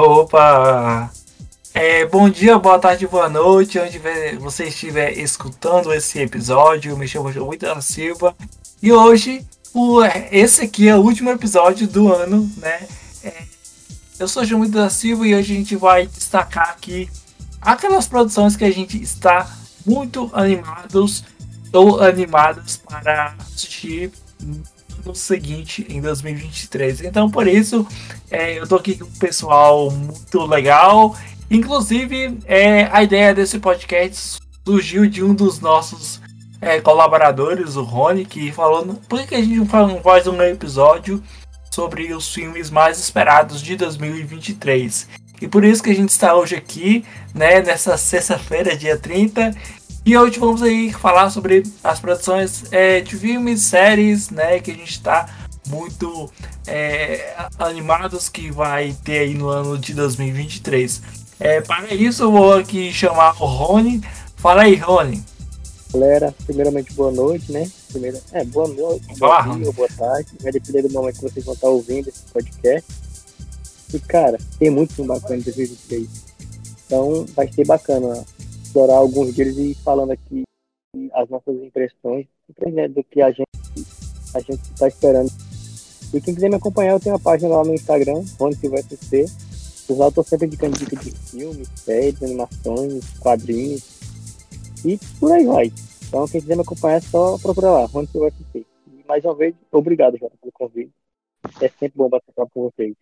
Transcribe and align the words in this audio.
Opa! 0.00 1.10
É, 1.74 2.06
bom 2.06 2.30
dia, 2.30 2.58
boa 2.58 2.78
tarde, 2.78 3.06
boa 3.06 3.28
noite, 3.28 3.78
onde 3.78 4.00
você 4.38 4.64
estiver 4.64 5.18
escutando 5.18 5.92
esse 5.92 6.18
episódio. 6.20 6.96
Me 6.96 7.06
chamo 7.06 7.30
João 7.30 7.54
da 7.58 7.82
Silva 7.82 8.34
e 8.82 8.90
hoje 8.90 9.46
o, 9.74 10.02
esse 10.32 10.62
aqui 10.62 10.88
é 10.88 10.96
o 10.96 11.00
último 11.02 11.28
episódio 11.28 11.86
do 11.86 12.10
ano, 12.10 12.50
né? 12.56 12.88
É, 13.22 13.42
eu 14.18 14.26
sou 14.26 14.42
João 14.42 14.66
da 14.70 14.88
Silva 14.88 15.26
e 15.26 15.34
hoje 15.34 15.52
a 15.52 15.56
gente 15.56 15.76
vai 15.76 16.06
destacar 16.06 16.70
aqui 16.70 17.10
aquelas 17.60 18.08
produções 18.08 18.56
que 18.56 18.64
a 18.64 18.72
gente 18.72 19.00
está 19.02 19.54
muito 19.84 20.30
animados 20.32 21.24
ou 21.74 22.00
animados 22.00 22.78
para 22.78 23.34
assistir 23.38 24.10
no 25.04 25.14
seguinte, 25.14 25.86
em 25.88 26.00
2023. 26.00 27.02
Então, 27.02 27.30
por 27.30 27.46
isso, 27.46 27.86
é, 28.30 28.58
eu 28.58 28.66
tô 28.66 28.76
aqui 28.76 28.96
com 28.96 29.06
um 29.06 29.18
pessoal 29.18 29.90
muito 29.90 30.44
legal 30.46 31.16
Inclusive, 31.50 32.38
é, 32.46 32.84
a 32.92 33.02
ideia 33.02 33.34
desse 33.34 33.58
podcast 33.58 34.38
surgiu 34.64 35.04
de 35.06 35.24
um 35.24 35.34
dos 35.34 35.58
nossos 35.58 36.20
é, 36.60 36.80
colaboradores, 36.80 37.74
o 37.74 37.82
Rony, 37.82 38.24
que 38.24 38.52
falou 38.52 38.86
por 39.08 39.26
que 39.26 39.34
a 39.34 39.42
gente 39.42 39.56
não 39.56 39.66
faz 39.66 40.28
um 40.28 40.40
episódio 40.42 41.20
sobre 41.74 42.14
os 42.14 42.32
filmes 42.32 42.70
mais 42.70 43.00
esperados 43.00 43.60
de 43.60 43.74
2023. 43.74 45.08
E 45.42 45.48
por 45.48 45.64
isso 45.64 45.82
que 45.82 45.90
a 45.90 45.94
gente 45.94 46.10
está 46.10 46.36
hoje 46.36 46.54
aqui, 46.54 47.04
né, 47.34 47.60
nessa 47.60 47.96
sexta-feira, 47.96 48.76
dia 48.76 48.96
30. 48.96 49.52
E 50.04 50.16
hoje 50.16 50.38
vamos 50.38 50.62
aí 50.62 50.90
falar 50.92 51.28
sobre 51.28 51.62
as 51.84 52.00
produções 52.00 52.64
é, 52.72 53.00
de 53.00 53.16
filmes, 53.16 53.62
séries, 53.62 54.30
né, 54.30 54.58
que 54.58 54.70
a 54.70 54.74
gente 54.74 54.90
está 54.90 55.28
muito 55.68 56.30
é, 56.66 57.34
animados 57.58 58.28
que 58.28 58.50
vai 58.50 58.96
ter 59.04 59.18
aí 59.18 59.34
no 59.34 59.48
ano 59.48 59.78
de 59.78 59.92
2023. 59.92 61.02
É, 61.38 61.60
para 61.60 61.94
isso, 61.94 62.24
eu 62.24 62.32
vou 62.32 62.54
aqui 62.54 62.90
chamar 62.92 63.40
o 63.42 63.46
Rony. 63.46 64.00
Fala 64.36 64.62
aí, 64.62 64.74
Rony. 64.74 65.22
Galera, 65.92 66.34
primeiramente, 66.46 66.94
boa 66.94 67.12
noite, 67.12 67.52
né? 67.52 67.70
Primeira, 67.92 68.20
é, 68.32 68.44
boa 68.44 68.68
noite, 68.68 69.06
boa 69.18 69.42
dia, 69.42 69.72
boa 69.72 69.88
tarde. 69.88 70.30
Vai 70.40 70.52
depender 70.52 70.82
do 70.82 70.90
momento 70.90 71.16
que 71.16 71.22
vocês 71.22 71.44
vão 71.44 71.54
estar 71.54 71.68
ouvindo 71.68 72.08
esse 72.08 72.22
podcast. 72.32 72.90
E, 73.92 73.98
cara, 73.98 74.38
tem 74.58 74.70
muito 74.70 74.94
filme 74.94 75.08
bacana 75.08 75.36
em 75.36 75.42
2023. 75.42 76.08
Então, 76.86 77.26
vai 77.34 77.52
ser 77.52 77.66
bacana 77.66 78.24
explorar 78.70 78.96
alguns 78.96 79.34
deles 79.34 79.58
e 79.58 79.74
falando 79.82 80.12
aqui 80.12 80.42
as 81.12 81.28
nossas 81.28 81.56
impressões 81.56 82.26
do 82.94 83.04
que 83.04 83.20
a 83.20 83.30
gente 83.30 83.44
a 84.32 84.38
gente 84.38 84.62
está 84.62 84.86
esperando. 84.86 85.30
E 86.14 86.20
quem 86.20 86.34
quiser 86.34 86.48
me 86.48 86.54
acompanhar, 86.56 86.92
eu 86.92 87.00
tenho 87.00 87.14
uma 87.14 87.20
página 87.20 87.56
lá 87.56 87.64
no 87.64 87.74
Instagram, 87.74 88.22
Rony 88.38 88.54
Silva 88.54 88.78
SC 88.78 89.26
os 89.90 89.98
lá 89.98 90.06
eu 90.06 90.12
tô 90.12 90.22
sempre 90.22 90.46
indicando 90.46 90.78
dica 90.78 90.94
de 90.94 91.10
filmes, 91.10 91.68
séries, 91.74 92.22
animações, 92.22 93.18
quadrinhos 93.18 93.98
e 94.84 94.96
por 95.18 95.32
aí 95.32 95.44
vai. 95.44 95.72
Então 96.06 96.28
quem 96.28 96.40
quiser 96.40 96.54
me 96.54 96.62
acompanhar 96.62 96.98
é 96.98 97.00
só 97.00 97.36
procurar 97.38 97.72
lá, 97.72 97.86
você 97.86 98.18
vai 98.18 98.28
assistir. 98.28 98.64
E 98.86 99.04
mais 99.08 99.24
uma 99.24 99.34
vez, 99.34 99.54
obrigado, 99.72 100.16
Jota, 100.16 100.36
pelo 100.40 100.52
convite. 100.52 100.92
É 101.60 101.68
sempre 101.68 101.96
bom 101.96 102.08
bater 102.08 102.32
papo 102.32 102.50
com 102.54 102.70
vocês. 102.70 102.94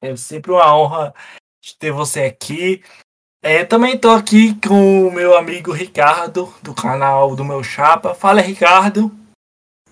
É 0.00 0.14
sempre 0.14 0.52
uma 0.52 0.76
honra 0.76 1.12
de 1.60 1.76
ter 1.76 1.90
você 1.90 2.20
aqui. 2.20 2.82
É, 3.42 3.64
também 3.64 3.94
estou 3.94 4.10
aqui 4.10 4.54
com 4.56 5.08
o 5.08 5.10
meu 5.10 5.34
amigo 5.34 5.72
Ricardo, 5.72 6.52
do 6.62 6.74
canal 6.74 7.34
do 7.34 7.42
meu 7.42 7.62
Chapa. 7.64 8.14
Fala, 8.14 8.42
Ricardo. 8.42 9.10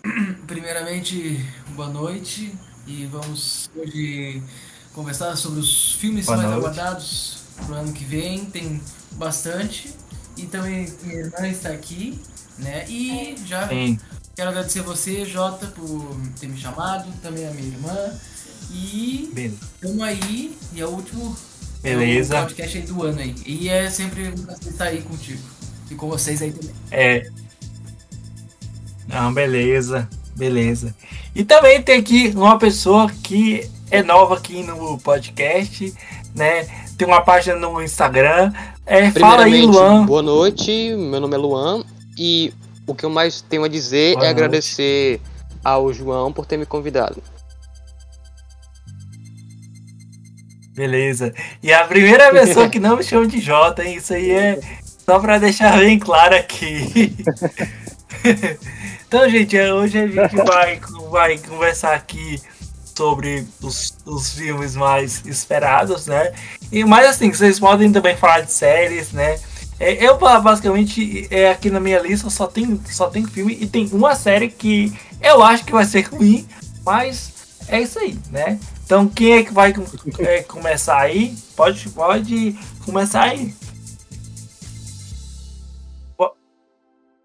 Primeiramente, 0.47 1.43
boa 1.71 1.89
noite. 1.89 2.55
E 2.87 3.07
vamos 3.07 3.71
hoje 3.75 4.43
conversar 4.93 5.35
sobre 5.37 5.61
os 5.61 5.95
filmes 5.95 6.27
Boa 6.27 6.37
mais 6.37 6.51
noite. 6.51 6.61
aguardados 6.63 7.39
pro 7.65 7.75
ano 7.75 7.91
que 7.95 8.05
vem. 8.05 8.45
Tem 8.45 8.83
bastante. 9.13 9.95
E 10.37 10.47
também 10.47 10.95
minha 11.03 11.21
irmã 11.21 11.49
está 11.49 11.71
aqui, 11.71 12.21
né? 12.59 12.85
E 12.87 13.35
já 13.47 13.67
Sim. 13.67 13.99
quero 14.37 14.51
agradecer 14.51 14.83
você, 14.83 15.25
Jota, 15.25 15.69
por 15.69 16.15
ter 16.39 16.49
me 16.49 16.57
chamado, 16.59 17.11
também 17.23 17.49
a 17.49 17.51
minha 17.51 17.69
irmã. 17.69 17.97
E 18.71 19.33
estamos 19.75 20.03
aí, 20.03 20.55
e 20.75 20.81
é 20.83 20.85
o 20.85 20.91
último 20.91 21.35
Beleza. 21.83 22.37
É 22.37 22.41
o 22.41 22.43
podcast 22.45 22.79
aí 22.79 22.85
do 22.85 23.03
ano 23.03 23.21
aí. 23.21 23.35
E 23.47 23.69
é 23.69 23.89
sempre 23.91 24.29
um 24.29 24.43
prazer 24.43 24.73
estar 24.73 24.85
aí 24.85 25.03
contigo. 25.03 25.43
E 25.91 25.95
com 25.95 26.09
vocês 26.09 26.43
aí 26.43 26.53
também. 26.53 26.75
É. 26.91 27.29
Não, 29.07 29.33
beleza. 29.33 30.09
Beleza. 30.37 30.95
E 31.35 31.45
também 31.45 31.83
tem 31.83 31.99
aqui 31.99 32.33
uma 32.35 32.59
pessoa 32.59 33.11
que 33.23 33.69
é 33.91 34.03
nova 34.03 34.37
aqui 34.37 34.63
no 34.63 34.99
podcast, 34.99 35.93
né? 36.35 36.65
Tem 36.97 37.07
uma 37.07 37.21
página 37.21 37.57
no 37.57 37.83
Instagram. 37.83 38.53
É, 38.85 39.11
fala 39.13 39.45
aí, 39.45 39.63
Luan. 39.63 40.05
Boa 40.05 40.23
noite, 40.23 40.95
meu 40.97 41.21
nome 41.21 41.35
é 41.35 41.39
Luan 41.39 41.85
e 42.17 42.53
o 42.87 42.95
que 42.95 43.05
eu 43.05 43.11
mais 43.11 43.41
tenho 43.41 43.65
a 43.65 43.69
dizer 43.69 44.15
boa 44.15 44.25
é 44.25 44.29
noite. 44.29 44.31
agradecer 44.31 45.21
ao 45.65 45.93
João 45.93 46.33
por 46.33 46.47
ter 46.47 46.57
me 46.57 46.67
convidado. 46.67 47.23
Beleza. 50.79 51.35
E 51.61 51.73
a 51.73 51.85
primeira 51.85 52.31
pessoa 52.31 52.69
que 52.69 52.79
não 52.79 52.97
me 52.97 53.03
chama 53.03 53.27
de 53.27 53.41
Jota, 53.41 53.85
hein? 53.85 53.97
Isso 53.97 54.15
aí 54.15 54.31
é 54.31 54.61
só 55.05 55.19
para 55.19 55.37
deixar 55.39 55.77
bem 55.77 55.99
claro 55.99 56.37
aqui. 56.37 57.17
então, 59.09 59.29
gente, 59.29 59.59
hoje 59.59 59.99
a 59.99 60.07
gente 60.07 60.37
vai, 60.47 60.81
vai 61.11 61.39
conversar 61.39 61.95
aqui 61.95 62.41
sobre 62.97 63.45
os, 63.61 63.97
os 64.07 64.35
filmes 64.35 64.77
mais 64.77 65.21
esperados, 65.27 66.07
né? 66.07 66.33
E 66.71 66.85
mais 66.85 67.09
assim, 67.09 67.33
vocês 67.33 67.59
podem 67.59 67.91
também 67.91 68.17
falar 68.17 68.43
de 68.43 68.53
séries, 68.53 69.11
né? 69.11 69.37
É, 69.81 70.05
eu 70.05 70.17
basicamente 70.17 71.27
é 71.29 71.51
aqui 71.51 71.71
na 71.71 71.81
minha 71.81 72.01
lista 72.01 72.31
só 72.31 72.47
tem 72.47 72.81
só 72.87 73.09
tem 73.09 73.25
filme 73.25 73.57
e 73.61 73.67
tem 73.67 73.89
uma 73.93 74.15
série 74.15 74.49
que 74.49 74.93
eu 75.21 75.43
acho 75.43 75.65
que 75.65 75.73
vai 75.73 75.85
ser 75.85 76.03
ruim, 76.03 76.47
mas 76.85 77.33
é 77.69 77.81
isso 77.81 77.99
aí, 77.99 78.19
né? 78.31 78.59
Então 78.89 79.07
quem 79.07 79.37
é 79.37 79.45
que 79.45 79.53
vai 79.53 79.71
é, 80.19 80.43
começar 80.45 80.99
aí? 80.99 81.37
Pode 81.55 81.91
pode 81.91 82.55
começar 82.87 83.25
aí. 83.25 83.53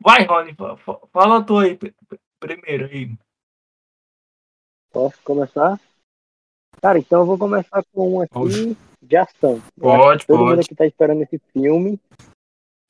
Vai, 0.02 0.26
Rony, 0.26 0.54
fala 1.14 1.42
tu 1.42 1.60
aí 1.60 1.80
primeiro 2.38 2.88
aí. 2.88 3.10
Posso 4.92 5.16
começar? 5.24 5.80
Cara, 6.82 7.00
então 7.00 7.22
eu 7.22 7.26
vou 7.26 7.38
começar 7.38 7.82
com 7.94 8.18
um 8.18 8.20
aqui 8.20 8.34
pode. 8.34 8.78
de 9.02 9.16
ação. 9.16 9.62
Pode, 9.80 10.28
Todo 10.28 10.40
pode. 10.40 10.50
mundo 10.50 10.60
aqui 10.60 10.76
tá 10.76 10.86
esperando 10.86 11.22
esse 11.22 11.40
filme. 11.54 11.98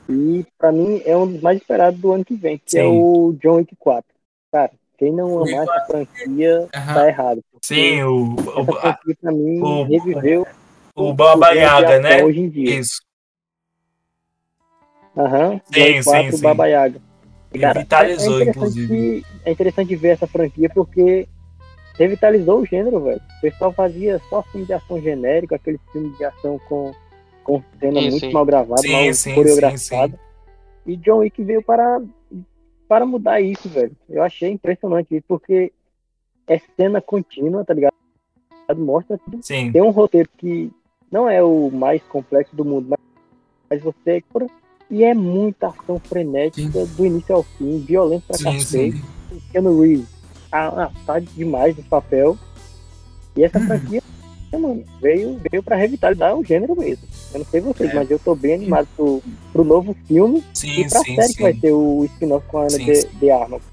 E 0.10 0.48
pra 0.58 0.72
mim 0.72 1.00
é 1.06 1.16
um 1.16 1.32
dos 1.32 1.44
mais 1.44 1.62
esperados 1.62 2.02
do 2.02 2.12
ano 2.12 2.26
que 2.26 2.34
vem, 2.34 2.58
que 2.58 2.80
é 2.80 2.82
Sim. 2.82 2.88
é 2.88 2.90
o 2.90 3.34
John 3.34 3.58
Wick 3.58 3.76
4. 3.76 4.04
Cara, 4.52 4.72
quem 5.04 5.12
não 5.12 5.44
amar 5.44 5.68
essa 5.68 5.86
franquia 5.86 6.60
uhum. 6.62 6.94
tá 6.94 7.08
errado. 7.08 7.44
Sim, 7.62 8.04
o. 8.04 8.36
Essa 8.40 8.64
franquia 8.64 9.18
pra 9.22 9.32
mim 9.34 9.60
o, 9.60 9.84
reviveu. 9.84 10.48
O 10.96 11.14
Baba 11.14 11.52
Yaga, 11.52 12.00
né? 12.00 12.24
Hoje 12.24 12.40
em 12.40 12.50
dia. 12.50 12.80
Isso. 12.80 13.02
Aham. 15.18 15.52
Uhum, 15.52 15.62
sim, 15.74 16.02
sim, 16.02 16.32
sim. 16.32 16.42
Baba 16.42 16.68
Yaga. 16.68 17.02
Cara, 17.60 17.74
Revitalizou, 17.74 18.42
é 18.42 18.44
inclusive. 18.46 19.26
É 19.46 19.52
interessante 19.52 19.96
ver 19.96 20.10
essa 20.10 20.26
franquia 20.26 20.70
porque 20.70 21.28
revitalizou 21.96 22.62
o 22.62 22.66
gênero, 22.66 23.04
velho. 23.04 23.22
O 23.38 23.42
pessoal 23.42 23.74
fazia 23.74 24.20
só 24.30 24.42
filme 24.44 24.66
de 24.66 24.74
ação 24.74 25.02
genérico, 25.02 25.54
aquele 25.54 25.80
filme 25.92 26.16
de 26.18 26.24
ação 26.24 26.60
com, 26.68 26.94
com 27.44 27.62
cena 27.80 28.00
sim, 28.00 28.10
muito 28.10 28.26
sim. 28.26 28.32
mal 28.32 28.46
gravada, 28.46 28.82
sim, 28.82 28.92
mal 28.92 29.14
sim, 29.14 29.36
coreografada. 29.36 30.20
E 30.86 30.96
John 30.98 31.18
Wick 31.18 31.44
veio 31.44 31.62
para, 31.62 32.02
para 32.94 33.08
mudar 33.08 33.42
isso, 33.42 33.68
velho. 33.68 33.92
Eu 34.08 34.22
achei 34.22 34.52
impressionante 34.52 35.16
isso, 35.16 35.26
porque 35.28 35.74
é 36.46 36.62
cena 36.78 37.02
contínua, 37.02 37.66
tá 37.66 37.74
ligado? 37.74 37.92
Mostra 38.78 39.18
tudo. 39.18 39.40
Tem 39.72 39.82
um 39.82 39.90
roteiro 39.90 40.30
que 40.38 40.72
não 41.12 41.28
é 41.28 41.42
o 41.42 41.72
mais 41.72 42.04
complexo 42.04 42.56
do 42.56 42.64
mundo, 42.64 42.90
mas, 42.90 43.00
mas 43.68 43.82
você. 43.82 44.24
E 44.92 45.04
é 45.04 45.16
muita 45.16 45.70
ação 45.70 45.98
frenética 45.98 46.86
do 46.86 47.04
início 47.04 47.34
ao 47.34 47.42
fim, 47.42 47.80
violento 47.80 48.28
pra 48.28 48.38
cacete. 48.38 49.04
Keanu 49.52 49.82
Reeves 49.82 50.08
tá, 50.52 50.92
tá 51.04 51.18
demais 51.18 51.76
no 51.76 51.84
papel. 51.86 52.38
E 53.36 53.44
essa 53.44 53.60
franquia, 53.66 54.04
mano, 54.58 54.84
veio, 55.02 55.40
veio 55.52 55.64
pra 55.64 55.76
revitalizar 55.76 56.36
o 56.38 56.44
gênero 56.44 56.76
mesmo. 56.76 57.04
Eu 57.34 57.40
não 57.40 57.46
sei 57.46 57.62
vocês, 57.62 57.90
é. 57.90 57.94
mas 57.94 58.10
eu 58.12 58.20
tô 58.20 58.36
bem 58.36 58.56
animado 58.56 58.88
pro, 58.96 59.22
pro 59.52 59.64
novo 59.64 59.96
filme 60.08 60.44
sim, 60.54 60.82
e 60.82 60.90
pra 60.90 61.00
sim, 61.02 61.16
série 61.16 61.28
sim. 61.30 61.34
que 61.36 61.42
vai 61.42 61.54
ter 61.54 61.72
o 61.72 62.04
spin-off 62.06 62.46
com 62.48 62.58
a 62.60 62.62
Ana 62.62 62.70
sim, 62.72 62.86
de, 62.86 63.06
de 63.08 63.32
Arnold. 63.32 63.64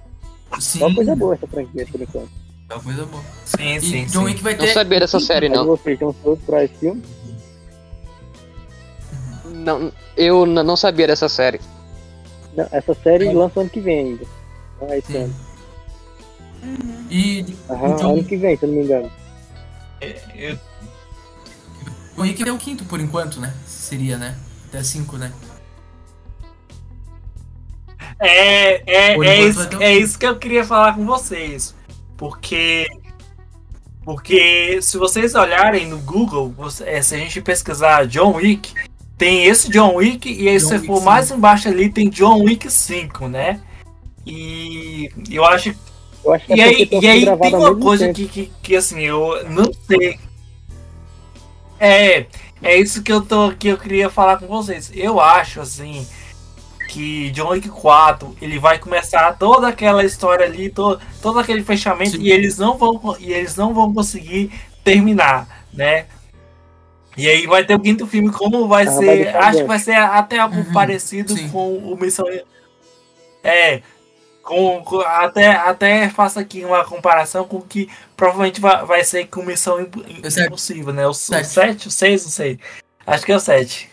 Sim. 0.58 0.78
Só 0.80 0.94
coisa 0.94 1.14
boa 1.16 1.34
essa 1.34 1.46
franquia, 1.46 1.86
por 1.90 2.00
enquanto. 2.00 2.28
É 2.68 2.74
uma 2.74 2.82
coisa 2.82 3.04
boa. 3.06 3.22
Sim, 3.44 3.74
E 3.76 3.80
sim, 3.80 4.04
John. 4.06 4.22
Wick 4.24 4.42
vai 4.42 4.52
Não 4.54 4.60
ter. 4.64 4.72
sabia 4.72 5.00
dessa 5.00 5.18
série, 5.20 5.48
não. 5.48 5.66
vocês 5.66 5.94
estão 5.94 6.12
todos 6.22 6.44
pra 6.44 6.64
esse 6.64 6.74
filme? 6.74 7.02
não 9.52 9.92
eu 10.16 10.46
não 10.46 10.76
sabia 10.76 11.06
dessa 11.06 11.28
série. 11.28 11.60
Não, 12.56 12.66
essa 12.72 12.94
série 12.94 13.26
É. 13.28 13.32
lança 13.32 13.60
ano 13.60 13.70
que 13.70 13.80
vem 13.80 13.98
ainda. 14.00 14.24
Não 14.80 14.88
é 14.88 14.98
esse 14.98 15.16
ano. 15.16 15.34
E 17.10 17.44
Aham, 17.68 17.96
John 17.96 18.12
ano 18.14 18.24
que 18.24 18.36
vem, 18.36 18.56
se 18.56 18.64
eu 18.64 18.68
não 18.68 18.76
me 18.76 18.84
engano. 18.84 19.10
Eu, 20.34 20.58
Wick 22.20 22.46
é 22.46 22.52
o 22.52 22.58
quinto 22.58 22.84
por 22.84 23.00
enquanto, 23.00 23.40
né? 23.40 23.54
Seria, 23.66 24.16
né? 24.16 24.36
Até 24.68 24.82
cinco, 24.82 25.16
né? 25.16 25.32
É, 28.18 28.82
é, 28.86 29.18
é, 29.18 29.42
isso, 29.42 29.68
é 29.80 29.94
isso 29.94 30.18
que 30.18 30.26
eu 30.26 30.38
queria 30.38 30.64
falar 30.64 30.94
com 30.94 31.06
vocês. 31.06 31.74
Porque. 32.16 32.86
Porque 34.04 34.80
se 34.82 34.96
vocês 34.98 35.34
olharem 35.34 35.86
no 35.86 35.98
Google, 35.98 36.52
você, 36.56 36.84
é, 36.84 37.02
se 37.02 37.14
a 37.14 37.18
gente 37.18 37.40
pesquisar 37.40 38.06
John 38.06 38.36
Wick, 38.36 38.74
tem 39.16 39.44
esse 39.44 39.70
John 39.70 39.96
Wick, 39.96 40.30
e 40.30 40.48
aí 40.48 40.58
John 40.58 40.66
se 40.66 40.74
Wick 40.74 40.86
for 40.86 40.96
5. 40.96 41.04
mais 41.04 41.30
embaixo 41.30 41.68
ali, 41.68 41.90
tem 41.90 42.08
John 42.08 42.42
Wick 42.42 42.70
5, 42.70 43.28
né? 43.28 43.60
E 44.26 45.10
eu 45.30 45.44
acho. 45.44 45.74
Eu 46.24 46.34
acho 46.34 46.46
que 46.46 46.54
e 46.54 46.60
aí, 46.60 46.88
e 46.90 47.06
aí 47.08 47.24
tem 47.38 47.54
uma 47.54 47.76
coisa 47.76 48.12
que, 48.12 48.26
que, 48.26 48.52
que, 48.62 48.76
assim, 48.76 49.00
eu 49.00 49.48
não 49.48 49.70
sei. 49.86 50.18
É, 51.80 52.26
é 52.62 52.76
isso 52.76 53.02
que 53.02 53.10
eu 53.10 53.22
tô 53.22 53.52
que 53.52 53.68
eu 53.68 53.78
queria 53.78 54.10
falar 54.10 54.36
com 54.38 54.46
vocês. 54.46 54.92
Eu 54.94 55.18
acho 55.18 55.60
assim 55.60 56.06
que 56.90 57.30
John 57.30 57.50
Wick 57.50 57.68
4 57.68 58.36
ele 58.42 58.58
vai 58.58 58.78
começar 58.78 59.32
toda 59.38 59.68
aquela 59.68 60.04
história 60.04 60.44
ali, 60.44 60.68
todo, 60.68 61.00
todo 61.22 61.38
aquele 61.38 61.62
fechamento 61.62 62.12
Sim. 62.12 62.22
e 62.22 62.30
eles 62.30 62.58
não 62.58 62.76
vão 62.76 63.16
e 63.18 63.32
eles 63.32 63.56
não 63.56 63.72
vão 63.72 63.94
conseguir 63.94 64.52
terminar, 64.84 65.64
né? 65.72 66.06
E 67.16 67.28
aí 67.28 67.46
vai 67.46 67.64
ter 67.64 67.74
o 67.74 67.80
quinto 67.80 68.06
filme 68.06 68.30
como 68.30 68.68
vai 68.68 68.86
ah, 68.86 68.90
ser, 68.90 69.32
vai 69.32 69.42
acho 69.42 69.58
que 69.58 69.64
vai 69.64 69.78
ser 69.78 69.96
até 69.96 70.38
algo 70.38 70.56
uhum. 70.56 70.72
parecido 70.72 71.32
Sim. 71.34 71.48
com 71.48 71.76
o 71.76 71.96
Missão 71.96 72.26
é 73.42 73.82
com, 74.42 74.82
com, 74.82 75.00
até, 75.00 75.48
até 75.48 76.08
faço 76.10 76.38
aqui 76.38 76.64
uma 76.64 76.84
comparação 76.84 77.46
com 77.46 77.58
o 77.58 77.62
que 77.62 77.88
provavelmente 78.16 78.60
vai, 78.60 78.84
vai 78.84 79.04
ser 79.04 79.26
com 79.26 79.42
Missão 79.42 79.80
Impossível, 79.80 80.92
né? 80.92 81.06
O 81.06 81.14
7, 81.14 81.88
o 81.88 81.90
6, 81.90 82.24
não 82.24 82.30
sei. 82.30 82.58
Acho 83.06 83.24
que 83.24 83.32
é 83.32 83.36
o 83.36 83.40
7. 83.40 83.90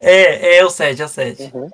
É, 0.00 0.58
é 0.58 0.64
o 0.64 0.70
7, 0.70 1.02
é 1.02 1.04
o 1.04 1.08
7. 1.08 1.50
Uhum. 1.54 1.68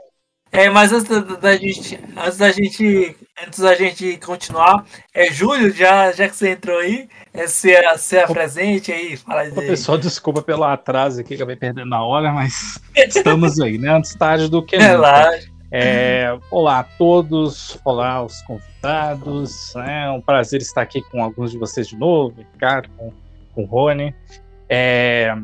É, 0.53 0.71
mas 0.71 0.93
antes 0.93 1.09
da, 1.09 1.21
da, 1.37 1.57
gente, 1.57 2.01
antes 2.17 2.39
da 2.39 2.51
gente, 2.51 3.17
antes 3.45 3.59
da 3.59 3.75
gente 3.75 4.17
continuar, 4.25 4.87
é 5.13 5.31
Júlio, 5.31 5.71
já, 5.71 6.13
já 6.13 6.29
que 6.29 6.37
você 6.37 6.51
entrou 6.51 6.79
aí, 6.79 7.09
é, 7.35 7.47
se, 7.47 7.75
se 7.99 8.19
apresente 8.19 8.91
aí, 8.91 9.17
fala 9.17 9.43
aí. 9.43 9.53
Pessoal, 9.53 9.99
desculpa 9.99 10.41
pelo 10.41 10.65
atraso 10.65 11.21
aqui, 11.21 11.35
acabei 11.35 11.57
perdendo 11.57 11.95
a 11.95 12.03
hora, 12.03 12.33
mas 12.33 12.81
estamos 12.97 13.61
aí, 13.61 13.77
né? 13.77 13.91
Antes 13.91 14.15
tarde 14.15 14.49
do 14.49 14.65
que 14.65 14.77
Relaxa. 14.77 15.56
É, 15.79 16.39
olá 16.51 16.79
a 16.79 16.85
todos, 16.85 17.79
olá 17.85 18.25
os 18.25 18.41
convidados, 18.41 19.75
né? 19.75 20.07
é 20.07 20.11
um 20.11 20.23
prazer 20.23 20.63
estar 20.63 20.81
aqui 20.81 21.03
com 21.03 21.23
alguns 21.23 21.51
de 21.51 21.59
vocês 21.59 21.89
de 21.89 21.99
novo, 21.99 22.35
Ricardo, 22.55 22.89
com, 22.97 23.13
com 23.55 23.65
Rony. 23.67 24.15
É, 24.71 25.37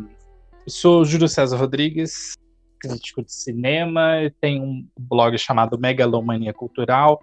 sou 0.66 1.04
Júlio 1.04 1.28
César 1.28 1.58
Rodrigues, 1.58 2.32
crítico 2.80 3.22
de 3.22 3.30
cinema, 3.30 4.12
tenho 4.40 4.62
um 4.62 4.88
blog 4.98 5.36
chamado 5.36 5.78
Megalomania 5.78 6.54
Cultural, 6.54 7.20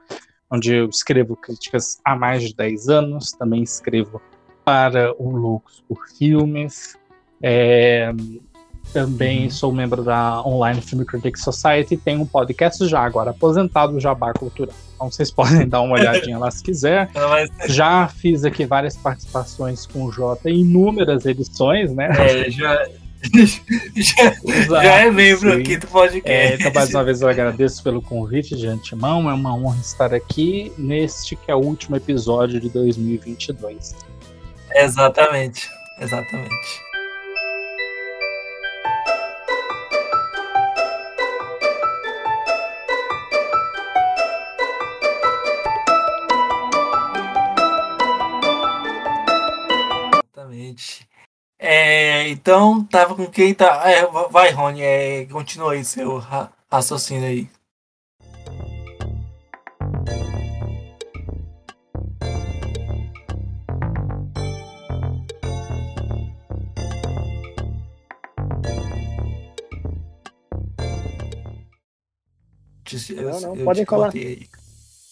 onde 0.52 0.76
eu 0.76 0.88
escrevo 0.88 1.36
críticas 1.36 2.00
há 2.06 2.16
mais 2.16 2.48
de 2.48 2.56
10 2.56 2.90
anos, 2.90 3.32
também 3.32 3.64
escrevo 3.64 4.22
para 4.64 5.16
o 5.18 5.32
Loucos 5.32 5.84
por 5.88 6.08
Filmes. 6.16 6.96
É, 7.42 8.14
também 8.94 9.44
uhum. 9.44 9.50
sou 9.50 9.72
membro 9.72 10.04
da 10.04 10.42
Online 10.44 10.82
Film 10.82 11.04
Critics 11.04 11.44
Society 11.44 11.94
e 11.94 11.98
tenho 11.98 12.22
um 12.22 12.26
podcast 12.26 12.88
já 12.88 13.02
agora 13.02 13.32
aposentado, 13.32 14.00
Jabá 14.00 14.34
Cultural. 14.34 14.76
Então 14.96 15.12
vocês 15.12 15.30
podem 15.32 15.68
dar 15.68 15.82
uma 15.82 15.96
olhadinha 15.96 16.38
lá 16.38 16.50
se 16.52 16.64
quiser. 16.64 17.10
Já 17.68 18.08
fiz 18.08 18.44
aqui 18.44 18.66
várias 18.66 18.96
participações 18.98 19.86
com 19.86 20.06
o 20.06 20.12
Jota 20.12 20.50
em 20.50 20.62
inúmeras 20.62 21.26
edições, 21.26 21.94
né? 21.94 22.10
É, 22.18 22.50
já, 22.50 22.86
já, 23.96 24.82
já, 24.82 24.84
é 24.84 25.12
membro 25.12 25.52
sim. 25.52 25.62
aqui 25.62 25.78
do 25.78 25.88
podcast. 25.88 26.32
É, 26.32 26.56
então, 26.56 26.72
mais 26.74 26.94
uma 26.94 27.04
vez, 27.04 27.22
eu 27.22 27.28
agradeço 27.28 27.84
pelo 27.84 28.02
convite 28.02 28.56
de 28.56 28.68
antemão. 28.68 29.30
É 29.30 29.34
uma 29.34 29.54
honra 29.56 29.80
estar 29.80 30.14
aqui 30.14 30.72
neste 30.78 31.36
que 31.36 31.52
é 31.52 31.56
o 31.56 31.60
último 31.60 31.96
episódio 31.96 32.60
de 32.60 32.70
2022. 32.70 33.96
Exatamente, 34.74 35.70
exatamente. 36.00 36.00
Exatamente. 36.00 36.89
É, 51.62 52.30
então, 52.30 52.86
tava 52.86 53.14
com 53.16 53.28
quem 53.28 53.54
tá. 53.54 53.84
É, 53.92 54.06
vai, 54.32 54.50
Rony, 54.52 54.82
é, 54.82 55.26
continua 55.26 55.74
aí 55.74 55.84
seu 55.84 56.24
raciocínio 56.72 57.28
aí. 57.28 57.50
não, 73.16 73.56
não, 73.56 73.66
podem 73.66 73.86
falar. 73.86 74.12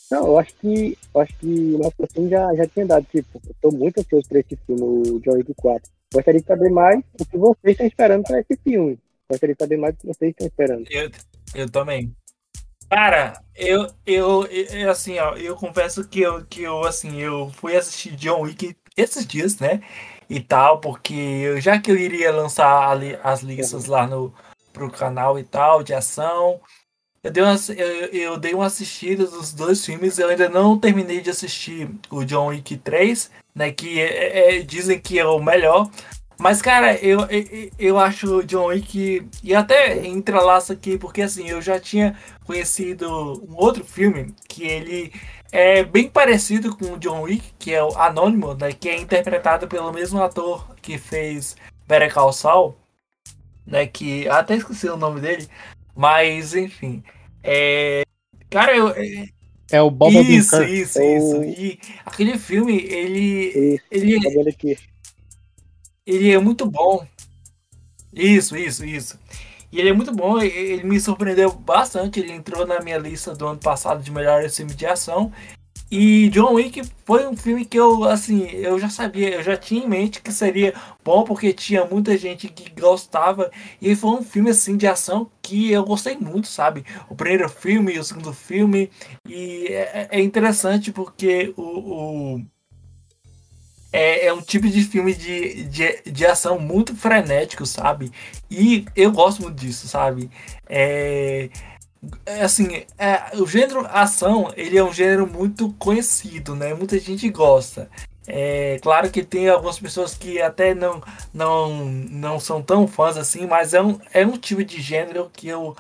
Não, 0.10 0.28
eu 0.28 0.40
acho 0.40 0.56
que 0.56 0.98
eu 1.14 1.22
acho 1.22 1.38
que 1.38 1.46
o 1.46 1.78
nosso 1.78 1.96
assim 2.04 2.30
já, 2.30 2.56
já 2.56 2.68
tinha 2.68 2.86
dado, 2.86 3.06
tipo, 3.12 3.42
eu 3.46 3.56
tô 3.62 3.72
muito 3.72 4.00
ansioso 4.00 4.28
pra 4.30 4.40
esse 4.40 4.56
filme, 4.66 4.82
o 4.82 5.20
John 5.20 5.34
Wick 5.34 5.54
4. 5.54 5.97
Gostaria 6.14 6.40
de 6.40 6.48
saber 6.48 6.70
mais 6.70 7.00
o 7.20 7.26
que 7.26 7.38
vocês 7.38 7.74
estão 7.74 7.88
esperando 7.88 8.24
para 8.24 8.40
esse 8.40 8.58
filme. 8.64 8.98
Gostaria 9.30 9.56
de 9.56 9.64
saber 9.64 9.78
mais 9.78 9.94
o 9.96 9.98
que 9.98 10.08
vocês 10.08 10.32
estão 10.32 10.48
esperando. 10.48 10.86
Eu, 10.90 11.12
eu 11.54 11.70
também. 11.70 12.16
Cara, 12.90 13.42
eu, 13.54 13.88
eu, 14.06 14.46
eu, 14.46 14.90
assim, 14.90 15.20
ó, 15.20 15.36
eu 15.36 15.56
confesso 15.56 16.08
que 16.08 16.22
eu, 16.22 16.46
que 16.46 16.64
eu, 16.64 16.86
assim, 16.86 17.20
eu 17.20 17.50
fui 17.50 17.76
assistir 17.76 18.16
John 18.16 18.42
Wick 18.42 18.76
esses 18.96 19.26
dias, 19.26 19.60
né? 19.60 19.82
E 20.30 20.40
tal, 20.40 20.80
porque 20.80 21.14
eu, 21.14 21.60
já 21.60 21.80
que 21.80 21.92
eu 21.92 21.98
iria 21.98 22.32
lançar 22.32 22.90
ali, 22.90 23.18
as 23.24 23.42
listas 23.42 23.86
lá 23.86 24.08
no 24.08 24.34
pro 24.72 24.92
canal 24.92 25.38
e 25.38 25.44
tal, 25.44 25.84
de 25.84 25.94
ação, 25.94 26.62
eu 27.28 27.32
dei, 27.32 27.44
uma, 27.44 27.56
eu, 27.76 28.06
eu 28.08 28.38
dei 28.38 28.54
uma 28.54 28.66
assistida 28.68 29.26
dos 29.26 29.54
dois 29.54 29.86
filmes, 29.86 30.18
eu 30.18 30.30
ainda 30.30 30.48
não 30.48 30.80
terminei 30.80 31.20
de 31.20 31.30
assistir 31.30 31.90
o 32.10 32.24
John 32.24 32.48
Wick 32.48 32.78
3, 32.78 33.30
né? 33.54 33.72
Que 33.72 34.00
é, 34.00 34.58
é, 34.58 34.60
dizem 34.62 34.98
que 35.00 35.20
é 35.20 35.26
o 35.26 35.42
melhor. 35.42 35.90
Mas, 36.40 36.62
cara, 36.62 36.96
eu, 36.96 37.22
eu, 37.26 37.72
eu 37.78 38.00
acho 38.00 38.38
o 38.38 38.44
John 38.44 38.68
Wick. 38.68 39.28
E 39.44 39.54
até 39.54 40.08
entrelaça 40.08 40.74
aqui, 40.74 40.98
porque 40.98 41.22
assim, 41.22 41.50
eu 41.50 41.62
já 41.62 41.80
tinha 41.80 42.16
conhecido 42.46 43.10
um 43.44 43.56
outro 43.56 43.84
filme 43.84 44.34
que 44.48 44.64
ele 44.64 45.12
é 45.52 45.84
bem 45.84 46.10
parecido 46.10 46.76
com 46.78 46.94
o 46.94 46.98
John 46.98 47.24
Wick, 47.24 47.54
que 47.60 47.74
é 47.74 47.84
o 47.84 47.98
Anônimo, 47.98 48.54
né? 48.54 48.72
Que 48.72 48.88
é 48.88 48.98
interpretado 48.98 49.68
pelo 49.68 49.92
mesmo 49.92 50.24
ator 50.24 50.76
que 50.82 50.98
fez 50.98 51.58
Better 51.86 52.14
Call 52.14 52.32
Saul, 52.32 52.78
né? 53.66 53.86
Que 53.86 54.30
até 54.30 54.56
esqueci 54.56 54.88
o 54.88 54.96
nome 54.96 55.20
dele, 55.20 55.50
mas 55.94 56.56
enfim. 56.56 57.04
É, 57.50 58.04
cara, 58.50 58.76
eu, 58.76 58.94
é 59.72 59.82
o 59.82 59.90
Boba 59.90 60.20
Isso, 60.20 60.62
isso, 60.64 61.02
isso. 61.02 61.44
E 61.44 61.80
aquele 62.06 62.38
filme, 62.38 62.78
ele. 62.78 63.76
Isso, 63.76 63.84
ele, 63.90 64.22
tá 64.22 64.84
ele 66.06 66.32
é 66.32 66.38
muito 66.40 66.66
bom. 66.66 67.06
Isso, 68.14 68.56
isso, 68.56 68.86
isso. 68.86 69.20
E 69.72 69.80
ele 69.80 69.90
é 69.90 69.94
muito 69.94 70.14
bom, 70.14 70.42
ele 70.42 70.84
me 70.84 71.00
surpreendeu 71.00 71.52
bastante. 71.52 72.20
Ele 72.20 72.32
entrou 72.32 72.66
na 72.66 72.80
minha 72.80 72.98
lista 72.98 73.34
do 73.34 73.48
ano 73.48 73.60
passado 73.60 74.02
de 74.02 74.12
melhores 74.12 74.56
filmes 74.56 74.76
de 74.76 74.86
ação. 74.86 75.32
E 75.90 76.28
John 76.30 76.54
Wick 76.54 76.82
foi 77.06 77.26
um 77.26 77.36
filme 77.36 77.64
que 77.64 77.80
eu, 77.80 78.04
assim, 78.04 78.46
eu 78.52 78.78
já 78.78 78.90
sabia, 78.90 79.36
eu 79.36 79.44
já 79.44 79.56
tinha 79.56 79.86
em 79.86 79.88
mente 79.88 80.22
que 80.22 80.34
seria 80.34 80.74
bom 81.04 81.24
porque 81.24 81.54
tinha 81.54 81.86
muita 81.86 82.18
gente 82.18 82.50
que 82.50 82.70
gostava. 82.80 83.50
E 83.82 83.96
foi 83.96 84.12
um 84.12 84.24
filme, 84.24 84.50
assim, 84.50 84.76
de 84.76 84.86
ação 84.86 85.30
que 85.42 85.72
eu 85.72 85.86
gostei 85.86 86.18
muito, 86.18 86.48
sabe? 86.48 86.84
O 87.10 87.16
primeiro 87.16 87.48
filme, 87.50 87.98
o 87.98 88.04
segundo 88.04 88.34
filme. 88.34 88.92
E 89.26 89.68
é, 89.70 90.10
é 90.12 90.22
interessante 90.22 90.92
porque 90.92 91.54
o, 91.56 91.62
o 92.36 92.42
é, 93.92 94.28
é, 94.28 94.34
um 94.34 94.42
tipo 94.42 94.68
de 94.70 94.84
filme 94.84 95.14
de, 95.14 95.64
de, 95.64 96.02
de 96.06 96.26
ação 96.26 96.60
muito 96.60 96.96
frenético, 96.96 97.66
sabe? 97.66 98.12
E 98.52 98.86
eu 98.96 99.12
gosto 99.12 99.42
muito 99.42 99.56
disso, 99.56 99.88
sabe? 99.88 100.30
É, 100.68 101.50
é, 102.26 102.42
assim, 102.42 102.86
é, 102.98 103.36
o 103.38 103.48
gênero 103.48 103.86
ação, 103.88 104.52
ele 104.56 104.78
é 104.78 104.84
um 104.84 104.94
gênero 104.94 105.28
muito 105.28 105.74
conhecido, 105.74 106.56
né? 106.56 106.74
Muita 106.74 107.00
gente 107.00 107.30
gosta. 107.30 107.90
É 108.28 108.78
claro 108.82 109.10
que 109.10 109.24
tem 109.24 109.48
algumas 109.48 109.80
pessoas 109.80 110.14
que 110.14 110.42
até 110.42 110.76
não, 110.76 111.02
não, 111.34 111.86
não 111.86 112.40
são 112.40 112.62
tão 112.62 112.86
fãs 112.88 113.16
assim, 113.16 113.48
mas 113.48 113.74
é 113.74 113.82
um, 113.82 114.00
é 114.14 114.26
um 114.26 114.38
tipo 114.38 114.64
de 114.66 114.82
gênero 114.82 115.32
que 115.34 115.48
eu, 115.48 115.76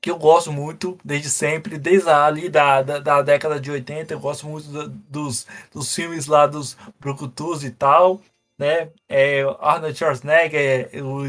que 0.00 0.10
eu 0.10 0.18
gosto 0.18 0.50
muito 0.50 0.98
desde 1.04 1.30
sempre, 1.30 1.78
desde 1.78 2.10
ali 2.10 2.48
da, 2.48 2.82
da, 2.82 2.98
da 2.98 3.22
década 3.22 3.60
de 3.60 3.70
80, 3.70 4.12
eu 4.12 4.20
gosto 4.20 4.48
muito 4.48 4.66
do, 4.68 4.88
dos, 4.88 5.46
dos 5.72 5.94
filmes 5.94 6.26
lá 6.26 6.46
dos 6.48 6.76
Brucutus 6.98 7.62
e 7.62 7.70
tal, 7.70 8.20
né? 8.58 8.90
É, 9.08 9.42
Arnold 9.60 9.96
Schwarzenegger, 9.96 10.90
o 11.04 11.24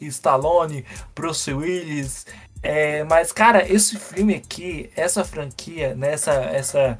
Stallone, 0.00 0.84
Bruce 1.14 1.52
Willis. 1.52 2.24
É, 2.62 3.02
mas, 3.04 3.32
cara, 3.32 3.70
esse 3.70 3.98
filme 3.98 4.34
aqui, 4.36 4.90
essa 4.94 5.24
franquia, 5.24 5.94
né, 5.96 6.12
essa, 6.12 6.98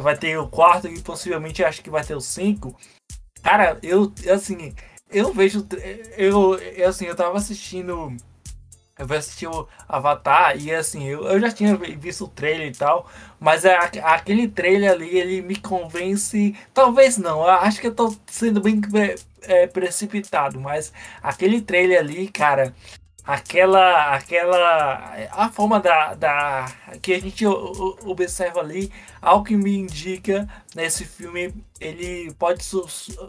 vai 0.00 0.16
ter 0.16 0.38
o 0.38 0.48
quarto 0.48 0.88
e 0.88 1.00
possivelmente 1.00 1.62
acho 1.62 1.82
que 1.82 1.90
vai 1.90 2.02
ter 2.02 2.14
o 2.14 2.20
cinco. 2.20 2.74
Cara, 3.42 3.78
eu, 3.82 4.12
assim, 4.32 4.74
eu 5.10 5.32
vejo, 5.32 5.66
eu, 6.16 6.58
assim, 6.88 7.04
eu 7.04 7.14
tava 7.14 7.36
assistindo 7.36 8.16
eu 8.98 9.06
vou 9.06 9.16
assistir 9.16 9.46
o 9.46 9.66
Avatar 9.88 10.56
e 10.56 10.72
assim, 10.72 11.04
eu, 11.08 11.24
eu 11.26 11.40
já 11.40 11.50
tinha 11.50 11.76
visto 11.76 12.24
o 12.24 12.28
trailer 12.28 12.68
e 12.68 12.72
tal, 12.72 13.10
mas 13.40 13.64
é, 13.64 13.76
aquele 14.02 14.46
trailer 14.48 14.92
ali, 14.92 15.08
ele 15.16 15.42
me 15.42 15.56
convence. 15.56 16.54
Talvez 16.74 17.16
não, 17.18 17.42
acho 17.42 17.80
que 17.80 17.86
eu 17.86 17.94
tô 17.94 18.14
sendo 18.26 18.60
bem 18.60 18.80
é, 19.42 19.66
precipitado, 19.66 20.60
mas 20.60 20.92
aquele 21.22 21.60
trailer 21.60 21.98
ali, 21.98 22.28
cara, 22.28 22.74
aquela 23.24 24.14
aquela 24.14 25.28
a 25.30 25.48
forma 25.48 25.78
da, 25.78 26.14
da 26.14 26.72
que 27.00 27.12
a 27.12 27.20
gente 27.20 27.46
observa 27.46 28.60
ali 28.60 28.90
algo 29.20 29.44
que 29.44 29.56
me 29.56 29.76
indica 29.76 30.48
nesse 30.74 31.04
filme 31.04 31.54
ele 31.80 32.32
pode 32.34 32.64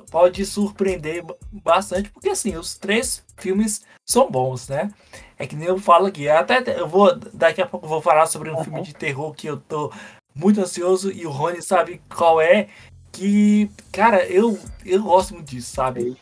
pode 0.09 0.45
surpreender 0.45 1.23
bastante 1.51 2.09
porque 2.09 2.29
assim 2.29 2.55
os 2.55 2.75
três 2.75 3.23
filmes 3.37 3.85
são 4.05 4.29
bons 4.29 4.67
né? 4.67 4.91
É 5.37 5.45
que 5.45 5.55
nem 5.55 5.67
eu 5.67 5.77
falo 5.77 6.07
aqui 6.07 6.27
até 6.27 6.63
eu 6.79 6.87
vou 6.87 7.15
daqui 7.15 7.61
a 7.61 7.67
pouco 7.67 7.85
eu 7.85 7.89
vou 7.89 8.01
falar 8.01 8.25
sobre 8.25 8.49
um 8.49 8.57
uhum. 8.57 8.63
filme 8.63 8.81
de 8.81 8.93
terror 8.93 9.31
que 9.33 9.47
eu 9.47 9.57
tô 9.57 9.91
muito 10.33 10.59
ansioso 10.59 11.11
e 11.11 11.27
o 11.27 11.31
Rony 11.31 11.61
sabe 11.61 12.01
qual 12.09 12.41
é 12.41 12.67
que 13.11 13.69
cara 13.91 14.25
eu 14.25 14.59
eu 14.83 15.03
gosto 15.03 15.35
muito 15.35 15.49
disso 15.49 15.75
sabe 15.75 16.17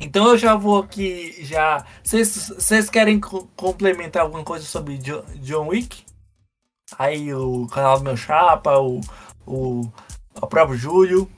então 0.00 0.28
eu 0.28 0.38
já 0.38 0.54
vou 0.54 0.82
aqui 0.82 1.44
já. 1.44 1.84
Vocês 2.02 2.90
querem 2.90 3.20
co 3.20 3.46
complementar 3.56 4.22
alguma 4.22 4.44
coisa 4.44 4.64
sobre 4.64 4.98
jo 4.98 5.22
John 5.36 5.68
Wick? 5.68 6.04
Aí 6.98 7.32
o 7.32 7.66
canal 7.68 7.98
do 7.98 8.04
meu 8.04 8.16
chapa, 8.16 8.78
o, 8.78 9.00
o, 9.46 9.90
o 10.40 10.46
próprio 10.46 10.76
Júlio. 10.76 11.30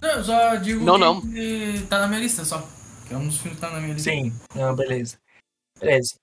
Não, 0.00 0.10
eu 0.10 0.24
só 0.24 0.56
digo 0.56 0.84
não, 0.84 0.98
não. 0.98 1.20
que 1.20 1.86
tá 1.88 2.00
na 2.00 2.08
minha 2.08 2.20
lista 2.20 2.44
só. 2.44 2.66
Que 3.06 3.14
é 3.14 3.16
um 3.16 3.26
dos 3.26 3.38
filmes 3.38 3.58
que 3.58 3.66
tá 3.66 3.70
na 3.70 3.80
minha 3.80 3.94
lista. 3.94 4.10
Sim, 4.10 4.32
não, 4.54 4.74
beleza. 4.74 5.18
Beleza. 5.78 6.14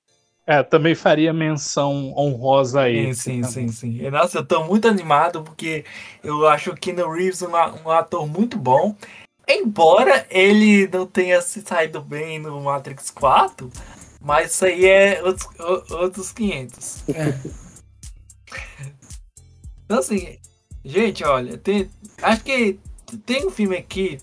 É, 0.46 0.64
também 0.64 0.96
faria 0.96 1.32
menção 1.32 2.12
honrosa 2.18 2.82
aí. 2.82 3.14
Sim, 3.14 3.44
sim, 3.44 3.68
sim, 3.68 4.00
sim. 4.00 4.10
Nossa, 4.10 4.40
eu 4.40 4.46
tô 4.46 4.64
muito 4.64 4.88
animado 4.88 5.44
porque 5.44 5.86
eu 6.24 6.48
acho 6.48 6.74
que 6.74 6.92
no 6.92 7.12
Reeves 7.12 7.44
um, 7.44 7.52
um 7.52 7.92
ator 7.92 8.28
muito 8.28 8.58
bom. 8.58 8.96
Embora 9.50 10.28
ele 10.30 10.88
não 10.88 11.08
tenha 11.08 11.42
se 11.42 11.62
saído 11.62 12.02
bem 12.02 12.38
no 12.38 12.62
Matrix 12.62 13.10
4, 13.10 13.72
mas 14.22 14.54
isso 14.54 14.66
aí 14.66 14.86
é 14.86 15.24
outros, 15.24 15.92
outros 15.92 16.32
500. 16.32 17.04
É. 17.10 17.70
Então, 19.90 19.98
assim, 19.98 20.38
gente, 20.86 21.24
olha, 21.24 21.58
tem, 21.58 21.90
acho 22.22 22.44
que 22.44 22.80
tem 23.26 23.48
um 23.48 23.50
filme 23.50 23.76
aqui 23.76 24.20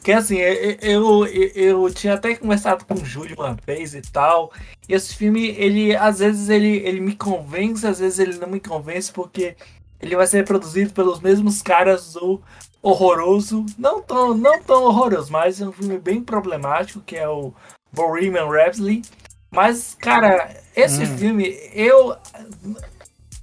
que, 0.00 0.12
assim, 0.12 0.36
eu, 0.36 1.26
eu, 1.26 1.26
eu 1.56 1.92
tinha 1.92 2.14
até 2.14 2.36
conversado 2.36 2.84
com 2.84 2.94
o 2.94 3.04
Júlio 3.04 3.34
uma 3.36 3.56
vez 3.66 3.94
e 3.94 4.00
tal. 4.00 4.52
E 4.88 4.94
esse 4.94 5.16
filme, 5.16 5.48
ele, 5.48 5.96
às 5.96 6.20
vezes, 6.20 6.48
ele, 6.48 6.76
ele 6.86 7.00
me 7.00 7.16
convence, 7.16 7.84
às 7.84 7.98
vezes 7.98 8.20
ele 8.20 8.38
não 8.38 8.48
me 8.48 8.60
convence, 8.60 9.10
porque 9.10 9.56
ele 10.00 10.14
vai 10.14 10.26
ser 10.26 10.44
produzido 10.44 10.92
pelos 10.92 11.20
mesmos 11.20 11.62
caras 11.62 12.12
do 12.12 12.40
horroroso, 12.82 13.64
não 13.76 14.00
tão, 14.00 14.34
não 14.34 14.62
tão 14.62 14.84
horroroso, 14.84 15.32
mas 15.32 15.60
é 15.60 15.66
um 15.66 15.72
filme 15.72 15.98
bem 15.98 16.22
problemático, 16.22 17.00
que 17.00 17.16
é 17.16 17.28
o 17.28 17.52
Bohemian 17.92 18.48
Rhapsody. 18.48 19.02
Mas, 19.50 19.96
cara, 19.98 20.60
esse 20.76 21.02
hum. 21.02 21.18
filme, 21.18 21.58
eu... 21.72 22.16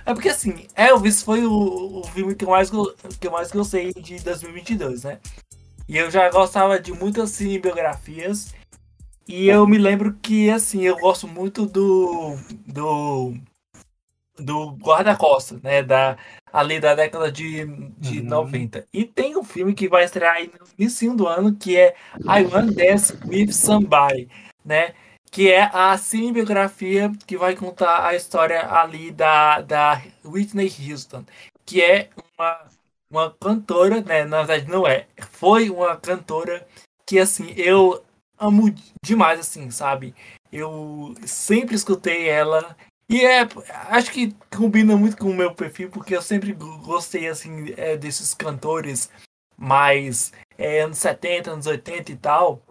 É 0.05 0.13
porque, 0.13 0.29
assim, 0.29 0.67
Elvis 0.75 1.23
foi 1.23 1.45
o, 1.45 1.99
o 1.99 2.03
filme 2.03 2.35
que 2.35 2.45
eu, 2.45 2.49
mais, 2.49 2.69
que 2.69 3.27
eu 3.27 3.31
mais 3.31 3.51
gostei 3.51 3.91
de 3.91 4.17
2022, 4.19 5.03
né? 5.03 5.19
E 5.87 5.97
eu 5.97 6.11
já 6.11 6.29
gostava 6.29 6.79
de 6.79 6.91
muitas 6.93 7.31
cinebiografias. 7.31 8.53
E 9.27 9.47
eu 9.47 9.65
me 9.65 9.79
lembro 9.79 10.13
que, 10.21 10.49
assim, 10.51 10.83
eu 10.83 10.97
gosto 10.97 11.27
muito 11.27 11.65
do... 11.65 12.37
do 12.67 13.33
do 14.37 14.71
guarda-costas, 14.71 15.61
né? 15.61 15.83
Da, 15.83 16.17
ali 16.51 16.79
da 16.79 16.95
década 16.95 17.31
de, 17.31 17.65
de 17.97 18.19
uhum. 18.19 18.25
90. 18.25 18.87
E 18.93 19.05
tem 19.05 19.37
um 19.37 19.43
filme 19.43 19.73
que 19.73 19.89
vai 19.89 20.05
estrear 20.05 20.35
aí 20.35 20.47
no 20.47 20.67
início 20.77 21.13
do 21.13 21.27
ano, 21.27 21.55
que 21.55 21.77
é 21.77 21.95
I 22.23 22.45
Want 22.45 22.73
Dance 22.73 23.17
With 23.25 23.51
Somebody, 23.51 24.29
né? 24.63 24.93
Que 25.31 25.51
é 25.51 25.69
a 25.73 25.97
cinebiografia 25.97 27.11
que 27.27 27.37
vai 27.37 27.55
contar 27.55 28.05
a 28.05 28.15
história 28.15 28.71
ali 28.71 29.11
da, 29.11 29.61
da 29.61 30.01
Whitney 30.23 30.71
Houston, 30.89 31.25
que 31.65 31.81
é 31.81 32.09
uma, 32.37 32.59
uma 33.09 33.31
cantora, 33.31 34.01
né? 34.01 34.23
Na 34.23 34.43
verdade, 34.43 34.71
não 34.71 34.87
é. 34.87 35.07
Foi 35.31 35.69
uma 35.69 35.97
cantora 35.97 36.65
que, 37.05 37.19
assim, 37.19 37.53
eu 37.57 38.01
amo 38.39 38.73
demais, 39.03 39.39
assim, 39.39 39.69
sabe? 39.71 40.15
Eu 40.51 41.13
sempre 41.25 41.75
escutei 41.75 42.29
ela 42.29 42.75
e 43.09 43.23
é, 43.23 43.47
acho 43.89 44.11
que 44.11 44.35
combina 44.55 44.97
muito 44.97 45.17
com 45.17 45.29
o 45.29 45.35
meu 45.35 45.53
perfil, 45.53 45.89
porque 45.89 46.15
eu 46.15 46.21
sempre 46.21 46.53
gostei, 46.53 47.27
assim, 47.27 47.73
é, 47.77 47.95
desses 47.95 48.33
cantores 48.33 49.09
mais 49.57 50.33
é, 50.57 50.81
anos 50.81 50.97
70, 50.97 51.51
anos 51.51 51.67
80 51.67 52.11
e 52.11 52.15
tal. 52.15 52.61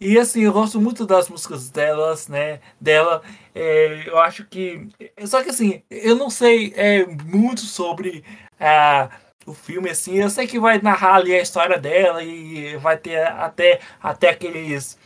E 0.00 0.18
assim, 0.18 0.40
eu 0.42 0.52
gosto 0.52 0.80
muito 0.80 1.06
das 1.06 1.28
músicas 1.28 1.70
delas, 1.70 2.26
né? 2.26 2.60
Dela. 2.80 3.22
É, 3.54 4.08
eu 4.08 4.18
acho 4.18 4.44
que. 4.46 4.88
Só 5.24 5.42
que 5.44 5.50
assim, 5.50 5.82
eu 5.88 6.16
não 6.16 6.28
sei 6.28 6.72
é, 6.74 7.06
muito 7.06 7.60
sobre 7.60 8.24
é, 8.58 9.08
o 9.46 9.54
filme, 9.54 9.90
assim. 9.90 10.16
Eu 10.16 10.28
sei 10.28 10.46
que 10.48 10.58
vai 10.58 10.80
narrar 10.82 11.16
ali 11.16 11.32
a 11.34 11.40
história 11.40 11.78
dela 11.78 12.22
e 12.24 12.76
vai 12.78 12.98
ter 12.98 13.22
até, 13.24 13.80
até 14.02 14.30
aqueles 14.30 14.98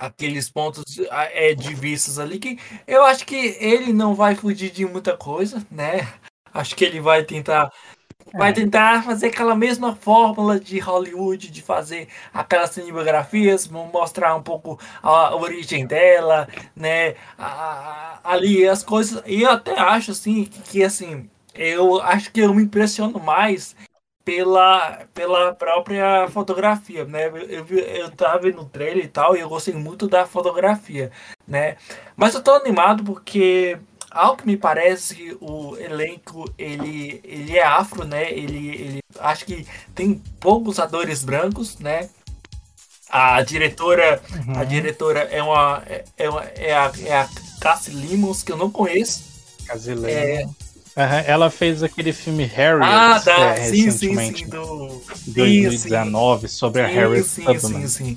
aqueles 0.00 0.50
pontos 0.50 0.98
é, 1.10 1.54
de 1.54 1.74
vistas 1.74 2.18
ali 2.18 2.38
que 2.38 2.58
eu 2.86 3.04
acho 3.04 3.26
que 3.26 3.56
ele 3.60 3.92
não 3.92 4.14
vai 4.14 4.34
fugir 4.34 4.70
de 4.70 4.86
muita 4.86 5.16
coisa, 5.16 5.64
né? 5.70 6.08
Acho 6.52 6.74
que 6.74 6.84
ele 6.84 7.00
vai 7.00 7.22
tentar 7.22 7.70
vai 8.32 8.50
é. 8.50 8.52
tentar 8.52 9.04
fazer 9.04 9.26
aquela 9.26 9.54
mesma 9.54 9.94
fórmula 9.94 10.58
de 10.58 10.78
Hollywood 10.78 11.50
de 11.50 11.62
fazer 11.62 12.08
aquelas 12.32 12.70
cinematografias, 12.70 13.68
mostrar 13.68 14.36
um 14.36 14.42
pouco 14.42 14.78
a 15.02 15.34
origem 15.34 15.86
dela, 15.86 16.48
né? 16.74 17.14
A, 17.36 18.20
a, 18.24 18.32
ali 18.32 18.66
as 18.66 18.82
coisas. 18.82 19.22
E 19.26 19.42
eu 19.42 19.50
até 19.50 19.78
acho 19.78 20.12
assim 20.12 20.44
que, 20.44 20.60
que 20.62 20.84
assim 20.84 21.28
eu 21.54 22.00
acho 22.00 22.32
que 22.32 22.40
eu 22.40 22.54
me 22.54 22.62
impressiono 22.62 23.18
mais 23.18 23.76
pela, 24.30 25.08
pela 25.12 25.52
própria 25.52 26.28
fotografia, 26.28 27.04
né? 27.04 27.26
Eu, 27.26 27.66
eu, 27.66 27.78
eu 27.78 28.10
tava 28.12 28.38
vendo 28.38 28.62
o 28.62 28.64
trailer 28.64 29.04
e 29.04 29.08
tal, 29.08 29.36
e 29.36 29.40
eu 29.40 29.48
gostei 29.48 29.74
muito 29.74 30.06
da 30.06 30.24
fotografia, 30.24 31.10
né? 31.48 31.76
Mas 32.16 32.32
eu 32.32 32.40
tô 32.40 32.52
animado 32.52 33.02
porque, 33.02 33.76
ao 34.08 34.36
que 34.36 34.46
me 34.46 34.56
parece, 34.56 35.36
o 35.40 35.76
elenco, 35.78 36.48
ele, 36.56 37.20
ele 37.24 37.58
é 37.58 37.64
afro, 37.64 38.04
né? 38.04 38.30
Ele, 38.30 38.68
ele 38.68 38.98
acho 39.18 39.44
que 39.44 39.66
tem 39.96 40.22
poucos 40.38 40.78
atores 40.78 41.24
brancos, 41.24 41.80
né? 41.80 42.08
A 43.08 43.42
diretora, 43.42 44.22
uhum. 44.46 44.60
a 44.60 44.62
diretora 44.62 45.22
é 45.22 45.42
uma 45.42 45.82
é, 45.86 46.04
é, 46.16 46.30
uma, 46.30 46.44
é 46.44 46.72
a, 46.72 46.92
é 47.04 47.16
a 47.16 47.28
Cassie 47.60 47.92
Limons, 47.92 48.44
que 48.44 48.52
eu 48.52 48.56
não 48.56 48.70
conheço. 48.70 49.24
Cassie 49.66 50.06
É, 50.06 50.46
Uhum, 51.00 51.24
ela 51.26 51.50
fez 51.50 51.82
aquele 51.82 52.12
filme 52.12 52.44
Harriet 52.44 52.84
ah, 52.84 53.20
tá. 53.24 53.54
é, 53.54 53.70
sim, 53.70 53.84
recentemente, 53.84 54.38
sim, 54.40 54.44
sim, 54.44 54.50
do... 54.50 55.02
2019, 55.28 56.48
sim, 56.48 56.54
sobre 56.54 56.82
a 56.82 56.86
Harriet 56.86 57.26
sim, 57.26 57.44
Tubman. 57.44 57.88
Sim, 57.88 58.16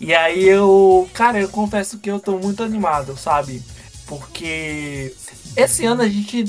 E 0.00 0.14
aí 0.14 0.48
eu, 0.48 1.08
cara, 1.14 1.40
eu 1.40 1.48
confesso 1.48 1.98
que 1.98 2.10
eu 2.10 2.20
tô 2.20 2.38
muito 2.38 2.62
animado, 2.62 3.16
sabe? 3.16 3.62
Porque 4.06 5.14
esse 5.56 5.84
ano 5.84 6.02
a 6.02 6.08
gente, 6.08 6.44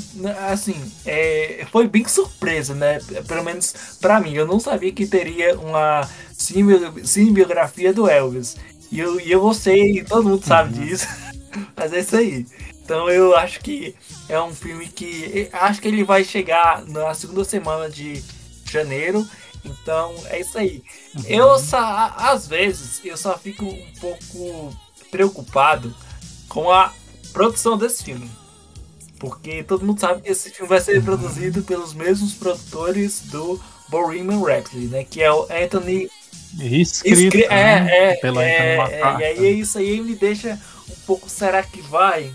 assim, 0.50 0.76
é, 1.06 1.66
foi 1.72 1.88
bem 1.88 2.08
surpresa, 2.08 2.74
né? 2.74 3.00
Pelo 3.28 3.44
menos 3.44 3.74
para 4.02 4.20
mim. 4.20 4.34
Eu 4.34 4.46
não 4.46 4.60
sabia 4.60 4.92
que 4.92 5.06
teria 5.06 5.58
uma 5.58 6.08
cinebiografia 6.38 7.94
do 7.94 8.10
Elvis. 8.10 8.56
E 8.92 9.00
eu, 9.00 9.20
e 9.20 9.32
eu 9.32 9.42
gostei, 9.42 10.04
todo 10.04 10.28
mundo 10.28 10.46
sabe 10.46 10.78
uhum. 10.78 10.86
disso. 10.86 11.08
Mas 11.76 11.94
é 11.94 12.00
isso 12.00 12.16
aí. 12.16 12.46
Então 12.84 13.10
eu 13.10 13.36
acho 13.36 13.62
que 13.62 13.96
é 14.28 14.40
um 14.42 14.54
filme 14.54 14.88
que 14.88 15.50
acho 15.54 15.82
que 15.82 15.88
ele 15.88 16.04
vai 16.04 16.24
chegar 16.24 16.86
na 16.86 17.14
segunda 17.14 17.44
semana 17.44 17.90
de 17.90 18.24
janeiro. 18.70 19.26
Então 19.64 20.14
é 20.26 20.42
isso 20.42 20.58
aí. 20.58 20.84
Uhum. 21.16 21.24
Eu 21.28 21.60
só, 21.60 22.14
às 22.18 22.48
vezes, 22.48 23.00
eu 23.04 23.16
só 23.16 23.38
fico 23.38 23.66
um 23.66 23.94
pouco 24.02 24.76
preocupado 25.10 25.96
com 26.50 26.70
a 26.70 26.94
produção 27.32 27.78
desse 27.78 28.04
filme. 28.04 28.30
Porque 29.18 29.64
todo 29.64 29.86
mundo 29.86 30.02
sabe 30.02 30.22
que 30.22 30.30
esse 30.30 30.50
filme 30.50 30.68
vai 30.68 30.82
ser 30.82 31.02
produzido 31.02 31.64
pelos 31.64 31.94
mesmos 31.94 32.34
produtores 32.34 33.22
do 33.22 33.62
Bohemian 33.88 34.44
Rhapsody, 34.44 34.88
né? 34.88 35.06
Que 35.06 35.24
é 35.24 35.32
o 35.32 35.44
Anthony 35.44 36.10
Escrita, 36.60 37.22
Escri 37.22 37.44
é, 37.46 37.80
né? 37.80 37.90
é, 37.90 38.16
pela 38.16 38.44
é, 38.44 38.76
é, 38.76 39.20
E 39.20 39.24
aí 39.24 39.60
isso 39.60 39.78
aí 39.78 40.02
me 40.02 40.16
deixa 40.16 40.60
um 40.90 40.96
pouco, 41.06 41.30
será 41.30 41.64
que 41.64 41.82
vai? 41.82 42.34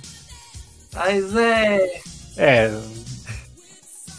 Mas 0.98 1.34
é. 1.36 2.00
É. 2.36 2.78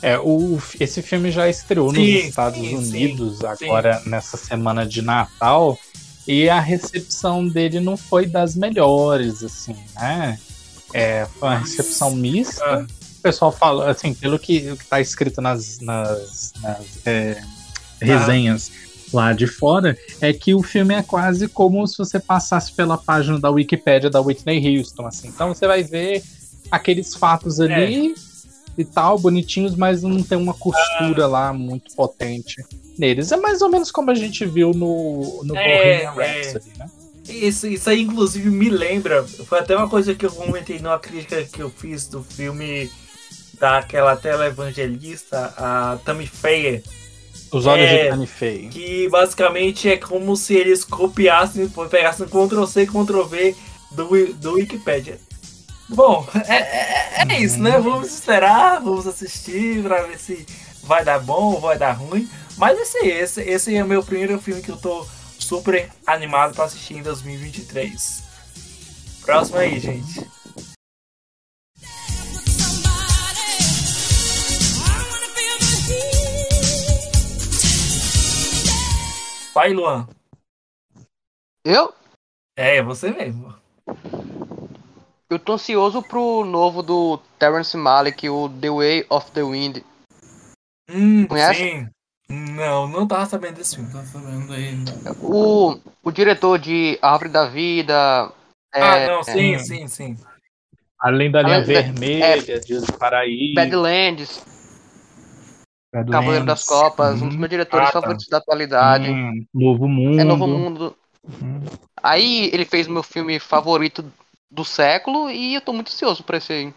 É, 0.02 0.18
o, 0.18 0.58
esse 0.80 1.02
filme 1.02 1.30
já 1.30 1.50
estreou 1.50 1.94
sim, 1.94 2.16
nos 2.16 2.26
Estados 2.26 2.60
sim, 2.60 2.76
Unidos 2.76 3.40
sim, 3.40 3.46
agora 3.46 4.02
nessa 4.06 4.38
semana 4.38 4.86
de 4.86 5.02
Natal 5.02 5.78
e 6.26 6.50
a 6.50 6.60
recepção 6.60 7.46
dele 7.46 7.82
não 7.82 7.98
foi 7.98 8.26
das 8.26 8.56
melhores, 8.56 9.44
assim, 9.44 9.76
né? 9.96 10.40
É, 10.94 11.28
foi 11.38 11.50
uma 11.50 11.58
recepção 11.58 12.16
mista. 12.16 12.64
Ah. 12.64 12.88
O 13.18 13.22
pessoal 13.22 13.52
fala, 13.52 13.92
assim, 13.92 14.14
pelo 14.14 14.40
que, 14.40 14.58
está 14.58 15.02
escrito 15.02 15.42
nas, 15.42 15.82
nas, 15.82 16.54
nas 16.62 17.06
é, 17.06 17.42
resenhas 18.02 18.72
ah. 18.72 19.10
lá 19.12 19.34
de 19.34 19.48
fora, 19.48 19.98
é 20.22 20.32
que 20.32 20.54
o 20.54 20.64
filme 20.64 20.94
é 20.94 21.04
quase 21.04 21.50
como 21.50 21.86
se 21.86 21.98
você 21.98 22.20
passasse 22.22 22.72
pela 22.72 22.98
página 22.98 23.38
da 23.38 23.50
Wikipédia 23.50 24.10
da 24.10 24.22
Whitney 24.22 24.78
Houston, 24.78 25.08
assim. 25.08 25.28
Então 25.28 25.54
você 25.54 25.68
vai 25.68 25.84
ver 25.84 26.24
aqueles 26.72 27.16
fatos 27.16 27.60
ali 27.60 28.12
é. 28.12 28.14
e 28.78 28.86
tal, 28.86 29.18
bonitinhos, 29.18 29.76
mas 29.76 30.04
não 30.04 30.24
tem 30.24 30.38
uma 30.38 30.54
costura 30.54 31.28
lá 31.28 31.54
muito 31.54 31.96
potente 31.96 32.64
neles. 32.98 33.32
É 33.32 33.38
mais 33.38 33.62
ou 33.62 33.70
menos 33.70 33.92
como 33.92 34.12
a 34.12 34.16
gente 34.16 34.46
viu 34.46 34.72
no, 34.72 35.42
no 35.44 35.56
é, 35.56 36.06
Bohemian 36.06 36.24
é. 36.24 36.42
Rhapsody, 36.42 36.72
né? 36.78 36.90
Isso, 37.30 37.68
isso 37.68 37.90
aí, 37.90 38.02
inclusive, 38.02 38.50
me 38.50 38.70
lembra. 38.70 39.24
Foi 39.24 39.60
até 39.60 39.76
uma 39.76 39.88
coisa 39.88 40.16
que 40.16 40.26
eu 40.26 40.32
comentei 40.32 40.80
numa 40.80 40.98
crítica 40.98 41.44
que 41.44 41.62
eu 41.62 41.70
fiz 41.70 42.08
do 42.08 42.24
filme 42.24 42.90
daquela 43.60 44.16
televangelista, 44.16 45.54
a 45.56 46.00
Tammy 46.04 46.26
Faye. 46.26 46.84
Os 47.52 47.66
olhos 47.66 47.86
é, 47.86 48.04
de 48.04 48.10
Tammy 48.10 48.28
Faye. 48.28 48.70
Que 48.70 49.10
basicamente 49.10 49.88
é 49.90 49.98
como 49.98 50.36
se 50.36 50.56
eles 50.56 50.84
copiassem, 50.84 51.70
pegassem 51.90 52.26
Ctrl-C, 52.28 52.88
Ctrl-V 52.88 53.56
do, 53.92 54.34
do 54.34 54.54
Wikipedia. 54.54 55.20
Bom, 55.90 56.28
é, 56.48 56.54
é, 56.54 57.26
é 57.28 57.40
isso, 57.40 57.60
né? 57.60 57.80
Vamos 57.80 58.14
esperar, 58.14 58.80
vamos 58.80 59.08
assistir 59.08 59.82
pra 59.82 60.04
ver 60.04 60.20
se 60.20 60.46
vai 60.84 61.04
dar 61.04 61.20
bom 61.20 61.54
ou 61.54 61.60
vai 61.60 61.78
dar 61.80 61.94
ruim. 61.94 62.30
Mas 62.58 62.78
esse, 62.78 63.08
esse, 63.08 63.42
esse 63.42 63.76
é 63.76 63.84
o 63.84 63.88
meu 63.88 64.04
primeiro 64.04 64.40
filme 64.40 64.62
que 64.62 64.70
eu 64.70 64.78
tô 64.78 65.06
super 65.40 65.90
animado 66.06 66.54
pra 66.54 66.66
assistir 66.66 66.98
em 66.98 67.02
2023. 67.02 68.24
Próximo 69.22 69.58
aí, 69.58 69.80
gente. 69.80 70.28
Vai, 79.54 79.74
Luan. 79.74 80.08
Eu? 81.66 81.94
É, 82.56 82.82
você 82.84 83.10
mesmo. 83.10 83.56
Eu 85.30 85.38
tô 85.38 85.54
ansioso 85.54 86.02
pro 86.02 86.44
novo 86.44 86.82
do 86.82 87.20
Terrence 87.38 87.78
Malick, 87.78 88.28
o 88.28 88.50
The 88.50 88.70
Way 88.72 89.06
of 89.12 89.32
the 89.32 89.44
Wind. 89.44 89.84
Hum, 90.90 91.28
Conhece? 91.28 91.60
Sim. 91.60 91.88
Não, 92.28 92.88
não 92.88 93.08
tava 93.08 93.28
sabendo 93.28 93.58
desse 93.58 93.76
filme. 93.76 93.94
Não 93.94 94.04
sabendo 94.06 94.52
ainda. 94.52 94.92
O, 95.22 95.80
o 96.04 96.12
diretor 96.12 96.58
de 96.58 96.98
Árvore 97.00 97.30
da 97.30 97.46
Vida. 97.48 98.32
É, 98.74 98.82
ah, 98.82 99.08
não, 99.08 99.24
sim, 99.24 99.54
é, 99.54 99.60
sim, 99.60 99.88
sim. 99.88 100.18
Além 101.00 101.30
da 101.30 101.44
linha 101.44 101.58
Além, 101.58 101.68
vermelha, 101.68 102.56
é, 102.56 102.60
Dias 102.60 102.86
do 102.86 102.94
Paraíso. 102.94 103.54
Badlands. 103.54 104.44
Badlands. 105.94 106.12
Cavaleiro 106.12 106.46
das 106.46 106.66
Copas, 106.66 107.22
hum. 107.22 107.26
um 107.26 107.28
dos 107.30 107.38
meus 107.38 107.50
diretores 107.50 107.90
ah, 107.90 107.92
tá. 107.92 108.02
favoritos 108.02 108.28
da 108.28 108.38
atualidade. 108.38 109.12
Hum, 109.12 109.46
Novo 109.54 109.88
Mundo. 109.88 110.20
É 110.20 110.24
Novo 110.24 110.48
Mundo. 110.48 110.96
Hum. 111.24 111.62
Aí 112.02 112.50
ele 112.52 112.66
fez 112.66 112.88
meu 112.88 113.04
filme 113.04 113.40
favorito 113.40 114.04
do 114.50 114.66
século 114.66 115.30
e 115.30 115.56
eu 115.56 115.62
tô 115.62 115.74
muito 115.74 115.90
ansioso 115.90 116.24
pra 116.24 116.38
esse 116.38 116.52
aí. 116.54 116.74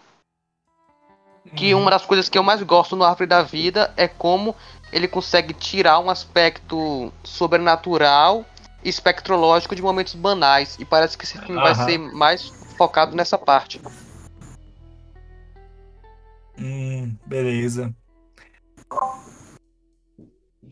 Que 1.56 1.74
uhum. 1.74 1.80
uma 1.80 1.90
das 1.90 2.06
coisas 2.06 2.28
que 2.28 2.38
eu 2.38 2.42
mais 2.42 2.62
gosto 2.62 2.94
no 2.94 3.04
Árvore 3.04 3.26
da 3.26 3.42
Vida 3.42 3.92
é 3.96 4.06
como 4.06 4.54
ele 4.92 5.08
consegue 5.08 5.52
tirar 5.52 5.98
um 5.98 6.08
aspecto 6.08 7.12
sobrenatural 7.24 8.44
e 8.84 8.88
espectrológico 8.88 9.74
de 9.74 9.82
momentos 9.82 10.14
banais. 10.14 10.76
E 10.78 10.84
parece 10.84 11.16
que 11.16 11.24
esse 11.24 11.38
filme 11.38 11.56
uhum. 11.56 11.62
vai 11.62 11.74
ser 11.74 11.98
mais 11.98 12.44
focado 12.76 13.16
nessa 13.16 13.36
parte. 13.36 13.80
Hum, 16.58 17.16
beleza. 17.26 17.92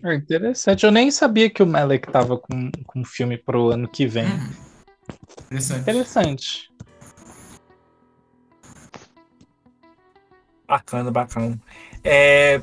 É 0.04 0.14
interessante. 0.14 0.84
Eu 0.84 0.92
nem 0.92 1.10
sabia 1.10 1.50
que 1.50 1.62
o 1.62 1.66
Malek 1.66 2.10
tava 2.10 2.38
com, 2.38 2.70
com 2.86 3.00
um 3.00 3.04
filme 3.04 3.36
pro 3.36 3.70
ano 3.70 3.88
que 3.88 4.06
vem. 4.06 4.26
Hum. 4.26 4.70
Interessante. 5.46 5.80
Interessante. 5.80 6.69
Bacana, 10.70 11.10
bacana. 11.10 11.58
É, 12.04 12.60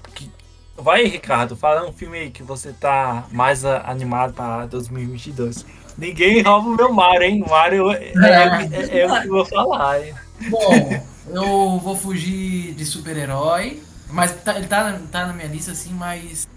vai, 0.78 1.04
Ricardo, 1.04 1.58
fala 1.58 1.86
um 1.86 1.92
filme 1.92 2.18
aí 2.18 2.32
que 2.32 2.42
você 2.42 2.72
tá 2.72 3.28
mais 3.34 3.66
animado 3.66 4.34
para 4.34 4.66
2022. 4.66 5.66
Ninguém 5.98 6.42
rouba 6.42 6.70
o 6.70 6.76
meu 6.78 6.94
Mario, 6.94 7.24
hein? 7.24 7.44
Mario 7.46 7.92
é, 7.92 8.14
é, 8.16 8.98
é, 8.98 9.00
é 9.00 9.12
o 9.12 9.22
que 9.22 9.28
eu 9.28 9.34
vou 9.34 9.46
falar. 9.46 10.02
Hein? 10.02 10.14
Bom, 10.50 11.04
eu 11.28 11.80
vou 11.80 11.98
fugir 11.98 12.74
de 12.76 12.86
super-herói, 12.86 13.84
mas 14.10 14.32
tá, 14.42 14.56
ele 14.56 14.68
tá, 14.68 14.98
tá 15.12 15.28
na 15.28 15.34
minha 15.34 15.50
lista, 15.50 15.74
assim, 15.74 15.94
mas. 15.94 16.48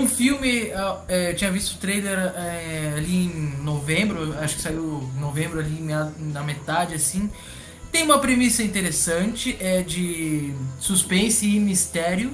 Um 0.00 0.08
filme, 0.08 0.68
eu 1.06 1.36
tinha 1.36 1.50
visto 1.50 1.74
o 1.74 1.78
trailer 1.78 2.18
é, 2.34 2.94
ali 2.96 3.26
em 3.26 3.62
novembro, 3.62 4.34
acho 4.38 4.56
que 4.56 4.62
saiu 4.62 5.06
em 5.14 5.20
novembro 5.20 5.58
ali 5.58 5.82
na 5.82 6.42
metade, 6.42 6.94
assim. 6.94 7.30
Tem 7.90 8.02
uma 8.02 8.18
premissa 8.18 8.62
interessante, 8.62 9.56
é 9.60 9.82
de 9.82 10.52
suspense 10.78 11.48
e 11.48 11.58
mistério, 11.58 12.32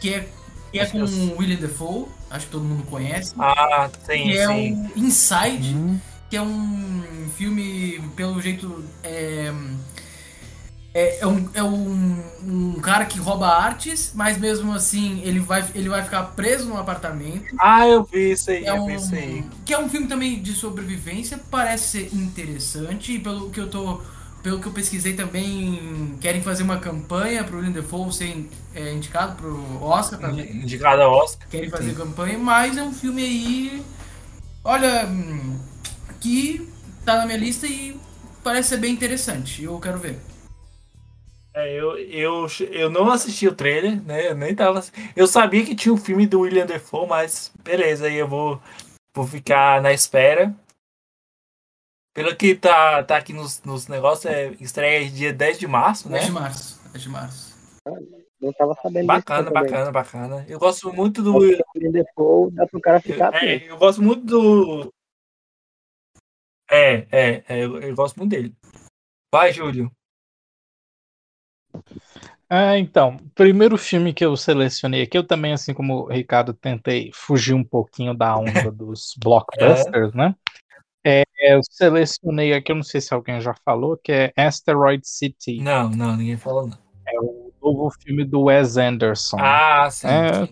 que 0.00 0.14
é, 0.14 0.28
que 0.72 0.78
é 0.78 0.86
com 0.86 1.02
o 1.02 1.38
William 1.38 1.56
Defoe, 1.56 2.06
acho 2.30 2.46
que 2.46 2.52
todo 2.52 2.64
mundo 2.64 2.84
conhece. 2.84 3.34
Ah, 3.38 3.90
sim, 4.06 4.24
que 4.24 4.38
é 4.38 4.46
sim. 4.46 4.90
o 4.94 4.98
Inside, 4.98 5.74
uhum. 5.74 6.00
que 6.30 6.36
é 6.36 6.42
um 6.42 7.02
filme, 7.36 8.00
pelo 8.14 8.40
jeito, 8.40 8.84
é, 9.02 9.52
é, 10.94 11.20
é, 11.20 11.26
um, 11.26 11.50
é 11.54 11.62
um, 11.62 12.22
um, 12.42 12.80
cara 12.80 13.04
que 13.04 13.18
rouba 13.18 13.48
artes, 13.48 14.12
mas 14.14 14.38
mesmo 14.38 14.72
assim 14.72 15.20
ele 15.24 15.40
vai, 15.40 15.64
ele 15.74 15.88
vai 15.88 16.04
ficar 16.04 16.22
preso 16.22 16.68
num 16.68 16.76
apartamento. 16.76 17.54
Ah, 17.58 17.86
eu 17.86 18.04
vi 18.04 18.30
isso 18.30 18.50
aí, 18.50 18.64
é 18.64 18.70
eu 18.70 18.76
um, 18.76 18.86
vi 18.86 18.94
isso 18.94 19.14
aí. 19.14 19.44
Que 19.64 19.74
é 19.74 19.78
um 19.78 19.88
filme 19.88 20.06
também 20.06 20.40
de 20.40 20.52
sobrevivência, 20.52 21.40
parece 21.50 21.88
ser 21.88 22.14
interessante, 22.14 23.12
e 23.12 23.18
pelo 23.18 23.50
que 23.50 23.58
eu 23.58 23.68
tô 23.68 24.00
pelo 24.44 24.60
que 24.60 24.66
eu 24.66 24.72
pesquisei 24.72 25.14
também, 25.14 26.18
querem 26.20 26.42
fazer 26.42 26.62
uma 26.62 26.76
campanha 26.78 27.42
para 27.42 27.54
o 27.54 27.58
William 27.60 27.72
Defoe 27.72 28.12
ser 28.12 28.46
é, 28.74 28.92
indicado 28.92 29.36
para 29.36 29.48
o 29.48 29.82
Oscar 29.82 30.20
também. 30.20 30.58
Indicado 30.58 31.00
ao 31.00 31.14
Oscar. 31.14 31.48
Querem 31.48 31.70
fazer 31.70 31.92
Sim. 31.92 31.96
campanha, 31.96 32.38
mas 32.38 32.76
é 32.76 32.82
um 32.82 32.92
filme 32.92 33.22
aí, 33.22 33.82
olha, 34.62 35.08
que 36.20 36.68
tá 37.06 37.16
na 37.16 37.24
minha 37.24 37.38
lista 37.38 37.66
e 37.66 37.98
parece 38.42 38.68
ser 38.68 38.76
bem 38.76 38.92
interessante. 38.92 39.64
Eu 39.64 39.80
quero 39.80 39.96
ver. 39.96 40.18
É, 41.54 41.72
eu, 41.72 41.96
eu, 41.96 42.46
eu 42.70 42.90
não 42.90 43.10
assisti 43.10 43.48
o 43.48 43.54
trailer, 43.54 43.98
né? 44.02 44.28
Eu 44.28 44.34
nem 44.34 44.54
tava. 44.54 44.84
Eu 45.16 45.26
sabia 45.26 45.64
que 45.64 45.74
tinha 45.74 45.94
um 45.94 45.96
filme 45.96 46.26
do 46.26 46.40
William 46.40 46.66
Defoe, 46.66 47.08
mas 47.08 47.50
beleza, 47.64 48.08
aí 48.08 48.16
eu 48.16 48.28
vou, 48.28 48.60
vou 49.14 49.26
ficar 49.26 49.80
na 49.80 49.90
espera. 49.90 50.54
Pelo 52.14 52.36
que 52.36 52.54
tá, 52.54 53.02
tá 53.02 53.16
aqui 53.16 53.32
nos, 53.32 53.60
nos 53.64 53.88
negócios, 53.88 54.32
é 54.32 54.52
estreia 54.60 55.10
dia 55.10 55.32
10 55.32 55.58
de 55.58 55.66
março, 55.66 56.08
né? 56.08 56.18
10 56.18 56.26
de 56.26 56.32
março. 56.32 56.80
10 56.92 57.02
de 57.02 57.08
março. 57.08 57.54
Não 58.40 58.52
tava 58.52 58.74
sabendo 58.80 59.06
Bacana, 59.06 59.50
bacana, 59.50 59.90
bacana. 59.90 60.46
Eu 60.48 60.60
gosto 60.60 60.92
muito 60.92 61.20
do. 61.22 61.40
Default, 61.74 62.54
dá 62.54 62.66
pro 62.68 62.80
cara 62.80 63.00
ficar. 63.00 63.34
Eu, 63.34 63.48
é, 63.48 63.70
eu 63.70 63.76
gosto 63.76 64.00
muito 64.00 64.24
do. 64.24 64.92
É, 66.70 67.06
é, 67.10 67.44
é 67.48 67.64
eu, 67.64 67.80
eu, 67.80 67.94
gosto 67.96 68.16
muito 68.16 68.30
dele. 68.30 68.54
Vai, 69.32 69.52
Júlio. 69.52 69.90
Ah, 72.48 72.78
então, 72.78 73.16
primeiro 73.34 73.76
filme 73.76 74.14
que 74.14 74.24
eu 74.24 74.36
selecionei 74.36 75.02
aqui, 75.02 75.18
eu 75.18 75.26
também, 75.26 75.52
assim 75.52 75.74
como 75.74 76.02
o 76.02 76.08
Ricardo, 76.08 76.54
tentei 76.54 77.10
fugir 77.12 77.54
um 77.54 77.64
pouquinho 77.64 78.14
da 78.14 78.36
onda 78.36 78.70
dos 78.70 79.14
blockbusters, 79.18 80.14
é. 80.14 80.16
né? 80.16 80.36
É, 81.04 81.22
eu 81.38 81.60
selecionei 81.70 82.54
aqui, 82.54 82.72
eu 82.72 82.76
não 82.76 82.82
sei 82.82 83.00
se 83.00 83.12
alguém 83.12 83.40
já 83.40 83.54
falou, 83.64 83.96
que 83.96 84.10
é 84.10 84.32
Asteroid 84.36 85.06
City. 85.06 85.60
Não, 85.60 85.90
não, 85.90 86.16
ninguém 86.16 86.36
falou 86.36 86.66
não. 86.66 86.78
É 87.06 87.20
o 87.20 87.52
novo 87.62 87.90
filme 88.02 88.24
do 88.24 88.44
Wes 88.44 88.78
Anderson. 88.78 89.36
Ah, 89.38 89.88
sim. 89.90 90.08
É, 90.08 90.48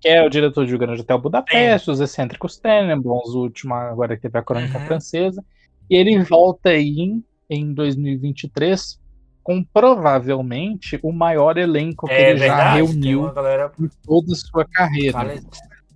que 0.00 0.08
é 0.08 0.24
o 0.24 0.30
diretor 0.30 0.66
de 0.66 0.74
O 0.74 0.78
Grande 0.78 1.02
Hotel 1.02 1.18
Budapeste, 1.18 1.84
sim. 1.84 1.90
Os 1.92 2.00
Excêntricos 2.00 2.58
Tenenbaums, 2.58 3.34
o 3.34 3.42
último 3.42 3.74
agora 3.74 4.16
que 4.16 4.22
teve 4.22 4.38
a 4.38 4.42
Crônica 4.42 4.78
uhum. 4.78 4.86
Francesa. 4.86 5.44
E 5.88 5.94
ele 5.94 6.22
volta 6.24 6.70
aí 6.70 7.22
em 7.48 7.72
2023 7.74 8.98
com 9.42 9.62
provavelmente 9.64 10.98
o 11.02 11.12
maior 11.12 11.56
elenco 11.56 12.06
que 12.06 12.12
é, 12.12 12.30
ele 12.30 12.40
verdade, 12.40 12.62
já 12.62 12.74
reuniu 12.74 13.32
galera... 13.32 13.72
em 13.78 13.88
toda 14.04 14.32
a 14.32 14.36
sua 14.36 14.64
carreira. 14.64 15.40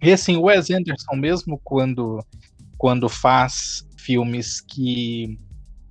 E 0.03 0.13
assim, 0.13 0.37
o 0.37 0.43
Wes 0.43 0.71
Anderson, 0.71 1.15
mesmo 1.17 1.61
quando, 1.63 2.23
quando 2.85 3.09
faz 3.09 3.83
filmes 3.97 4.61
que, 4.61 5.39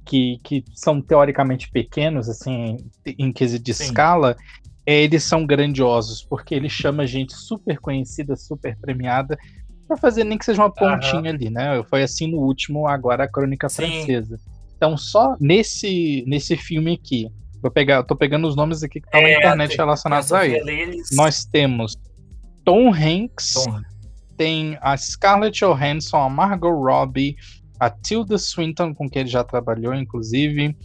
que, 0.06 0.38
que 0.44 0.64
são 0.76 1.02
teoricamente 1.02 1.68
pequenos, 1.72 2.30
assim, 2.30 2.78
em 3.18 3.34
quesito 3.34 3.64
de 3.64 3.74
Sim. 3.74 3.86
escala, 3.86 4.38
eles 4.86 5.24
são 5.24 5.44
grandiosos, 5.44 6.24
porque 6.24 6.54
ele 6.54 6.70
chama 6.70 7.08
gente 7.08 7.34
super 7.34 7.80
conhecida, 7.80 8.36
super 8.36 8.78
premiada, 8.78 9.40
para 9.88 9.98
fazer 9.98 10.24
nem 10.24 10.38
que 10.38 10.46
seja 10.46 10.62
uma 10.62 10.72
pontinha 10.72 11.24
uhum. 11.24 11.30
ali, 11.30 11.50
né? 11.50 11.84
Foi 11.90 12.04
assim 12.04 12.30
no 12.30 12.38
último, 12.38 12.88
agora 12.88 13.24
a 13.24 13.28
Crônica 13.28 13.68
Sim. 13.70 13.88
Francesa. 13.88 14.40
Então, 14.78 14.96
só 14.96 15.36
nesse, 15.42 16.24
nesse 16.28 16.56
filme 16.56 16.94
aqui, 16.94 17.28
vou 17.60 17.72
pegar, 17.72 17.96
eu 17.96 18.04
tô 18.04 18.16
pegando 18.16 18.48
os 18.48 18.56
nomes 18.56 18.84
aqui 18.84 19.02
que 19.02 19.08
estão 19.08 19.20
é, 19.20 19.32
na 19.32 19.40
internet 19.40 19.76
relacionados 19.76 20.32
a 20.32 20.46
ele. 20.46 21.02
Nós 21.14 21.44
temos 21.44 21.98
Tom 22.64 22.94
Hanks, 22.94 23.54
Tom. 23.54 23.82
Tem 24.44 24.78
a 24.82 24.98
Scarlett 24.98 25.58
Johansson, 25.58 26.18
a 26.18 26.30
Margot 26.30 26.70
Robbie, 26.70 27.38
a 27.80 27.90
Tilda 27.90 28.38
Swinton, 28.38 28.94
com 28.94 29.10
quem 29.10 29.22
ele 29.22 29.30
já 29.30 29.42
trabalhou, 29.42 29.94
inclusive, 29.96 30.76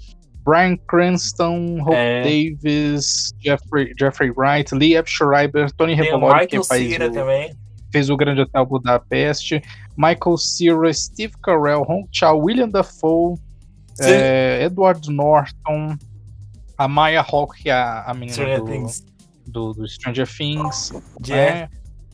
Brian 0.44 0.77
Cranston, 0.88 1.81
Hope 1.81 1.92
é. 1.92 2.23
Davis, 2.23 3.33
Jeffrey, 3.40 3.92
Jeffrey 3.99 4.31
Wright, 4.31 4.73
Lee 4.73 4.94
Schreiber, 5.05 5.73
Tony 5.73 5.94
Revolori, 5.94 6.47
que 6.47 6.62
faz 6.62 6.92
o, 6.92 7.12
também. 7.12 7.53
fez 7.90 8.09
o 8.09 8.16
Grande 8.16 8.42
Hotel 8.42 8.64
Budapeste, 8.64 9.61
Michael 9.97 10.37
Cera, 10.37 10.94
Steve 10.94 11.35
Carell, 11.42 11.83
Hong 11.83 12.07
Chao, 12.12 12.38
William 12.38 12.68
Dafoe, 12.68 13.35
é, 14.01 14.62
Edward 14.64 15.11
Norton, 15.11 15.97
a 16.79 16.87
Maya 16.87 17.23
Hawke, 17.29 17.64
que 17.64 17.71
é 17.71 17.73
a, 17.73 18.05
a 18.05 18.14
menina 18.14 18.61
do, 18.61 18.87
do, 19.49 19.73
do, 19.75 19.88
Stranger 19.88 20.29
Things, 20.29 20.92
yeah. 21.27 21.64
é, 21.64 21.68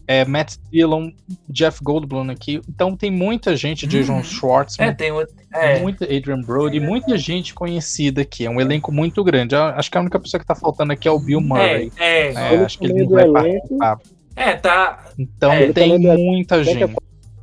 é, 0.06 0.24
Matt 0.24 0.56
Dillon, 0.70 1.10
Jeff 1.48 1.82
Goldblum 1.82 2.30
aqui. 2.30 2.60
Então 2.68 2.96
tem 2.96 3.10
muita 3.10 3.56
gente, 3.56 3.86
Jason 3.86 4.14
uhum. 4.14 4.24
Schwartzman. 4.24 4.88
É, 4.88 4.92
tem 4.92 5.10
é. 5.52 5.80
Muita 5.80 6.04
Adrian 6.04 6.40
Brody, 6.40 6.80
muita 6.80 7.16
gente 7.16 7.54
conhecida 7.54 8.22
aqui. 8.22 8.44
É 8.44 8.50
um 8.50 8.60
elenco 8.60 8.92
muito 8.92 9.22
grande. 9.22 9.54
Acho 9.54 9.90
que 9.90 9.96
a 9.96 10.00
única 10.00 10.18
pessoa 10.18 10.40
que 10.40 10.46
tá 10.46 10.54
faltando 10.54 10.92
aqui 10.92 11.08
é 11.08 11.10
o 11.10 11.18
Bill 11.18 11.40
Murray. 11.40 11.92
É, 11.96 12.28
é. 12.28 12.32
é 12.32 12.56
acho 12.64 12.78
que 12.78 12.86
ele 12.86 13.04
não 13.04 13.08
vai 13.08 13.30
participar. 13.30 14.00
É, 14.36 14.52
tá. 14.54 15.04
Então 15.18 15.52
é, 15.52 15.72
tem 15.72 15.98
muita 15.98 16.56
é 16.56 16.64
gente. 16.64 16.94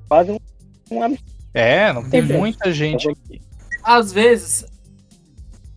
Quase 0.07 0.31
um 0.31 0.37
É, 1.53 1.93
não 1.93 2.09
tem 2.09 2.21
muita 2.21 2.71
gente 2.71 3.09
aqui. 3.09 3.41
Às 3.83 4.11
vezes. 4.11 4.65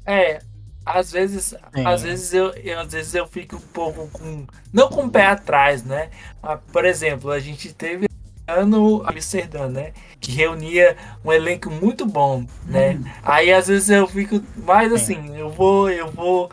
É. 0.05 0.41
Às 0.85 1.11
vezes, 1.11 1.55
às 1.85 2.03
vezes 2.03 2.35
eu, 2.35 2.51
eu, 2.57 2.81
às 2.81 2.93
vezes 2.93 3.15
eu 3.15 3.27
fico 3.27 3.57
um 3.57 3.61
pouco 3.61 4.09
com. 4.13 4.47
Não 4.73 4.89
com 4.89 5.07
o 5.07 5.11
pé 5.11 5.27
atrás, 5.27 5.83
né? 5.83 6.11
Mas, 6.43 6.61
por 6.71 6.85
exemplo, 6.85 7.31
a 7.31 7.41
gente 7.41 7.73
teve 7.73 8.07
ano 8.47 9.03
Amsterdã, 9.07 9.69
né? 9.69 9.93
Que 10.21 10.33
reunia 10.33 10.97
um 11.25 11.33
elenco 11.33 11.71
muito 11.71 12.05
bom, 12.05 12.47
né? 12.67 12.95
Hum. 12.95 13.05
Aí 13.23 13.53
às 13.53 13.69
vezes 13.69 13.89
eu 13.89 14.07
fico 14.07 14.43
mais 14.57 14.93
assim, 14.93 15.37
eu 15.37 15.51
vou, 15.51 15.89
eu 15.91 16.11
vou. 16.11 16.51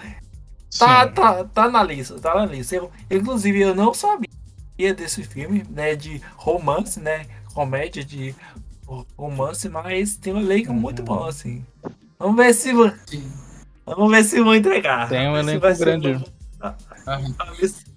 Tá, 0.79 1.05
tá, 1.07 1.43
tá 1.43 1.69
na 1.69 1.83
lista, 1.83 2.17
tá 2.19 2.33
na 2.33 2.45
lista. 2.45 2.75
Eu, 2.75 2.89
inclusive, 3.09 3.59
eu 3.59 3.75
não 3.75 3.93
sabia 3.93 4.29
desse 4.95 5.23
filme, 5.23 5.65
né? 5.69 5.95
De 5.95 6.21
romance, 6.37 6.99
né? 6.99 7.25
Comédia 7.53 8.03
de 8.03 8.33
romance, 9.17 9.67
mas 9.67 10.15
tem 10.15 10.33
um 10.33 10.39
elenco 10.39 10.71
uhum. 10.71 10.79
muito 10.79 11.03
bom, 11.03 11.25
assim. 11.25 11.65
Vamos 12.17 12.37
ver 12.37 12.53
se. 12.53 12.71
Sim. 13.05 13.50
Vamos 13.95 14.11
ver 14.11 14.23
se 14.23 14.41
vão 14.41 14.55
entregar. 14.55 15.09
Tem 15.09 15.27
um 15.27 15.37
elenco 15.37 15.67
grande. 15.77 16.17
Ser... 16.17 16.25
Uhum. 17.07 17.91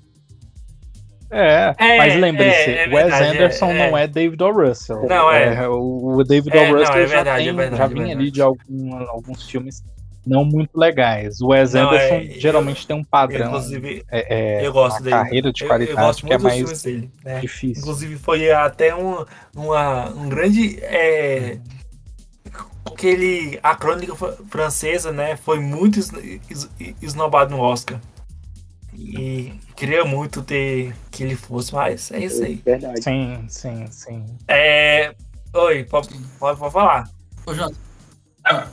É, 1.30 1.74
é, 1.78 1.98
mas 1.98 2.14
lembre-se, 2.16 2.70
é, 2.70 2.84
é 2.84 2.94
Wes 2.94 3.12
Anderson 3.12 3.70
é, 3.70 3.90
não 3.90 3.98
é 3.98 4.06
David 4.06 4.40
O. 4.42 4.52
Russell. 4.52 5.06
Não, 5.08 5.32
é. 5.32 5.68
o 5.68 6.22
David 6.22 6.56
O. 6.56 6.60
Russell 6.60 6.78
não, 6.78 6.84
já, 6.84 6.92
verdade, 6.92 7.44
tem, 7.44 7.56
verdade, 7.56 7.76
já 7.76 7.86
vinha 7.88 8.14
ali 8.14 8.30
de 8.30 8.40
algum, 8.40 8.94
alguns 9.08 9.42
filmes 9.48 9.82
não 10.24 10.44
muito 10.44 10.78
legais. 10.78 11.40
O 11.40 11.48
Wes 11.48 11.74
não, 11.74 11.88
Anderson 11.88 12.38
geralmente 12.38 12.82
eu, 12.82 12.86
tem 12.86 12.96
um 12.96 13.04
padrão. 13.04 13.48
Inclusive, 13.48 14.04
eu 14.62 14.72
gosto 14.72 15.02
dele. 15.02 15.16
carreira 15.16 15.52
de 15.52 15.64
qualidade 15.64 16.22
eu, 16.22 16.28
que 16.28 16.34
é 16.34 16.38
mais 16.38 16.82
dele, 16.82 17.10
né? 17.24 17.40
difícil. 17.40 17.82
Inclusive, 17.82 18.16
foi 18.16 18.50
até 18.52 18.94
um, 18.94 19.24
uma, 19.56 20.10
um 20.10 20.28
grande. 20.28 20.78
Aquele, 22.84 23.58
a 23.62 23.74
crônica 23.74 24.14
francesa, 24.48 25.10
né? 25.10 25.36
Foi 25.36 25.58
muito 25.58 26.00
esnobado 27.00 27.54
no 27.54 27.60
Oscar. 27.60 28.00
E 28.92 29.58
queria 29.74 30.04
muito 30.04 30.42
ter 30.42 30.94
que 31.10 31.24
ele 31.24 31.34
fosse, 31.34 31.74
mas 31.74 32.10
é 32.12 32.20
isso 32.20 32.44
aí. 32.44 32.56
Verdade. 32.64 33.02
Sim, 33.02 33.46
sim, 33.48 33.86
sim. 33.90 34.26
É. 34.46 35.14
Oi, 35.52 35.84
pode, 35.84 36.08
pode, 36.38 36.58
pode 36.58 36.72
falar. 36.72 37.10
Ô, 37.46 37.54
Jota. 37.54 37.74
Ah, 38.44 38.68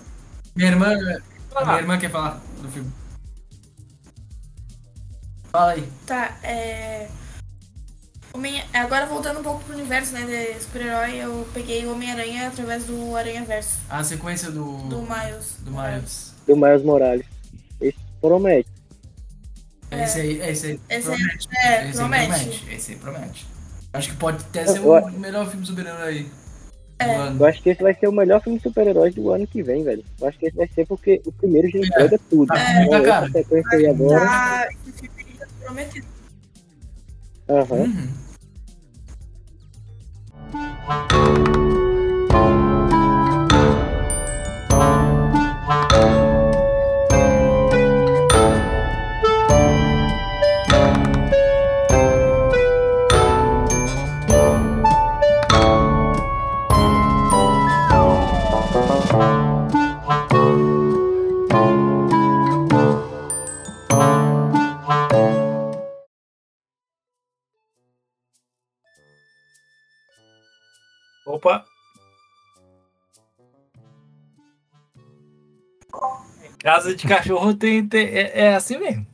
minha 0.55 0.69
irmã. 0.69 0.95
Minha 0.95 1.77
irmã 1.77 1.97
quer 1.97 2.11
falar 2.11 2.41
do 2.61 2.69
filme. 2.69 2.91
Fala 5.51 5.71
aí. 5.71 5.89
Tá, 6.05 6.37
é. 6.43 7.09
Homem... 8.33 8.63
Agora 8.73 9.05
voltando 9.05 9.39
um 9.39 9.43
pouco 9.43 9.63
pro 9.63 9.75
universo, 9.75 10.13
né, 10.13 10.25
de 10.25 10.61
super-herói, 10.61 11.17
eu 11.17 11.47
peguei 11.53 11.85
o 11.85 11.91
Homem-Aranha 11.91 12.47
através 12.47 12.85
do 12.85 13.15
Aranha 13.15 13.43
Verso. 13.43 13.79
A 13.89 14.03
sequência 14.03 14.49
do. 14.49 14.77
Do 14.87 15.01
Miles. 15.01 15.57
Do 15.59 15.71
Miles. 15.71 16.33
Do 16.47 16.55
Miles 16.55 16.83
Morales. 16.83 17.25
Esse 17.79 17.99
promete. 18.21 18.69
É. 19.91 20.03
Esse 20.03 20.19
aí, 20.21 20.41
esse 20.41 20.67
aí 20.67 20.79
esse 20.89 21.07
promete. 21.07 21.49
É, 21.57 21.89
esse 21.89 21.97
promete. 21.97 22.27
promete. 22.27 22.65
Esse 22.71 22.91
aí 22.91 22.97
promete. 22.97 23.47
Acho 23.93 24.09
que 24.09 24.15
pode 24.15 24.37
até 24.37 24.65
ser 24.65 24.79
o 24.79 25.09
melhor 25.11 25.49
filme 25.49 25.65
super-herói 25.65 26.07
aí. 26.07 26.31
É. 26.99 27.29
Eu 27.29 27.45
acho 27.45 27.61
que 27.61 27.69
esse 27.71 27.81
vai 27.81 27.93
ser 27.95 28.07
o 28.07 28.11
melhor 28.11 28.41
filme 28.41 28.57
de 28.57 28.63
super-heróis 28.63 29.13
do 29.13 29.31
ano 29.31 29.45
que 29.47 29.61
vem, 29.61 29.83
velho. 29.83 30.05
Eu 30.19 30.27
acho 30.27 30.37
que 30.37 30.45
esse 30.45 30.55
vai 30.55 30.67
ser 30.69 30.85
porque 30.85 31.21
o 31.25 31.31
primeiro 31.31 31.69
já 31.69 31.79
entrega 31.79 32.15
é. 32.15 32.19
tudo. 32.29 32.47
Tá, 32.47 32.59
é, 32.59 32.87
tá, 32.87 33.01
cara. 33.01 33.31
sequência 33.31 33.77
aí 33.77 33.87
agora. 33.87 34.19
Tá, 34.19 34.67
esse 34.87 35.09
filme 35.09 35.35
já 35.37 35.47
prometido. 35.59 36.07
Aham. 37.49 37.75
Uhum. 37.75 38.20
Opa! 40.87 41.70
Casa 76.71 76.95
de 76.95 77.05
cachorro 77.05 77.53
tem, 77.53 77.85
tem 77.85 78.07
é, 78.07 78.45
é, 78.45 78.55
assim 78.55 78.77
mesmo. 78.77 79.05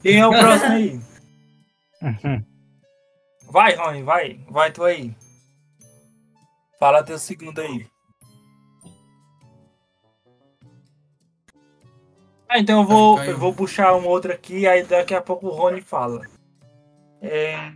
Quem 0.00 0.20
é 0.20 0.26
o 0.26 0.30
próximo 0.38 0.72
aí? 0.74 1.00
Uhum. 2.00 2.44
Vai, 3.50 3.74
Rony, 3.74 4.02
vai. 4.04 4.40
Vai 4.48 4.70
tu 4.70 4.84
aí. 4.84 5.12
Fala 6.78 7.02
teu 7.02 7.18
segundo 7.18 7.60
aí. 7.60 7.84
Ah, 12.48 12.60
então 12.60 12.82
eu 12.82 12.86
vou, 12.86 13.20
eu 13.24 13.36
vou 13.36 13.52
puxar 13.52 13.96
um 13.96 14.06
outro 14.06 14.32
aqui, 14.32 14.68
aí 14.68 14.84
daqui 14.84 15.14
a 15.14 15.20
pouco 15.20 15.48
o 15.48 15.50
Rony 15.50 15.80
fala. 15.80 16.28
É, 17.20 17.72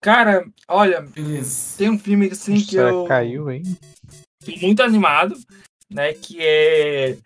Cara, 0.00 0.46
olha, 0.66 1.02
Beleza. 1.02 1.76
tem 1.76 1.90
um 1.90 1.98
filme 1.98 2.30
assim 2.32 2.58
que 2.58 2.74
eu. 2.74 3.04
Caiu, 3.04 3.50
hein? 3.50 3.62
Tô 4.42 4.56
muito 4.62 4.82
animado, 4.82 5.36
né? 5.90 6.12
Que 6.14 6.38
é. 6.40 7.16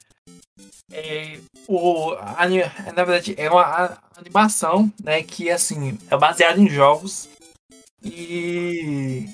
é 0.93 1.39
o, 1.67 2.15
na 2.95 3.05
verdade, 3.05 3.35
é 3.39 3.51
uma 3.51 3.99
animação, 4.17 4.93
né? 5.03 5.23
Que 5.23 5.51
assim, 5.51 5.99
é 6.11 6.17
baseada 6.17 6.61
em 6.61 6.69
jogos. 6.69 7.29
E. 8.03 9.27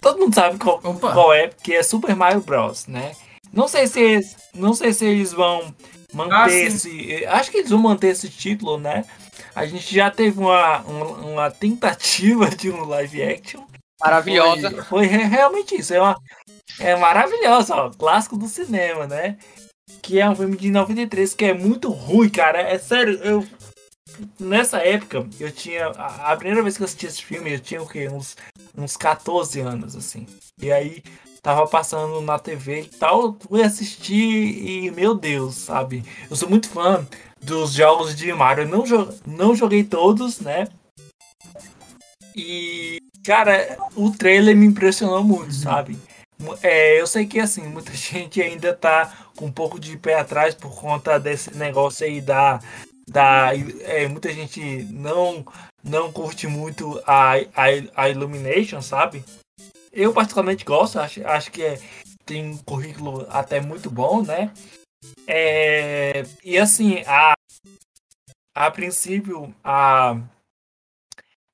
Todo 0.00 0.18
mundo 0.18 0.34
sabe 0.34 0.58
qual, 0.58 0.80
qual 0.80 1.32
é, 1.32 1.48
porque 1.48 1.72
é 1.72 1.82
Super 1.82 2.14
Mario 2.14 2.42
Bros, 2.42 2.86
né? 2.86 3.16
Não 3.50 3.66
sei 3.68 3.86
se 3.86 4.00
eles, 4.00 4.36
não 4.52 4.74
sei 4.74 4.92
se 4.92 5.06
eles 5.06 5.32
vão 5.32 5.74
manter 6.12 6.34
ah, 6.34 6.48
esse. 6.50 7.24
Acho 7.26 7.50
que 7.50 7.58
eles 7.58 7.70
vão 7.70 7.78
manter 7.78 8.08
esse 8.08 8.28
título, 8.28 8.78
né? 8.78 9.04
A 9.54 9.64
gente 9.66 9.94
já 9.94 10.10
teve 10.10 10.38
uma, 10.38 10.80
uma, 10.80 11.50
tentativa 11.50 12.50
de 12.50 12.70
um 12.70 12.84
live 12.84 13.22
action. 13.22 13.62
Maravilhosa. 14.00 14.70
Foi, 14.70 14.82
foi 14.84 15.06
realmente 15.06 15.76
isso. 15.76 15.94
É, 15.94 16.00
uma, 16.00 16.16
é 16.78 16.96
maravilhosa, 16.96 17.74
ó. 17.74 17.90
Clássico 17.90 18.36
do 18.36 18.48
cinema, 18.48 19.06
né? 19.06 19.38
Que 20.02 20.20
é 20.20 20.28
um 20.28 20.34
filme 20.34 20.56
de 20.56 20.70
93 20.70 21.34
que 21.34 21.44
é 21.44 21.54
muito 21.54 21.90
ruim, 21.90 22.28
cara. 22.28 22.60
É 22.60 22.78
sério, 22.78 23.14
eu. 23.22 23.46
nessa 24.38 24.78
época, 24.78 25.26
eu 25.38 25.50
tinha. 25.52 25.88
A, 25.88 26.32
a, 26.32 26.36
primeira 26.36 26.62
vez 26.62 26.76
que 26.76 26.82
eu 26.82 26.86
assisti 26.86 27.06
esse 27.06 27.22
filme, 27.22 27.52
eu 27.52 27.60
tinha 27.60 27.82
o 27.82 27.88
quê? 27.88 28.08
Uns, 28.08 28.36
uns 28.76 28.96
14 28.96 29.60
anos, 29.60 29.96
assim. 29.96 30.26
E 30.60 30.72
aí 30.72 31.02
tava 31.42 31.66
passando 31.66 32.22
na 32.22 32.38
TV 32.38 32.80
e 32.80 32.88
tal, 32.88 33.36
fui 33.38 33.62
assistir 33.62 34.14
e, 34.14 34.90
meu 34.90 35.14
Deus, 35.14 35.56
sabe? 35.56 36.02
Eu 36.30 36.36
sou 36.36 36.48
muito 36.48 36.70
fã 36.70 37.06
dos 37.42 37.74
jogos 37.74 38.14
de 38.14 38.32
Mario. 38.32 38.64
Eu 38.64 38.68
não, 38.68 38.86
jo 38.86 39.08
não 39.26 39.54
joguei 39.54 39.84
todos, 39.84 40.40
né? 40.40 40.66
E, 42.34 42.98
cara, 43.24 43.78
o 43.96 44.10
trailer 44.10 44.56
me 44.56 44.66
impressionou 44.66 45.24
muito, 45.24 45.46
uhum. 45.46 45.52
sabe? 45.52 45.98
É, 46.62 47.00
eu 47.00 47.06
sei 47.06 47.26
que 47.26 47.40
assim, 47.40 47.62
muita 47.62 47.92
gente 47.94 48.40
ainda 48.40 48.74
tá 48.74 49.28
com 49.36 49.46
um 49.46 49.52
pouco 49.52 49.78
de 49.78 49.96
pé 49.96 50.18
atrás 50.18 50.54
por 50.54 50.74
conta 50.78 51.18
desse 51.18 51.56
negócio 51.56 52.06
aí 52.06 52.20
da. 52.20 52.60
da 53.08 53.50
é, 53.82 54.06
muita 54.08 54.32
gente 54.32 54.60
não 54.90 55.44
não 55.82 56.10
curte 56.10 56.46
muito 56.46 57.00
a, 57.06 57.34
a, 57.34 57.64
a 57.94 58.08
Illumination, 58.08 58.80
sabe? 58.80 59.22
Eu 59.92 60.12
particularmente 60.12 60.64
gosto, 60.64 60.98
acho, 60.98 61.24
acho 61.26 61.52
que 61.52 61.62
é, 61.62 61.78
tem 62.24 62.50
um 62.50 62.56
currículo 62.56 63.26
até 63.28 63.60
muito 63.60 63.90
bom, 63.90 64.22
né? 64.22 64.50
É, 65.26 66.24
e 66.42 66.56
assim, 66.56 67.02
a, 67.06 67.34
a 68.54 68.70
princípio, 68.70 69.54
a, 69.62 70.18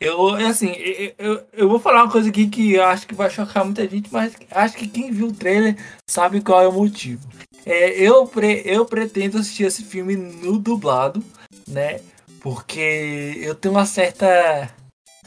eu, 0.00 0.34
assim, 0.46 0.72
eu, 1.18 1.42
eu, 1.52 1.68
vou 1.68 1.78
falar 1.78 2.04
uma 2.04 2.12
coisa 2.12 2.28
aqui 2.28 2.48
que 2.48 2.72
eu 2.74 2.84
acho 2.84 3.06
que 3.06 3.14
vai 3.14 3.28
chocar 3.28 3.64
muita 3.64 3.86
gente, 3.88 4.10
mas 4.12 4.34
acho 4.50 4.76
que 4.76 4.88
quem 4.88 5.12
viu 5.12 5.28
o 5.28 5.32
trailer 5.32 5.76
sabe 6.08 6.40
qual 6.40 6.62
é 6.62 6.68
o 6.68 6.72
motivo. 6.72 7.28
É, 7.66 7.90
eu, 8.00 8.26
pre, 8.26 8.62
eu 8.64 8.86
pretendo 8.86 9.38
assistir 9.38 9.64
esse 9.64 9.84
filme 9.84 10.16
no 10.16 10.58
dublado, 10.58 11.22
né? 11.68 12.00
Porque 12.40 13.38
eu 13.42 13.54
tenho 13.54 13.74
uma 13.74 13.84
certa. 13.84 14.74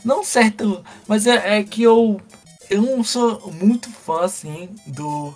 Não 0.03 0.23
certo, 0.23 0.83
mas 1.07 1.27
é, 1.27 1.59
é 1.59 1.63
que 1.63 1.83
eu 1.83 2.19
eu 2.69 2.81
não 2.81 3.03
sou 3.03 3.51
muito 3.51 3.89
fã, 3.89 4.21
assim, 4.21 4.69
do, 4.87 5.35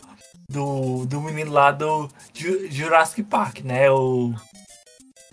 do, 0.50 1.06
do 1.06 1.22
menino 1.22 1.52
lá 1.52 1.72
do 1.72 2.10
Jurassic 2.34 3.24
Park, 3.24 3.60
né? 3.60 3.92
O 3.92 4.34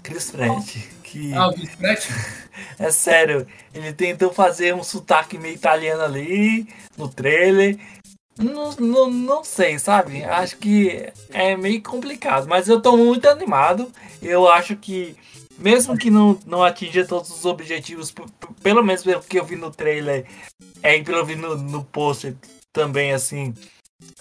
Chris 0.02 0.30
Pratt. 0.30 0.76
Que... 1.14 1.32
Ah, 1.32 1.48
o 1.48 1.54
é 2.76 2.90
sério, 2.90 3.46
ele 3.72 3.92
tentou 3.92 4.32
fazer 4.32 4.74
um 4.74 4.82
sotaque 4.82 5.38
meio 5.38 5.54
italiano 5.54 6.02
ali 6.02 6.66
no 6.98 7.08
trailer. 7.08 7.78
Não, 8.36 8.72
não, 8.72 9.08
não 9.08 9.44
sei, 9.44 9.78
sabe? 9.78 10.24
Acho 10.24 10.56
que 10.56 11.08
é 11.30 11.56
meio 11.56 11.80
complicado, 11.80 12.48
mas 12.48 12.68
eu 12.68 12.80
tô 12.82 12.96
muito 12.96 13.28
animado. 13.28 13.92
Eu 14.20 14.48
acho 14.48 14.74
que, 14.74 15.14
mesmo 15.56 15.96
que 15.96 16.10
não, 16.10 16.36
não 16.44 16.64
atinja 16.64 17.06
todos 17.06 17.30
os 17.30 17.44
objetivos, 17.44 18.12
pelo 18.60 18.82
menos 18.82 19.04
pelo 19.04 19.22
que 19.22 19.38
eu 19.38 19.44
vi 19.44 19.54
no 19.54 19.70
trailer, 19.70 20.26
é, 20.82 21.00
pelo 21.00 21.18
eu 21.18 21.26
vi 21.26 21.36
no, 21.36 21.56
no 21.56 21.84
pôster 21.84 22.34
também, 22.72 23.12
assim, 23.12 23.54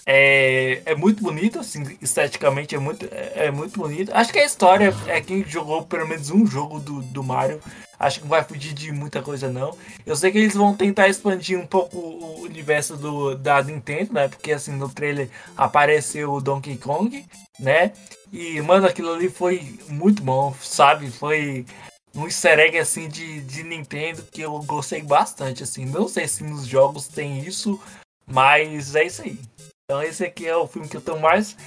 é, 0.05 0.81
é 0.85 0.95
muito 0.95 1.23
bonito, 1.23 1.59
assim, 1.59 1.97
esteticamente 2.01 2.75
é 2.75 2.79
muito, 2.79 3.07
é, 3.11 3.45
é, 3.45 3.51
muito 3.51 3.79
bonito. 3.79 4.11
Acho 4.13 4.33
que 4.33 4.39
a 4.39 4.45
história 4.45 4.93
é 5.07 5.21
quem 5.21 5.43
jogou 5.45 5.83
pelo 5.83 6.07
menos 6.07 6.29
um 6.29 6.45
jogo 6.45 6.79
do, 6.79 7.01
do 7.01 7.23
Mario. 7.23 7.61
Acho 7.97 8.17
que 8.17 8.23
não 8.23 8.29
vai 8.29 8.43
fugir 8.43 8.73
de 8.73 8.91
muita 8.91 9.21
coisa, 9.21 9.49
não. 9.49 9.77
Eu 10.05 10.15
sei 10.15 10.31
que 10.31 10.37
eles 10.37 10.53
vão 10.53 10.75
tentar 10.75 11.07
expandir 11.07 11.57
um 11.57 11.65
pouco 11.65 11.97
o 11.97 12.41
universo 12.41 12.97
do, 12.97 13.35
da 13.35 13.63
Nintendo, 13.63 14.13
né? 14.13 14.27
Porque, 14.27 14.51
assim, 14.51 14.73
no 14.73 14.89
trailer 14.89 15.29
apareceu 15.55 16.33
o 16.33 16.41
Donkey 16.41 16.75
Kong, 16.75 17.25
né? 17.59 17.93
E, 18.31 18.61
mano, 18.61 18.87
aquilo 18.87 19.13
ali 19.13 19.29
foi 19.29 19.79
muito 19.87 20.21
bom, 20.21 20.53
sabe? 20.61 21.09
Foi 21.11 21.65
um 22.15 22.25
easter 22.25 22.59
egg 22.59 22.77
assim 22.77 23.07
de, 23.07 23.41
de 23.41 23.63
Nintendo 23.63 24.23
que 24.23 24.41
eu 24.41 24.59
gostei 24.63 25.01
bastante 25.01 25.63
assim. 25.63 25.85
Não 25.85 26.07
sei 26.07 26.27
se 26.27 26.43
nos 26.43 26.65
jogos 26.65 27.07
tem 27.07 27.39
isso, 27.39 27.79
mas 28.27 28.95
é 28.95 29.05
isso 29.05 29.21
aí. 29.21 29.39
Então 29.85 30.01
esse 30.01 30.23
aqui 30.23 30.47
é 30.47 30.55
o 30.55 30.65
filme 30.65 30.87
que 30.87 30.95
eu 30.95 31.01
tô 31.01 31.17
mais 31.17 31.57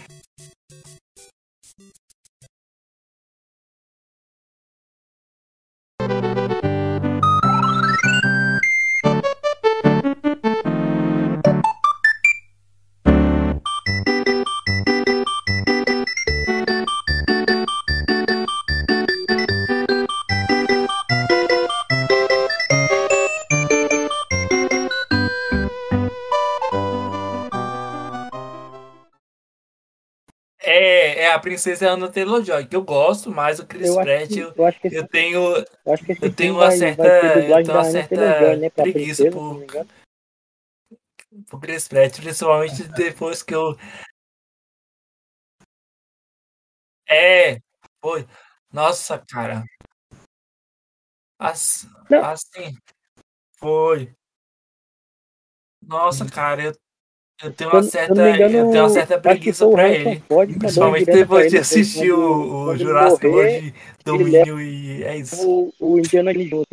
a 31.36 31.40
princesa 31.40 31.90
Ana 31.90 32.10
Taylor-Joy, 32.10 32.66
que 32.66 32.74
eu 32.74 32.82
gosto, 32.82 33.30
mas 33.30 33.58
o 33.58 33.66
Chris 33.66 33.94
Pratt, 33.94 34.30
eu, 34.32 34.52
eu, 34.56 34.64
eu, 34.64 34.90
eu 34.90 35.08
tenho, 35.08 35.56
eu, 35.84 35.92
acho 35.92 36.04
que 36.04 36.24
eu 36.24 36.34
tenho 36.34 36.54
uma 36.54 36.66
vai, 36.66 36.76
certa, 36.76 37.02
vai 37.02 37.60
eu 37.60 37.64
tenho 37.64 37.78
uma 37.78 37.84
certa 37.84 38.56
né, 38.56 38.70
preguiça 38.70 39.24
princesa, 39.24 39.30
por, 39.30 39.86
por 41.48 41.60
Chris 41.60 41.86
Pratt, 41.86 42.20
principalmente 42.20 42.82
depois 42.88 43.42
que 43.42 43.54
eu 43.54 43.76
é, 47.08 47.60
foi, 48.02 48.26
nossa, 48.72 49.18
cara, 49.18 49.62
assim, 51.38 51.88
assim 52.22 52.74
foi, 53.58 54.12
nossa, 55.80 56.28
cara, 56.28 56.64
eu 56.64 56.85
eu 57.42 57.52
tenho 57.52 57.70
uma 57.70 57.82
certa, 57.82 58.12
engano, 58.12 58.56
eu 58.56 58.70
tenho 58.70 58.82
uma 58.84 58.90
certa 58.90 59.20
preguiça 59.20 59.68
pra 59.68 59.88
ele. 59.88 60.22
Principalmente 60.58 61.04
depois 61.04 61.50
de 61.50 61.58
assistir 61.58 62.10
o, 62.10 62.68
o 62.68 62.76
Jurassic 62.76 63.26
World 63.26 63.74
Domínio 64.04 64.60
e 64.60 65.04
é 65.04 65.18
isso. 65.18 65.46
O, 65.46 65.72
o 65.78 65.98
Indiana 65.98 66.32
Jones, 66.32 66.66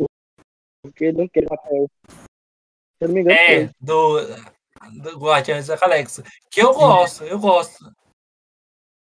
porque 0.82 1.12
não 1.12 1.28
quer 1.28 1.44
papel. 1.44 1.86
Se 2.08 2.16
eu 3.02 3.08
não 3.08 3.14
me 3.14 3.20
engano. 3.20 3.36
É, 3.38 3.70
do, 3.78 4.20
do 5.02 5.18
Guardiões 5.18 5.66
da 5.66 5.76
Galáxia. 5.76 6.24
Que 6.50 6.62
eu 6.62 6.72
gosto, 6.72 7.24
eu 7.24 7.38
gosto. 7.38 7.92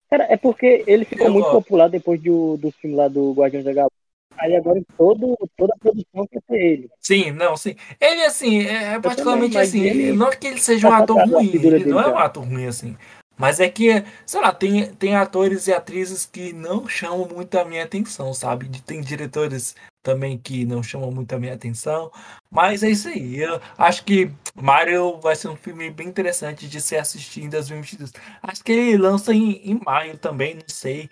Cara, 0.10 0.26
é 0.26 0.38
porque 0.38 0.84
ele 0.86 1.06
ficou 1.06 1.28
eu 1.28 1.34
muito 1.34 1.46
gosto. 1.46 1.62
popular 1.64 1.88
depois 1.88 2.22
do, 2.22 2.58
do 2.58 2.72
filme 2.72 2.96
lá 2.96 3.08
do 3.08 3.32
Guardiões 3.32 3.66
da 3.66 3.74
Galáxia. 3.74 4.03
Aí 4.38 4.56
agora 4.56 4.82
todo, 4.98 5.38
toda 5.58 5.74
a 5.74 5.80
produção 5.80 6.28
quer 6.28 6.42
ser 6.48 6.58
ele. 6.58 6.90
Sim, 7.00 7.32
não, 7.32 7.56
sim. 7.56 7.76
Ele, 8.00 8.24
assim, 8.24 8.66
é, 8.66 8.94
é 8.94 9.00
particularmente 9.00 9.58
assim, 9.58 9.82
ele... 9.82 10.12
não 10.14 10.28
é 10.28 10.36
que 10.36 10.48
ele 10.48 10.60
seja 10.60 10.90
um 10.90 10.94
ator 10.94 11.18
ruim, 11.28 11.52
ele 11.54 11.86
não 11.86 12.00
é 12.00 12.08
um 12.08 12.18
ator 12.18 12.44
ruim, 12.44 12.66
assim. 12.66 12.96
Mas 13.38 13.60
é 13.60 13.68
que, 13.68 14.04
sei 14.26 14.42
lá, 14.42 14.54
tem, 14.54 14.94
tem 14.94 15.16
atores 15.16 15.68
e 15.68 15.74
atrizes 15.74 16.26
que 16.26 16.54
não 16.54 16.88
chamam 16.88 17.28
muito 17.28 17.58
a 17.58 17.66
minha 17.66 17.84
atenção, 17.84 18.34
sabe? 18.34 18.70
Tem 18.82 19.02
diretores 19.02 19.76
também 20.04 20.38
que 20.38 20.66
não 20.66 20.84
chamam 20.84 21.12
muito 21.12 21.34
a 21.34 21.40
minha 21.40 21.54
atenção. 21.54 22.12
Mas 22.52 22.84
é 22.84 22.92
isso 22.92 23.08
aí. 23.08 23.38
Eu 23.42 23.60
acho 23.78 24.04
que 24.06 24.32
Mario 24.56 25.20
vai 25.20 25.36
ser 25.36 25.48
um 25.48 25.56
filme 25.56 25.90
bem 25.90 26.08
interessante 26.08 26.68
de 26.68 26.80
se 26.80 26.96
assistir 26.96 27.44
em 27.44 27.50
2022. 27.50 28.14
Acho 28.42 28.64
que 28.64 28.72
ele 28.72 28.98
lança 28.98 29.34
em, 29.34 29.54
em 29.64 29.80
maio 29.84 30.18
também, 30.18 30.54
não 30.54 30.64
sei. 30.68 31.10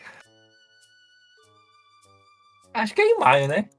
Acho 2.74 2.96
que 2.96 3.02
é 3.02 3.06
em 3.06 3.20
maio, 3.20 3.48
né? 3.48 3.70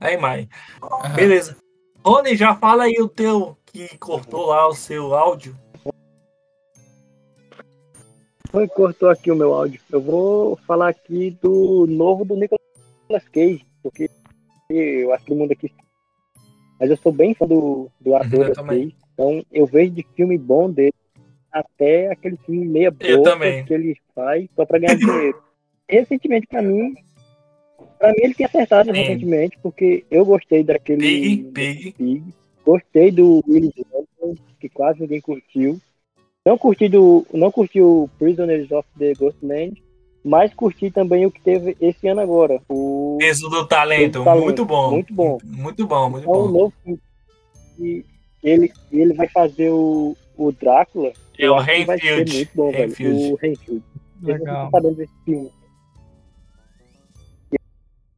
É 0.00 0.14
em 0.14 0.18
maio. 0.18 0.48
Uhum. 0.82 1.14
Beleza. 1.14 1.56
Rony, 2.04 2.36
já 2.36 2.54
fala 2.54 2.84
aí 2.84 3.00
o 3.00 3.08
teu 3.08 3.56
que 3.66 3.96
cortou 3.98 4.46
lá 4.46 4.68
o 4.68 4.74
seu 4.74 5.14
áudio. 5.14 5.56
Foi, 8.50 8.68
cortou 8.68 9.08
aqui 9.08 9.32
o 9.32 9.36
meu 9.36 9.52
áudio. 9.52 9.80
Eu 9.90 10.00
vou 10.00 10.56
falar 10.66 10.90
aqui 10.90 11.36
do 11.42 11.86
novo 11.88 12.24
do 12.24 12.36
Nicolas 12.36 13.28
Cage, 13.32 13.66
porque 13.82 14.08
eu 14.70 15.12
acho 15.12 15.24
que 15.24 15.32
o 15.32 15.36
mundo 15.36 15.52
aqui. 15.52 15.72
Mas 16.78 16.90
eu 16.90 16.96
sou 16.98 17.10
bem 17.10 17.34
fã 17.34 17.46
do, 17.46 17.90
do 18.00 18.10
uhum, 18.10 18.16
ator 18.16 18.52
uhum, 18.58 18.66
Cage, 18.66 18.96
então 19.12 19.44
eu 19.50 19.66
vejo 19.66 19.92
de 19.92 20.06
filme 20.14 20.36
bom 20.38 20.70
dele 20.70 20.94
até 21.50 22.10
aquele 22.12 22.36
filme 22.36 22.66
meia 22.66 22.90
boca 22.90 23.38
que 23.64 23.72
ele 23.72 23.96
faz 24.14 24.48
só 24.54 24.66
pra 24.66 24.78
ganhar 24.78 24.94
dinheiro. 24.98 25.42
Recentemente, 25.88 26.46
pra 26.46 26.62
mim, 26.62 26.94
Pra 27.98 28.08
mim 28.08 28.20
ele 28.22 28.34
tinha 28.34 28.48
acertado 28.48 28.92
Sim. 28.92 28.98
recentemente, 28.98 29.58
porque 29.62 30.04
eu 30.10 30.24
gostei 30.24 30.62
daquele. 30.62 31.00
Pig, 31.00 31.42
Pig. 31.52 31.92
Pig. 31.92 32.24
Gostei 32.64 33.10
do 33.10 33.42
Willis 33.46 33.72
Wonderland, 33.92 34.42
que 34.60 34.68
quase 34.68 35.00
ninguém 35.00 35.20
curtiu. 35.20 35.78
Não 36.44 36.58
curti, 36.58 36.88
do, 36.88 37.26
não 37.32 37.50
curti 37.50 37.80
o 37.80 38.08
Prisoners 38.18 38.70
of 38.70 38.86
the 38.98 39.14
Ghostland, 39.14 39.82
mas 40.22 40.52
curti 40.52 40.90
também 40.90 41.24
o 41.24 41.30
que 41.30 41.40
teve 41.40 41.76
esse 41.80 42.06
ano 42.06 42.20
agora. 42.20 42.60
O 42.68 43.16
Peso 43.18 43.48
do 43.48 43.66
Talento, 43.66 44.18
do 44.18 44.24
talento. 44.24 44.44
muito 44.44 44.64
bom. 44.64 44.90
Muito 44.90 45.14
bom. 45.14 45.38
Muito 45.42 45.86
bom, 45.86 46.10
muito 46.10 46.24
então, 46.28 46.52
bom. 46.52 46.72
Novo, 46.86 47.00
e 47.78 48.04
ele, 48.42 48.70
ele 48.92 49.14
vai 49.14 49.28
fazer 49.28 49.70
o, 49.70 50.16
o 50.36 50.52
Drácula. 50.52 51.12
É 51.38 51.50
o 51.50 51.58
Renfield. 51.58 52.34
Muito 52.34 52.50
bom, 52.54 52.70
Renfield. 52.70 53.18
Velho. 53.18 53.32
O 53.32 53.36
Renfield. 53.36 53.82
Legal. 54.22 54.56
Eu 54.56 54.62
não 54.62 54.82
tô 54.82 54.90
desse 54.90 55.12
filme. 55.24 55.50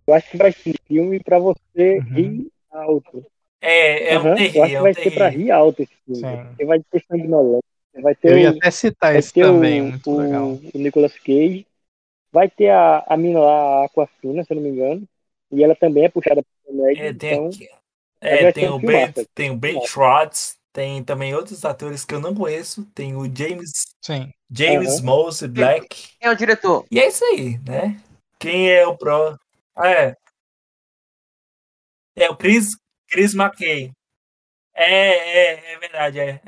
Eu 0.06 0.14
acho 0.14 0.30
que 0.30 0.36
vai 0.36 0.52
ser 0.52 0.74
filme 0.86 1.20
pra 1.20 1.38
você 1.38 1.98
uhum. 1.98 2.14
rir 2.14 2.48
alto. 2.70 3.24
É, 3.60 4.14
é 4.14 4.18
uhum. 4.18 4.32
um 4.32 4.36
terri, 4.36 4.56
Eu 4.56 4.62
acho 4.62 4.70
que 4.70 4.76
é 4.76 4.78
um 4.78 4.82
vai 4.82 4.94
ser 4.94 5.10
pra 5.12 5.28
rir 5.28 5.50
alto 5.50 5.82
esse 5.82 5.92
filme. 6.04 6.20
Sim. 6.20 6.46
Porque 6.48 6.64
vai 6.64 6.80
ter 6.90 7.04
sanguinolência. 7.08 7.62
Vai 8.00 8.14
ter 8.14 8.32
Eu 8.32 8.38
ia 8.38 8.52
o, 8.52 8.56
até 8.56 8.70
citar 8.70 9.16
esse 9.16 9.32
também, 9.32 9.80
o, 9.80 9.84
muito 9.84 10.10
o, 10.10 10.18
legal. 10.18 10.48
o 10.48 10.78
Nicolas 10.78 11.18
Cage. 11.18 11.66
Vai 12.30 12.50
ter 12.50 12.68
a, 12.68 13.04
a 13.06 13.16
mina 13.16 13.40
lá, 13.40 13.82
a 13.82 13.84
Aquafina, 13.86 14.44
se 14.44 14.52
eu 14.52 14.56
não 14.56 14.62
me 14.62 14.68
engano. 14.68 15.08
E 15.50 15.64
ela 15.64 15.74
também 15.74 16.04
é 16.04 16.08
puxada 16.08 16.42
pra 16.42 16.72
comédia. 16.72 17.08
É, 17.08 17.12
tem, 17.12 17.32
então, 17.32 17.50
é, 18.20 18.38
ser 18.38 18.52
tem, 18.52 18.68
um 18.68 18.74
o 18.74 18.78
ben, 18.78 19.12
tem 19.34 19.50
o 19.50 19.56
Ben 19.56 19.86
Schwartz, 19.86 20.56
tem 20.72 21.02
também 21.02 21.34
outros 21.34 21.64
atores 21.64 22.04
que 22.04 22.14
eu 22.14 22.20
não 22.20 22.34
conheço. 22.34 22.84
Tem 22.94 23.16
o 23.16 23.24
James, 23.24 23.86
Sim. 24.02 24.30
James 24.50 24.96
Aham. 24.96 25.04
Mose 25.04 25.48
Black. 25.48 25.88
Quem 26.18 26.28
é 26.28 26.30
o 26.30 26.36
diretor? 26.36 26.84
E 26.90 27.00
é 27.00 27.08
isso 27.08 27.24
aí, 27.24 27.58
né? 27.66 27.98
Quem 28.38 28.70
é 28.70 28.86
o 28.86 28.96
pró? 28.96 29.36
É. 29.78 30.16
É 32.14 32.30
o 32.30 32.36
Chris, 32.36 32.76
Chris 33.08 33.34
McKay. 33.34 33.92
É, 34.74 35.72
é, 35.72 35.74
é 35.74 35.78
verdade, 35.78 36.20
é. 36.20 36.40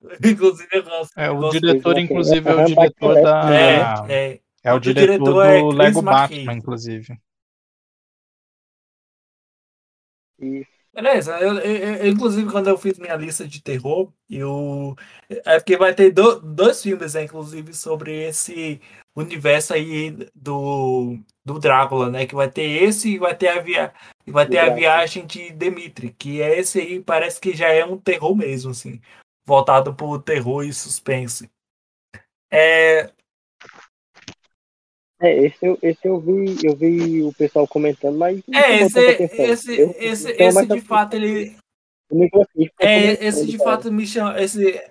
Inclusive 0.24 0.68
eu 0.72 0.82
gosto. 0.84 1.12
É, 1.16 1.28
eu 1.28 1.36
o 1.36 1.40
gosto 1.40 1.60
diretor, 1.60 1.94
dele. 1.94 2.06
inclusive, 2.06 2.48
é 2.48 2.54
o 2.54 2.56
Aham, 2.56 2.64
diretor 2.64 3.20
da. 3.20 4.06
É, 4.06 4.34
é. 4.34 4.40
É 4.62 4.72
o 4.72 4.76
O 4.76 4.80
diretor 4.80 5.06
diretor 5.16 5.46
é 5.46 5.62
do 5.62 5.68
Chris 5.68 5.76
Lego 5.76 6.02
McKay. 6.02 6.44
Batman, 6.44 6.54
inclusive. 6.54 7.18
Beleza, 10.92 11.38
eu, 11.40 11.56
eu- 11.60 11.94
eu- 11.98 12.06
inclusive 12.08 12.50
quando 12.50 12.68
eu 12.68 12.76
fiz 12.76 12.98
minha 12.98 13.14
lista 13.14 13.46
de 13.46 13.62
terror, 13.62 14.12
eu. 14.28 14.96
É 15.44 15.58
porque 15.58 15.76
vai 15.76 15.94
ter 15.94 16.10
do- 16.10 16.40
dois 16.40 16.82
filmes, 16.82 17.14
né, 17.14 17.22
inclusive, 17.24 17.72
sobre 17.72 18.24
esse 18.28 18.80
universo 19.16 19.74
aí 19.74 20.10
do, 20.34 21.18
do 21.44 21.58
Drácula, 21.58 22.10
né? 22.10 22.26
Que 22.26 22.34
vai 22.34 22.50
ter 22.50 22.82
esse 22.82 23.14
e 23.14 23.18
vai 23.18 23.36
ter 23.36 23.48
a, 23.48 23.60
via, 23.60 23.92
vai 24.26 24.46
ter 24.48 24.58
a 24.58 24.74
viagem 24.74 25.26
de 25.26 25.50
Dimitri, 25.50 26.14
que 26.18 26.40
é 26.40 26.58
esse 26.58 26.80
aí, 26.80 27.00
parece 27.02 27.40
que 27.40 27.52
já 27.54 27.68
é 27.68 27.84
um 27.84 27.98
terror 27.98 28.34
mesmo, 28.34 28.70
assim, 28.70 29.00
voltado 29.46 29.94
pro 29.94 30.20
terror 30.20 30.64
e 30.64 30.72
suspense. 30.72 31.50
É, 32.52 33.10
É, 35.22 35.36
esse 35.44 35.58
eu, 35.66 35.78
esse 35.82 36.08
eu 36.08 36.18
vi, 36.18 36.56
eu 36.64 36.74
vi 36.74 37.22
o 37.22 37.32
pessoal 37.34 37.68
comentando, 37.68 38.16
mas 38.16 38.42
é 38.54 38.76
esse, 38.80 38.98
esse, 39.42 39.78
Eu- 39.78 39.94
esse, 39.98 40.32
então, 40.32 40.48
esse 40.48 40.66
de 40.66 40.80
fato 40.80 41.14
ele. 41.14 41.56
É, 42.80 43.24
esse 43.24 43.46
de 43.46 43.58
fato 43.58 43.92
me 43.92 44.06
chama. 44.06 44.40
Esse, 44.40 44.82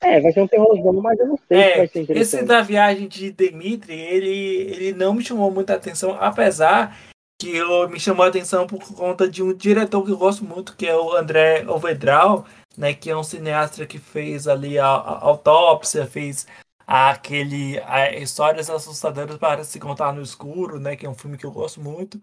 É, 0.00 0.20
vai 0.20 0.32
ser 0.32 0.42
um 0.42 0.48
terrorzão, 0.48 0.92
mas 1.00 1.18
eu 1.18 1.26
não 1.26 1.38
sei 1.48 1.58
É, 1.58 1.72
se 1.72 1.76
vai 1.78 1.88
ser 1.88 2.16
Esse 2.16 2.42
da 2.42 2.60
viagem 2.62 3.08
de 3.08 3.30
Dimitri, 3.32 3.94
ele, 3.94 4.28
ele 4.28 4.92
não 4.92 5.14
me 5.14 5.24
chamou 5.24 5.50
muita 5.50 5.74
atenção, 5.74 6.16
apesar 6.20 6.96
que 7.38 7.54
eu, 7.54 7.88
me 7.88 8.00
chamou 8.00 8.24
a 8.24 8.28
atenção 8.28 8.66
por 8.66 8.80
conta 8.94 9.28
de 9.28 9.42
um 9.42 9.52
diretor 9.54 10.04
que 10.04 10.10
eu 10.10 10.16
gosto 10.16 10.44
muito, 10.44 10.76
que 10.76 10.86
é 10.86 10.96
o 10.96 11.14
André 11.14 11.66
Ovedral, 11.68 12.46
né, 12.76 12.94
que 12.94 13.10
é 13.10 13.16
um 13.16 13.22
cineasta 13.22 13.86
que 13.86 13.98
fez 13.98 14.46
ali 14.48 14.78
a, 14.78 14.86
a 14.86 15.24
autópsia, 15.24 16.06
fez 16.06 16.46
aquele 16.86 17.78
a, 17.80 18.12
histórias 18.14 18.70
assustadoras 18.70 19.36
para 19.38 19.64
se 19.64 19.78
contar 19.80 20.12
no 20.12 20.22
escuro, 20.22 20.78
né, 20.78 20.96
que 20.96 21.04
é 21.06 21.08
um 21.10 21.14
filme 21.14 21.36
que 21.36 21.44
eu 21.44 21.50
gosto 21.50 21.80
muito, 21.80 22.20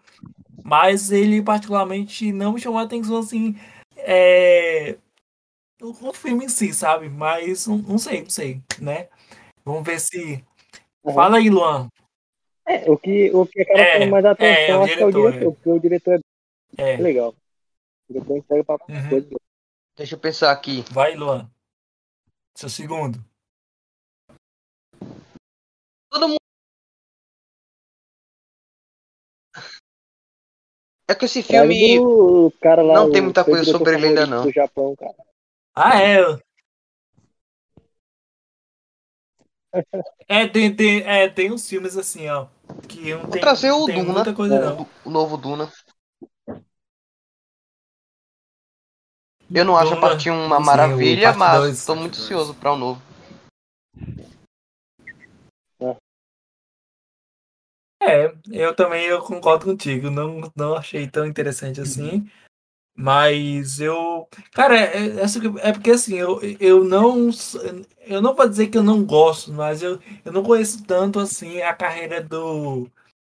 mas 0.64 1.12
ele 1.12 1.42
particularmente 1.42 2.32
não 2.32 2.54
me 2.54 2.62
chamou 2.62 2.80
a 2.80 2.84
atenção 2.84 3.18
assim, 3.18 3.56
é, 3.98 4.98
o 5.84 6.10
o 6.10 6.14
filme 6.14 6.46
em 6.46 6.50
si, 6.50 6.74
sabe? 6.74 7.10
Mas 7.10 7.68
não, 7.68 7.78
não 7.78 7.98
sei, 7.98 8.22
não 8.22 8.30
sei, 8.30 8.62
né? 8.82 9.10
Vamos 9.66 9.84
ver 9.84 10.00
se. 10.00 10.44
Uhum. 11.04 11.14
Fala 11.14 11.38
aí, 11.38 11.50
Luan. 11.50 11.88
É, 12.66 12.90
o 12.90 12.98
que, 12.98 13.30
o 13.34 13.46
que 13.46 13.62
acaba 13.62 13.82
É, 13.82 13.94
chamando 13.94 14.12
mais 14.12 14.26
atenção, 14.26 14.76
é, 14.76 14.78
o 14.78 14.84
acho 14.84 14.96
que 14.96 15.04
é 15.04 15.06
o 15.06 15.12
diretor, 15.12 15.32
diretor, 15.32 15.54
porque 15.54 15.70
o 15.70 15.80
diretor 15.80 16.22
é 16.78 16.94
É. 16.94 16.98
legal. 16.98 17.36
O 18.10 18.14
diretor 18.14 18.38
entrega 18.38 18.64
pra 18.64 18.78
Uhum. 18.88 19.10
coisa. 19.10 19.30
Deixa 19.98 20.16
eu 20.16 20.20
pensar 20.20 20.52
aqui. 20.52 20.82
Vai, 20.92 21.16
Luan. 21.16 21.50
Seu 22.56 22.70
segundo. 22.70 23.24
Todo 26.10 26.28
mundo. 26.30 26.38
É 31.08 31.14
que 31.16 31.26
esse 31.26 31.44
filme. 31.44 31.98
do 32.00 32.52
cara 32.62 32.82
lá, 32.82 32.94
não 32.96 33.12
tem 33.12 33.22
o 33.22 33.26
muita 33.26 33.44
coisa 33.44 33.60
diretor 33.62 33.78
sobre 33.80 33.96
ele 33.96 34.08
ainda, 34.08 34.26
não. 34.26 34.46
Do 34.46 34.52
Japão, 34.52 34.96
cara. 34.96 35.16
Ah, 35.76 36.00
é. 36.00 36.22
É, 40.28 40.48
tem, 40.48 40.76
tem, 40.76 41.02
é, 41.02 41.28
tem 41.28 41.52
uns 41.52 41.68
filmes 41.68 41.98
assim, 41.98 42.30
ó. 42.30 42.48
Que 42.88 43.14
não 43.14 43.22
Vou 43.22 43.32
tem, 43.32 43.42
trazer 43.42 43.72
o 43.72 43.86
tem 43.86 43.96
Duna. 43.96 44.14
muita 44.14 44.34
coisa, 44.34 44.60
não. 44.60 44.88
O 45.04 45.10
novo 45.10 45.36
Duna. 45.36 45.72
Eu 49.54 49.66
não 49.66 49.76
acho 49.76 49.94
a 49.94 49.96
Duna, 49.96 50.08
parte 50.08 50.30
1 50.30 50.46
uma 50.46 50.58
sim, 50.58 50.62
o 50.62 50.66
maravilha, 50.66 51.34
mas 51.34 51.60
dois. 51.60 51.86
tô 51.86 51.96
muito 51.96 52.20
ansioso 52.20 52.54
para 52.54 52.74
o 52.74 52.78
novo. 52.78 53.02
É, 58.02 58.34
eu 58.52 58.76
também 58.76 59.06
eu 59.06 59.22
concordo 59.22 59.66
contigo. 59.66 60.10
Não, 60.10 60.42
não 60.56 60.76
achei 60.76 61.08
tão 61.08 61.26
interessante 61.26 61.80
assim. 61.80 62.30
Mas 62.96 63.80
eu. 63.80 64.28
Cara, 64.52 64.78
é, 64.78 65.08
é, 65.08 65.70
é 65.70 65.72
porque 65.74 65.92
assim, 65.92 66.16
eu, 66.16 66.40
eu 66.60 66.84
não. 66.84 67.30
Eu 68.06 68.22
não 68.22 68.36
vou 68.36 68.48
dizer 68.48 68.68
que 68.68 68.78
eu 68.78 68.84
não 68.84 69.04
gosto, 69.04 69.52
mas 69.52 69.82
eu, 69.82 70.00
eu 70.24 70.32
não 70.32 70.44
conheço 70.44 70.84
tanto 70.86 71.20
assim 71.20 71.62
a 71.62 71.74
carreira 71.74 72.22
do. 72.22 72.90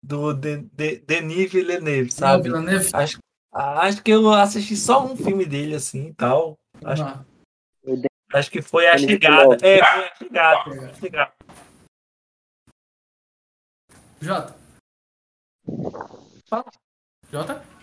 Do 0.03 0.33
de, 0.33 0.57
de, 0.73 0.97
Denis 0.99 1.51
Villeneuve, 1.51 2.11
sabe? 2.11 2.43
Villeneuve. 2.43 2.89
Acho, 2.93 3.17
acho 3.51 4.03
que 4.03 4.11
eu 4.11 4.31
assisti 4.31 4.75
só 4.75 5.03
um 5.03 5.15
filme 5.15 5.45
dele 5.45 5.73
assim 5.73 6.09
e 6.09 6.13
tal. 6.13 6.59
Acho, 6.83 7.03
Ah, 7.03 7.25
acho 8.33 8.51
que 8.51 8.61
foi 8.61 8.87
a 8.87 8.91
Denis 8.91 9.09
chegada. 9.09 9.57
É, 9.65 9.83
foi 9.83 10.03
a 10.03 10.15
chegada. 10.15 10.63
Foi 10.63 10.85
a 10.85 10.93
chegada. 10.93 11.33
Jota. 14.21 14.55
Fala. 16.47 16.65
Jota? 17.31 17.74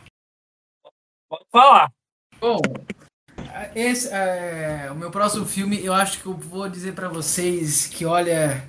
Falar. 1.53 1.93
Bom, 2.41 2.62
esse 3.75 4.09
é 4.11 4.88
o 4.91 4.95
meu 4.95 5.11
próximo 5.11 5.45
filme. 5.45 5.85
Eu 5.85 5.93
acho 5.93 6.19
que 6.19 6.27
eu 6.27 6.33
vou 6.33 6.67
dizer 6.67 6.95
pra 6.95 7.09
vocês 7.09 7.87
que, 7.87 8.07
olha, 8.07 8.67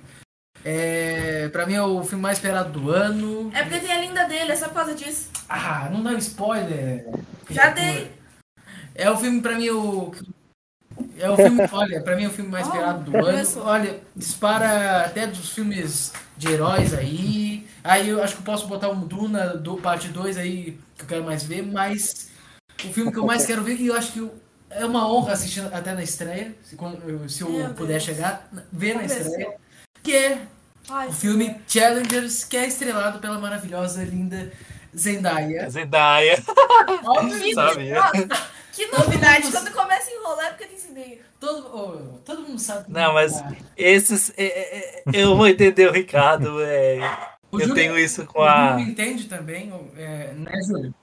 é, 0.65 1.47
para 1.47 1.65
mim 1.65 1.75
é 1.75 1.81
o 1.81 2.03
filme 2.03 2.21
mais 2.21 2.37
esperado 2.37 2.77
do 2.77 2.91
ano. 2.91 3.49
É 3.55 3.63
porque 3.63 3.79
tem 3.79 3.89
a 3.89 4.01
linda 4.01 4.25
dele, 4.25 4.51
é 4.51 4.55
só 4.57 4.67
por 4.67 4.73
causa 4.73 4.93
disso. 4.93 5.29
Ah, 5.47 5.89
não 5.89 6.03
dá 6.03 6.09
um 6.09 6.17
spoiler. 6.17 7.07
Já 7.49 7.69
dei. 7.69 8.11
É 8.93 9.09
o 9.09 9.17
filme 9.17 9.41
pra 9.41 9.55
mim 9.55 9.69
o 9.69 10.13
é 11.17 11.29
o 11.29 11.37
filme, 11.37 11.61
olha, 11.71 12.01
pra 12.01 12.17
mim 12.17 12.25
é 12.25 12.27
o 12.27 12.31
filme 12.31 12.51
mais 12.51 12.67
esperado 12.67 13.09
do 13.09 13.17
ano. 13.17 13.47
Olha, 13.61 14.01
dispara 14.13 15.05
até 15.05 15.25
dos 15.25 15.53
filmes 15.53 16.11
de 16.35 16.51
heróis 16.51 16.93
aí. 16.93 17.65
Aí 17.81 18.09
eu 18.09 18.21
acho 18.21 18.35
que 18.35 18.41
eu 18.41 18.45
posso 18.45 18.67
botar 18.67 18.89
um 18.89 19.07
Duna 19.07 19.55
do 19.55 19.77
parte 19.77 20.09
2 20.09 20.37
aí 20.37 20.77
que 20.97 21.03
eu 21.03 21.07
quero 21.07 21.23
mais 21.23 21.43
ver, 21.43 21.63
mas 21.63 22.32
o 22.85 22.93
filme 22.93 23.11
que 23.11 23.17
eu 23.19 23.25
mais 23.25 23.45
quero 23.47 23.63
ver 23.63 23.75
e 23.79 23.87
eu 23.87 23.95
acho 23.95 24.11
que 24.13 24.19
eu- 24.19 24.33
é 24.69 24.85
uma 24.85 25.07
honra 25.11 25.33
assistir 25.33 25.61
até 25.71 25.93
na 25.93 26.01
estreia, 26.03 26.53
se, 26.63 26.75
quando- 26.75 27.29
se 27.29 27.41
eu 27.43 27.49
Meu 27.49 27.69
puder 27.73 27.93
Deus. 27.93 28.03
chegar, 28.03 28.49
ver 28.71 28.95
na 28.95 29.03
estreia, 29.05 29.55
que 30.01 30.15
é 30.15 30.41
Ai, 30.89 31.07
o 31.09 31.13
filme 31.13 31.55
Challengers, 31.67 32.43
que 32.43 32.57
é 32.57 32.67
estrelado 32.67 33.19
pela 33.19 33.37
maravilhosa, 33.39 34.03
linda 34.03 34.51
Zendaya. 34.97 35.69
Zendaya. 35.69 36.41
Óbvio, 37.05 37.53
Sabia. 37.53 38.01
Que 38.71 38.87
novidade. 38.87 39.51
Quando 39.51 39.71
começa 39.71 40.09
a 40.09 40.13
enrolar 40.13 40.45
é 40.47 40.49
porque 40.49 40.65
tem 40.65 40.91
ideia. 40.91 41.19
Todo, 41.39 41.67
oh, 41.75 42.17
todo 42.19 42.41
mundo 42.41 42.59
sabe. 42.59 42.85
Não, 42.91 43.13
mas 43.13 43.37
Ah, 43.41 43.51
esses. 43.77 44.31
é, 44.35 44.45
é, 44.45 44.77
é, 44.99 45.03
eu 45.13 45.35
vou 45.35 45.47
entender 45.47 45.87
o 45.87 45.91
Ricardo. 45.91 46.61
é, 46.63 46.97
o 47.51 47.57
eu 47.57 47.67
Júlio- 47.67 47.75
tenho 47.75 47.97
isso 47.97 48.25
com 48.25 48.39
o 48.39 48.43
a. 48.43 48.71
Júlio 48.73 48.89
entende 48.91 49.25
também, 49.25 49.71
é, 49.97 50.33
né, 50.33 50.51
Júlio? 50.67 50.93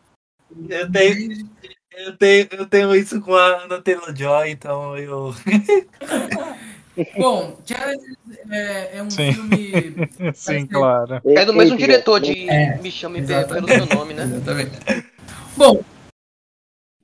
Eu 0.69 0.91
tenho, 0.91 1.49
eu 1.93 2.17
tenho, 2.17 2.49
eu 2.53 2.67
tenho 2.67 2.95
isso 2.95 3.21
com 3.21 3.35
a 3.35 3.65
Ana 3.65 3.81
Taylor 3.81 4.15
Joy, 4.15 4.51
então 4.51 4.97
eu. 4.97 5.35
Bom, 7.17 7.59
Challengers 7.65 8.17
é, 8.51 8.99
é 8.99 9.03
um 9.03 9.11
Sim. 9.11 9.33
filme. 9.33 9.95
Sim, 10.35 10.67
claro. 10.67 11.21
É 11.25 11.45
do 11.45 11.55
mesmo 11.55 11.77
diretor 11.77 12.21
de 12.21 12.49
É, 12.49 12.77
Me 12.79 12.91
Chame 12.91 13.23
pelo 13.23 13.69
seu 13.69 13.87
nome, 13.87 14.15
né? 14.15 14.25
Exatamente. 14.25 14.79
Bom, 15.57 15.83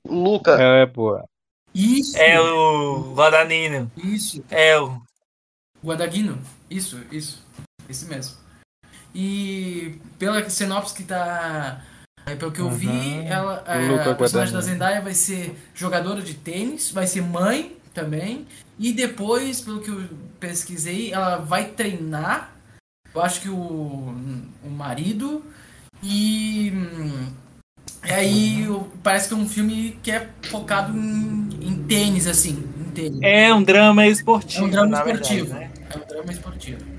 Luca. 0.07 0.59
É 0.61 0.85
boa. 0.85 1.25
isso. 1.73 2.17
É 2.17 2.39
o 2.39 3.13
Guadagnino. 3.13 3.91
Isso. 3.97 4.43
É 4.49 4.77
o. 4.79 5.01
Guadagnino. 5.83 6.39
Isso, 6.69 6.99
isso. 7.11 7.45
Esse 7.89 8.05
mesmo. 8.05 8.37
E 9.13 9.99
pela 10.19 10.47
sinopse 10.49 10.93
que 10.93 11.03
tá. 11.03 11.81
É, 12.27 12.35
Pelo 12.35 12.51
que 12.51 12.59
eu 12.59 12.69
vi, 12.69 12.87
Uhum. 12.87 13.27
ela, 13.27 13.63
O 13.65 13.71
é, 13.71 13.87
Luca 13.87 14.11
a 14.11 14.15
personagem 14.15 14.53
da. 14.53 14.61
Zendaya 14.61 15.01
vai 15.01 15.13
ser 15.13 15.57
jogadora 15.73 16.21
de 16.21 16.33
tênis, 16.33 16.91
vai 16.91 17.07
ser 17.07 17.21
mãe 17.21 17.75
também. 17.93 18.45
E 18.77 18.91
depois, 18.93 19.61
pelo 19.61 19.79
que 19.81 19.89
eu 19.89 20.03
pesquisei, 20.39 21.11
ela 21.13 21.37
vai 21.37 21.65
treinar. 21.65 22.53
Eu 23.15 23.21
acho 23.21 23.41
que 23.41 23.49
o, 23.49 24.13
o 24.63 24.69
marido. 24.69 25.43
E, 26.03 26.71
e 28.05 28.11
aí 28.11 28.67
parece 29.01 29.29
que 29.29 29.33
é 29.33 29.37
um 29.37 29.47
filme 29.49 29.97
que 30.03 30.11
é 30.11 30.29
focado 30.43 30.95
em, 30.95 31.49
em 31.61 31.83
tênis, 31.87 32.27
assim. 32.27 32.63
Em 32.79 32.91
tênis. 32.91 33.19
É 33.23 33.51
um 33.53 33.63
drama 33.63 34.05
esportivo. 34.05 34.65
É 34.65 34.67
um 34.67 34.69
drama 34.69 34.97
esportivo. 34.97 35.45
Verdade, 35.47 35.71
né? 35.73 35.85
É 35.89 35.97
um 35.97 36.07
drama 36.07 36.31
esportivo. 36.31 36.96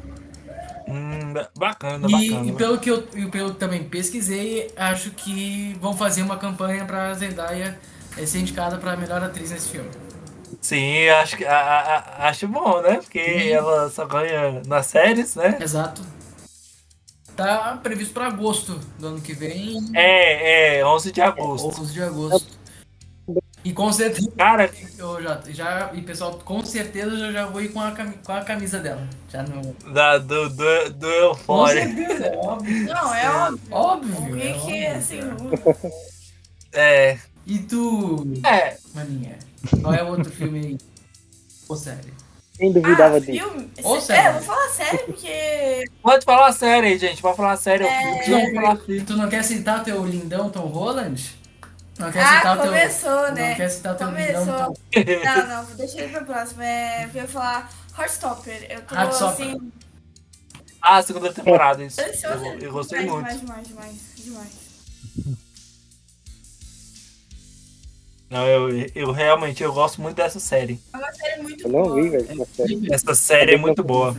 Hum, 0.88 1.34
bacana, 1.56 2.08
e, 2.08 2.30
bacana. 2.30 2.50
E 2.50 2.52
pelo 2.52 2.78
que 2.78 2.90
eu, 2.90 3.02
pelo 3.30 3.52
que 3.52 3.58
também 3.58 3.84
pesquisei, 3.84 4.72
acho 4.76 5.10
que 5.10 5.76
vão 5.80 5.94
fazer 5.94 6.22
uma 6.22 6.38
campanha 6.38 6.84
para 6.86 7.12
Zendaya 7.14 7.78
ser 8.26 8.40
indicada 8.40 8.78
para 8.78 8.96
melhor 8.96 9.22
atriz 9.22 9.50
nesse 9.50 9.68
filme. 9.68 9.90
Sim, 10.60 11.08
acho, 11.08 11.36
que, 11.36 11.44
a, 11.44 11.56
a, 11.56 12.28
acho 12.28 12.48
bom, 12.48 12.80
né? 12.80 12.94
Porque 12.96 13.20
ela 13.52 13.90
só 13.90 14.06
ganha 14.06 14.62
nas 14.66 14.86
séries, 14.86 15.36
né? 15.36 15.58
Exato. 15.60 16.02
Tá 17.36 17.78
previsto 17.80 18.12
para 18.12 18.26
agosto 18.26 18.80
do 18.98 19.06
ano 19.06 19.20
que 19.20 19.32
vem. 19.32 19.78
É, 19.94 20.78
é, 20.78 20.84
11 20.84 21.12
de 21.12 21.20
agosto. 21.20 21.68
É, 21.68 21.80
11 21.82 21.92
de 21.92 22.02
agosto. 22.02 22.57
E 23.68 23.72
com 23.74 23.92
certeza. 23.92 24.32
Cara, 24.34 24.70
eu 24.96 25.22
já, 25.22 25.40
já. 25.50 25.90
E 25.92 26.00
pessoal, 26.00 26.32
com 26.42 26.64
certeza 26.64 27.10
eu 27.10 27.30
já 27.30 27.44
vou 27.44 27.60
ir 27.60 27.68
com 27.68 27.78
a, 27.82 27.92
com 28.24 28.32
a 28.32 28.40
camisa 28.40 28.78
dela. 28.78 29.06
Já 29.30 29.42
no. 29.42 29.74
Da, 29.92 30.16
do, 30.16 30.48
do, 30.48 30.92
do 30.94 31.06
Euphoria. 31.06 31.86
Com 31.86 31.94
certeza, 31.94 32.26
é 32.28 32.36
óbvio. 32.38 32.86
Não, 32.86 33.14
é 33.14 33.30
óbvio. 33.30 33.60
Óbvio. 33.70 34.56
O 34.56 34.66
que, 34.66 34.72
é, 34.72 34.84
é 34.84 34.94
assim. 34.94 35.20
É. 36.72 37.18
E 37.46 37.58
tu. 37.58 38.24
É. 38.42 38.78
Maninha, 38.94 39.38
qual 39.82 39.92
é 39.92 40.02
o 40.02 40.06
outro 40.06 40.30
filme 40.32 40.60
aí? 40.60 40.78
Ou 41.68 41.76
série? 41.76 42.14
Quem 42.56 42.72
duvidava 42.72 43.18
ah, 43.18 43.20
disso? 43.20 43.32
Filme? 43.32 43.70
Ou 43.84 44.00
série? 44.00 44.28
É, 44.28 44.32
vou 44.32 44.42
falar 44.42 44.68
sério 44.70 45.00
porque. 45.04 45.84
Pode 46.02 46.24
falar 46.24 46.52
sério 46.52 46.88
aí, 46.88 46.98
gente. 46.98 47.20
Pode 47.20 47.36
falar 47.36 47.56
sério. 47.58 47.86
É... 47.86 48.22
Tu, 48.22 48.30
não, 48.30 49.04
tu 49.04 49.16
não 49.16 49.28
quer 49.28 49.44
citar 49.44 49.84
teu 49.84 50.06
lindão 50.06 50.48
Tom 50.48 50.66
Holland? 50.68 51.37
Não 51.98 52.12
quer 52.12 52.22
ah, 52.22 52.36
citar 52.36 52.58
começou, 52.58 53.24
teu... 53.24 53.34
né? 53.34 53.48
Não 53.50 53.56
quer 53.56 53.68
citar 53.70 53.96
teu 53.96 54.06
começou. 54.06 54.44
Não, 54.44 55.46
não, 55.48 55.76
deixa 55.76 56.00
ele 56.00 56.12
pra 56.12 56.24
próxima. 56.24 56.64
É, 56.64 57.04
eu 57.04 57.10
ia 57.14 57.28
falar 57.28 57.70
Heartstopper. 57.98 58.66
Eu 58.70 58.82
tô 58.82 58.94
Heartstopper. 58.94 59.46
assim. 59.46 59.72
Ah, 60.80 61.02
segunda 61.02 61.32
temporada, 61.32 61.82
isso. 61.82 62.00
Eu, 62.00 62.30
eu, 62.30 62.58
eu 62.60 62.72
gostei 62.72 63.00
demais, 63.00 63.22
muito. 63.22 63.40
Demais, 63.40 63.68
demais, 63.68 64.14
demais, 64.16 64.52
demais. 65.16 65.38
Não, 68.30 68.46
eu, 68.46 68.70
eu 68.94 69.10
realmente 69.10 69.62
eu 69.62 69.72
gosto 69.72 70.02
muito 70.02 70.16
dessa 70.16 70.38
série. 70.38 70.80
É 70.92 70.96
uma 70.96 71.12
série 71.12 71.42
muito 71.42 71.66
eu 71.66 71.72
não 71.72 71.82
boa. 71.82 71.94
vi, 71.94 72.10
velho, 72.10 72.30
essa 72.30 72.46
série. 72.54 72.94
Essa 72.94 73.14
série 73.14 73.54
é 73.54 73.56
muito 73.56 73.82
boa. 73.82 74.14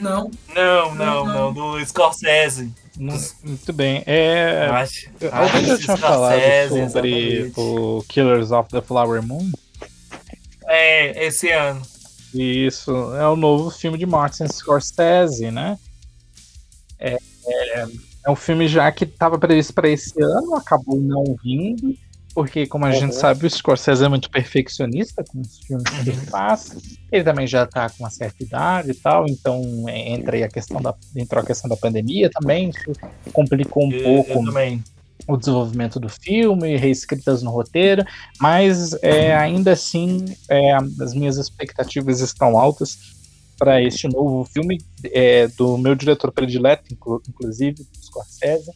Não. 0.00 0.30
Não, 0.54 0.94
não, 0.94 1.24
não, 1.26 1.52
do 1.52 1.84
Scorsese. 1.84 2.72
Muito 2.96 3.72
bem. 3.72 4.02
É... 4.06 4.66
Eu 4.68 4.74
acho, 4.74 5.10
acho 5.32 5.70
eu 5.70 5.78
tinha 5.78 5.96
falado 5.96 6.40
sobre 6.68 7.38
exatamente. 7.38 7.60
o 7.60 8.04
Killers 8.08 8.50
of 8.50 8.68
the 8.70 8.80
Flower 8.80 9.22
Moon. 9.22 9.50
É, 10.66 11.26
esse 11.26 11.50
ano. 11.50 11.82
Isso, 12.34 12.92
é 13.16 13.26
o 13.28 13.36
novo 13.36 13.70
filme 13.70 13.98
de 13.98 14.06
Martin 14.06 14.46
Scorsese, 14.46 15.50
né? 15.50 15.78
É, 16.98 17.16
é, 17.46 17.86
é 18.26 18.30
um 18.30 18.36
filme 18.36 18.68
já 18.68 18.90
que 18.92 19.04
estava 19.04 19.38
previsto 19.38 19.72
para 19.72 19.88
esse 19.88 20.12
ano, 20.22 20.54
acabou 20.54 21.00
não 21.00 21.24
vindo, 21.42 21.96
porque, 22.34 22.66
como 22.66 22.84
a 22.84 22.88
uhum. 22.88 22.94
gente 22.94 23.14
sabe, 23.14 23.46
o 23.46 23.50
Scorsese 23.50 24.04
é 24.04 24.08
muito 24.08 24.30
perfeccionista 24.30 25.24
com 25.24 25.40
os 25.40 25.58
filmes 25.58 25.88
que 25.88 26.08
ele 26.08 26.10
uhum. 26.10 26.26
faz. 26.26 26.98
Ele 27.10 27.24
também 27.24 27.46
já 27.46 27.64
está 27.64 27.88
com 27.88 28.04
uma 28.04 28.10
certa 28.10 28.42
idade 28.42 28.90
e 28.92 28.94
tal, 28.94 29.26
então 29.26 29.62
é, 29.88 30.10
entra 30.10 30.36
aí 30.36 30.42
a 30.42 30.48
questão 30.48 30.80
da, 30.80 30.94
entrou 31.16 31.42
a 31.42 31.46
questão 31.46 31.68
da 31.68 31.76
pandemia 31.76 32.30
também, 32.30 32.70
isso 32.70 32.92
complicou 33.32 33.86
um 33.86 33.92
eu, 33.92 34.02
pouco 34.02 34.32
eu 34.32 34.80
o 35.26 35.36
desenvolvimento 35.36 36.00
do 36.00 36.08
filme, 36.08 36.76
reescritas 36.76 37.42
no 37.42 37.50
roteiro, 37.50 38.04
mas 38.40 38.94
é, 39.02 39.34
ainda 39.34 39.72
assim 39.72 40.24
é, 40.48 40.74
as 40.74 41.14
minhas 41.14 41.36
expectativas 41.36 42.20
estão 42.20 42.58
altas 42.58 42.98
para 43.58 43.82
este 43.82 44.08
novo 44.08 44.44
filme 44.46 44.78
é, 45.04 45.46
do 45.48 45.76
meu 45.76 45.94
diretor 45.94 46.32
predileto, 46.32 46.84
inclusive, 47.28 47.86
Scorsese, 48.02 48.70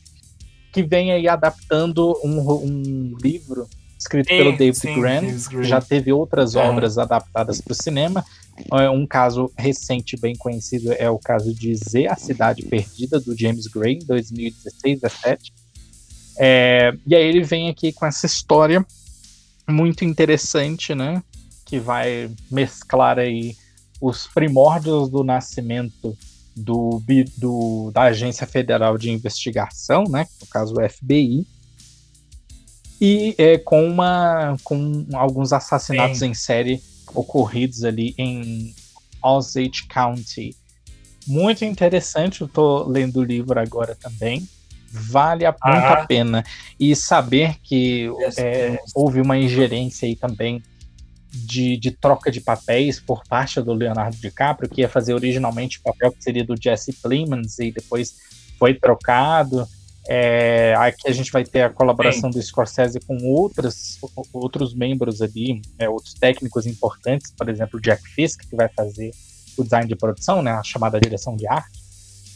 que 0.74 0.82
vem 0.82 1.12
aí 1.12 1.28
adaptando 1.28 2.18
um, 2.24 2.40
um 2.52 3.16
livro 3.22 3.68
escrito 3.96 4.28
sim, 4.28 4.36
pelo 4.36 4.50
David 4.50 4.76
sim, 4.76 5.00
Grant, 5.00 5.40
já 5.62 5.80
teve 5.80 6.12
outras 6.12 6.56
é. 6.56 6.58
obras 6.58 6.98
adaptadas 6.98 7.60
para 7.60 7.72
o 7.72 7.76
cinema. 7.76 8.24
É, 8.72 8.90
um 8.90 9.06
caso 9.06 9.50
recente 9.56 10.16
bem 10.16 10.34
conhecido 10.34 10.92
é 10.92 11.08
o 11.08 11.18
caso 11.18 11.54
de 11.54 11.74
Z, 11.76 12.08
A 12.08 12.16
Cidade 12.16 12.64
Perdida, 12.64 13.20
do 13.20 13.38
James 13.38 13.68
Gray, 13.68 13.94
em 13.94 14.04
2016, 14.04 15.00
17. 15.00 15.52
É, 16.38 16.92
e 17.06 17.14
aí 17.14 17.24
ele 17.24 17.44
vem 17.44 17.70
aqui 17.70 17.92
com 17.92 18.04
essa 18.04 18.26
história 18.26 18.84
muito 19.68 20.04
interessante, 20.04 20.92
né? 20.92 21.22
Que 21.64 21.78
vai 21.78 22.30
mesclar 22.50 23.20
aí 23.20 23.56
os 24.00 24.26
primórdios 24.26 25.08
do 25.08 25.22
nascimento 25.22 26.16
do, 26.56 27.02
do, 27.36 27.90
da 27.92 28.02
Agência 28.02 28.46
Federal 28.46 28.96
de 28.96 29.10
Investigação, 29.10 30.04
né, 30.04 30.26
no 30.40 30.46
caso 30.46 30.74
o 30.74 30.88
FBI, 30.88 31.46
e 33.00 33.34
é, 33.36 33.58
com, 33.58 33.86
uma, 33.86 34.56
com 34.62 35.06
alguns 35.14 35.52
assassinatos 35.52 36.20
Sim. 36.20 36.28
em 36.28 36.34
série 36.34 36.82
ocorridos 37.12 37.84
ali 37.84 38.14
em 38.16 38.74
Osage 39.22 39.86
County. 39.88 40.56
Muito 41.26 41.64
interessante, 41.64 42.42
eu 42.42 42.46
estou 42.46 42.86
lendo 42.86 43.20
o 43.20 43.24
livro 43.24 43.58
agora 43.58 43.94
também. 43.94 44.48
Vale 44.90 45.44
a, 45.44 45.50
muito 45.64 45.86
a 45.86 46.06
pena. 46.06 46.44
E 46.78 46.94
saber 46.94 47.56
que 47.62 48.08
é, 48.38 48.78
houve 48.94 49.20
uma 49.20 49.36
ingerência 49.36 50.06
aí 50.06 50.14
também 50.14 50.62
de, 51.34 51.76
de, 51.76 51.90
troca 51.90 52.30
de 52.30 52.40
papéis 52.40 53.00
por 53.00 53.24
parte 53.24 53.60
do 53.60 53.72
Leonardo 53.72 54.16
DiCaprio, 54.16 54.68
que 54.68 54.82
ia 54.82 54.88
fazer 54.88 55.14
originalmente 55.14 55.78
o 55.78 55.82
papel 55.82 56.12
que 56.12 56.22
seria 56.22 56.44
do 56.44 56.54
Jesse 56.60 56.92
Plemons 56.92 57.58
e 57.58 57.72
depois 57.72 58.14
foi 58.58 58.74
trocado. 58.74 59.66
É, 60.06 60.74
aqui 60.76 61.08
a 61.08 61.12
gente 61.12 61.32
vai 61.32 61.44
ter 61.44 61.62
a 61.62 61.70
colaboração 61.70 62.30
Sim. 62.30 62.38
do 62.38 62.42
Scorsese 62.42 63.00
com 63.00 63.16
outros, 63.24 63.98
outros 64.32 64.74
membros 64.74 65.22
ali, 65.22 65.62
é, 65.78 65.88
outros 65.88 66.14
técnicos 66.14 66.66
importantes, 66.66 67.32
por 67.36 67.48
exemplo, 67.48 67.78
o 67.78 67.82
Jack 67.82 68.02
Fisk, 68.10 68.42
que 68.48 68.54
vai 68.54 68.68
fazer 68.68 69.10
o 69.56 69.62
design 69.62 69.88
de 69.88 69.96
produção, 69.96 70.42
né, 70.42 70.52
a 70.52 70.62
chamada 70.62 71.00
direção 71.00 71.36
de 71.36 71.46
arte. 71.46 71.83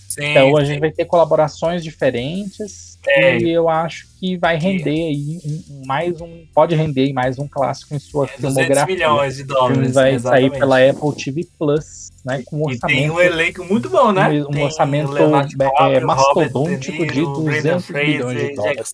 Sim, 0.09 0.25
então 0.25 0.57
a 0.57 0.65
gente 0.65 0.81
vai 0.81 0.91
ter 0.91 1.05
colaborações 1.05 1.85
diferentes 1.85 2.99
é. 3.07 3.39
e 3.39 3.51
eu 3.51 3.69
acho 3.69 4.09
que 4.19 4.39
vai 4.39 4.57
render 4.57 4.91
aí 4.91 5.39
um, 5.45 5.87
mais 5.87 6.19
um, 6.21 6.47
pode 6.55 6.75
render 6.75 7.13
mais 7.13 7.39
um 7.39 7.47
clássico 7.47 7.95
em 7.95 7.99
sua 7.99 8.25
é, 8.25 8.29
filmografia. 8.29 8.95
milhões 8.95 9.37
de 9.37 9.45
dólares. 9.45 9.93
vai 9.93 10.15
exatamente. 10.15 10.51
sair 10.51 10.59
pela 10.59 10.91
Apple 10.91 11.25
TV 11.25 11.47
Plus, 11.59 12.11
né, 12.25 12.43
com 12.47 12.57
um 12.57 12.65
orçamento. 12.65 12.99
E 12.99 13.03
tem 13.03 13.11
um 13.11 13.21
elenco 13.21 13.65
muito 13.65 13.91
bom, 13.91 14.11
né? 14.11 14.31
Um, 14.31 14.59
um 14.59 14.63
orçamento 14.63 15.13
é, 15.15 16.01
mastodôntico 16.01 17.07
de 17.07 17.21
200 17.21 17.91
milhões 17.91 18.41
de 18.41 18.55
dólares. 18.55 18.93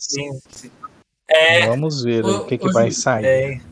É, 1.30 1.66
Vamos 1.68 2.02
ver 2.02 2.24
o, 2.24 2.38
o 2.38 2.44
que, 2.46 2.58
que 2.58 2.72
vai 2.72 2.90
sair. 2.90 3.62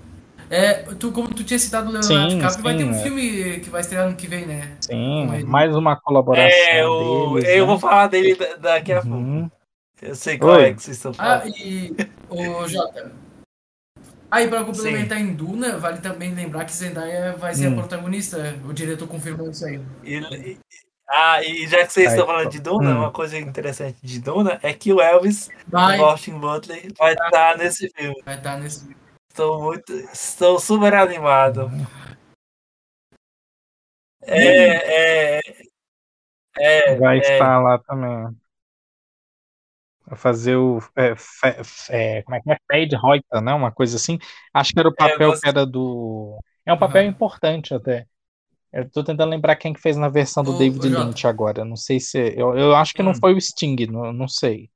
É. 0.53 0.75
Tu, 0.99 1.11
como 1.13 1.33
tu 1.33 1.43
tinha 1.43 1.59
citado 1.59 1.89
o 1.89 1.93
Leonardo 1.93 2.31
sim, 2.31 2.37
DiCaprio, 2.37 2.51
sim, 2.51 2.63
vai 2.63 2.77
ter 2.77 2.85
um 2.85 2.95
é. 2.95 3.03
filme 3.03 3.61
que 3.61 3.71
vai 3.71 3.81
estrear 3.81 4.05
ano 4.07 4.15
que 4.15 4.27
vem, 4.27 4.45
né? 4.45 4.77
Sim, 4.83 5.45
mais 5.47 5.75
uma 5.75 5.97
colaboração. 5.97 6.47
É, 6.47 6.83
eu, 6.83 7.33
deles, 7.37 7.49
eu 7.49 7.61
né? 7.63 7.67
vou 7.67 7.79
falar 7.79 8.09
dele 8.09 8.37
daqui 8.61 8.93
a 8.93 9.01
uhum. 9.01 9.49
pouco. 9.49 9.63
Eu 10.03 10.15
sei 10.15 10.37
qual 10.37 10.57
Oi. 10.57 10.65
é 10.65 10.75
que 10.75 10.83
vocês 10.83 10.99
estão 10.99 11.15
falando. 11.15 11.43
Ah, 11.43 11.49
e. 11.49 11.97
Ô, 12.29 12.69
Jota. 12.69 13.13
Aí, 14.31 14.49
pra 14.49 14.65
complementar 14.65 15.19
sim. 15.19 15.25
em 15.25 15.35
Duna, 15.35 15.79
vale 15.79 16.01
também 16.01 16.35
lembrar 16.35 16.67
que 16.67 16.73
Zendaya 16.73 17.35
vai 17.37 17.55
ser 17.55 17.69
hum. 17.69 17.73
a 17.73 17.77
protagonista. 17.77 18.55
O 18.69 18.75
diretor 18.75 19.09
confirmou 19.09 19.49
isso 19.49 19.65
aí. 19.65 19.81
E, 20.05 20.59
ah, 21.09 21.43
e 21.43 21.67
já 21.67 21.87
que 21.87 21.93
vocês 21.93 22.09
aí, 22.09 22.13
estão 22.13 22.27
falando 22.27 22.51
de 22.51 22.61
Duna, 22.61 22.91
hum. 22.91 22.99
uma 22.99 23.11
coisa 23.11 23.39
interessante 23.39 23.97
de 24.03 24.21
Duna 24.21 24.59
é 24.63 24.75
que 24.75 24.93
o 24.93 25.01
Elvis, 25.01 25.49
vai. 25.67 25.99
o 25.99 26.05
Austin 26.05 26.39
Butler, 26.39 26.93
vai 26.99 27.13
estar 27.13 27.31
tá 27.31 27.57
nesse 27.57 27.89
filme. 27.89 28.23
Vai 28.25 28.37
estar 28.37 28.55
tá 28.55 28.59
nesse 28.59 28.81
filme. 28.81 29.02
Estou 29.33 29.63
muito. 29.63 29.95
Estou 30.13 30.61
super 30.61 30.93
animado. 30.93 31.71
É, 34.21 35.39
é, 35.39 35.41
é, 36.59 36.97
Vai 36.97 37.17
é. 37.17 37.21
estar 37.21 37.59
lá 37.63 37.79
também. 37.79 38.37
Vai 40.07 40.19
fazer 40.19 40.57
o. 40.57 40.81
É, 40.95 41.15
é, 41.89 42.23
como 42.23 42.35
é 42.35 42.41
que 42.43 42.53
é? 42.53 42.59
Fade 42.71 42.95
Reuter, 42.95 43.41
né? 43.41 43.55
Uma 43.55 43.73
coisa 43.73 43.97
assim. 43.97 44.19
Acho 44.53 44.75
que 44.75 44.79
era 44.79 44.91
o 44.91 44.93
é, 44.93 44.97
papel 44.97 45.41
que 45.41 45.49
era 45.49 45.65
do. 45.65 46.39
É 46.67 46.73
um 46.75 46.79
papel 46.79 47.05
uhum. 47.05 47.09
importante 47.09 47.73
até. 47.73 48.07
Eu 48.71 48.91
tô 48.91 49.03
tentando 49.03 49.31
lembrar 49.31 49.57
quem 49.57 49.73
que 49.73 49.81
fez 49.81 49.97
na 49.97 50.11
versão 50.11 50.45
do 50.45 50.55
o, 50.55 50.59
David 50.59 50.95
o 50.95 51.05
Lynch 51.05 51.27
agora. 51.27 51.65
Não 51.65 51.77
sei 51.77 51.99
se. 51.99 52.19
Eu, 52.37 52.55
eu 52.55 52.77
acho 52.77 52.93
que 52.93 53.01
hum. 53.01 53.07
não 53.07 53.15
foi 53.15 53.33
o 53.33 53.41
Sting, 53.41 53.87
não, 53.87 54.13
não 54.13 54.29
sei. 54.29 54.71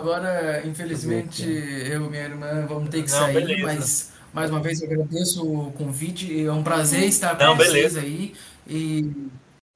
Agora, 0.00 0.66
infelizmente, 0.66 1.44
eu 1.44 2.06
e 2.06 2.08
minha 2.10 2.24
irmã 2.24 2.66
vamos 2.66 2.90
ter 2.90 3.02
que 3.02 3.10
não, 3.10 3.18
sair, 3.18 3.34
beleza. 3.34 3.62
mas 3.62 4.12
Mais 4.32 4.50
uma 4.50 4.60
vez 4.60 4.82
eu 4.82 4.90
agradeço 4.90 5.46
o 5.46 5.72
convite. 5.72 6.44
É 6.44 6.50
um 6.50 6.64
prazer 6.64 7.04
estar 7.04 7.36
com 7.36 7.44
Não, 7.44 7.56
vocês 7.56 7.72
beleza. 7.72 8.00
aí. 8.00 8.34
E, 8.66 9.12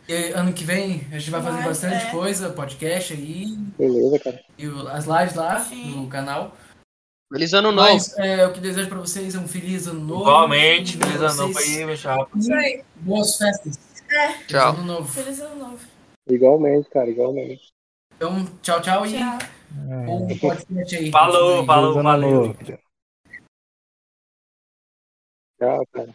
e, 0.09 0.33
ano 0.33 0.53
que 0.53 0.65
vem 0.65 1.07
a 1.13 1.19
gente 1.19 1.31
vai 1.31 1.41
fazer 1.41 1.63
bastante 1.63 2.07
é. 2.07 2.11
coisa, 2.11 2.51
podcast 2.51 3.13
aí. 3.13 3.47
Beleza, 3.79 4.19
cara. 4.19 4.41
E 4.59 4.67
as 4.91 5.05
lives 5.07 5.35
lá 5.35 5.61
Sim. 5.61 5.95
no 5.95 6.09
canal. 6.09 6.57
Feliz 7.33 7.55
ano 7.55 7.71
novo. 7.71 7.89
Mas 7.89 8.19
é, 8.19 8.45
o 8.47 8.53
que 8.53 8.59
desejo 8.59 8.89
para 8.89 8.99
vocês 8.99 9.37
é 9.37 9.39
um 9.39 9.47
feliz 9.47 9.87
ano 9.87 10.01
novo. 10.01 10.23
Igualmente, 10.23 10.97
feliz 10.97 11.21
ano 11.21 11.35
novo 11.35 11.59
aí, 11.59 11.85
meu 11.85 11.97
chapa. 11.97 12.29
Boas 12.97 13.37
festas. 13.37 13.79
É. 14.11 14.33
Tchau. 14.49 14.75
Feliz 14.75 14.79
ano 14.81 14.85
novo. 14.85 15.09
Feliz 15.09 15.41
ano 15.41 15.57
novo. 15.57 15.79
Igualmente, 16.29 16.91
cara, 16.91 17.09
igualmente. 17.09 17.69
Então, 18.17 18.45
tchau, 18.61 18.83
tchau, 18.83 19.07
e 19.07 19.17
tchau. 19.69 20.27
um 20.29 20.39
podcast 20.39 20.97
aí. 20.97 21.11
Falou, 21.11 21.65
falou, 21.65 22.03
valeu. 22.03 22.57
Tchau, 25.59 25.87
cara. 25.93 26.15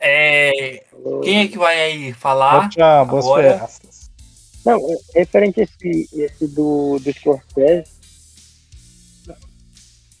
É, 0.00 0.84
quem 1.22 1.40
é 1.40 1.48
que 1.48 1.58
vai 1.58 1.80
aí 1.82 2.12
falar? 2.12 2.68
Tchau, 2.68 3.06
boas 3.06 3.26
festas. 3.42 4.10
Não, 4.64 4.80
referente 5.14 5.60
a 5.60 5.64
esse, 5.64 6.08
esse 6.12 6.48
do, 6.48 6.98
do 6.98 7.12
Scorsese, 7.12 7.90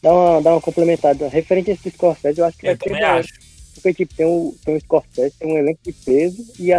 dá 0.00 0.12
uma, 0.12 0.40
dá 0.40 0.52
uma 0.52 0.60
complementada. 0.60 1.28
Referente 1.28 1.70
a 1.70 1.74
esse 1.74 1.90
Scorsese, 1.90 2.40
eu 2.40 2.46
acho 2.46 2.56
que 2.56 2.68
eu 2.68 2.76
vai 2.76 2.88
ser 2.88 3.04
acho. 3.04 3.32
Porque 3.74 3.92
tipo, 3.92 4.14
tem 4.14 4.26
um, 4.26 4.56
tem 4.64 4.76
um 4.76 4.80
Scorsese, 4.80 5.36
tem 5.38 5.52
um 5.52 5.58
elenco 5.58 5.80
de 5.84 5.92
peso 5.92 6.52
e 6.58 6.70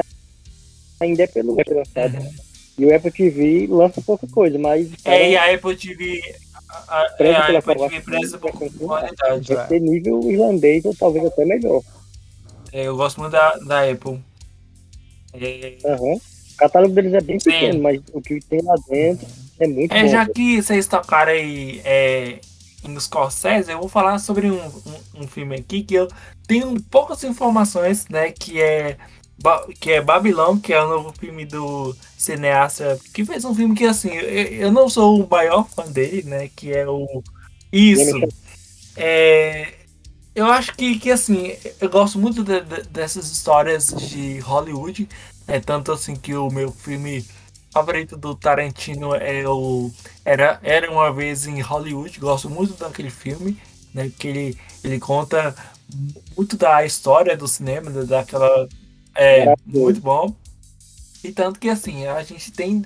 ainda 0.99 1.23
é 1.23 1.27
pelo 1.27 1.55
lançado. 1.55 2.17
Uhum. 2.17 2.46
E 2.77 2.85
o 2.85 2.95
Apple 2.95 3.11
TV 3.11 3.67
lança 3.67 4.01
pouca 4.01 4.27
coisa, 4.27 4.57
mas. 4.59 4.89
É, 5.03 5.31
e 5.31 5.37
a 5.37 5.53
Apple 5.53 5.75
TV. 5.75 6.21
A, 6.69 7.01
a, 7.01 7.15
é, 7.19 7.35
a 7.35 7.57
Apple 7.57 7.75
TV 7.75 8.01
preza 8.01 8.37
por 8.37 8.51
qualidade. 8.51 9.53
Vai 9.53 9.67
ter 9.67 9.81
nível 9.81 10.21
irlandês 10.29 10.85
ou 10.85 10.93
talvez 10.95 11.25
até 11.25 11.45
melhor. 11.45 11.81
É, 12.71 12.83
eu 12.83 12.95
gosto 12.95 13.19
muito 13.19 13.31
da, 13.31 13.55
da 13.55 13.89
Apple. 13.89 14.19
É... 15.33 15.77
Uhum. 15.85 16.15
O 16.15 16.57
catálogo 16.57 16.93
deles 16.93 17.13
é 17.13 17.21
bem 17.21 17.39
Sim. 17.39 17.51
pequeno, 17.51 17.81
mas 17.81 18.01
o 18.13 18.21
que 18.21 18.39
tem 18.41 18.61
lá 18.63 18.75
dentro 18.89 19.27
é 19.59 19.67
muito 19.67 19.93
é, 19.93 20.03
bom. 20.03 20.09
Já 20.09 20.25
que 20.25 20.61
vocês 20.61 20.87
tocaram 20.87 21.31
aí 21.31 21.81
é, 21.83 22.39
em 22.83 22.99
Scorsese, 22.99 23.71
eu 23.71 23.79
vou 23.79 23.89
falar 23.89 24.19
sobre 24.19 24.49
um, 24.49 24.65
um, 24.65 25.21
um, 25.21 25.27
filme 25.27 25.55
aqui 25.55 25.83
que 25.83 25.93
eu 25.93 26.07
tenho 26.47 26.81
poucas 26.83 27.23
informações, 27.23 28.07
né? 28.07 28.31
Que 28.31 28.61
é, 28.61 28.97
que 29.79 29.91
é 29.91 30.01
Babilão, 30.01 30.59
que 30.59 30.73
é 30.73 30.81
o 30.81 30.89
novo 30.89 31.13
filme 31.19 31.45
do 31.45 31.95
cineasta 32.27 32.99
que 33.13 33.25
fez 33.25 33.43
um 33.45 33.55
filme 33.55 33.75
que, 33.75 33.85
assim, 33.85 34.09
eu, 34.09 34.23
eu 34.23 34.71
não 34.71 34.89
sou 34.89 35.23
o 35.23 35.29
maior 35.29 35.67
fã 35.69 35.83
dele, 35.83 36.23
né? 36.23 36.49
Que 36.55 36.73
é 36.73 36.87
o... 36.87 37.23
Isso! 37.71 38.19
É, 38.95 39.73
eu 40.37 40.45
acho 40.45 40.75
que, 40.75 40.99
que 40.99 41.11
assim, 41.11 41.55
eu 41.81 41.89
gosto 41.89 42.19
muito 42.19 42.43
de, 42.43 42.61
de, 42.61 42.83
dessas 42.83 43.31
histórias 43.31 43.87
de 43.87 44.39
Hollywood. 44.39 45.07
É 45.47 45.59
tanto 45.59 45.91
assim 45.91 46.15
que 46.15 46.35
o 46.35 46.49
meu 46.49 46.71
filme 46.71 47.25
favorito 47.71 48.17
do 48.17 48.35
Tarantino 48.35 49.15
é 49.15 49.47
o 49.47 49.91
Era, 50.25 50.59
Era 50.61 50.91
Uma 50.91 51.11
Vez 51.11 51.47
em 51.47 51.61
Hollywood. 51.61 52.19
Gosto 52.19 52.49
muito 52.49 52.73
daquele 52.73 53.09
filme, 53.09 53.57
né? 53.93 54.11
Que 54.17 54.27
ele, 54.27 54.57
ele 54.83 54.99
conta 54.99 55.55
muito 56.35 56.57
da 56.57 56.85
história 56.85 57.35
do 57.35 57.47
cinema, 57.47 57.89
daquela. 57.89 58.67
É 59.15 59.55
muito 59.65 60.01
bom. 60.01 60.35
E 61.27 61.31
tanto 61.33 61.59
que 61.59 61.67
assim, 61.67 62.07
a 62.07 62.23
gente 62.23 62.53
tem 62.53 62.85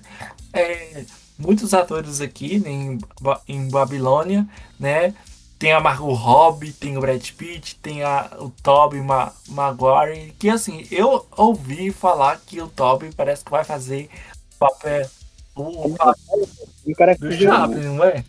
é, 0.52 1.06
muitos 1.38 1.76
atores 1.76 2.22
aqui 2.22 2.58
né, 2.58 2.72
em, 2.72 3.00
em 3.48 3.70
Babilônia, 3.70 4.48
né? 4.80 5.14
Tem 5.60 5.72
a 5.74 5.80
Margot 5.80 6.12
Robbie, 6.12 6.74
tem 6.74 6.98
o 6.98 7.02
Brad 7.02 7.24
Pitt, 7.38 7.76
tem 7.76 8.02
a, 8.02 8.32
o 8.40 8.50
Tobey 8.50 9.00
Ma 9.00 9.32
Maguire, 9.48 10.34
que 10.40 10.50
assim, 10.50 10.88
eu 10.90 11.28
ouvi 11.38 11.92
falar 11.92 12.42
que 12.44 12.60
o 12.60 12.68
Tobey 12.68 13.12
parece 13.16 13.46
que 13.46 13.52
vai 13.52 13.64
fazer 13.64 14.10
papel 14.58 15.08
o, 15.56 15.90
o 15.90 15.96
papel 15.96 16.50
o 16.88 16.96
cara 16.96 17.16
do 17.16 17.32
Chaplin, 17.32 17.96
não 17.96 18.04
é? 18.04 18.26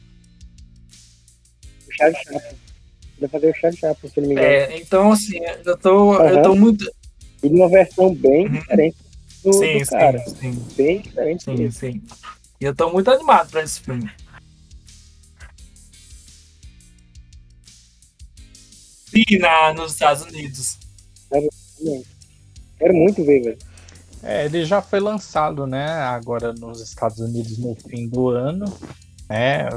O 1.88 1.92
Charles 1.94 2.18
Chaplin. 2.18 2.56
Vai 3.18 3.28
fazer 3.30 3.50
o 3.50 3.54
Charles 3.54 3.78
Chaplin, 3.78 4.10
se 4.10 4.20
não 4.20 4.28
me 4.28 4.34
engano. 4.34 4.46
É, 4.46 4.76
então 4.76 5.10
assim, 5.10 5.38
eu 5.64 5.78
tô, 5.78 6.18
uhum. 6.18 6.28
eu 6.28 6.42
tô 6.42 6.54
muito... 6.54 6.92
E 7.42 7.48
numa 7.48 7.68
versão 7.70 8.14
bem 8.14 8.46
uhum. 8.46 8.52
diferente 8.52 8.96
do, 9.42 9.52
sim, 9.52 9.78
do 9.78 9.86
cara. 9.86 10.18
Sim, 10.18 10.34
sim. 10.34 10.66
Bem 10.76 11.00
diferente 11.00 11.44
Sim, 11.44 11.56
mesmo. 11.56 11.72
sim. 11.72 12.02
E 12.60 12.64
eu 12.64 12.74
tô 12.74 12.90
muito 12.90 13.10
animado 13.10 13.50
pra 13.50 13.62
esse 13.62 13.80
filme. 13.80 14.10
Sim, 19.06 19.38
na, 19.38 19.74
nos 19.74 19.92
Estados 19.92 20.22
Unidos. 20.24 20.78
Quero, 22.78 22.94
muito 22.94 23.24
ver, 23.24 23.42
velho. 23.42 23.58
É, 24.22 24.44
ele 24.46 24.64
já 24.64 24.80
foi 24.80 25.00
lançado, 25.00 25.66
né, 25.66 25.86
agora 25.88 26.52
nos 26.52 26.80
Estados 26.80 27.18
Unidos 27.18 27.58
no 27.58 27.74
fim 27.74 28.08
do 28.08 28.28
ano, 28.28 28.64
né, 29.28 29.68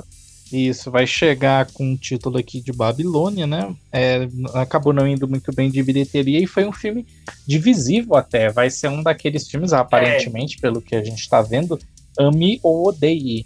isso 0.55 0.91
vai 0.91 1.07
chegar 1.07 1.65
com 1.71 1.93
o 1.93 1.97
título 1.97 2.37
aqui 2.37 2.61
de 2.61 2.71
Babilônia, 2.71 3.47
né, 3.47 3.75
é, 3.91 4.27
acabou 4.53 4.93
não 4.93 5.07
indo 5.07 5.27
muito 5.27 5.53
bem 5.53 5.69
de 5.69 5.81
bilheteria 5.81 6.39
e 6.39 6.47
foi 6.47 6.65
um 6.65 6.71
filme 6.71 7.05
divisivo 7.47 8.15
até, 8.15 8.49
vai 8.49 8.69
ser 8.69 8.89
um 8.89 9.01
daqueles 9.01 9.47
filmes, 9.47 9.73
aparentemente, 9.73 10.57
é. 10.57 10.61
pelo 10.61 10.81
que 10.81 10.95
a 10.95 11.03
gente 11.03 11.19
está 11.19 11.41
vendo, 11.41 11.79
ame 12.17 12.59
ou 12.63 12.87
odeie, 12.87 13.45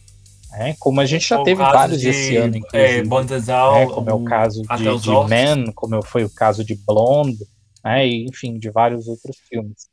é, 0.53 0.76
como 0.80 0.99
a 0.99 1.05
gente 1.05 1.28
já 1.28 1.41
teve 1.43 1.62
vários 1.62 2.01
de, 2.01 2.10
esse 2.10 2.36
ano, 2.36 2.57
inclusive. 2.57 2.99
É, 2.99 3.03
Bondesal, 3.03 3.76
é, 3.76 3.86
como 3.86 4.10
é 4.10 4.14
o 4.14 4.24
caso 4.24 4.62
de, 4.64 4.99
de 4.99 5.10
Man, 5.10 5.72
como 5.74 6.01
foi 6.03 6.24
o 6.24 6.30
caso 6.30 6.64
de 6.64 6.76
Blonde, 6.76 7.45
né, 7.84 8.07
e, 8.07 8.26
enfim, 8.26 8.57
de 8.57 8.70
vários 8.70 9.07
outros 9.07 9.38
filmes. 9.47 9.88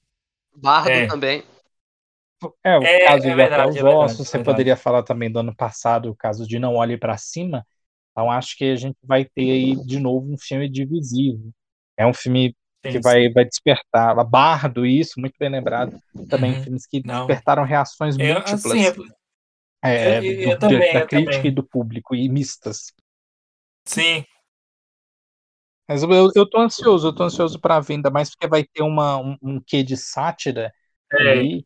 Bardo 0.57 0.91
é. 0.91 1.07
também. 1.07 1.43
É, 2.63 2.79
o 2.79 2.83
é, 2.83 3.07
caso 3.07 3.27
é 3.27 3.31
de 3.31 3.35
verdade, 3.35 3.63
Até 3.63 3.71
os 3.71 3.77
é 3.77 3.85
Ossos, 3.85 4.29
você 4.29 4.39
poderia 4.43 4.77
falar 4.77 5.03
também 5.03 5.31
do 5.31 5.39
ano 5.39 5.55
passado, 5.55 6.11
o 6.11 6.17
caso 6.17 6.47
de 6.47 6.59
Não 6.59 6.75
Olhe 6.75 6.99
para 6.99 7.17
Cima. 7.17 7.67
Então 8.13 8.31
acho 8.31 8.57
que 8.57 8.65
a 8.65 8.77
gente 8.77 8.97
vai 9.03 9.25
ter 9.25 9.51
aí 9.51 9.77
de 9.85 9.99
novo 9.99 10.33
um 10.33 10.39
filme 10.39 10.69
divisivo. 10.69 11.51
É 11.97 12.07
um 12.07 12.15
filme 12.15 12.55
sim, 12.85 12.93
que 12.93 13.01
vai, 13.01 13.31
vai 13.31 13.45
despertar. 13.45 14.15
Bardo, 14.25 14.85
isso, 14.85 15.19
muito 15.19 15.35
bem 15.39 15.51
lembrado. 15.51 15.99
Também 16.29 16.55
uhum. 16.55 16.63
filmes 16.63 16.87
que 16.87 17.03
Não. 17.05 17.27
despertaram 17.27 17.65
reações 17.65 18.17
múltiplas. 18.17 18.65
Assim, 18.65 19.13
é, 19.83 20.19
eu, 20.19 20.51
eu 20.51 20.51
do, 20.51 20.59
também, 20.59 20.93
da 20.93 21.07
crítica 21.07 21.37
também. 21.37 21.51
e 21.51 21.55
do 21.55 21.63
público, 21.63 22.15
e 22.15 22.29
mistas. 22.29 22.93
Sim. 23.85 24.25
Mas 25.89 26.03
eu, 26.03 26.31
eu 26.35 26.49
tô 26.49 26.59
ansioso, 26.59 27.07
eu 27.07 27.15
tô 27.15 27.23
ansioso 27.23 27.61
pra 27.61 27.81
venda, 27.81 28.11
mais 28.11 28.31
porque 28.31 28.49
vai 28.49 28.65
ter 28.65 28.83
uma, 28.83 29.19
um, 29.19 29.37
um 29.41 29.61
quê 29.65 29.85
de 29.85 29.97
sátira 29.97 30.73
é. 31.13 31.61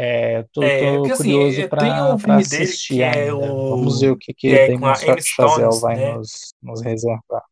É, 0.00 0.44
tô, 0.52 0.62
é, 0.62 0.78
tô 0.78 1.04
assim, 1.06 1.16
curioso 1.16 1.58
assim, 1.58 1.68
pra, 1.68 2.14
um 2.14 2.18
pra 2.18 2.36
assistir 2.36 3.02
é 3.02 3.32
o... 3.32 3.40
Vamos 3.40 4.00
ver 4.00 4.12
o 4.12 4.16
que, 4.16 4.32
que, 4.32 4.54
é 4.54 4.68
Damon 4.68 4.94
Chazelle 4.94 5.80
vai 5.80 5.96
né? 5.96 6.14
nos, 6.14 6.54
nos 6.62 6.80
reservar. 6.80 7.42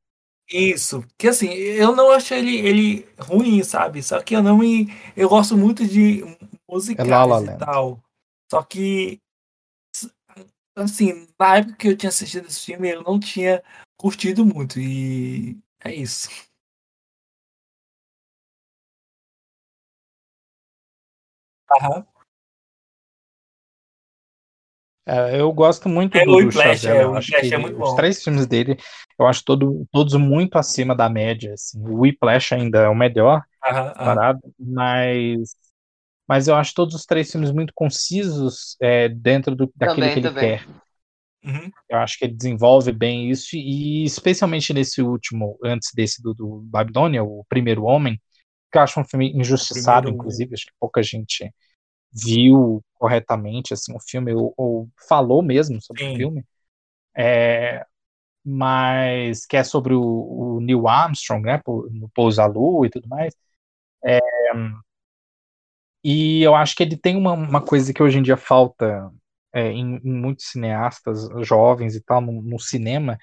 Isso, 0.48 1.04
que 1.18 1.26
assim, 1.26 1.48
eu 1.48 1.96
não 1.96 2.12
acho 2.12 2.32
ele, 2.32 2.56
ele 2.58 3.08
ruim, 3.18 3.64
sabe? 3.64 4.00
Só 4.00 4.22
que 4.22 4.36
eu 4.36 4.44
não 4.44 4.58
me. 4.58 4.86
Eu 5.16 5.28
gosto 5.28 5.56
muito 5.56 5.84
de 5.84 6.22
musicais 6.70 7.48
é 7.48 7.52
e 7.52 7.58
tal. 7.58 8.00
Só 8.48 8.62
que 8.62 9.20
assim, 10.76 11.26
na 11.36 11.56
época 11.56 11.74
que 11.74 11.88
eu 11.88 11.96
tinha 11.96 12.10
assistido 12.10 12.46
esse 12.46 12.60
filme, 12.64 12.92
eu 12.92 13.02
não 13.02 13.18
tinha 13.18 13.60
curtido 13.96 14.46
muito. 14.46 14.78
E 14.78 15.58
é 15.84 15.92
isso. 15.92 16.28
Aham. 21.72 22.06
É, 25.08 25.40
eu 25.40 25.52
gosto 25.52 25.88
muito 25.88 26.20
É 26.20 26.20
do, 26.20 26.36
do 26.36 26.50
Whiplash, 26.50 26.50
Chazelle. 26.50 27.02
é, 27.34 27.44
que 27.48 27.54
é 27.54 27.58
muito 27.58 27.78
os 27.78 27.92
bom. 27.92 27.94
três 27.94 28.22
filmes 28.22 28.46
dele, 28.46 28.76
eu 29.18 29.26
acho 29.26 29.44
todo, 29.44 29.86
todos 29.92 30.14
muito 30.14 30.56
acima 30.58 30.94
da 30.96 31.08
média. 31.08 31.54
Assim. 31.54 31.80
O 31.80 32.00
Whiplash 32.00 32.52
ainda 32.54 32.80
é 32.80 32.88
o 32.88 32.94
melhor, 32.94 33.42
Aham, 33.62 33.92
aham. 33.98 34.20
parado, 34.20 34.40
mas, 34.58 35.56
mas 36.28 36.48
eu 36.48 36.56
acho 36.56 36.74
todos 36.74 36.94
os 36.94 37.06
três 37.06 37.30
filmes 37.32 37.52
muito 37.52 37.72
concisos 37.74 38.76
é, 38.82 39.08
dentro 39.08 39.56
do, 39.56 39.72
daquilo 39.76 40.08
Também, 40.08 40.10
que 40.10 40.20
ele 40.20 40.30
também. 40.30 40.36
quer. 40.36 40.66
Uhum. 41.44 41.72
Eu 41.88 41.98
acho 41.98 42.18
que 42.18 42.24
ele 42.24 42.34
desenvolve 42.34 42.90
bem 42.92 43.30
isso, 43.30 43.54
e 43.56 44.04
especialmente 44.04 44.72
nesse 44.74 45.00
último, 45.02 45.56
antes 45.64 45.90
desse 45.94 46.20
do, 46.20 46.34
do 46.34 46.60
Babilônia, 46.64 47.22
o 47.22 47.44
Primeiro 47.48 47.84
Homem, 47.84 48.20
que 48.72 48.78
eu 48.78 48.82
acho 48.82 49.00
um 49.00 49.04
filme 49.04 49.32
injustiçado, 49.32 50.10
inclusive, 50.10 50.54
acho 50.54 50.66
que 50.66 50.72
pouca 50.80 51.02
gente 51.02 51.50
viu 52.12 52.84
corretamente 52.98 53.74
assim 53.74 53.94
o 53.94 54.00
filme, 54.00 54.32
ou, 54.32 54.52
ou 54.56 54.88
falou 55.08 55.42
mesmo 55.42 55.80
sobre 55.82 56.04
o 56.04 56.08
Sim. 56.10 56.16
filme, 56.16 56.44
é, 57.16 57.84
mas 58.44 59.46
que 59.46 59.56
é 59.56 59.64
sobre 59.64 59.94
o, 59.94 60.02
o 60.02 60.60
Neil 60.60 60.88
Armstrong, 60.88 61.44
né, 61.44 61.60
no 61.66 62.08
pouso 62.14 62.40
à 62.42 62.46
Lua 62.46 62.86
e 62.86 62.90
tudo 62.90 63.08
mais. 63.08 63.34
É, 64.04 64.20
e 66.04 66.42
eu 66.42 66.54
acho 66.54 66.76
que 66.76 66.82
ele 66.82 66.96
tem 66.96 67.16
uma, 67.16 67.32
uma 67.32 67.60
coisa 67.60 67.92
que 67.92 68.02
hoje 68.02 68.18
em 68.18 68.22
dia 68.22 68.36
falta 68.36 69.10
é, 69.52 69.72
em, 69.72 69.96
em 69.96 70.12
muitos 70.12 70.46
cineastas 70.46 71.28
jovens 71.44 71.96
e 71.96 72.00
tal, 72.00 72.20
no, 72.20 72.40
no 72.42 72.60
cinema, 72.60 73.18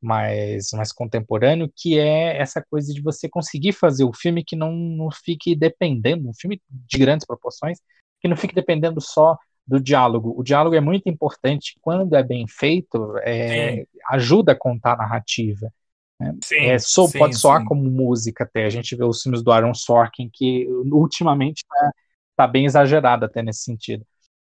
mais, 0.00 0.70
mais 0.72 0.92
contemporâneo, 0.92 1.72
que 1.76 1.98
é 1.98 2.38
essa 2.38 2.62
coisa 2.70 2.92
de 2.92 3.02
você 3.02 3.28
conseguir 3.28 3.72
fazer 3.72 4.04
o 4.04 4.12
filme 4.12 4.44
que 4.44 4.56
não, 4.56 4.72
não 4.72 5.10
fique 5.10 5.56
dependendo, 5.56 6.28
um 6.28 6.34
filme 6.34 6.60
de 6.70 6.98
grandes 6.98 7.26
proporções, 7.26 7.78
que 8.20 8.28
não 8.28 8.36
fique 8.36 8.54
dependendo 8.54 9.00
só 9.00 9.36
do 9.66 9.80
diálogo. 9.80 10.34
O 10.36 10.42
diálogo 10.42 10.74
é 10.74 10.80
muito 10.80 11.08
importante 11.08 11.78
quando 11.80 12.14
é 12.14 12.22
bem 12.22 12.46
feito, 12.48 13.16
é, 13.18 13.86
ajuda 14.08 14.52
a 14.52 14.56
contar 14.56 14.94
a 14.94 14.96
narrativa. 14.96 15.72
Né? 16.18 16.36
Sim, 16.42 16.56
é, 16.56 16.78
so, 16.78 17.06
sim, 17.06 17.18
pode 17.18 17.38
soar 17.38 17.60
sim. 17.60 17.66
como 17.66 17.90
música 17.90 18.44
até. 18.44 18.66
A 18.66 18.70
gente 18.70 18.96
vê 18.96 19.04
os 19.04 19.22
filmes 19.22 19.42
do 19.42 19.52
Aaron 19.52 19.74
Sorkin, 19.74 20.28
que 20.32 20.66
ultimamente 20.90 21.58
está 21.58 21.92
tá 22.36 22.46
bem 22.46 22.66
exagerado 22.66 23.24
até 23.24 23.42
nesse 23.42 23.62
sentido. 23.62 24.04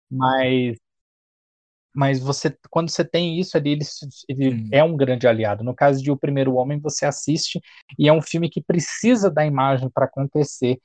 Mas 0.10 0.78
mas 1.96 2.20
você 2.20 2.58
quando 2.72 2.90
você 2.90 3.06
tem 3.06 3.40
isso 3.40 3.56
ali 3.56 3.74
ele, 3.74 3.86
ele 4.28 4.50
hum. 4.50 4.70
é 4.72 4.84
um 4.84 4.98
grande 4.98 5.28
aliado 5.28 5.64
no 5.64 5.76
caso 5.76 6.02
de 6.02 6.10
o 6.10 6.18
primeiro 6.18 6.56
homem 6.56 6.80
você 6.80 7.06
assiste 7.06 7.62
e 8.00 8.10
é 8.10 8.14
um 8.14 8.22
filme 8.22 8.50
que 8.50 8.64
precisa 8.64 9.30
da 9.30 9.46
imagem 9.46 9.90
para 9.92 10.06
acontecer 10.06 10.80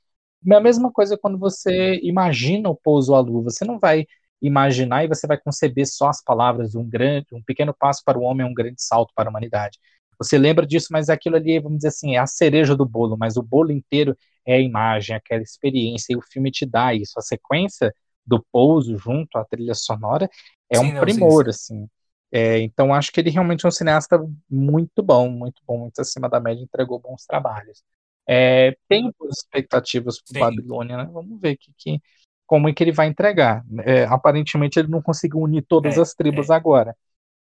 é 0.46 0.54
a 0.54 0.60
mesma 0.60 0.92
coisa 0.92 1.18
quando 1.18 1.38
você 1.38 2.00
imagina 2.02 2.68
o 2.68 2.76
pouso 2.76 3.14
à 3.14 3.20
lua 3.20 3.42
você 3.42 3.64
não 3.64 3.78
vai 3.78 4.06
imaginar 4.40 5.04
e 5.04 5.08
você 5.08 5.26
vai 5.26 5.38
conceber 5.38 5.86
só 5.86 6.08
as 6.08 6.22
palavras 6.22 6.74
um 6.74 6.88
grande 6.88 7.26
um 7.34 7.42
pequeno 7.42 7.74
passo 7.74 8.02
para 8.04 8.18
o 8.18 8.22
homem 8.22 8.46
é 8.46 8.50
um 8.50 8.54
grande 8.54 8.82
salto 8.82 9.12
para 9.14 9.28
a 9.28 9.30
humanidade 9.30 9.78
você 10.18 10.38
lembra 10.38 10.66
disso 10.66 10.88
mas 10.90 11.08
aquilo 11.08 11.36
ali 11.36 11.58
vamos 11.58 11.78
dizer 11.78 11.88
assim 11.88 12.14
é 12.16 12.18
a 12.18 12.26
cereja 12.26 12.76
do 12.76 12.86
bolo 12.86 13.16
mas 13.18 13.36
o 13.36 13.42
bolo 13.42 13.72
inteiro 13.72 14.16
é 14.46 14.54
a 14.54 14.60
imagem 14.60 15.16
aquela 15.16 15.42
experiência 15.42 16.12
e 16.12 16.16
o 16.16 16.22
filme 16.22 16.50
te 16.50 16.64
dá 16.66 16.94
isso 16.94 17.18
a 17.18 17.22
sequência 17.22 17.92
do 18.26 18.44
pouso 18.52 18.96
junto 18.98 19.38
à 19.38 19.44
trilha 19.44 19.74
sonora 19.74 20.28
é 20.70 20.78
sim, 20.78 20.86
um 20.86 20.94
não, 20.94 21.00
primor, 21.00 21.44
sim, 21.46 21.52
sim. 21.52 21.84
assim. 21.84 21.88
É, 22.30 22.58
então 22.60 22.92
acho 22.92 23.10
que 23.10 23.20
ele 23.20 23.30
realmente 23.30 23.64
é 23.64 23.68
um 23.68 23.72
cineasta 23.72 24.18
muito 24.50 25.02
bom, 25.02 25.30
muito 25.30 25.62
bom, 25.66 25.78
muito 25.78 26.00
acima 26.00 26.28
da 26.28 26.38
média, 26.40 26.62
entregou 26.62 26.98
bons 26.98 27.24
trabalhos. 27.24 27.82
É, 28.28 28.76
boas 29.18 29.38
expectativas 29.38 30.20
para 30.20 30.50
Babilônia, 30.50 30.98
né? 30.98 31.10
Vamos 31.10 31.40
ver 31.40 31.56
que, 31.56 31.72
que, 31.78 31.98
como 32.46 32.68
é 32.68 32.74
que 32.74 32.84
ele 32.84 32.92
vai 32.92 33.06
entregar. 33.06 33.64
É, 33.84 34.04
aparentemente 34.04 34.78
ele 34.78 34.88
não 34.88 35.00
conseguiu 35.00 35.40
unir 35.40 35.64
todas 35.66 35.96
é, 35.96 36.00
as 36.00 36.12
tribos 36.12 36.50
é. 36.50 36.54
agora. 36.54 36.94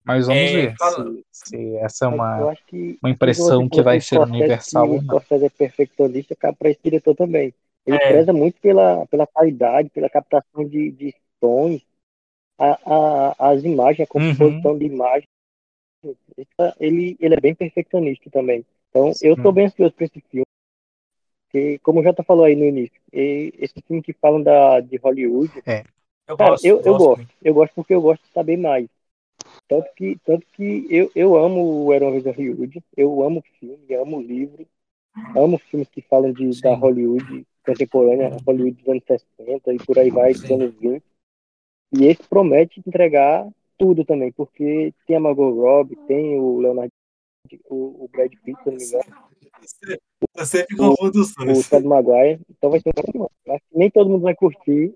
Mas 0.05 0.27
vamos 0.27 0.43
é, 0.43 0.67
ver 0.67 0.75
se, 0.77 1.23
se, 1.31 1.77
essa 1.77 2.05
é 2.05 2.07
uma, 2.07 2.53
uma 3.01 3.09
impressão 3.09 3.67
que 3.67 3.81
vai 3.81 3.99
ser 3.99 4.19
universal 4.19 4.88
ou 4.88 5.01
não. 5.01 5.15
O 5.15 5.19
Scorsese 5.19 5.45
é 5.45 5.49
perfeccionista, 5.49 6.36
para 6.36 6.69
esse 6.69 6.79
diretor 6.83 7.15
também. 7.15 7.51
Ele 7.88 7.97
é. 7.97 8.07
preza 8.07 8.31
muito 8.31 8.61
pela, 8.61 9.07
pela 9.07 9.25
qualidade, 9.25 9.89
pela 9.89 10.07
captação 10.07 10.63
de, 10.63 10.91
de 10.91 11.15
sons, 11.43 11.81
a, 12.59 12.79
a, 12.86 13.49
as 13.51 13.63
imagens, 13.63 14.01
a 14.01 14.07
composição 14.07 14.71
uhum. 14.71 14.77
de 14.77 14.86
imagens. 14.86 15.27
Ele, 16.79 17.17
ele 17.19 17.33
é 17.33 17.39
bem 17.39 17.55
perfeccionista 17.55 18.29
também. 18.29 18.63
Então, 18.89 19.11
Sim. 19.11 19.27
eu 19.27 19.33
estou 19.33 19.51
bem 19.51 19.65
ansioso 19.65 19.93
para 19.93 20.05
esse 20.05 20.21
filme. 20.29 20.45
Que, 21.50 21.80
como 21.80 22.04
já 22.04 22.14
tá 22.14 22.24
falou 22.24 22.46
aí 22.46 22.56
no 22.56 22.66
início, 22.66 23.00
esse 23.12 23.82
filme 23.88 24.02
que 24.02 24.14
falam 24.14 24.41
da, 24.41 24.80
de 24.82 24.98
Hollywood. 24.98 25.52
É. 25.66 25.84
Eu, 26.28 26.36
cara, 26.36 26.52
gosto, 26.52 26.66
eu, 26.66 26.78
eu 26.78 26.84
gosto. 26.84 27.06
gosto. 27.06 27.28
Eu 27.41 27.54
gosto 27.54 27.74
porque 27.76 27.93
eu 27.93 28.02
gosto 28.02 28.24
de 28.24 28.32
saber 28.32 28.58
mais. 28.58 28.88
Tanto 29.68 29.88
que, 29.96 30.18
tanto 30.26 30.46
que 30.54 30.88
eu, 30.89 31.12
eu 31.16 31.36
amo 31.38 31.86
o 31.86 31.93
Herói 31.93 32.22
da 32.22 32.32
Hollywood, 32.32 32.84
eu 32.98 33.24
amo 33.24 33.43
filme, 33.60 33.93
amo 33.96 34.22
livro, 34.22 34.68
amo 35.36 35.58
filmes 35.58 35.88
que 35.89 36.02
falam 36.02 36.32
de, 36.32 36.62
da 36.62 36.74
Hollywood 36.74 37.46
contemporânea, 37.66 38.38
Hollywood 38.46 38.78
dos 38.78 38.88
anos 38.88 39.04
60 39.06 39.74
e 39.74 39.78
por 39.78 39.98
aí 39.98 40.10
vai, 40.10 40.34
dos 40.34 40.50
anos 40.50 40.74
20. 40.76 41.04
E 41.93 42.06
esse 42.06 42.24
promete 42.28 42.82
entregar 42.86 43.48
tudo 43.78 44.06
também, 44.06 44.32
porque 44.32 44.93
tem 45.08 45.16
a 45.16 45.20
Margot 45.20 45.52
Robbie, 45.52 45.96
tem 46.08 46.38
o 46.38 46.60
Leonardo, 46.60 46.91
o, 47.70 48.06
o 48.06 48.10
Brad 48.12 48.32
Pitt, 48.43 48.62
se 48.64 48.70
não 48.70 48.78
me 48.78 48.84
engano. 48.84 49.26
Você 50.36 50.66
ficou 50.66 50.95
o, 50.99 51.08
o 51.08 51.64
Todd 51.70 51.86
Maguire, 51.86 52.41
então 52.49 52.70
vai 52.70 52.80
ser 52.80 52.89
um 52.89 53.12
filme. 53.12 53.28
Acho 53.49 53.64
que 53.72 53.78
nem 53.78 53.89
todo 53.89 54.10
mundo 54.10 54.24
vai 54.24 54.36
curtir. 54.36 54.93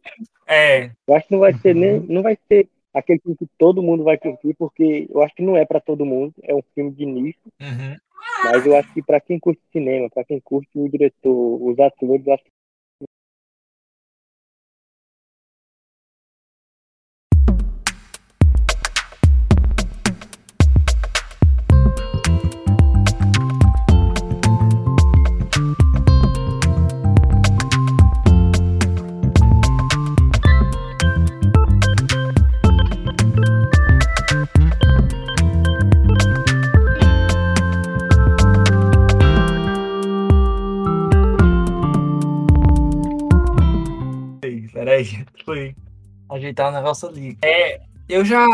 É. 0.47 0.91
Eu 1.07 1.16
acho 1.16 1.28
que 1.28 1.34
não 1.34 1.39
vai 1.39 1.53
ser 1.53 1.76
nem, 1.76 1.99
não 2.01 2.22
vai 2.22 2.38
ser 2.47 2.68
aquele 2.93 3.20
filme 3.20 3.38
que 3.38 3.47
todo 3.57 3.84
mundo 3.84 4.03
vai 4.03 4.18
curtir, 4.18 4.53
porque 4.55 5.07
eu 5.10 5.22
acho 5.22 5.34
que 5.36 5.43
não 5.43 5.55
é 5.55 5.66
para 5.66 5.80
todo 5.80 6.05
mundo, 6.05 6.34
é 6.43 6.53
um 6.53 6.64
filme 6.74 6.91
de 6.91 7.05
nicho. 7.05 7.39
Uhum. 7.62 7.95
Mas 8.43 8.66
eu 8.66 8.76
acho 8.76 8.93
que 8.93 9.01
para 9.01 9.20
quem 9.20 9.39
curte 9.39 9.62
cinema, 9.72 10.10
para 10.10 10.24
quem 10.24 10.39
curte 10.39 10.70
o 10.76 10.89
diretor, 10.89 11.62
os 11.62 11.80
atores, 11.80 12.26
eu 12.26 12.34
acho 12.34 12.43
que 12.43 12.51
ajeitar 46.39 46.71
o 46.71 46.75
negócio 46.75 47.07
ali. 47.07 47.37
É, 47.41 47.81
eu 48.07 48.25
já. 48.25 48.45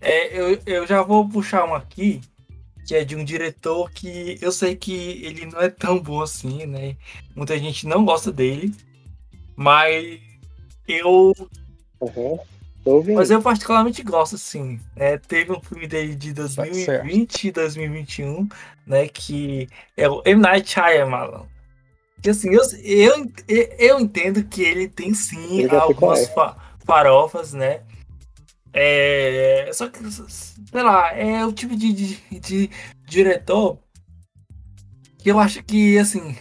É, 0.00 0.38
eu, 0.38 0.60
eu 0.66 0.86
já 0.86 1.02
vou 1.02 1.28
puxar 1.28 1.64
um 1.64 1.74
aqui, 1.74 2.20
que 2.86 2.94
é 2.94 3.04
de 3.04 3.16
um 3.16 3.24
diretor 3.24 3.90
que 3.90 4.36
eu 4.40 4.52
sei 4.52 4.76
que 4.76 5.24
ele 5.24 5.46
não 5.46 5.60
é 5.60 5.68
tão 5.68 5.98
bom 5.98 6.20
assim, 6.20 6.66
né? 6.66 6.96
Muita 7.34 7.58
gente 7.58 7.86
não 7.86 8.04
gosta 8.04 8.30
dele, 8.30 8.74
mas 9.56 10.20
eu. 10.86 11.32
Uhum. 12.00 12.38
Mas 13.14 13.30
eu 13.30 13.40
particularmente 13.40 14.02
gosto, 14.02 14.34
assim. 14.34 14.80
É, 14.96 15.16
teve 15.16 15.52
um 15.52 15.60
filme 15.60 15.86
dele 15.86 16.16
de 16.16 16.32
2020 16.32 17.44
e 17.44 17.52
2021, 17.52 18.48
né? 18.84 19.06
Que 19.06 19.68
é 19.96 20.08
o 20.08 20.20
M. 20.24 20.42
Night 20.42 20.68
Shyamalan. 20.68 21.46
Que 22.20 22.30
assim, 22.30 22.50
eu, 22.52 22.62
eu, 22.84 23.32
eu 23.78 24.00
entendo 24.00 24.44
que 24.44 24.62
ele 24.62 24.88
tem 24.88 25.14
sim 25.14 25.66
algumas, 25.68 26.28
fa 26.28 26.56
farofas, 26.84 27.52
né? 27.52 27.82
É, 28.72 29.70
só 29.72 29.88
que, 29.88 29.98
sei 30.10 30.82
lá, 30.82 31.12
é 31.12 31.44
o 31.44 31.52
tipo 31.52 31.76
de, 31.76 31.92
de, 31.92 32.40
de 32.40 32.70
diretor 33.04 33.78
que 35.18 35.30
eu 35.30 35.38
acho 35.38 35.62
que, 35.62 35.98
assim, 35.98 36.36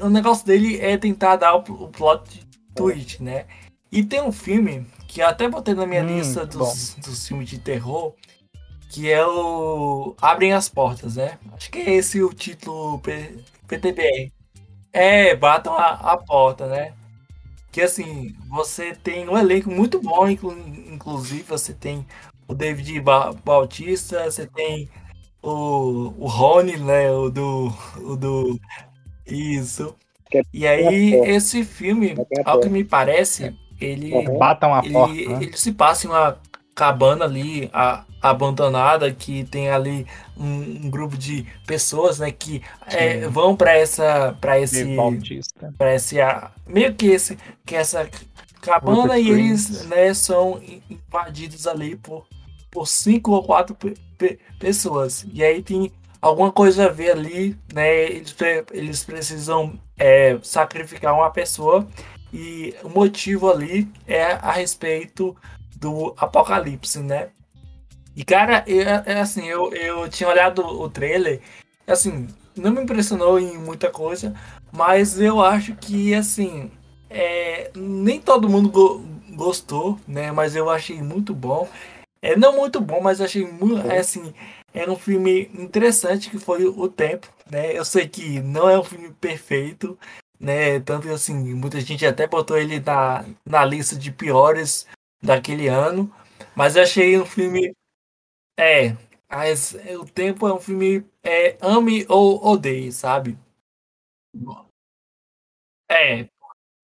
o 0.00 0.08
negócio 0.08 0.46
dele 0.46 0.80
é 0.80 0.96
tentar 0.96 1.36
dar 1.36 1.54
o, 1.54 1.58
o 1.58 1.88
plot 1.88 2.46
twist, 2.74 3.22
né? 3.22 3.44
E 3.90 4.02
tem 4.02 4.22
um 4.22 4.32
filme 4.32 4.86
que 5.06 5.20
eu 5.20 5.26
até 5.28 5.46
botei 5.46 5.74
na 5.74 5.86
minha 5.86 6.02
hum, 6.02 6.16
lista 6.16 6.46
dos, 6.46 6.94
dos 6.94 7.28
filmes 7.28 7.50
de 7.50 7.58
terror, 7.58 8.14
que 8.88 9.10
é 9.10 9.26
o 9.26 10.14
Abrem 10.20 10.54
as 10.54 10.70
Portas, 10.70 11.16
né? 11.16 11.38
Acho 11.52 11.70
que 11.70 11.78
é 11.78 11.94
esse 11.94 12.22
o 12.22 12.32
título 12.32 12.98
PTBR. 13.68 14.32
É, 14.90 15.36
batam 15.36 15.74
a, 15.74 16.12
a 16.12 16.16
porta, 16.16 16.66
né? 16.66 16.94
Que 17.72 17.80
assim, 17.80 18.36
você 18.50 18.94
tem 18.94 19.26
um 19.26 19.36
elenco 19.36 19.70
muito 19.70 19.98
bom, 20.00 20.28
inclusive 20.28 21.42
você 21.42 21.72
tem 21.72 22.06
o 22.46 22.54
David 22.54 23.00
ba 23.00 23.32
Bautista, 23.32 24.30
você 24.30 24.46
tem 24.46 24.90
o, 25.42 26.12
o 26.18 26.26
Rony, 26.26 26.76
né, 26.76 27.10
o 27.10 27.30
do, 27.30 27.72
o 27.96 28.14
do 28.14 28.60
isso. 29.26 29.96
E 30.52 30.66
aí 30.66 31.14
esse 31.14 31.64
filme, 31.64 32.14
ao 32.44 32.60
que 32.60 32.68
me 32.68 32.84
parece, 32.84 33.56
ele 33.80 34.12
batam 34.38 34.74
a 34.74 34.84
ele, 34.84 34.92
porta, 34.92 35.14
né? 35.14 35.44
ele 35.44 35.56
se 35.56 35.72
passa 35.72 36.06
em 36.06 36.10
uma 36.10 36.38
cabana 36.74 37.24
ali 37.24 37.70
a, 37.72 38.04
abandonada 38.22 39.12
que 39.12 39.44
tem 39.44 39.68
ali 39.68 40.06
um, 40.36 40.84
um, 40.84 40.90
grupo 40.90 41.16
de 41.18 41.46
pessoas 41.66 42.20
né 42.20 42.30
que 42.30 42.62
é, 42.86 43.26
vão 43.28 43.56
para 43.56 43.76
essa 43.76 44.36
para 44.40 44.60
esse 44.60 44.96
para 45.76 45.94
esse 45.94 46.16
meio 46.66 46.94
que 46.94 47.06
esse 47.06 47.36
que 47.66 47.74
essa 47.74 48.08
cabana 48.60 49.18
e 49.18 49.28
eles 49.28 49.84
né 49.86 50.14
são 50.14 50.60
invadidos 50.88 51.66
ali 51.66 51.96
por 51.96 52.26
por 52.70 52.88
cinco 52.88 53.32
ou 53.32 53.44
quatro 53.44 53.74
pe 53.74 53.94
pe 54.16 54.38
pessoas. 54.58 55.26
E 55.32 55.44
aí 55.44 55.62
tem 55.62 55.92
alguma 56.20 56.50
coisa 56.50 56.86
a 56.86 56.88
ver 56.88 57.10
ali 57.10 57.56
né 57.72 58.04
eles, 58.04 58.34
eles 58.72 59.04
precisam 59.04 59.78
é, 59.98 60.38
sacrificar 60.42 61.14
uma 61.14 61.30
pessoa. 61.30 61.86
E 62.32 62.74
o 62.82 62.88
motivo 62.88 63.50
ali 63.50 63.86
é 64.06 64.32
a 64.32 64.52
respeito 64.52 65.36
do 65.76 66.14
Apocalipse, 66.16 67.00
né? 67.00 67.28
E 68.16 68.24
cara, 68.24 68.64
eu, 68.66 68.82
é 68.82 69.20
assim, 69.20 69.46
eu, 69.46 69.72
eu 69.74 70.08
tinha 70.08 70.28
olhado 70.28 70.64
o 70.64 70.88
trailer, 70.88 71.40
assim, 71.86 72.28
não 72.56 72.70
me 72.70 72.82
impressionou 72.82 73.38
em 73.38 73.56
muita 73.58 73.90
coisa, 73.90 74.34
mas 74.72 75.18
eu 75.20 75.42
acho 75.42 75.74
que 75.76 76.14
assim, 76.14 76.70
é, 77.10 77.70
nem 77.74 78.20
todo 78.20 78.48
mundo 78.48 78.68
go 78.70 79.02
gostou, 79.34 79.98
né? 80.06 80.30
Mas 80.30 80.54
eu 80.54 80.68
achei 80.70 81.00
muito 81.02 81.34
bom. 81.34 81.68
É 82.20 82.36
não 82.36 82.54
muito 82.56 82.80
bom, 82.80 83.00
mas 83.00 83.20
achei 83.20 83.46
muito, 83.46 83.90
é, 83.90 83.98
assim, 83.98 84.32
era 84.74 84.90
um 84.92 84.96
filme 84.96 85.50
interessante 85.54 86.30
que 86.30 86.38
foi 86.38 86.66
O 86.66 86.88
Tempo, 86.88 87.28
né? 87.50 87.76
Eu 87.76 87.84
sei 87.84 88.08
que 88.08 88.40
não 88.40 88.68
é 88.68 88.78
um 88.78 88.84
filme 88.84 89.10
perfeito, 89.20 89.98
né? 90.38 90.80
Tanto 90.80 91.08
que 91.08 91.14
assim, 91.14 91.34
muita 91.54 91.80
gente 91.80 92.06
até 92.06 92.26
botou 92.26 92.56
ele 92.58 92.80
na, 92.80 93.24
na 93.44 93.64
lista 93.64 93.96
de 93.96 94.12
piores 94.12 94.86
daquele 95.22 95.68
ano, 95.68 96.12
mas 96.54 96.76
eu 96.76 96.82
achei 96.82 97.18
um 97.18 97.24
filme 97.26 97.72
é, 98.58 98.96
mas 99.28 99.74
O 99.98 100.04
Tempo 100.04 100.46
é 100.46 100.54
um 100.54 100.60
filme 100.60 101.04
é, 101.22 101.56
ame 101.60 102.04
ou 102.08 102.44
odeie, 102.44 102.92
sabe? 102.92 103.38
É, 105.90 106.28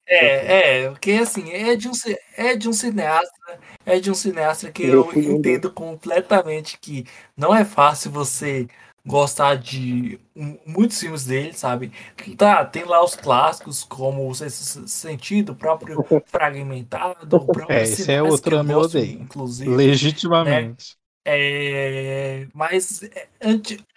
é, 0.06 0.84
é, 0.84 0.90
porque 0.90 1.12
assim, 1.12 1.50
é 1.50 1.76
de 1.76 1.88
um, 1.88 1.92
é 2.36 2.56
de 2.56 2.68
um 2.68 2.72
cineasta, 2.72 3.60
é 3.84 4.00
de 4.00 4.10
um 4.10 4.14
cineasta 4.14 4.72
que 4.72 4.84
eu 4.84 5.12
entendo 5.14 5.70
completamente 5.70 6.78
que 6.78 7.04
não 7.36 7.54
é 7.54 7.64
fácil 7.64 8.10
você 8.10 8.66
gostar 9.04 9.56
de 9.56 10.18
muitos 10.66 11.00
filmes 11.00 11.24
dele, 11.24 11.52
sabe? 11.52 11.92
Tá, 12.36 12.64
tem 12.64 12.84
lá 12.84 13.02
os 13.02 13.14
clássicos, 13.14 13.84
como 13.84 14.28
o 14.28 14.34
Sexto 14.34 14.86
Sentido, 14.88 15.52
o 15.52 15.56
próprio 15.56 16.04
Fragmentado, 16.26 17.36
o 17.36 17.46
próprio 17.46 17.76
É, 17.76 17.82
esse 17.82 18.10
é 18.10 18.22
outro 18.22 18.62
meu 18.64 18.80
odeio, 18.80 19.20
inclusive. 19.20 19.74
Legitimamente. 19.74 20.96
Né? 20.96 21.07
É, 21.26 22.46
mas 22.54 23.02
é, 23.02 23.28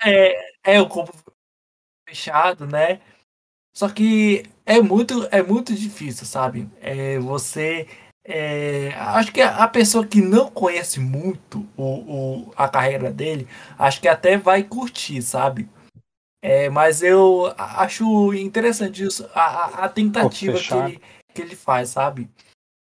é, 0.03 0.53
é 0.63 0.81
o 0.81 0.87
corpo 0.89 1.13
fechado, 2.07 2.67
né? 2.67 2.99
Só 3.73 3.89
que 3.89 4.43
é 4.65 4.81
muito, 4.81 5.27
é 5.31 5.41
muito 5.41 5.73
difícil, 5.73 6.25
sabe? 6.25 6.69
É, 6.81 7.17
você. 7.19 7.87
É, 8.23 8.93
acho 8.93 9.31
que 9.31 9.41
a 9.41 9.67
pessoa 9.67 10.05
que 10.05 10.21
não 10.21 10.51
conhece 10.51 10.99
muito 10.99 11.67
o, 11.75 11.83
o, 11.83 12.53
a 12.55 12.69
carreira 12.69 13.11
dele, 13.11 13.47
acho 13.79 13.99
que 13.99 14.07
até 14.07 14.37
vai 14.37 14.63
curtir, 14.63 15.21
sabe? 15.23 15.67
É, 16.43 16.69
mas 16.69 17.01
eu 17.01 17.53
acho 17.57 18.33
interessante 18.33 19.03
isso, 19.03 19.27
a, 19.33 19.85
a 19.85 19.89
tentativa 19.89 20.59
que 20.59 20.73
ele, 20.73 21.01
que 21.33 21.41
ele 21.41 21.55
faz, 21.55 21.89
sabe? 21.89 22.29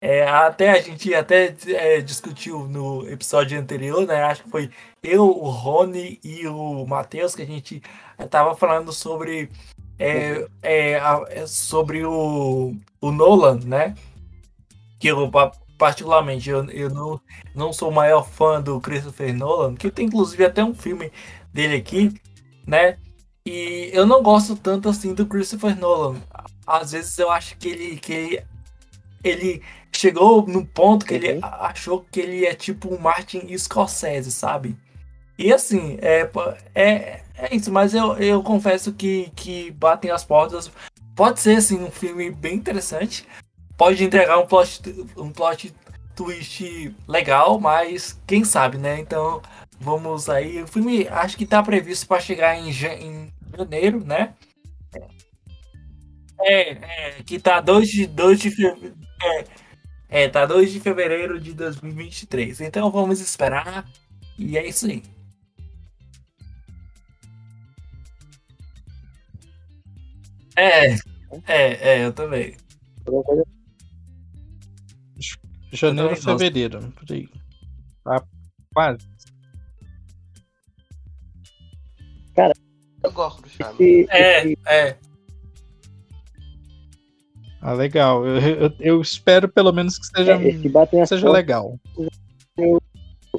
É, 0.01 0.29
até 0.29 0.71
a 0.71 0.81
gente 0.81 1.13
até 1.13 1.55
é, 1.67 2.01
discutiu 2.01 2.69
no 2.69 3.09
episódio 3.09 3.59
anterior, 3.59 4.07
né? 4.07 4.23
Acho 4.23 4.45
que 4.45 4.51
foi 4.51 4.71
eu, 5.03 5.25
o 5.25 5.49
Rony 5.51 6.21
e 6.23 6.47
o 6.47 6.87
Matheus 6.87 7.35
que 7.35 7.43
a 7.43 7.47
gente 7.47 7.83
estava 8.19 8.55
falando 8.55 8.93
sobre 8.93 9.51
é, 9.99 10.47
é, 10.63 10.93
é, 11.31 11.47
sobre 11.47 12.05
o, 12.05 12.77
o 13.01 13.11
Nolan, 13.11 13.59
né? 13.65 13.95
Que 15.01 15.09
eu 15.09 15.31
particularmente 15.77 16.49
eu, 16.49 16.65
eu 16.71 16.91
não, 16.91 17.21
não 17.55 17.73
sou 17.73 17.91
o 17.91 17.95
maior 17.95 18.23
fã 18.23 18.61
do 18.63 18.81
Christopher 18.81 19.35
Nolan, 19.35 19.75
que 19.75 19.91
tem 19.91 20.07
inclusive 20.07 20.45
até 20.45 20.63
um 20.63 20.75
filme 20.75 21.11
dele 21.53 21.77
aqui, 21.77 22.15
né? 22.67 22.99
E 23.45 23.91
eu 23.93 24.07
não 24.07 24.23
gosto 24.23 24.55
tanto 24.55 24.89
assim 24.89 25.15
do 25.15 25.27
Christopher 25.27 25.77
Nolan. 25.77 26.21
Às 26.67 26.93
vezes 26.93 27.19
eu 27.19 27.31
acho 27.31 27.57
que 27.57 27.69
ele, 27.69 27.97
que 27.97 28.13
ele, 28.13 28.45
ele 29.25 29.63
chegou 29.99 30.47
no 30.47 30.65
ponto 30.65 31.05
que 31.05 31.15
uhum. 31.15 31.21
ele 31.21 31.41
achou 31.43 32.07
que 32.11 32.21
ele 32.21 32.47
é 32.47 32.55
tipo 32.55 32.95
um 32.95 32.99
Martin 32.99 33.57
Scorsese, 33.59 34.31
sabe? 34.31 34.77
E 35.37 35.53
assim, 35.53 35.99
é, 36.01 36.31
é, 36.73 37.23
é 37.35 37.55
isso, 37.55 37.73
mas 37.73 37.95
eu, 37.95 38.17
eu 38.17 38.43
confesso 38.43 38.93
que, 38.93 39.33
que 39.35 39.73
Batem 39.73 40.11
as 40.11 40.25
Portas 40.25 40.71
pode 41.17 41.41
ser 41.41 41.57
assim, 41.57 41.83
um 41.83 41.91
filme 41.91 42.31
bem 42.31 42.55
interessante. 42.55 43.27
Pode 43.77 44.03
entregar 44.05 44.39
um 44.39 44.47
plot, 44.47 44.81
um 45.17 45.31
plot 45.31 45.75
twist 46.15 46.95
legal, 47.09 47.59
mas 47.59 48.21
quem 48.27 48.45
sabe, 48.45 48.79
né? 48.79 49.01
Então 49.01 49.43
vamos 49.81 50.29
aí. 50.29 50.63
O 50.63 50.67
filme 50.67 51.09
acho 51.09 51.37
que 51.37 51.47
tá 51.47 51.61
previsto 51.61 52.07
para 52.07 52.21
chegar 52.21 52.57
em, 52.57 52.69
em 52.69 53.33
janeiro, 53.57 54.05
né? 54.05 54.35
É, 56.41 56.71
é, 56.71 57.23
que 57.25 57.39
tá 57.41 57.61
2 57.61 57.89
de, 57.89 58.07
2 58.07 58.41
de 58.41 58.51
fevereiro. 58.51 58.97
É, 59.23 59.45
é, 60.09 60.29
tá 60.29 60.47
2 60.47 60.73
de 60.73 60.81
fevereiro 60.81 61.39
de 61.39 61.53
2023. 61.53 62.63
Então 62.63 62.91
vamos 62.91 63.21
esperar. 63.21 63.87
E 64.39 64.57
é 64.57 64.67
isso 64.67 64.87
aí. 64.87 65.03
É, 70.57 70.95
é, 71.47 71.97
é, 71.97 72.05
eu 72.05 72.13
também. 72.13 72.57
Janeiro, 75.73 76.17
fevereiro, 76.17 76.93
por 76.93 77.13
aí. 77.13 77.29
Tá 78.03 78.25
quase. 78.75 79.07
Cara, 82.35 82.55
eu 83.05 83.13
gosto 83.13 83.43
do 83.43 83.49
Charme. 83.49 84.07
É, 84.11 84.53
é. 84.67 84.99
Ah, 87.61 87.73
legal. 87.73 88.27
Eu, 88.27 88.41
eu, 88.41 88.73
eu, 88.81 89.01
espero 89.01 89.49
pelo 89.49 89.73
menos 89.73 89.99
que 89.99 90.07
seja, 90.07 90.39
é, 90.93 91.07
seja 91.07 91.29
legal. 91.29 91.79
Eu, 92.57 92.81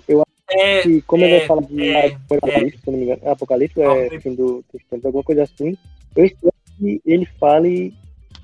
eu 0.07 0.22
acho 0.22 0.59
é, 0.59 0.82
que, 0.82 1.01
como 1.03 1.24
é, 1.24 1.32
ele 1.32 1.47
fala 1.47 1.61
de 1.61 1.89
é, 1.89 2.07
Apocalipse, 2.07 2.80
se 2.84 2.91
não 2.91 2.97
me 2.97 3.05
engano, 3.05 3.22
Apocalipse 3.30 3.82
é 3.82 4.20
fim 4.20 4.36
do, 4.36 4.63
dos 4.72 5.05
alguma 5.05 5.24
coisa 5.24 5.43
assim, 5.43 5.78
eu 6.15 6.26
espero 6.26 6.53
que 6.78 7.01
ele 7.05 7.26
fale 7.39 7.93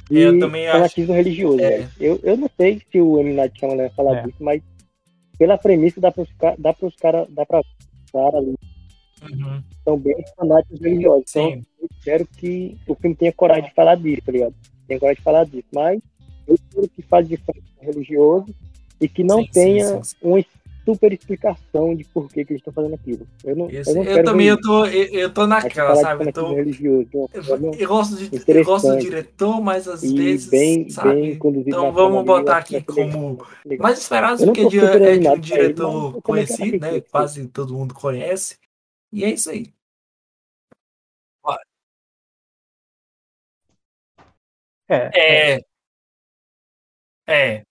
de 0.10 0.32
fanatismo 0.72 1.14
religioso. 1.14 1.62
É. 1.62 1.88
Eu, 2.00 2.20
eu 2.24 2.38
não 2.38 2.50
sei 2.56 2.82
se 2.92 3.02
o 3.02 3.20
M. 3.20 3.34
Night 3.34 3.60
Shyamalan 3.60 3.90
falar 3.90 4.18
é. 4.18 4.24
disso, 4.24 4.38
mas 4.40 4.62
pela 5.38 5.58
premissa 5.58 6.00
dá 6.00 6.12
para 6.12 6.24
os 6.24 6.30
dá 6.58 6.74
para 6.74 6.88
os 6.88 6.96
caras 6.96 7.28
dá 7.30 7.46
para 7.46 7.62
cara 8.14 8.38
ali 8.38 8.56
uhum. 9.24 9.62
são 9.84 9.98
bem 9.98 10.16
fanáticos 10.38 10.80
religiosos. 10.80 11.26
Então, 11.30 11.50
Sim. 11.50 11.58
Então 11.58 11.66
eu 11.82 11.88
espero 11.92 12.28
que 12.28 12.78
o 12.88 12.96
filme 12.96 13.16
tenha 13.16 13.34
coragem 13.34 13.66
de 13.66 13.74
falar 13.74 13.96
disso, 13.96 14.22
tá 14.26 14.32
ligado? 14.32 14.56
Tenha 14.88 15.00
coragem 15.00 15.18
de 15.18 15.24
falar 15.24 15.46
disso. 15.46 15.68
Mas 15.74 16.02
eu 16.48 16.56
espero 16.56 16.88
que 16.90 17.02
fale 17.02 17.28
de 17.28 17.40
religioso 17.80 18.54
e 19.00 19.08
que 19.08 19.24
não 19.24 19.42
sim, 19.42 19.50
tenha 19.52 19.88
sim, 19.88 20.04
sim, 20.04 20.16
uma 20.22 20.44
super 20.86 21.12
explicação 21.12 21.96
de 21.96 22.04
por 22.06 22.30
que, 22.30 22.46
que 22.46 22.54
eles 22.54 22.62
estão 22.62 22.72
fazendo 22.72 22.94
aquilo. 22.94 23.28
Eu, 23.44 23.56
não, 23.56 23.70
eu, 23.70 23.84
não 23.94 24.04
eu 24.04 24.24
também 24.24 24.48
eu 24.48 24.62
tô, 24.62 24.86
eu, 24.86 25.06
eu 25.06 25.34
tô 25.34 25.48
naquela, 25.48 25.96
sabe? 25.96 26.28
Eu, 26.28 26.34
tô, 26.34 26.54
religioso, 26.54 27.08
eu, 27.12 27.30
eu, 27.34 27.88
gosto 27.88 28.16
de, 28.16 28.44
eu 28.48 28.64
gosto 28.64 28.90
do 28.90 29.00
diretor, 29.00 29.60
mas 29.60 29.88
às 29.88 30.02
vezes. 30.02 30.50
Bem, 30.50 30.90
sabe? 30.90 31.16
Bem 31.16 31.40
então 31.66 31.92
vamos 31.92 32.24
botar 32.24 32.58
aqui 32.58 32.82
como. 32.82 33.44
Mais 33.80 33.98
esperado 33.98 34.46
porque 34.46 34.62
é 34.62 35.18
de 35.18 35.28
um 35.28 35.40
diretor 35.40 36.22
conhecido, 36.22 36.80
né? 36.80 37.02
Quase 37.02 37.48
todo 37.48 37.74
mundo 37.74 37.94
conhece. 37.94 38.58
E 39.12 39.24
é 39.24 39.32
isso 39.32 39.50
aí. 39.50 39.75
É. 44.88 45.56
É. 45.58 45.60
É. 47.28 47.64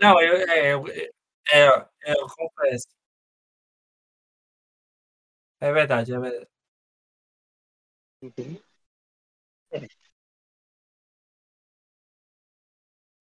Não, 0.00 0.20
eu, 0.22 0.36
é, 0.50 0.74
eu, 0.74 0.88
é, 0.88 1.08
é, 2.06 2.12
eu 2.14 2.26
confesso. 2.28 2.88
É 5.60 5.72
verdade, 5.72 6.12
é 6.14 6.18
verdade. 6.20 6.48
Uhum. 8.22 8.58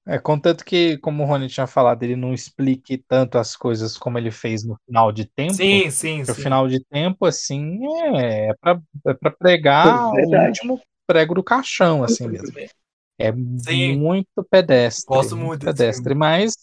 É, 0.06 0.20
contanto 0.20 0.66
que, 0.66 0.98
como 0.98 1.24
o 1.24 1.26
Rony 1.26 1.48
tinha 1.48 1.66
falado, 1.66 2.04
ele 2.04 2.16
não 2.18 2.34
explique 2.34 2.98
tanto 2.98 3.38
as 3.38 3.56
coisas 3.56 3.98
como 3.98 4.18
ele 4.18 4.32
fez 4.32 4.64
no 4.64 4.78
final 4.86 5.14
de 5.14 5.26
tempo. 5.26 5.54
Sim, 5.54 5.90
sim, 5.90 6.26
sim. 6.26 6.32
O 6.32 6.36
final 6.36 6.68
de 6.68 6.84
tempo, 6.84 7.26
assim, 7.26 7.80
é, 8.18 8.50
é 8.50 8.54
para 8.56 8.82
é 9.08 9.30
pregar 9.30 9.88
é 10.20 10.26
o 10.26 10.46
último 10.48 10.82
prego 11.08 11.34
do 11.36 11.44
caixão, 11.44 12.04
assim 12.04 12.28
mesmo. 12.28 12.54
É 13.24 13.34
sim. 13.60 13.98
muito 13.98 14.44
pedestre. 14.50 15.06
Gosto 15.08 15.38
muito, 15.38 15.66
pedestre, 15.66 16.14
mas 16.14 16.54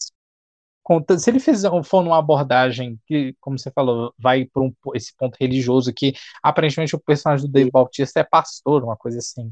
se 1.17 1.29
ele 1.29 1.39
fizer, 1.39 1.69
for 1.83 2.03
numa 2.03 2.19
abordagem 2.19 2.99
que, 3.07 3.35
como 3.39 3.57
você 3.57 3.71
falou, 3.71 4.13
vai 4.17 4.45
para 4.45 4.61
um, 4.61 4.73
esse 4.93 5.15
ponto 5.15 5.37
religioso 5.39 5.93
que 5.93 6.13
aparentemente 6.43 6.95
o 6.95 6.99
personagem 6.99 7.47
do 7.47 7.51
Dave 7.51 7.71
Bautista 7.71 8.19
é 8.19 8.23
pastor, 8.23 8.83
uma 8.83 8.97
coisa 8.97 9.19
assim. 9.19 9.51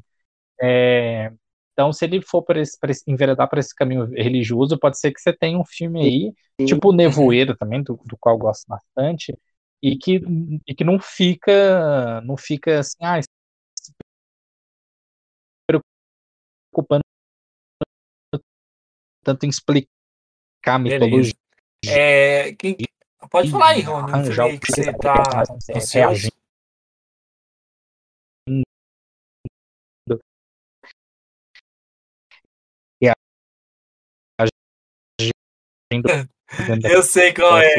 É, 0.62 1.32
então, 1.74 1.94
se 1.94 2.06
ele 2.06 2.22
for 2.22 2.44
para 2.44 2.60
esse, 2.60 2.78
esse, 2.88 3.04
enveredar 3.08 3.50
para 3.50 3.60
esse 3.60 3.74
caminho 3.74 4.06
religioso, 4.06 4.78
pode 4.78 5.00
ser 5.00 5.12
que 5.12 5.22
você 5.22 5.32
tenha 5.32 5.58
um 5.58 5.66
filme 5.66 6.02
aí, 6.02 6.66
tipo 6.66 6.92
Nevoeiro 6.92 7.56
também, 7.56 7.82
do, 7.82 8.00
do 8.06 8.18
qual 8.20 8.36
eu 8.36 8.40
gosto 8.40 8.68
bastante, 8.68 9.36
e 9.82 9.98
que, 9.98 10.22
e 10.68 10.76
que 10.76 10.84
não 10.84 11.00
fica, 11.00 12.22
não 12.22 12.36
fica 12.36 12.80
assim, 12.80 12.98
ah, 13.02 13.20
preocupando 16.84 17.04
tanto 19.24 19.46
em 19.46 19.50
explicar 19.50 19.88
a 20.66 20.80
mitologia. 20.80 21.34
É, 21.86 22.54
quem, 22.56 22.78
pode 23.30 23.52
falar 23.52 23.70
aí, 23.70 23.82
Rony, 23.82 24.12
arranjar 24.12 24.48
o 24.48 24.60
que 24.60 24.72
você 24.72 24.94
tá 24.94 25.44
reagindo. 25.94 26.40
Eu 36.84 37.04
sei 37.04 37.34
qual 37.34 37.60
é. 37.60 37.74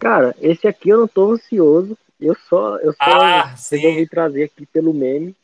Cara, 0.00 0.34
esse 0.40 0.66
aqui 0.66 0.88
eu 0.88 0.98
não 0.98 1.08
tô 1.08 1.32
ansioso. 1.32 1.96
Eu 2.18 2.34
só, 2.48 2.76
eu 2.78 2.92
só 2.92 2.98
ah, 3.00 3.54
resolvi 3.70 4.06
trazer 4.06 4.44
aqui 4.44 4.66
pelo 4.66 4.92
meme. 4.92 5.34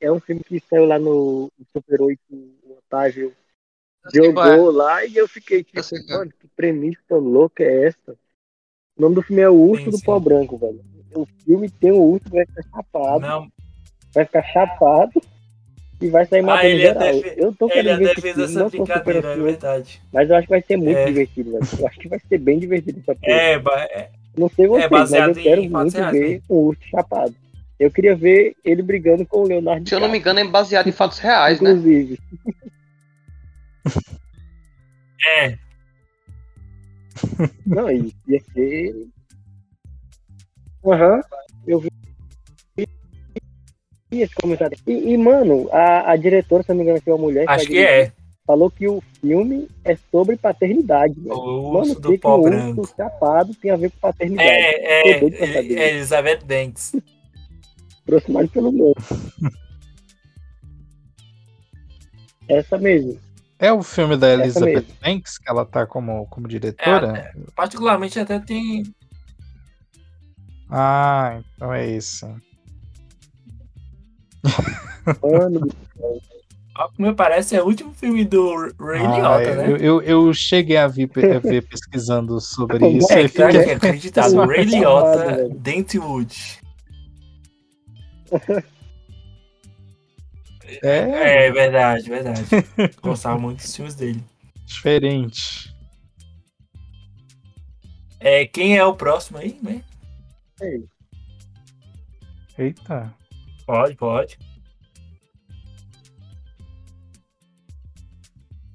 é 0.00 0.10
um 0.12 0.20
filme 0.20 0.42
que 0.42 0.60
saiu 0.60 0.84
lá 0.84 0.98
no, 0.98 1.50
Super 1.72 2.02
8, 2.02 2.20
o 2.30 2.78
Otávio 2.78 3.34
jogou 4.12 4.70
lá 4.70 5.04
e 5.04 5.16
eu 5.16 5.26
fiquei 5.26 5.62
tipo, 5.62 5.80
eu 5.80 6.18
mano, 6.18 6.30
que 6.30 6.46
premissa 6.48 7.16
louca 7.16 7.62
é 7.62 7.86
essa? 7.86 8.18
O 8.96 9.02
nome 9.02 9.14
do 9.14 9.22
filme 9.22 9.42
é 9.42 9.48
O 9.48 9.54
Urso 9.54 9.84
sim, 9.84 9.90
do 9.90 9.98
sim. 9.98 10.04
Pó 10.04 10.18
Branco, 10.18 10.58
velho. 10.58 10.84
O 11.14 11.24
filme 11.24 11.70
tem 11.70 11.92
um 11.92 12.00
urso 12.00 12.24
que 12.24 12.36
vai 12.36 12.46
ficar 12.46 12.62
chapado. 12.62 13.20
Não. 13.20 13.52
Vai 14.12 14.24
ficar 14.24 14.42
chapado 14.42 15.22
e 16.00 16.08
vai 16.08 16.26
sair 16.26 16.42
matando 16.42 16.74
ah, 16.74 16.78
geral. 16.78 16.98
Deve, 17.00 17.34
eu 17.36 17.54
tô 17.54 17.68
querendo 17.68 17.98
ver 17.98 18.12
esse 18.12 18.20
filme, 18.20 18.54
não 18.54 18.70
tô 18.70 18.86
super 18.86 19.16
é 19.16 19.36
verdade. 19.36 20.02
Mas 20.12 20.30
eu 20.30 20.36
acho 20.36 20.46
que 20.46 20.52
vai 20.52 20.62
ser 20.62 20.76
muito 20.76 20.96
é. 20.96 21.06
divertido, 21.06 21.52
velho. 21.52 21.64
Eu 21.78 21.86
acho 21.86 21.98
que 21.98 22.08
vai 22.08 22.20
ser 22.28 22.38
bem 22.38 22.58
divertido 22.58 23.00
essa 23.00 23.18
É, 23.22 23.54
é, 23.54 24.10
não 24.36 24.48
sei 24.48 24.68
vocês, 24.68 24.84
é 24.84 24.88
mas 24.90 25.12
eu 25.12 25.34
quero 25.34 25.62
muito 25.64 25.92
ver 26.10 26.36
né? 26.36 26.42
um 26.48 26.56
urso 26.56 26.82
chapado. 26.88 27.34
Eu 27.78 27.90
queria 27.90 28.16
ver 28.16 28.56
ele 28.64 28.82
brigando 28.82 29.24
com 29.26 29.38
o 29.42 29.46
Leonardo 29.46 29.88
Se 29.88 29.94
eu 29.94 30.00
não 30.00 30.08
me 30.08 30.18
engano, 30.18 30.40
é 30.40 30.44
baseado 30.44 30.88
em 30.88 30.92
fatos 30.92 31.18
reais, 31.18 31.60
Inclusive. 31.60 32.18
né? 32.44 32.52
Inclusive. 33.86 34.18
é. 35.26 35.58
Não, 37.66 37.90
ia 37.90 38.40
ser. 38.52 38.94
Aham, 40.84 41.16
uhum, 41.16 41.22
eu 41.66 41.80
vi 41.80 41.90
esse 44.10 44.34
comentário. 44.34 44.76
E, 44.86 45.12
e, 45.12 45.18
mano, 45.18 45.68
a, 45.72 46.12
a 46.12 46.16
diretora, 46.16 46.62
se 46.62 46.70
não 46.70 46.76
me 46.76 46.82
engano, 46.82 47.00
é 47.04 47.10
uma 47.10 47.18
mulher. 47.18 47.44
Acho 47.48 47.66
que 47.66 47.78
é. 47.78 48.12
Falou 48.46 48.70
que 48.70 48.88
o 48.88 49.02
filme 49.20 49.68
é 49.84 49.94
sobre 50.10 50.36
paternidade. 50.36 51.14
O 51.26 51.72
mano, 51.72 51.80
urso 51.80 52.00
do 52.00 52.18
pó 52.18 52.38
branco. 52.38 52.80
urso 52.80 52.94
chapado 52.96 53.54
tem 53.54 53.70
a 53.70 53.76
ver 53.76 53.90
com 53.90 53.98
paternidade. 53.98 54.48
É, 54.48 55.10
é, 55.10 55.24
é, 55.24 55.58
é 55.58 55.90
Elizabeth 55.90 56.40
Banks. 56.46 56.96
Trouxe 58.06 58.32
mais 58.32 58.50
pelo 58.50 58.72
meu. 58.72 58.94
Essa 62.48 62.78
mesmo. 62.78 63.20
É 63.58 63.70
o 63.70 63.82
filme 63.82 64.16
da 64.16 64.32
Elizabeth 64.32 64.86
Banks 65.02 65.36
que 65.36 65.50
ela 65.50 65.66
tá 65.66 65.84
como, 65.86 66.26
como 66.28 66.48
diretora? 66.48 67.18
É, 67.18 67.32
particularmente 67.54 68.18
até 68.18 68.38
tem. 68.38 68.84
Ah, 70.70 71.42
então 71.54 71.74
é 71.74 71.86
isso. 71.86 72.26
Mano 75.22 75.68
Como 76.96 77.14
parece, 77.14 77.56
é 77.56 77.62
o 77.62 77.66
último 77.66 77.92
filme 77.92 78.24
do 78.24 78.72
Ray 78.78 79.04
ah, 79.04 79.16
Liotta, 79.16 79.54
né? 79.56 79.68
Eu, 79.68 79.76
eu, 79.76 80.02
eu, 80.02 80.34
cheguei 80.34 80.76
a 80.76 80.86
ver, 80.86 81.10
a 81.34 81.38
ver 81.38 81.66
pesquisando 81.66 82.40
sobre 82.40 82.86
isso. 82.88 83.12
É, 83.12 83.28
que 83.28 83.42
é 83.42 83.74
acreditado. 83.74 84.46
Ray 84.46 84.64
Liotta, 84.64 85.48
Dentwood. 85.56 86.60
É, 90.82 91.46
é 91.46 91.52
verdade, 91.52 92.08
verdade. 92.08 92.44
Gostava 93.02 93.38
muito 93.38 93.62
dos 93.62 93.74
filmes 93.74 93.94
dele. 93.94 94.22
Diferente. 94.66 95.74
É, 98.20 98.46
quem 98.46 98.76
é 98.76 98.84
o 98.84 98.94
próximo 98.94 99.38
aí, 99.38 99.58
né? 99.62 99.82
Eita. 102.58 103.14
Pode, 103.68 103.94
pode. 103.96 104.38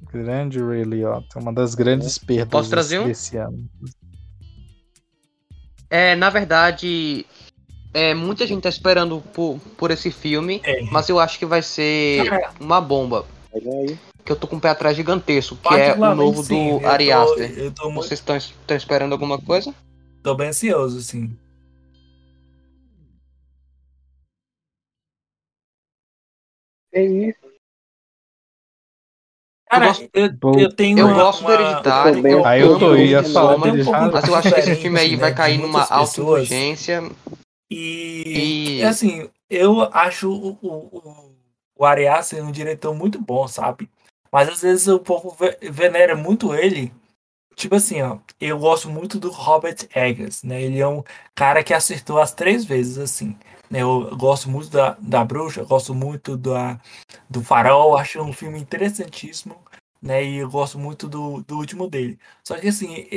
Grande 0.04 0.64
Ray 0.64 0.84
Liotta, 0.84 1.40
uma 1.40 1.52
das 1.52 1.74
grandes 1.74 2.20
perdas 2.20 2.48
Posso 2.52 2.70
trazer 2.70 3.00
um? 3.00 3.08
desse 3.08 3.36
ano. 3.36 3.68
É, 5.90 6.16
na 6.16 6.30
verdade, 6.30 7.26
é, 7.92 8.14
muita 8.14 8.46
gente 8.46 8.62
tá 8.62 8.70
esperando 8.70 9.20
por, 9.34 9.58
por 9.76 9.90
esse 9.90 10.12
filme, 10.12 10.62
é. 10.64 10.84
mas 10.84 11.10
eu 11.10 11.20
acho 11.20 11.40
que 11.40 11.46
vai 11.48 11.64
ser 11.64 12.30
uma 12.60 12.80
bomba. 12.80 13.26
Que 14.24 14.32
eu 14.32 14.36
tô 14.36 14.46
com 14.46 14.58
o 14.58 14.62
pé 14.62 14.70
atrás 14.70 14.96
gigantesco, 14.96 15.56
que 15.56 15.74
é 15.74 15.96
o 15.96 16.16
novo 16.16 16.44
sim, 16.44 16.78
do 16.78 16.86
Ari 16.86 17.12
Aster. 17.12 17.74
Vocês 17.96 18.20
estão 18.20 18.78
esperando 18.78 19.14
alguma 19.14 19.42
coisa? 19.42 19.74
Tô 20.22 20.36
bem 20.36 20.50
ansioso, 20.50 21.02
sim. 21.02 21.36
É 26.94 27.04
isso. 27.04 27.40
Cara, 29.70 29.86
eu, 29.86 29.90
gosto, 29.90 30.10
eu, 30.14 30.60
eu 30.60 30.76
tenho 30.76 31.00
eu 31.00 31.08
uma, 31.08 31.16
gosto 31.16 31.44
do 31.44 31.52
hereditário. 31.52 32.28
Eu, 32.28 32.46
aí 32.46 32.62
eu, 32.62 32.78
tô, 32.78 32.96
ia 32.96 33.24
falar, 33.24 33.58
mas 33.58 34.28
eu 34.28 34.36
acho 34.36 34.54
que 34.54 34.60
esse 34.60 34.76
filme 34.76 35.00
aí 35.00 35.16
vai 35.16 35.32
né, 35.32 35.36
cair 35.36 35.58
numa 35.58 35.84
alta 35.84 36.22
urgência 36.22 37.02
e, 37.76 38.80
e, 38.80 38.84
assim, 38.84 39.28
eu 39.50 39.82
acho 39.82 40.32
o, 40.32 40.60
o, 40.62 41.36
o 41.76 41.86
Arias 41.86 42.32
um 42.34 42.52
diretor 42.52 42.94
muito 42.94 43.20
bom, 43.20 43.48
sabe? 43.48 43.90
Mas 44.32 44.48
às 44.48 44.62
vezes 44.62 44.88
o 44.88 45.00
povo 45.00 45.36
venera 45.72 46.16
muito 46.16 46.54
ele. 46.54 46.94
Tipo 47.56 47.76
assim, 47.76 48.02
ó, 48.02 48.20
eu 48.40 48.60
gosto 48.60 48.90
muito 48.90 49.20
do 49.20 49.30
Robert 49.32 49.88
Eggers, 49.96 50.44
né? 50.44 50.62
Ele 50.62 50.80
é 50.80 50.88
um 50.88 51.04
cara 51.34 51.64
que 51.64 51.74
acertou 51.74 52.20
as 52.20 52.32
três 52.32 52.64
vezes, 52.64 53.00
assim. 53.00 53.36
Né? 53.74 53.82
Eu 53.82 54.16
gosto 54.16 54.52
muito 54.52 54.70
da, 54.70 54.92
da 55.00 55.26
Bruxa, 55.26 55.64
gosto 55.64 55.96
muito 55.96 56.38
da, 56.38 56.80
do 57.28 57.44
Farol, 57.44 57.98
acho 57.98 58.22
um 58.22 58.32
filme 58.32 58.60
interessantíssimo, 58.60 59.60
né? 60.00 60.24
E 60.24 60.38
eu 60.38 60.50
gosto 60.50 60.78
muito 60.78 61.08
do, 61.10 61.42
do 61.42 61.58
último 61.58 61.90
dele. 61.90 62.20
Só 62.44 62.56
que 62.60 62.68
assim, 62.68 63.08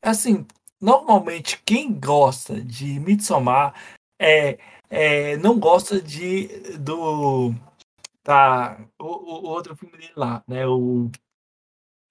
assim, 0.00 0.46
normalmente 0.80 1.60
quem 1.66 1.92
gosta 1.92 2.60
de 2.60 3.00
Midsommar 3.00 3.74
é, 4.16 4.58
é, 4.88 5.36
não 5.38 5.58
gosta 5.58 6.00
de 6.00 6.46
do 6.78 7.52
tá 8.22 8.78
o, 8.96 9.06
o, 9.06 9.48
outro 9.48 9.74
filme 9.74 9.96
dele 9.98 10.12
lá, 10.14 10.44
né? 10.46 10.66
O 10.68 11.10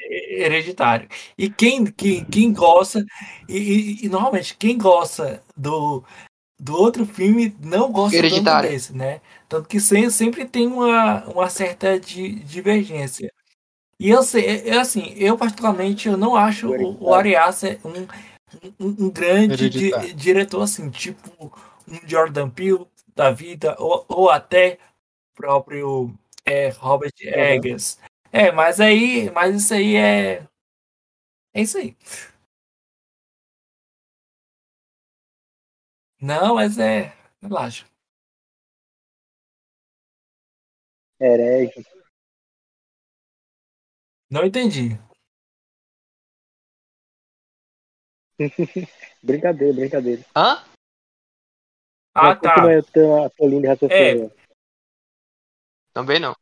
Hereditário. 0.02 1.08
E 1.38 1.50
quem, 1.50 1.86
quem, 1.86 2.26
quem 2.26 2.54
gosta, 2.54 3.06
e, 3.48 3.58
e, 3.58 4.06
e, 4.06 4.10
normalmente 4.10 4.56
quem 4.58 4.78
gosta 4.78 5.44
do, 5.56 6.04
do 6.60 6.76
outro 6.76 7.06
filme 7.06 7.56
não 7.62 7.92
gosta 7.92 8.18
Hereditário. 8.18 8.70
desse, 8.70 8.96
né? 8.96 9.22
Tanto 9.48 9.68
que 9.68 9.80
sempre, 9.80 10.12
sempre 10.12 10.46
tem 10.46 10.68
uma, 10.68 11.24
uma 11.26 11.50
certa 11.50 12.00
di, 12.00 12.36
divergência. 12.36 13.32
E 14.00 14.10
eu 14.10 14.24
sei, 14.24 14.46
é, 14.46 14.70
é 14.70 14.78
assim, 14.80 15.14
eu 15.18 15.38
particularmente 15.38 16.08
eu 16.08 16.18
não 16.18 16.36
acho 16.36 16.70
o, 16.70 17.04
o 17.04 17.14
Ari 17.14 17.36
Aster 17.36 17.80
um 17.84 18.08
um, 18.80 19.06
um 19.06 19.10
grande 19.10 19.70
di, 19.70 19.92
diretor 20.14 20.64
assim, 20.64 20.90
tipo 20.90 21.52
um 21.88 22.00
Jordan 22.08 22.50
Peele 22.50 22.86
da 23.16 23.32
vida, 23.32 23.76
ou, 23.80 24.06
ou 24.08 24.30
até 24.30 24.78
próprio 25.36 26.14
é, 26.46 26.70
Robert 26.70 27.14
uhum. 27.22 27.30
Eggers. 27.32 27.98
É, 28.32 28.52
mas 28.52 28.80
aí, 28.80 29.30
mas 29.32 29.56
isso 29.56 29.74
aí 29.74 29.96
é. 29.96 30.44
É 31.54 31.62
isso 31.62 31.78
aí. 31.78 31.96
Não, 36.22 36.56
mas 36.56 36.78
é. 36.78 37.14
Relaxa. 37.42 37.86
Herege. 41.20 41.86
Não 44.30 44.46
entendi. 44.46 45.00
brincadeira, 49.24 49.74
brincadeira. 49.74 50.26
Hã? 50.36 50.64
Ah, 52.14 52.36
tá. 52.36 52.54
Continua 52.56 53.26
a 53.26 53.30
tua 53.30 53.48
linha 53.48 53.62
de 53.62 53.68
raciocínio. 53.68 54.26
É. 54.26 54.50
Também 55.94 56.20
não. 56.20 56.36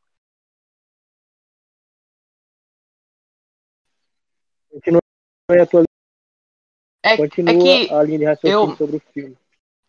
Continua 4.70 5.02
a 5.50 5.66
tua 5.66 5.84
é, 7.04 7.16
Continua 7.16 7.54
é 7.54 7.86
que 7.88 7.94
a 7.94 8.04
linha 8.04 8.20
de 8.20 8.26
raciocínio 8.26 8.72
eu, 8.72 8.76
sobre 8.76 8.98
o 8.98 9.00
filme. 9.14 9.38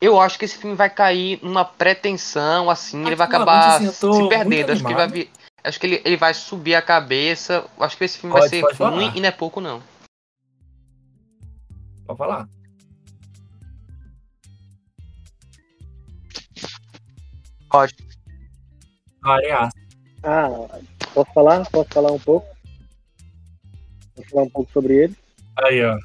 Eu 0.00 0.20
acho 0.20 0.38
que 0.38 0.44
esse 0.44 0.56
filme 0.56 0.76
vai 0.76 0.88
cair 0.88 1.40
numa 1.42 1.64
pretensão, 1.64 2.70
assim, 2.70 3.04
ele 3.04 3.16
vai 3.16 3.26
acabar 3.26 3.76
assim, 3.76 3.90
se 3.90 4.28
perdendo. 4.28 4.70
Acho 4.70 4.82
que 4.82 4.88
ele 4.88 4.94
vai 4.94 5.28
acho 5.64 5.80
que 5.80 5.86
ele, 5.86 6.02
ele 6.04 6.16
vai 6.16 6.32
subir 6.34 6.74
a 6.74 6.82
cabeça. 6.82 7.64
Acho 7.78 7.96
que 7.96 8.04
esse 8.04 8.18
filme 8.18 8.34
pode, 8.34 8.48
vai 8.60 8.74
ser 8.74 8.82
ruim 8.84 9.06
falar. 9.06 9.16
e 9.16 9.20
não 9.20 9.28
é 9.28 9.32
pouco, 9.32 9.60
não. 9.60 9.82
Pode 12.06 12.18
falar. 12.18 12.48
Pode. 17.68 17.94
Variar. 19.20 19.68
Ah, 20.22 20.48
posso 21.12 21.32
falar? 21.32 21.68
Posso 21.70 21.88
falar 21.92 22.12
um 22.12 22.18
pouco? 22.18 22.46
Posso 24.16 24.30
falar 24.30 24.42
um 24.44 24.50
pouco 24.50 24.72
sobre 24.72 24.94
ele? 24.94 25.16
Aí, 25.56 25.84
ó. 25.84 25.98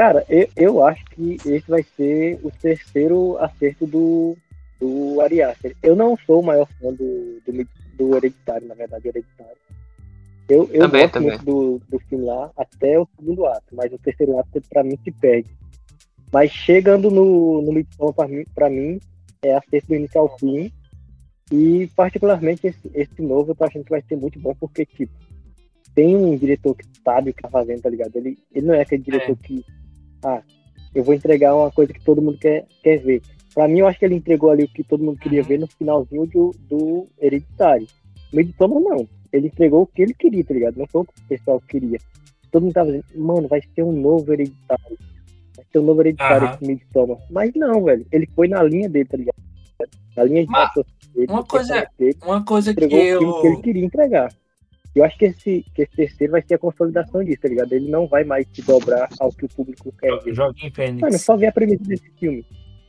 Cara, 0.00 0.24
eu, 0.30 0.48
eu 0.56 0.86
acho 0.86 1.04
que 1.10 1.36
esse 1.44 1.68
vai 1.68 1.84
ser 1.94 2.40
o 2.42 2.50
terceiro 2.50 3.36
acerto 3.36 3.86
do, 3.86 4.34
do 4.80 5.20
Ari 5.20 5.42
Aster. 5.42 5.76
Eu 5.82 5.94
não 5.94 6.16
sou 6.24 6.40
o 6.40 6.42
maior 6.42 6.66
fã 6.80 6.90
do, 6.90 7.38
do, 7.46 7.68
do 7.98 8.16
Hereditário, 8.16 8.66
na 8.66 8.74
verdade, 8.74 9.08
Hereditário. 9.08 9.58
Eu, 10.48 10.70
eu 10.72 10.80
também, 10.84 11.02
gosto 11.02 11.12
também. 11.12 11.28
muito 11.28 11.44
do, 11.44 11.82
do 11.86 11.98
filme 12.06 12.24
lá 12.24 12.50
até 12.56 12.98
o 12.98 13.06
segundo 13.14 13.44
ato, 13.44 13.66
mas 13.74 13.92
o 13.92 13.98
terceiro 13.98 14.38
ato 14.38 14.62
pra 14.70 14.82
mim 14.82 14.98
se 15.04 15.10
perde. 15.10 15.50
Mas 16.32 16.50
chegando 16.50 17.10
no, 17.10 17.60
no 17.60 17.70
Midsommar, 17.70 18.14
pra 18.14 18.26
mim, 18.26 18.44
pra 18.54 18.70
mim, 18.70 18.98
é 19.42 19.54
a 19.54 19.62
sexta 19.68 19.88
do 19.88 19.96
início 19.96 20.18
ao 20.18 20.34
fim. 20.38 20.72
E 21.52 21.90
particularmente 21.94 22.68
esse, 22.68 22.90
esse 22.94 23.20
novo 23.20 23.50
eu 23.50 23.54
tô 23.54 23.64
achando 23.64 23.84
que 23.84 23.90
vai 23.90 24.00
ser 24.08 24.16
muito 24.16 24.40
bom, 24.40 24.54
porque, 24.58 24.86
tipo, 24.86 25.12
tem 25.94 26.16
um 26.16 26.34
diretor 26.38 26.74
que 26.74 26.86
sabe 27.04 27.32
o 27.32 27.34
que 27.34 27.42
tá 27.42 27.50
fazendo, 27.50 27.82
tá 27.82 27.90
ligado? 27.90 28.16
Ele, 28.16 28.38
ele 28.50 28.66
não 28.66 28.72
é 28.72 28.80
aquele 28.80 29.02
diretor 29.02 29.36
é. 29.38 29.46
que, 29.46 29.62
ah, 30.22 30.42
eu 30.94 31.04
vou 31.04 31.14
entregar 31.14 31.54
uma 31.54 31.70
coisa 31.70 31.92
que 31.92 32.04
todo 32.04 32.22
mundo 32.22 32.38
quer, 32.38 32.66
quer 32.82 32.98
ver. 32.98 33.22
Pra 33.54 33.66
mim, 33.66 33.80
eu 33.80 33.86
acho 33.86 33.98
que 33.98 34.04
ele 34.04 34.14
entregou 34.14 34.50
ali 34.50 34.64
o 34.64 34.68
que 34.68 34.84
todo 34.84 35.02
mundo 35.02 35.18
queria 35.18 35.42
uhum. 35.42 35.48
ver 35.48 35.58
no 35.58 35.66
finalzinho 35.66 36.26
do, 36.26 36.54
do 36.68 37.06
Hereditário. 37.20 37.86
Midsommar, 38.32 38.80
não. 38.80 39.08
Ele 39.32 39.48
entregou 39.48 39.82
o 39.82 39.86
que 39.86 40.02
ele 40.02 40.14
queria, 40.14 40.44
tá 40.44 40.54
ligado? 40.54 40.76
Não 40.76 40.86
foi 40.86 41.02
o 41.02 41.04
que 41.04 41.12
o 41.20 41.28
pessoal 41.28 41.60
queria. 41.60 41.98
Todo 42.50 42.62
mundo 42.62 42.72
tava 42.72 42.86
dizendo, 42.86 43.04
mano, 43.16 43.48
vai 43.48 43.60
ser 43.74 43.82
um 43.82 43.92
novo 43.92 44.32
Hereditário. 44.32 44.98
Vai 45.56 45.64
ser 45.70 45.78
um 45.78 45.82
novo 45.82 46.00
Hereditário 46.00 46.48
uhum. 46.48 46.54
esse 46.54 46.64
Midsommar. 46.64 47.18
Mas 47.30 47.52
não, 47.54 47.84
velho. 47.84 48.06
Ele 48.10 48.28
foi 48.34 48.48
na 48.48 48.62
linha 48.62 48.88
dele, 48.88 49.08
tá 49.08 49.16
ligado? 49.16 49.36
Na 50.16 50.24
linha 50.24 50.44
de 50.44 50.50
Mas, 50.50 50.74
dele, 51.14 51.26
uma 51.28 51.44
coisa, 51.44 51.88
dele, 51.98 52.16
uma 52.22 52.44
coisa 52.44 52.74
que 52.74 52.84
eu... 52.84 53.40
que 53.40 53.46
ele 53.46 53.62
queria 53.62 53.84
entregar. 53.84 54.32
Eu 54.94 55.04
acho 55.04 55.16
que 55.16 55.26
esse, 55.26 55.64
que 55.74 55.82
esse 55.82 55.94
terceiro 55.94 56.32
vai 56.32 56.42
ser 56.42 56.54
a 56.54 56.58
consolidação 56.58 57.22
disso, 57.22 57.42
tá 57.42 57.48
ligado? 57.48 57.72
Ele 57.72 57.88
não 57.88 58.08
vai 58.08 58.24
mais 58.24 58.46
se 58.52 58.62
dobrar 58.62 59.08
ao 59.20 59.30
que 59.30 59.44
o 59.44 59.48
público 59.48 59.92
quer 60.00 60.18
ver. 60.20 60.34
Joguinho 60.34 60.72
Fênix. 60.74 61.00
Mano, 61.00 61.18
só 61.18 61.36
ver 61.36 61.46
a 61.46 61.52
premissa 61.52 61.84
desse 61.84 62.10
filme. 62.18 62.44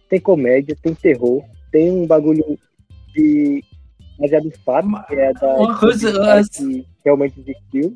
Tem 0.09 0.19
comédia, 0.19 0.75
tem 0.81 0.95
terror, 0.95 1.43
tem 1.71 1.91
um 1.91 2.07
bagulho 2.07 2.57
de 3.13 3.63
baseado 4.17 4.47
em 4.47 4.51
fato, 4.51 4.87
que 5.07 5.15
é 5.15 5.33
da 5.33 5.55
uma 5.55 5.79
coisa 5.79 6.11
que 6.51 6.85
realmente 7.03 7.39
existiu. 7.39 7.95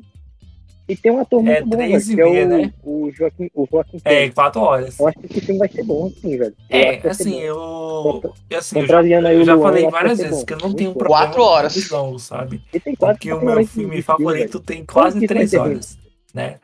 E 0.88 0.96
tem 0.96 1.10
um 1.10 1.20
ator 1.20 1.40
é 1.40 1.60
muito 1.60 1.68
bom, 1.68 1.76
velho, 1.76 2.04
que 2.04 2.20
é 2.20 2.24
o, 2.24 2.48
né? 2.48 2.72
o 2.84 3.10
Joaquim, 3.10 3.50
o 3.54 3.66
Joaquim 3.68 4.00
É, 4.04 4.30
quatro 4.30 4.60
horas. 4.60 4.98
Eu 5.00 5.08
acho 5.08 5.18
que 5.18 5.26
esse 5.26 5.40
filme 5.40 5.58
vai 5.58 5.68
ser 5.68 5.82
bom, 5.82 6.06
assim, 6.06 6.38
velho. 6.38 6.54
Eu 6.70 6.78
é, 6.78 7.08
assim, 7.08 7.40
eu... 7.40 8.34
assim, 8.56 8.78
eu 8.78 8.86
já, 8.86 9.02
eu 9.02 9.44
já 9.44 9.58
falei 9.58 9.90
várias 9.90 10.18
vezes 10.18 10.44
que 10.44 10.54
eu 10.54 10.58
não 10.58 10.72
tenho 10.72 10.94
problema 10.94 11.24
quatro 11.24 11.42
horas. 11.42 11.88
com 11.88 11.96
longo, 11.96 12.18
sabe? 12.20 12.62
Porque 12.98 13.32
o 13.32 13.40
meu 13.40 13.66
filme 13.66 14.00
favorito 14.00 14.60
tem 14.60 14.84
quase 14.84 15.26
três 15.26 15.54
horas, 15.54 15.98
né? 16.32 16.60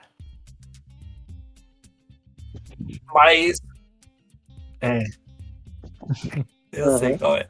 Mas... 3.12 3.60
É... 4.80 5.02
Eu 6.72 6.86
uhum. 6.86 6.98
sei 6.98 7.18
qual 7.18 7.36
é. 7.36 7.46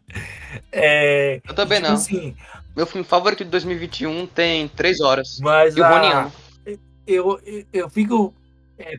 é. 0.73 1.41
Eu 1.47 1.55
também 1.55 1.79
tipo 1.79 1.89
não. 1.89 1.95
Assim, 1.95 2.35
Meu 2.75 2.85
filme 2.87 3.07
favorito 3.07 3.45
de 3.45 3.51
2021 3.51 4.27
tem 4.27 4.67
três 4.67 5.01
horas. 5.01 5.39
Mas 5.41 5.77
e 5.77 5.83
a... 5.83 6.29
eu, 7.13 7.39
eu, 7.45 7.65
eu 7.73 7.91
fico. 7.91 8.35
É, 8.79 8.95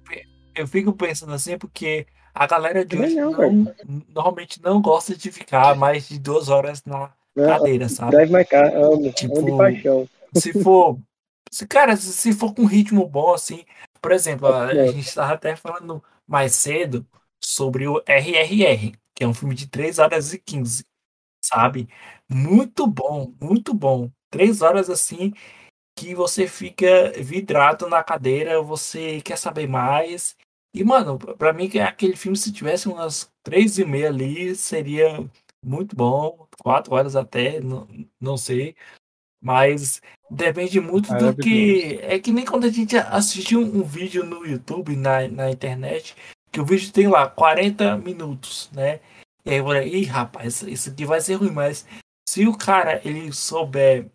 eu 0.56 0.68
fico 0.68 0.94
pensando 0.94 1.34
assim 1.34 1.58
porque 1.58 2.06
a 2.34 2.46
galera 2.46 2.86
de 2.86 2.98
hoje 2.98 3.16
não, 3.16 3.32
não, 3.32 3.76
normalmente 4.10 4.62
não 4.62 4.82
gosta 4.82 5.16
de 5.16 5.32
ficar 5.32 5.76
mais 5.76 6.08
de 6.08 6.20
duas 6.20 6.48
horas 6.50 6.84
na 6.86 7.12
não, 7.36 7.48
cadeira, 7.48 7.90
sabe? 7.90 8.12
Drive 8.12 8.32
my 8.32 8.46
car, 8.46 8.76
amo, 8.76 9.12
tipo, 9.12 9.38
amo 9.38 9.52
de 9.52 9.58
paixão. 9.58 10.10
Se 10.36 10.54
for. 10.62 11.00
Se, 11.52 11.68
cara, 11.68 11.96
se 11.96 12.34
for 12.34 12.54
com 12.54 12.66
ritmo 12.66 13.08
bom, 13.08 13.34
assim. 13.34 13.64
Por 14.02 14.12
exemplo, 14.12 14.48
a, 14.48 14.66
a 14.66 14.88
gente 14.88 15.08
estava 15.08 15.34
até 15.34 15.56
falando 15.56 16.04
mais 16.28 16.54
cedo 16.54 17.06
sobre 17.40 17.88
o 17.88 18.02
RRR 18.08 18.94
que 19.14 19.24
é 19.24 19.28
um 19.28 19.34
filme 19.34 19.56
de 19.56 19.68
3 19.68 20.00
horas 20.00 20.34
e 20.34 20.40
15, 20.40 20.86
sabe? 21.42 21.88
Muito 22.30 22.88
bom, 22.88 23.34
muito 23.40 23.74
bom. 23.74 24.10
3 24.30 24.62
horas 24.62 24.90
assim 24.90 25.34
que 25.96 26.16
você 26.16 26.48
fica 26.48 27.12
vidrado 27.18 27.88
na 27.88 28.04
cadeira, 28.04 28.62
você 28.62 29.22
quer 29.22 29.38
saber 29.38 29.68
mais. 29.68 30.36
E, 30.74 30.84
mano, 30.84 31.20
pra 31.20 31.54
mim, 31.54 31.70
aquele 31.80 32.16
filme, 32.16 32.36
se 32.38 32.52
tivesse 32.52 32.88
umas 32.88 33.32
três 33.44 33.78
e 33.78 33.86
meia 33.86 34.10
ali, 34.10 34.56
seria 34.56 35.30
muito 35.64 35.96
bom. 35.96 36.48
Quatro 36.62 36.94
horas 36.96 37.16
até, 37.16 37.60
não, 37.60 37.88
não 38.20 38.38
sei. 38.38 38.76
Mas 39.42 40.02
depende 40.32 40.80
muito 40.80 41.14
do 41.14 41.36
que. 41.36 42.00
É 42.02 42.18
que 42.18 42.32
nem 42.32 42.46
quando 42.46 42.66
a 42.66 42.70
gente 42.70 42.98
assiste 42.98 43.56
um, 43.58 43.80
um 43.80 43.84
vídeo 43.84 44.24
no 44.24 44.46
YouTube, 44.46 44.96
na, 44.96 45.28
na 45.28 45.52
internet, 45.52 46.16
que 46.52 46.62
o 46.62 46.66
vídeo 46.66 46.92
tem 46.92 47.08
lá 47.08 47.28
40 47.30 47.98
minutos, 47.98 48.70
né? 48.72 49.00
E 49.46 49.52
aí 49.52 49.58
eu 49.58 49.66
falei, 49.66 49.94
ih, 49.94 50.06
rapaz, 50.06 50.62
isso 50.62 50.90
aqui 50.90 51.06
vai 51.06 51.20
ser 51.20 51.36
ruim, 51.36 51.52
mas 51.52 51.86
se 52.28 52.48
o 52.48 52.58
cara 52.58 53.02
ele 53.04 53.32
souber 53.34 54.10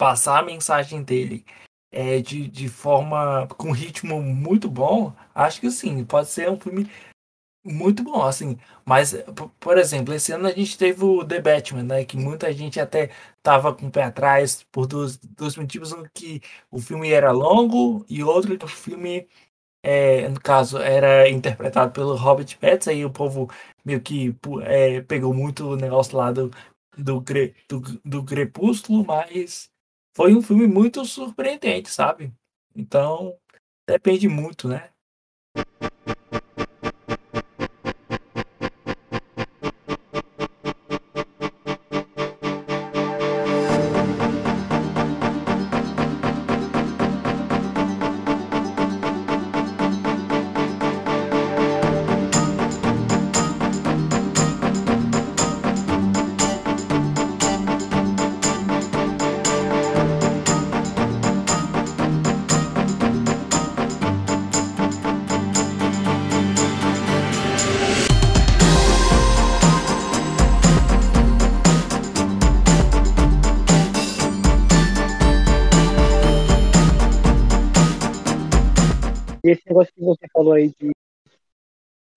passar 0.00 0.38
a 0.40 0.42
mensagem 0.42 1.02
dele 1.02 1.44
é, 1.92 2.20
de, 2.22 2.48
de 2.48 2.68
forma 2.68 3.46
com 3.58 3.70
ritmo 3.72 4.22
muito 4.22 4.70
bom, 4.70 5.14
acho 5.34 5.60
que 5.60 5.70
sim, 5.70 6.04
pode 6.06 6.28
ser 6.30 6.50
um 6.50 6.58
filme 6.58 6.90
muito 7.64 8.02
bom, 8.02 8.22
assim. 8.22 8.58
Mas, 8.86 9.14
por 9.60 9.78
exemplo, 9.78 10.14
esse 10.14 10.32
ano 10.32 10.48
a 10.48 10.52
gente 10.52 10.78
teve 10.78 11.04
o 11.04 11.24
The 11.24 11.40
Batman, 11.42 11.82
né? 11.84 12.04
Que 12.04 12.16
muita 12.16 12.52
gente 12.52 12.80
até 12.80 13.10
tava 13.42 13.74
com 13.74 13.88
o 13.88 13.90
pé 13.90 14.04
atrás 14.04 14.64
por 14.72 14.86
dois, 14.86 15.18
dois 15.18 15.56
motivos, 15.56 15.92
um 15.92 16.04
que 16.14 16.40
o 16.70 16.80
filme 16.80 17.10
era 17.12 17.32
longo 17.32 18.04
e 18.08 18.22
outro 18.24 18.56
que 18.58 18.64
o 18.64 18.68
filme 18.68 19.28
é, 19.82 20.28
no 20.28 20.40
caso, 20.40 20.78
era 20.78 21.28
interpretado 21.28 21.92
pelo 21.92 22.16
Robert 22.16 22.58
Pattinson, 22.58 22.90
aí 22.90 23.04
o 23.04 23.10
povo 23.10 23.50
meio 23.84 24.00
que 24.02 24.34
é, 24.64 25.00
pegou 25.02 25.34
muito 25.34 25.70
o 25.70 25.76
negócio 25.76 26.16
lá 26.16 26.32
do, 26.32 26.50
do, 26.96 27.22
do, 27.68 28.00
do 28.04 28.24
Crepúsculo, 28.24 29.04
mas 29.06 29.70
foi 30.20 30.34
um 30.34 30.42
filme 30.42 30.66
muito 30.66 31.02
surpreendente, 31.06 31.88
sabe? 31.88 32.30
Então, 32.76 33.38
depende 33.88 34.28
muito, 34.28 34.68
né? 34.68 34.89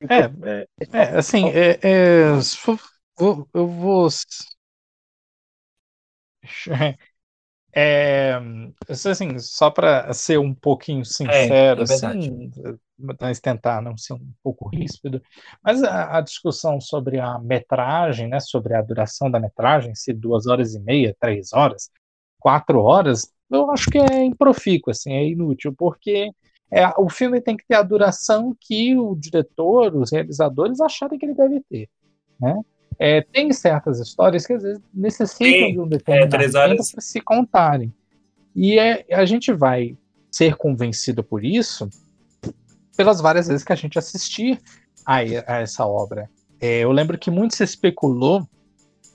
É, 0.10 0.24
é, 0.50 0.68
é 0.92 1.18
assim, 1.18 1.50
é, 1.50 1.80
é, 1.82 2.32
vou, 3.18 3.48
eu 3.54 3.68
vou. 3.68 4.08
É, 7.76 8.40
assim, 8.88 9.40
só 9.40 9.72
para 9.72 10.14
ser 10.14 10.38
um 10.38 10.54
pouquinho 10.54 11.02
é, 11.02 11.06
sincero, 11.06 11.80
é, 11.80 11.84
assim, 11.84 12.52
mas 12.96 13.40
tentar 13.40 13.82
não 13.82 13.98
ser 13.98 14.14
um 14.14 14.32
pouco 14.44 14.70
ríspido, 14.70 15.20
mas 15.64 15.82
a, 15.82 16.18
a, 16.18 16.22
discussão 16.22 16.80
sobre 16.80 17.20
a 17.20 17.40
metragem, 17.40 18.28
né, 18.28 18.40
sobre 18.40 18.76
a 18.76 18.82
duração 18.84 19.32
da 19.32 19.40
metragem, 19.40 19.96
se 19.96 20.14
duas 20.14 20.46
horas 20.46 20.76
e 20.76 20.80
meia, 20.82 21.18
três 21.20 21.52
horas, 21.52 21.90
quatro 22.40 22.80
horas, 22.80 23.34
eu 23.50 23.72
acho 23.72 23.90
que 23.90 23.98
é 23.98 24.24
improfícuo, 24.24 24.92
assim, 24.92 25.12
é 25.14 25.28
inútil, 25.28 25.74
porque 25.76 26.32
é, 26.74 26.92
o 26.98 27.08
filme 27.08 27.40
tem 27.40 27.56
que 27.56 27.66
ter 27.68 27.76
a 27.76 27.84
duração 27.84 28.56
que 28.60 28.98
o 28.98 29.16
diretor, 29.16 29.96
os 29.96 30.12
realizadores 30.12 30.82
acharem 30.82 31.20
que 31.20 31.26
ele 31.26 31.36
deve 31.36 31.62
ter. 31.70 31.88
Né? 32.42 32.60
É, 32.98 33.22
tem 33.22 33.52
certas 33.54 34.00
histórias 34.00 34.46
que 34.46 34.54
às 34.54 34.64
vezes 34.64 34.82
necessitam 34.94 35.68
Sim, 35.68 35.74
de 35.74 35.80
um 35.80 35.88
determinado 35.88 36.36
é, 36.36 36.68
tempo 36.70 36.92
para 36.92 37.02
se 37.02 37.22
contarem. 37.22 37.94
E 38.56 38.80
é, 38.80 39.06
a 39.12 39.24
gente 39.24 39.54
vai 39.54 39.96
ser 40.32 40.56
convencido 40.56 41.24
por 41.24 41.46
isso 41.46 41.88
pelas 42.98 43.22
várias 43.22 43.48
vezes 43.48 43.64
que 43.64 43.74
a 43.74 43.76
gente 43.76 44.00
assistir 44.00 44.60
a, 45.06 45.18
a 45.18 45.62
essa 45.62 45.86
obra. 45.86 46.30
É, 46.60 46.80
eu 46.80 46.92
lembro 46.92 47.18
que 47.18 47.30
muito 47.30 47.56
se 47.56 47.64
especulou, 47.64 48.48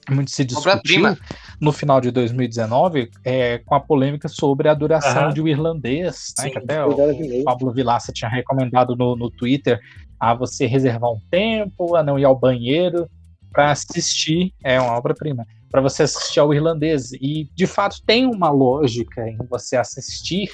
muito 0.09 0.31
se 0.31 0.45
discutiu 0.45 1.17
no 1.61 1.73
final 1.73 2.01
de 2.01 2.11
2019 2.11 3.11
é, 3.25 3.59
com 3.59 3.75
a 3.75 3.81
polêmica 3.81 4.29
sobre 4.29 4.69
a 4.69 4.75
duração 4.75 5.27
uhum. 5.27 5.35
de 5.35 5.41
o 5.43 5.49
irlandês, 5.49 6.33
né, 6.39 6.51
que 6.51 6.59
até 6.59 6.85
o 6.85 6.95
Pablo 7.45 7.73
Vilaça 7.73 8.13
tinha 8.13 8.31
recomendado 8.31 8.95
no, 8.95 9.17
no 9.17 9.31
Twitter 9.31 9.81
a 10.19 10.35
você 10.35 10.67
reservar 10.67 11.11
um 11.11 11.21
tempo, 11.31 11.97
a 11.97 12.03
não 12.03 12.19
ir 12.19 12.25
ao 12.25 12.39
banheiro 12.39 13.09
para 13.53 13.71
assistir, 13.71 14.53
é 14.63 14.81
uma 14.81 14.97
obra-prima, 14.97 15.47
para 15.71 15.81
você 15.81 16.05
assistir 16.05 16.41
ao 16.41 16.53
irlandês. 16.53 17.13
E 17.13 17.49
de 17.55 17.67
fato 17.67 18.01
tem 18.07 18.27
uma 18.27 18.51
lógica 18.51 19.29
em 19.29 19.39
você 19.49 19.77
assistir 19.77 20.51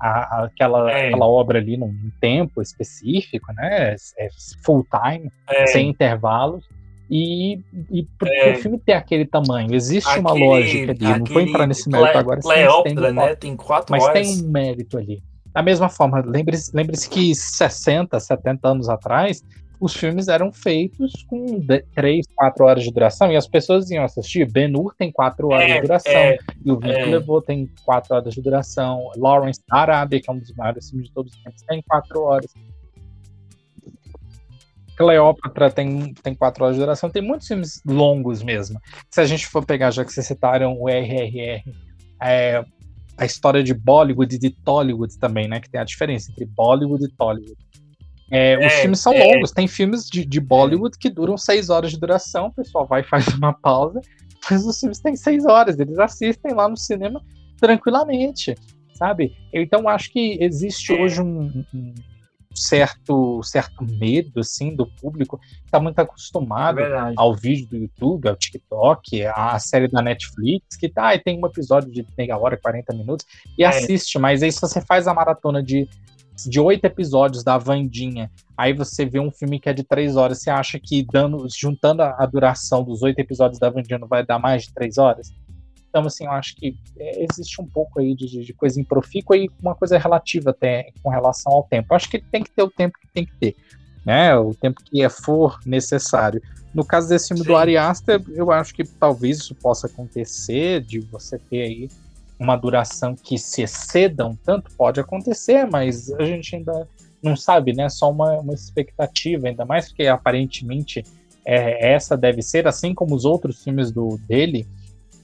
a, 0.00 0.08
a, 0.08 0.44
aquela, 0.44 0.90
é. 0.90 1.08
aquela 1.08 1.26
obra 1.26 1.58
ali 1.58 1.76
num 1.76 1.94
tempo 2.20 2.60
específico, 2.60 3.52
né? 3.54 3.96
É 4.18 4.28
full 4.62 4.84
time, 4.84 5.30
é. 5.48 5.66
sem 5.66 5.88
intervalos. 5.88 6.64
E, 7.10 7.60
e 7.90 8.06
é. 8.26 8.52
o 8.52 8.56
filme 8.56 8.78
ter 8.78 8.94
aquele 8.94 9.26
tamanho, 9.26 9.74
existe 9.74 10.08
aquele, 10.08 10.20
uma 10.20 10.32
lógica 10.32 10.92
ali. 10.92 11.18
Não 11.18 11.24
vou 11.26 11.40
entrar 11.42 11.66
nesse 11.66 11.88
mérito 11.88 12.18
agora. 12.18 12.40
Cleópatra, 12.40 13.12
né? 13.12 13.34
Tem 13.34 13.56
quatro 13.56 13.90
mas 13.90 14.02
horas. 14.02 14.26
Mas 14.26 14.36
tem 14.36 14.46
um 14.46 14.50
mérito 14.50 14.98
ali. 14.98 15.22
Da 15.52 15.62
mesma 15.62 15.88
forma, 15.88 16.20
lembre-se 16.26 16.74
lembre 16.74 16.96
que 17.08 17.34
60, 17.34 18.18
70 18.18 18.68
anos 18.68 18.88
atrás, 18.88 19.40
os 19.80 19.94
filmes 19.94 20.28
eram 20.28 20.52
feitos 20.52 21.12
com 21.28 21.60
3, 21.94 22.26
4 22.34 22.64
horas 22.64 22.82
de 22.82 22.90
duração 22.90 23.30
e 23.30 23.36
as 23.36 23.46
pessoas 23.46 23.90
iam 23.90 24.02
assistir. 24.02 24.50
Ben 24.50 24.74
Hur 24.74 24.94
tem 24.96 25.12
4 25.12 25.46
horas 25.48 25.70
é, 25.70 25.74
de 25.74 25.80
duração, 25.82 26.12
é, 26.12 26.38
e 26.64 26.72
o 26.72 26.78
Vento 26.78 26.98
é. 26.98 27.04
Levou 27.04 27.42
tem 27.42 27.70
4 27.84 28.16
horas 28.16 28.34
de 28.34 28.42
duração, 28.42 29.10
Lawrence 29.16 29.60
da 29.68 29.76
Arábia, 29.76 30.20
que 30.20 30.30
é 30.30 30.32
um 30.32 30.38
dos 30.38 30.52
maiores 30.54 30.88
filmes 30.88 31.08
de 31.08 31.14
todos 31.14 31.32
os 31.34 31.42
tempos, 31.42 31.62
tem 31.62 31.82
4 31.86 32.20
horas. 32.20 32.52
Cleópatra 34.96 35.70
tem, 35.70 36.14
tem 36.14 36.34
4 36.34 36.64
horas 36.64 36.76
de 36.76 36.82
duração, 36.82 37.10
tem 37.10 37.22
muitos 37.22 37.46
filmes 37.46 37.80
longos 37.86 38.42
mesmo. 38.42 38.80
Se 39.10 39.20
a 39.20 39.24
gente 39.24 39.46
for 39.46 39.64
pegar, 39.64 39.90
já 39.90 40.04
que 40.04 40.12
vocês 40.12 40.26
citaram 40.26 40.80
o 40.80 40.88
RRR, 40.88 41.62
é, 42.22 42.64
a 43.16 43.24
história 43.24 43.62
de 43.62 43.74
Bollywood 43.74 44.34
e 44.34 44.38
de 44.38 44.50
Tollywood 44.50 45.18
também, 45.18 45.48
né? 45.48 45.60
Que 45.60 45.70
tem 45.70 45.80
a 45.80 45.84
diferença 45.84 46.30
entre 46.30 46.46
Bollywood 46.46 47.04
e 47.04 47.08
Tollywood. 47.08 47.56
É, 48.30 48.52
é, 48.52 48.66
os 48.66 48.72
filmes 48.74 49.00
são 49.00 49.12
é, 49.12 49.24
longos, 49.24 49.52
tem 49.52 49.68
filmes 49.68 50.08
de, 50.08 50.24
de 50.24 50.40
Bollywood 50.40 50.96
que 50.98 51.10
duram 51.10 51.36
seis 51.36 51.70
horas 51.70 51.90
de 51.90 52.00
duração, 52.00 52.46
o 52.46 52.52
pessoal 52.52 52.86
vai 52.86 53.02
e 53.02 53.04
faz 53.04 53.28
uma 53.28 53.52
pausa, 53.52 54.00
mas 54.50 54.64
os 54.64 54.80
filmes 54.80 54.98
têm 54.98 55.14
seis 55.14 55.44
horas, 55.44 55.78
eles 55.78 55.98
assistem 55.98 56.54
lá 56.54 56.68
no 56.68 56.76
cinema 56.76 57.22
tranquilamente, 57.60 58.54
sabe? 58.94 59.36
Então 59.52 59.88
acho 59.88 60.10
que 60.10 60.38
existe 60.40 60.92
é. 60.92 61.00
hoje 61.00 61.20
um, 61.20 61.64
um 61.74 61.94
certo, 62.54 63.42
certo 63.42 63.84
medo 63.84 64.40
assim 64.40 64.74
do 64.74 64.86
público 64.86 65.38
que 65.38 65.64
está 65.64 65.80
muito 65.80 65.98
acostumado 65.98 66.80
é 66.80 67.12
ao 67.16 67.34
vídeo 67.34 67.68
do 67.68 67.76
YouTube, 67.76 68.28
ao 68.28 68.36
TikTok, 68.36 69.24
à 69.26 69.58
série 69.58 69.88
da 69.88 70.00
Netflix, 70.00 70.76
que 70.76 70.88
tá, 70.88 71.14
e 71.14 71.18
tem 71.18 71.38
um 71.42 71.46
episódio 71.46 71.90
de 71.90 72.06
meia 72.16 72.38
hora, 72.38 72.56
40 72.56 72.94
minutos, 72.94 73.26
e 73.58 73.64
é. 73.64 73.66
assiste, 73.66 74.18
mas 74.18 74.42
aí 74.42 74.52
se 74.52 74.60
você 74.60 74.80
faz 74.80 75.08
a 75.08 75.14
maratona 75.14 75.62
de 75.62 75.88
de 76.46 76.58
oito 76.58 76.84
episódios 76.84 77.44
da 77.44 77.56
Vandinha, 77.56 78.30
aí 78.56 78.72
você 78.72 79.06
vê 79.06 79.20
um 79.20 79.30
filme 79.30 79.60
que 79.60 79.68
é 79.68 79.72
de 79.72 79.84
três 79.84 80.16
horas, 80.16 80.42
você 80.42 80.50
acha 80.50 80.80
que 80.80 81.06
dando, 81.10 81.46
juntando 81.48 82.02
a, 82.02 82.16
a 82.18 82.26
duração 82.26 82.82
dos 82.82 83.02
oito 83.02 83.20
episódios 83.20 83.60
da 83.60 83.70
Vandinha 83.70 83.98
não 83.98 84.08
vai 84.08 84.26
dar 84.26 84.38
mais 84.38 84.64
de 84.64 84.74
três 84.74 84.98
horas? 84.98 85.32
Então, 85.94 86.08
assim, 86.08 86.24
eu 86.24 86.32
acho 86.32 86.56
que 86.56 86.76
é, 86.98 87.22
existe 87.22 87.62
um 87.62 87.66
pouco 87.66 88.00
aí 88.00 88.16
de, 88.16 88.44
de 88.44 88.52
coisa 88.52 88.80
improfícua 88.80 89.36
e 89.36 89.48
uma 89.62 89.76
coisa 89.76 89.96
relativa 89.96 90.50
até 90.50 90.90
com 91.00 91.08
relação 91.08 91.52
ao 91.52 91.62
tempo. 91.62 91.86
Eu 91.92 91.96
acho 91.96 92.10
que 92.10 92.16
ele 92.16 92.26
tem 92.32 92.42
que 92.42 92.50
ter 92.50 92.64
o 92.64 92.68
tempo 92.68 92.98
que 93.00 93.06
tem 93.14 93.24
que 93.24 93.32
ter, 93.36 93.54
né? 94.04 94.36
O 94.36 94.52
tempo 94.52 94.82
que 94.84 95.04
é 95.04 95.08
for 95.08 95.60
necessário. 95.64 96.42
No 96.74 96.84
caso 96.84 97.08
desse 97.08 97.28
filme 97.28 97.44
Sim. 97.44 97.48
do 97.48 97.56
Ari 97.56 97.76
Aster, 97.76 98.20
eu 98.30 98.50
acho 98.50 98.74
que 98.74 98.82
talvez 98.82 99.38
isso 99.38 99.54
possa 99.54 99.86
acontecer, 99.86 100.80
de 100.80 100.98
você 100.98 101.38
ter 101.38 101.62
aí 101.62 101.88
uma 102.40 102.56
duração 102.56 103.14
que 103.14 103.38
se 103.38 103.62
exceda 103.62 104.26
um 104.26 104.34
tanto, 104.34 104.72
pode 104.72 104.98
acontecer, 104.98 105.64
mas 105.64 106.10
a 106.14 106.24
gente 106.24 106.56
ainda 106.56 106.88
não 107.22 107.36
sabe, 107.36 107.72
né? 107.72 107.88
Só 107.88 108.10
uma, 108.10 108.40
uma 108.40 108.52
expectativa, 108.52 109.46
ainda 109.46 109.64
mais 109.64 109.86
porque 109.86 110.08
aparentemente 110.08 111.04
é, 111.44 111.92
essa 111.94 112.16
deve 112.16 112.42
ser, 112.42 112.66
assim 112.66 112.92
como 112.92 113.14
os 113.14 113.24
outros 113.24 113.62
filmes 113.62 113.92
do 113.92 114.18
dele, 114.26 114.66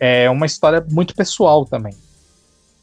é 0.01 0.31
uma 0.31 0.47
história 0.47 0.85
muito 0.91 1.15
pessoal 1.15 1.65
também. 1.65 1.95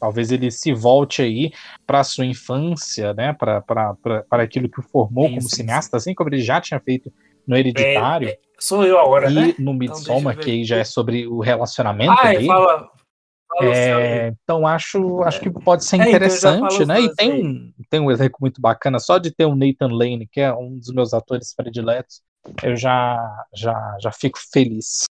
Talvez 0.00 0.30
ele 0.30 0.50
se 0.50 0.72
volte 0.72 1.22
aí 1.22 1.52
para 1.84 2.04
sua 2.04 2.24
infância, 2.24 3.12
né? 3.14 3.32
Para 3.32 4.22
aquilo 4.30 4.68
que 4.68 4.78
o 4.78 4.82
formou 4.82 5.26
sim, 5.26 5.34
como 5.34 5.42
sim, 5.42 5.56
cineasta, 5.56 5.98
sim. 5.98 6.10
assim 6.10 6.14
como 6.14 6.30
ele 6.30 6.40
já 6.40 6.60
tinha 6.60 6.78
feito 6.78 7.12
no 7.46 7.56
Hereditário. 7.56 8.28
É, 8.28 8.32
é, 8.32 8.38
sou 8.60 8.84
eu 8.84 8.98
agora, 8.98 9.30
e 9.30 9.34
né? 9.34 9.42
no 9.58 9.72
então, 9.72 9.74
Midsommar, 9.74 10.34
então, 10.34 10.44
que 10.44 10.50
aí 10.52 10.64
já 10.64 10.76
é 10.76 10.84
sobre 10.84 11.26
o 11.26 11.40
relacionamento 11.40 12.12
ah, 12.12 12.28
dele. 12.28 12.46
Fala, 12.46 12.90
fala 13.48 13.74
é, 13.74 14.34
então 14.44 14.66
acho, 14.66 15.22
acho 15.24 15.40
que 15.40 15.50
pode 15.50 15.84
ser 15.84 16.00
é, 16.00 16.08
interessante, 16.08 16.74
então 16.74 16.86
né? 16.86 17.00
E 17.00 17.14
tem 17.14 17.44
um, 17.44 17.72
tem 17.90 17.98
um 17.98 18.10
elenco 18.10 18.38
muito 18.40 18.60
bacana, 18.60 19.00
só 19.00 19.18
de 19.18 19.32
ter 19.32 19.46
o 19.46 19.56
Nathan 19.56 19.88
Lane, 19.88 20.28
que 20.30 20.40
é 20.40 20.54
um 20.54 20.78
dos 20.78 20.92
meus 20.92 21.12
atores 21.12 21.52
prediletos, 21.54 22.22
eu 22.62 22.76
já, 22.76 23.18
já, 23.52 23.96
já 24.00 24.12
fico 24.12 24.38
feliz. 24.52 25.06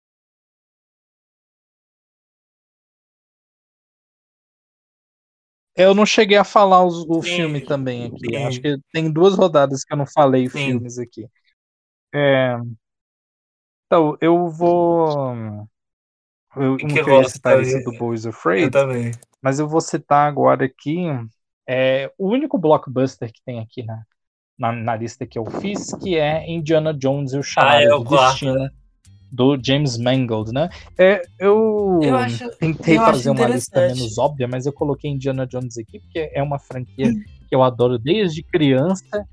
Eu 5.78 5.94
não 5.94 6.08
cheguei 6.08 6.38
a 6.38 6.44
falar 6.44 6.84
os, 6.84 7.06
o 7.08 7.22
sim, 7.22 7.36
filme 7.36 7.62
também 7.62 8.08
aqui. 8.08 8.26
Sim. 8.26 8.44
Acho 8.46 8.60
que 8.60 8.78
tem 8.92 9.12
duas 9.12 9.36
rodadas 9.36 9.84
que 9.84 9.94
eu 9.94 9.98
não 9.98 10.08
falei 10.08 10.50
sim. 10.50 10.66
filmes 10.66 10.98
aqui. 10.98 11.28
É... 12.14 12.58
Então, 13.86 14.18
eu 14.20 14.50
vou. 14.50 15.68
Eu 16.56 16.78
que 16.78 16.88
não 16.88 16.96
queria 16.96 17.30
citar 17.30 17.62
esse 17.62 17.84
do 17.84 17.92
Boys 17.98 18.26
Afraid. 18.26 18.72
Mas 19.40 19.60
eu 19.60 19.68
vou 19.68 19.80
citar 19.80 20.28
agora 20.28 20.66
aqui. 20.66 21.06
É, 21.70 22.12
o 22.18 22.30
único 22.30 22.58
blockbuster 22.58 23.32
que 23.32 23.42
tem 23.46 23.60
aqui 23.60 23.84
na, 23.84 24.02
na, 24.58 24.72
na, 24.72 24.96
lista 24.96 25.28
que 25.28 25.38
eu 25.38 25.46
fiz, 25.46 25.94
que 26.02 26.18
é 26.18 26.50
Indiana 26.50 26.94
Jones 26.94 27.34
e 27.34 27.38
o 27.38 27.44
Chamado 27.44 27.76
ah, 27.76 27.84
é 27.84 27.88
do 27.88 28.04
Destino. 28.04 28.56
Né? 28.56 28.70
Do 29.32 29.58
James 29.62 29.98
Mangold, 29.98 30.52
né? 30.52 30.70
É, 30.98 31.22
eu, 31.40 32.00
eu 32.02 32.16
acho, 32.16 32.50
tentei 32.58 32.98
eu 32.98 33.02
fazer 33.02 33.30
uma 33.30 33.48
lista 33.48 33.82
menos 33.88 34.18
óbvia, 34.18 34.48
mas 34.48 34.66
eu 34.66 34.74
coloquei 34.74 35.12
Indiana 35.12 35.46
Jones 35.46 35.78
aqui 35.78 36.00
porque 36.00 36.32
é 36.34 36.42
uma 36.42 36.60
franquia 36.60 37.12
que 37.12 37.56
eu 37.56 37.64
adoro 37.64 37.98
desde 37.98 38.44
criança. 38.44 39.26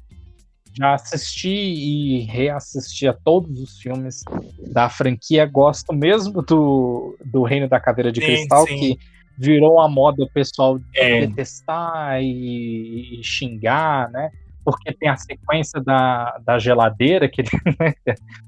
Já 0.76 0.94
assisti 0.94 1.48
e 1.48 2.20
reassisti 2.22 3.06
a 3.06 3.12
todos 3.12 3.60
os 3.60 3.78
filmes 3.78 4.24
da 4.72 4.88
franquia. 4.88 5.46
Gosto 5.46 5.92
mesmo 5.92 6.42
do, 6.42 7.16
do 7.24 7.44
Reino 7.44 7.68
da 7.68 7.78
Caveira 7.78 8.10
de 8.10 8.20
sim, 8.20 8.26
Cristal, 8.26 8.66
sim. 8.66 8.78
que 8.78 8.98
virou 9.38 9.80
a 9.80 9.88
moda 9.88 10.24
o 10.24 10.30
pessoal 10.30 10.76
é. 10.96 11.26
detestar 11.26 12.20
e, 12.20 13.20
e 13.20 13.22
xingar, 13.22 14.10
né? 14.10 14.30
Porque 14.64 14.92
tem 14.92 15.08
a 15.08 15.16
sequência 15.16 15.80
da, 15.80 16.38
da 16.44 16.58
geladeira, 16.58 17.28
que 17.28 17.42
né, 17.78 17.94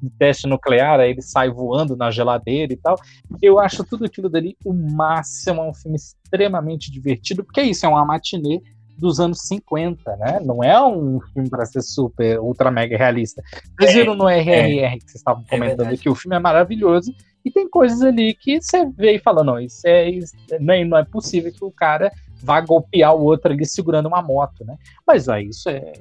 do 0.03 0.11
teste 0.19 0.47
nuclear, 0.47 0.99
aí 1.01 1.11
ele 1.11 1.23
sai 1.23 1.51
voando 1.51 1.97
na 1.97 2.11
geladeira 2.11 2.73
e 2.73 2.77
tal. 2.77 2.97
Eu 3.43 3.59
acho 3.59 3.85
tudo 3.85 4.05
aquilo 4.05 4.29
dali 4.29 4.57
o 4.65 4.73
máximo, 4.73 5.61
é 5.61 5.69
um 5.69 5.75
filme 5.75 5.97
extremamente 5.97 6.91
divertido, 6.91 7.45
porque 7.45 7.61
é 7.61 7.65
isso, 7.65 7.85
é 7.85 7.89
uma 7.89 8.05
matinê 8.05 8.63
dos 8.99 9.21
anos 9.21 9.41
50, 9.43 10.17
né? 10.17 10.41
Não 10.43 10.65
é 10.65 10.83
um 10.83 11.21
filme 11.33 11.51
para 11.51 11.67
ser 11.67 11.83
super, 11.83 12.41
ultra 12.41 12.71
mega 12.71 12.97
realista. 12.97 13.43
Vocês 13.79 13.95
é, 13.95 14.01
viram 14.01 14.15
no 14.15 14.27
RRR 14.27 14.79
é, 14.81 14.91
que 14.93 15.05
vocês 15.05 15.17
estavam 15.17 15.45
é 15.47 15.51
comentando 15.51 15.93
é 15.93 15.97
que 15.97 16.09
o 16.09 16.15
filme 16.15 16.35
é 16.35 16.41
maravilhoso 16.41 17.15
e 17.45 17.51
tem 17.51 17.69
coisas 17.69 18.03
ali 18.03 18.35
que 18.35 18.61
você 18.61 18.87
vê 18.87 19.17
e 19.17 19.19
fala, 19.19 19.45
não, 19.45 19.59
isso 19.61 19.87
é, 19.87 20.09
isso, 20.09 20.35
não 20.61 20.97
é 20.97 21.05
possível 21.05 21.53
que 21.53 21.65
o 21.65 21.71
cara 21.71 22.11
vá 22.47 22.61
golpear 22.61 23.15
o 23.15 23.25
outro 23.25 23.53
ali 23.53 23.67
segurando 23.67 24.07
uma 24.07 24.23
moto, 24.23 24.65
né? 24.65 24.77
Mas 25.07 25.29
aí 25.29 25.49
isso 25.49 25.69
é 25.69 25.93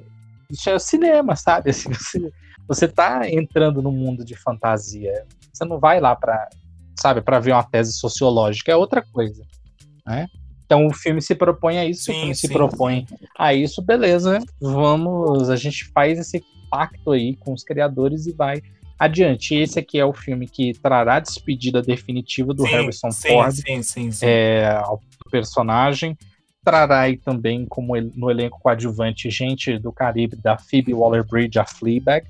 isso 0.48 0.70
é 0.70 0.78
cinema, 0.78 1.34
sabe? 1.34 1.70
Assim, 1.70 1.92
você, 1.92 2.32
você 2.68 2.88
tá 2.88 3.28
entrando 3.28 3.82
no 3.82 3.90
mundo 3.90 4.24
de 4.24 4.36
fantasia. 4.36 5.26
Você 5.52 5.64
não 5.64 5.80
vai 5.80 6.00
lá 6.00 6.14
para, 6.14 6.48
sabe, 6.98 7.20
para 7.20 7.40
ver 7.40 7.52
uma 7.52 7.64
tese 7.64 7.92
sociológica, 7.92 8.70
é 8.70 8.76
outra 8.76 9.02
coisa, 9.02 9.42
né? 10.06 10.28
Então 10.64 10.86
o 10.86 10.92
filme 10.92 11.22
se 11.22 11.34
propõe 11.34 11.78
a 11.78 11.84
isso, 11.84 12.04
sim, 12.04 12.12
o 12.12 12.14
filme 12.14 12.34
sim. 12.34 12.46
se 12.48 12.52
propõe 12.52 13.06
a 13.38 13.54
isso, 13.54 13.80
beleza? 13.80 14.40
Vamos, 14.60 15.48
a 15.48 15.56
gente 15.56 15.84
faz 15.86 16.18
esse 16.18 16.44
pacto 16.70 17.12
aí 17.12 17.36
com 17.36 17.52
os 17.52 17.62
criadores 17.62 18.26
e 18.26 18.32
vai 18.32 18.60
adiante. 18.98 19.54
Esse 19.54 19.78
aqui 19.78 19.98
é 19.98 20.04
o 20.04 20.12
filme 20.12 20.48
que 20.48 20.72
trará 20.74 21.16
a 21.16 21.20
despedida 21.20 21.80
definitiva 21.80 22.52
do 22.52 22.64
sim, 22.64 22.70
Harrison 22.70 23.12
Ford 23.12 23.54
É, 24.26 24.76
ao 24.82 25.00
personagem 25.30 26.16
trará 26.66 27.02
aí 27.02 27.16
também 27.16 27.64
como 27.64 27.94
no 28.16 28.28
elenco 28.28 28.58
coadjuvante 28.60 29.30
gente 29.30 29.78
do 29.78 29.92
Caribe, 29.92 30.34
da 30.34 30.58
Phoebe 30.58 30.92
Waller-Bridge, 30.92 31.60
a 31.60 31.64
Fleabag, 31.64 32.26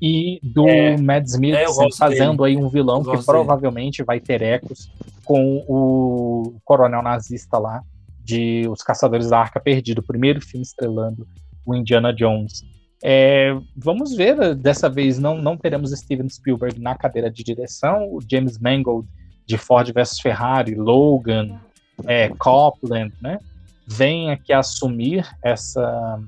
e 0.00 0.40
do 0.42 0.66
é, 0.66 0.96
Mads 0.96 1.38
Mikkelsen 1.38 1.88
é, 1.88 1.94
fazendo 1.94 2.42
aí 2.42 2.56
um 2.56 2.70
vilão 2.70 3.04
que 3.04 3.22
provavelmente 3.22 4.02
vai 4.02 4.18
ter 4.18 4.40
ecos 4.40 4.90
com 5.26 5.62
o 5.68 6.54
coronel 6.64 7.02
nazista 7.02 7.58
lá 7.58 7.82
de 8.24 8.66
Os 8.70 8.82
Caçadores 8.82 9.28
da 9.28 9.40
Arca 9.40 9.60
Perdida, 9.60 10.00
o 10.00 10.06
primeiro 10.06 10.40
filme 10.40 10.64
estrelando 10.64 11.28
o 11.66 11.74
Indiana 11.74 12.14
Jones. 12.14 12.64
É, 13.04 13.54
vamos 13.76 14.16
ver, 14.16 14.54
dessa 14.54 14.88
vez 14.88 15.18
não, 15.18 15.36
não 15.36 15.54
teremos 15.54 15.90
Steven 15.90 16.30
Spielberg 16.30 16.80
na 16.80 16.94
cadeira 16.94 17.30
de 17.30 17.44
direção, 17.44 18.08
o 18.10 18.20
James 18.26 18.58
Mangold 18.58 19.06
de 19.44 19.58
Ford 19.58 19.92
vs 19.92 20.18
Ferrari, 20.18 20.74
Logan, 20.74 21.60
é, 22.06 22.30
Copland, 22.30 23.12
né? 23.20 23.38
Vem 23.86 24.30
aqui 24.30 24.52
assumir 24.52 25.26
essa 25.42 26.20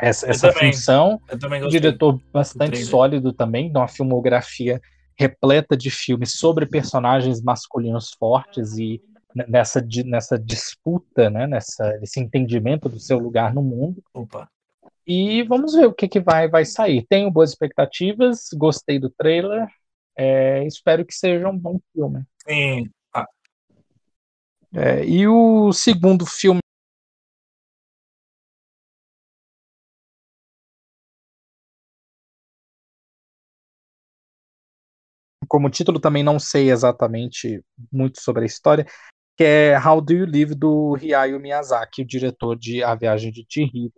essa, 0.00 0.30
essa 0.30 0.52
função. 0.52 1.20
Um 1.62 1.68
diretor 1.68 2.20
bastante 2.32 2.78
sólido 2.84 3.32
também, 3.32 3.70
de 3.70 3.76
uma 3.76 3.88
filmografia 3.88 4.80
repleta 5.18 5.76
de 5.76 5.90
filmes 5.90 6.32
sobre 6.32 6.64
personagens 6.64 7.42
masculinos 7.42 8.10
fortes 8.18 8.78
e 8.78 9.02
nessa, 9.48 9.84
nessa 10.06 10.38
disputa, 10.38 11.28
né, 11.28 11.46
nessa, 11.46 11.98
nesse 11.98 12.18
entendimento 12.18 12.88
do 12.88 12.98
seu 12.98 13.18
lugar 13.18 13.52
no 13.52 13.62
mundo. 13.62 14.02
Opa. 14.14 14.48
E 15.06 15.42
vamos 15.42 15.74
ver 15.74 15.86
o 15.86 15.92
que, 15.92 16.08
que 16.08 16.20
vai, 16.20 16.48
vai 16.48 16.64
sair. 16.64 17.04
Tenho 17.08 17.30
boas 17.30 17.50
expectativas, 17.50 18.48
gostei 18.54 18.98
do 18.98 19.10
trailer, 19.10 19.66
é, 20.16 20.64
espero 20.66 21.04
que 21.04 21.14
seja 21.14 21.48
um 21.48 21.58
bom 21.58 21.78
filme. 21.92 22.22
Sim. 22.48 22.88
É, 24.72 25.04
e 25.04 25.26
o 25.26 25.72
segundo 25.72 26.24
filme 26.24 26.60
como 35.48 35.68
título 35.68 35.98
também 35.98 36.22
não 36.22 36.38
sei 36.38 36.70
exatamente 36.70 37.60
muito 37.92 38.20
sobre 38.22 38.42
a 38.44 38.46
história, 38.46 38.86
que 39.36 39.44
é 39.44 39.78
How 39.78 40.00
Do 40.00 40.12
You 40.14 40.26
Live 40.26 40.54
do 40.54 40.96
Hayao 40.96 41.40
Miyazaki, 41.40 42.02
o 42.02 42.06
diretor 42.06 42.58
de 42.58 42.82
A 42.84 42.94
Viagem 42.94 43.32
de 43.32 43.46
Chihiro, 43.48 43.94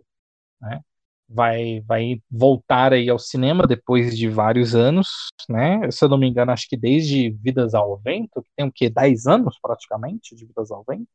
né? 0.61 0.81
Vai, 1.27 1.81
vai 1.81 2.21
voltar 2.29 2.93
aí 2.93 3.09
ao 3.09 3.17
cinema 3.17 3.65
depois 3.65 4.15
de 4.15 4.29
vários 4.29 4.75
anos, 4.75 5.07
né? 5.49 5.89
Se 5.89 6.03
eu 6.03 6.09
não 6.09 6.17
me 6.17 6.27
engano, 6.27 6.51
acho 6.51 6.67
que 6.67 6.77
desde 6.77 7.31
Vidas 7.31 7.73
ao 7.73 7.97
Vento, 7.97 8.41
que 8.41 8.49
tem 8.55 8.67
o 8.67 8.71
quê? 8.71 8.89
10 8.89 9.25
anos 9.25 9.57
praticamente 9.61 10.35
de 10.35 10.45
Vidas 10.45 10.69
ao 10.69 10.83
Vento. 10.87 11.07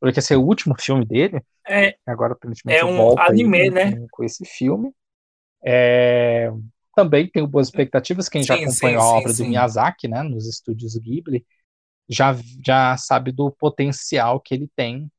Porque 0.00 0.18
esse 0.18 0.34
é 0.34 0.36
o 0.36 0.42
último 0.42 0.74
filme 0.76 1.04
dele. 1.04 1.40
É, 1.68 1.94
agora 2.04 2.32
aparentemente 2.32 2.80
é 2.80 2.84
um 2.84 2.96
volta 2.96 3.22
anime, 3.22 3.70
né? 3.70 4.04
Com, 4.10 4.24
esse 4.24 4.44
filme. 4.44 4.92
É, 5.64 6.50
também 6.94 7.28
tenho 7.28 7.46
boas 7.46 7.68
expectativas. 7.68 8.28
Quem 8.28 8.42
sim, 8.42 8.48
já 8.48 8.54
acompanha 8.54 8.72
sim, 8.72 8.96
a 8.96 9.04
obra 9.04 9.32
sim, 9.32 9.44
do 9.44 9.48
Miyazaki, 9.50 10.08
né, 10.08 10.22
nos 10.22 10.48
estúdios 10.48 10.96
Ghibli, 10.96 11.46
já, 12.08 12.36
já 12.64 12.96
sabe 12.96 13.32
do 13.32 13.50
potencial 13.50 14.40
que 14.40 14.54
ele 14.54 14.68
tem, 14.74 15.10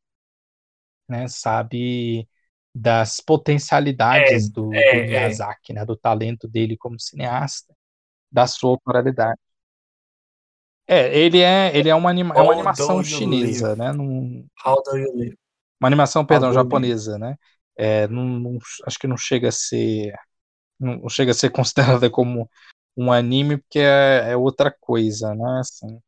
né, 1.08 1.28
sabe 1.28 2.28
das 2.74 3.20
potencialidades 3.20 4.48
é, 4.48 4.52
do, 4.52 4.74
é, 4.74 4.94
do, 4.94 5.00
é. 5.00 5.08
Miyazaki, 5.08 5.72
é. 5.72 5.76
né, 5.76 5.86
do 5.86 5.95
talento 5.95 6.48
dele 6.48 6.76
como 6.76 7.00
cineasta, 7.00 7.74
da 8.32 8.48
sua 8.48 8.78
pluralidade. 8.80 9.40
É, 10.88 11.18
ele 11.18 11.40
é, 11.40 11.76
ele 11.78 11.88
é 11.88 11.95
uma, 11.95 12.10
anima, 12.10 12.36
é 12.36 12.41
uma 12.41 12.54
animação 12.54 13.04
chinesa, 13.04 13.76
né? 13.76 13.94
Num, 13.94 14.45
uma 14.66 15.88
animação, 15.88 16.26
perdão, 16.26 16.52
japonesa, 16.52 17.18
né? 17.18 17.38
É, 17.76 18.08
num, 18.08 18.40
num, 18.40 18.58
acho 18.86 19.00
que 19.00 19.08
não 19.08 19.18
chega 19.18 19.50
a 19.50 19.52
ser 19.52 20.14
não 20.80 21.08
chega 21.10 21.32
a 21.32 21.34
ser 21.34 21.50
considerada 21.52 22.10
como 22.10 22.50
um 22.98 23.12
anime 23.12 23.58
porque 23.58 23.80
é, 23.80 24.36
outra 24.36 24.72
coisa, 24.72 25.34
né? 25.34 25.60
Assim. 25.60 26.00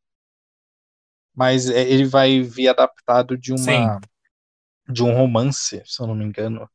Mas 1.34 1.70
ele 1.70 2.06
vai 2.06 2.42
vir 2.42 2.70
adaptado 2.70 3.38
de 3.38 3.52
uma 3.52 3.58
Sim. 3.58 4.00
De 4.88 5.04
um 5.04 5.14
romance, 5.14 5.82
se 5.86 6.02
eu 6.02 6.08
não 6.08 6.16
me 6.16 6.26
engano. 6.26 6.70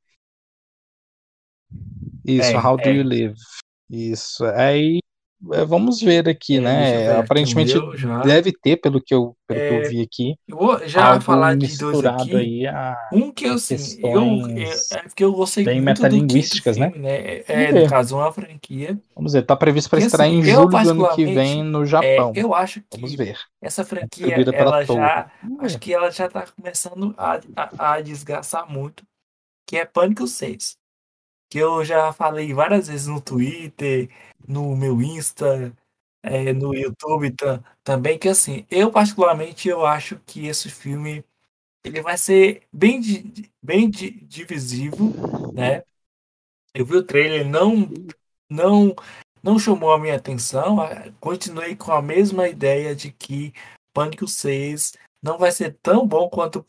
Isso, 2.25 2.51
é, 2.51 2.57
How 2.57 2.77
Do 2.77 2.89
You 2.89 3.01
é. 3.01 3.05
Live? 3.05 3.41
Isso. 3.89 4.45
Aí 4.47 4.99
é, 4.99 5.10
vamos 5.41 6.01
ver 6.01 6.29
aqui, 6.29 6.59
é, 6.59 6.61
né? 6.61 7.17
Aparentemente 7.19 7.75
deve 8.25 8.53
ter, 8.53 8.77
pelo 8.77 9.01
que 9.01 9.15
eu, 9.15 9.37
pelo 9.47 9.61
é, 9.61 9.69
que 9.69 9.75
eu 9.75 9.79
é, 9.79 9.89
vi 9.89 10.01
aqui. 10.03 10.35
Eu 10.47 10.57
vou 10.57 10.87
já 10.87 11.21
falar 11.21 11.57
de 11.57 11.79
dois 11.79 12.05
aqui. 12.05 12.37
Aí 12.37 12.67
a 12.67 12.97
um 13.13 13.33
que 13.33 13.47
eu, 13.47 13.55
assim, 13.55 13.99
eu, 14.03 14.23
é 14.97 15.03
porque 15.03 15.25
eu 15.25 15.33
gostei 15.33 15.65
bem 15.65 15.81
muito 15.81 16.03
metalinguísticas, 16.03 16.77
do 16.77 16.83
filme, 16.83 16.99
né? 16.99 17.19
né? 17.19 17.45
É, 17.49 17.73
no 17.73 17.89
caso, 17.89 18.17
uma 18.17 18.31
franquia. 18.33 18.99
Vamos 19.15 19.33
ver, 19.33 19.43
tá 19.43 19.57
previsto 19.57 19.89
para 19.89 20.01
estrear 20.01 20.29
assim, 20.29 20.39
em 20.39 20.43
julho 20.43 20.69
do 20.69 20.77
ano 20.77 21.15
que 21.15 21.25
vem 21.25 21.63
no 21.65 21.87
Japão. 21.87 22.33
eu 22.35 22.55
acho 22.55 22.81
que 22.81 22.87
vamos 22.97 23.15
ver. 23.15 23.39
essa 23.63 23.85
franquia, 23.85 24.35
ela 24.53 24.85
já, 24.85 25.31
acho 25.61 25.79
que 25.79 25.93
ela 25.93 26.11
já 26.11 26.29
tá 26.29 26.45
começando 26.57 27.15
a, 27.17 27.41
a, 27.57 27.95
a 27.95 28.01
desgastar 28.01 28.71
muito, 28.71 29.05
que 29.67 29.77
é 29.77 29.85
Pânico 29.85 30.27
6 30.27 30.80
que 31.51 31.59
eu 31.59 31.85
já 31.85 32.13
falei 32.13 32.55
várias 32.55 32.89
vezes 32.89 33.09
no 33.09 33.21
Twitter, 33.21 34.09
no 34.49 34.77
meu 34.77 35.03
Insta, 35.03 35.77
é, 36.23 36.53
no 36.53 36.75
YouTube 36.75 37.35
também, 37.83 38.19
que 38.19 38.29
assim, 38.29 38.67
eu 38.71 38.93
particularmente 38.93 39.69
eu 39.69 39.85
acho 39.85 40.19
que 40.27 40.47
esse 40.47 40.71
filme 40.71 41.25
ele 41.85 42.01
vai 42.03 42.17
ser 42.17 42.63
bem, 42.73 43.01
bem 43.63 43.91
divisivo, 43.91 45.53
né? 45.53 45.83
Eu 46.75 46.87
vi 46.87 46.97
o 46.97 47.03
trailer, 47.03 47.47
não, 47.49 47.89
não, 48.49 48.95
não 49.43 49.59
chamou 49.59 49.93
a 49.93 49.99
minha 49.99 50.17
atenção, 50.17 50.77
continuei 51.19 51.75
com 51.75 51.93
a 51.93 52.03
mesma 52.03 52.49
ideia 52.49 52.95
de 52.95 53.11
que 53.11 53.53
Pânico 53.93 54.29
6 54.29 54.93
não 55.23 55.39
vai 55.39 55.51
ser 55.51 55.77
tão 55.83 56.07
bom 56.07 56.29
quanto 56.29 56.65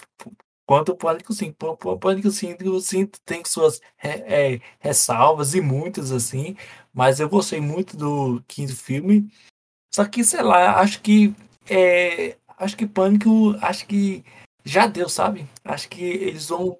Quanto 0.71 0.93
o 0.93 0.95
Pânico 0.95 1.33
5. 1.33 1.77
O 1.83 1.99
Pânico 1.99 2.31
5, 2.31 2.79
5 2.79 3.19
tem 3.25 3.43
suas 3.43 3.81
é, 4.01 4.53
é, 4.53 4.61
ressalvas 4.79 5.53
e 5.53 5.59
muitas, 5.59 6.13
assim. 6.13 6.55
Mas 6.93 7.19
eu 7.19 7.27
gostei 7.27 7.59
muito 7.59 7.97
do 7.97 8.41
quinto 8.47 8.73
filme. 8.73 9.29
Só 9.93 10.05
que, 10.05 10.23
sei 10.23 10.41
lá, 10.41 10.79
acho 10.79 11.01
que. 11.01 11.35
É, 11.69 12.37
acho 12.57 12.77
que 12.77 12.87
Pânico. 12.87 13.53
Acho 13.61 13.85
que 13.85 14.23
já 14.63 14.87
deu, 14.87 15.09
sabe? 15.09 15.45
Acho 15.61 15.89
que 15.89 16.05
eles 16.05 16.47
vão. 16.47 16.79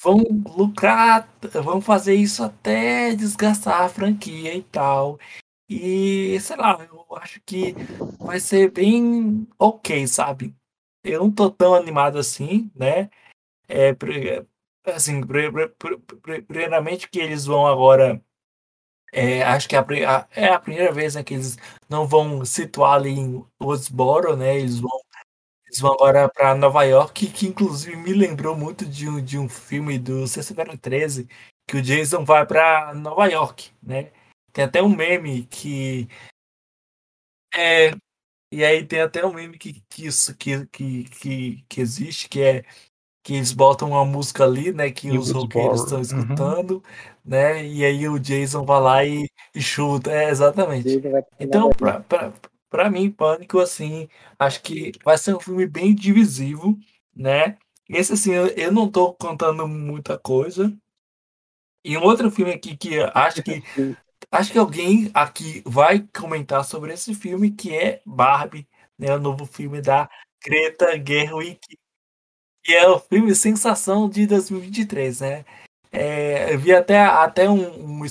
Vão 0.00 0.18
lucrar, 0.56 1.28
vão 1.64 1.80
fazer 1.80 2.14
isso 2.14 2.44
até 2.44 3.16
desgastar 3.16 3.82
a 3.82 3.88
franquia 3.88 4.54
e 4.54 4.62
tal. 4.62 5.18
E 5.68 6.38
sei 6.40 6.56
lá, 6.56 6.78
eu 6.84 7.16
acho 7.16 7.40
que 7.44 7.74
vai 8.16 8.38
ser 8.38 8.70
bem 8.70 9.44
ok, 9.58 10.06
sabe? 10.06 10.54
Eu 11.02 11.20
não 11.20 11.32
tô 11.32 11.50
tão 11.50 11.74
animado 11.74 12.16
assim, 12.16 12.70
né? 12.76 13.10
É, 13.68 13.94
assim, 14.86 15.20
primeiramente 16.46 17.08
que 17.08 17.18
eles 17.18 17.44
vão 17.46 17.66
agora. 17.66 18.22
É, 19.12 19.42
acho 19.44 19.68
que 19.68 19.76
é 19.76 19.78
a, 19.78 20.28
é 20.32 20.48
a 20.48 20.58
primeira 20.58 20.92
vez 20.92 21.14
né, 21.14 21.22
que 21.22 21.34
eles 21.34 21.56
não 21.88 22.06
vão 22.06 22.44
situar 22.44 22.94
ali 22.94 23.10
em 23.10 23.44
Woodsboro, 23.62 24.36
né? 24.36 24.58
Eles 24.58 24.80
vão, 24.80 24.90
eles 25.66 25.80
vão 25.80 25.92
agora 25.94 26.28
para 26.28 26.54
Nova 26.54 26.84
York, 26.84 27.28
que 27.28 27.46
inclusive 27.46 27.96
me 27.96 28.12
lembrou 28.12 28.56
muito 28.56 28.84
de 28.86 29.08
um, 29.08 29.22
de 29.22 29.38
um 29.38 29.48
filme 29.48 29.98
do 29.98 30.26
Sexta-feira 30.26 30.76
13, 30.76 31.28
que 31.68 31.76
o 31.76 31.82
Jason 31.82 32.24
vai 32.24 32.46
para 32.46 32.92
Nova 32.94 33.26
York, 33.26 33.70
né? 33.82 34.12
Tem 34.52 34.64
até 34.64 34.82
um 34.82 34.88
meme 34.94 35.46
que. 35.46 36.08
É, 37.56 37.92
e 38.52 38.64
aí 38.64 38.84
tem 38.86 39.00
até 39.00 39.24
um 39.24 39.32
meme 39.32 39.58
que, 39.58 39.80
que, 39.88 40.06
isso, 40.06 40.36
que, 40.36 40.66
que, 40.66 41.64
que 41.68 41.80
existe, 41.80 42.28
que 42.28 42.40
é 42.42 42.64
que 43.24 43.34
eles 43.34 43.52
botam 43.52 43.88
uma 43.88 44.04
música 44.04 44.44
ali, 44.44 44.70
né, 44.70 44.90
que 44.90 45.10
os 45.16 45.30
roqueiros 45.30 45.80
estão 45.80 45.96
uhum. 45.96 46.02
escutando, 46.02 46.70
uhum. 46.72 46.82
né, 47.24 47.66
e 47.66 47.82
aí 47.82 48.06
o 48.06 48.20
Jason 48.20 48.66
vai 48.66 48.80
lá 48.80 49.04
e, 49.04 49.26
e 49.54 49.62
chuta, 49.62 50.12
é, 50.12 50.28
exatamente. 50.28 51.00
Então, 51.40 51.70
pra, 51.70 52.00
pra, 52.00 52.34
pra 52.68 52.90
mim, 52.90 53.10
Pânico, 53.10 53.58
assim, 53.60 54.10
acho 54.38 54.60
que 54.60 54.92
vai 55.02 55.16
ser 55.16 55.34
um 55.34 55.40
filme 55.40 55.66
bem 55.66 55.94
divisivo, 55.94 56.78
né, 57.16 57.56
esse, 57.88 58.12
assim, 58.12 58.32
eu, 58.32 58.48
eu 58.48 58.70
não 58.70 58.90
tô 58.90 59.14
contando 59.14 59.66
muita 59.66 60.18
coisa, 60.18 60.70
e 61.82 61.96
um 61.96 62.02
outro 62.02 62.30
filme 62.30 62.52
aqui 62.52 62.76
que 62.76 62.98
acho 63.14 63.42
que 63.42 63.62
acho 64.30 64.52
que 64.52 64.58
alguém 64.58 65.10
aqui 65.14 65.62
vai 65.64 66.06
comentar 66.14 66.62
sobre 66.62 66.92
esse 66.92 67.14
filme, 67.14 67.50
que 67.50 67.74
é 67.74 68.02
Barbie, 68.04 68.68
né, 68.98 69.14
o 69.14 69.18
novo 69.18 69.46
filme 69.46 69.80
da 69.80 70.10
Greta 70.44 70.92
Gerwig, 70.96 71.58
que 72.64 72.72
é 72.72 72.88
o 72.88 72.98
filme 72.98 73.34
Sensação 73.34 74.08
de 74.08 74.26
2023, 74.26 75.20
né? 75.20 75.44
É, 75.92 76.52
eu 76.52 76.58
vi 76.58 76.74
até, 76.74 76.98
até 76.98 77.48
um, 77.48 78.00
um, 78.00 78.02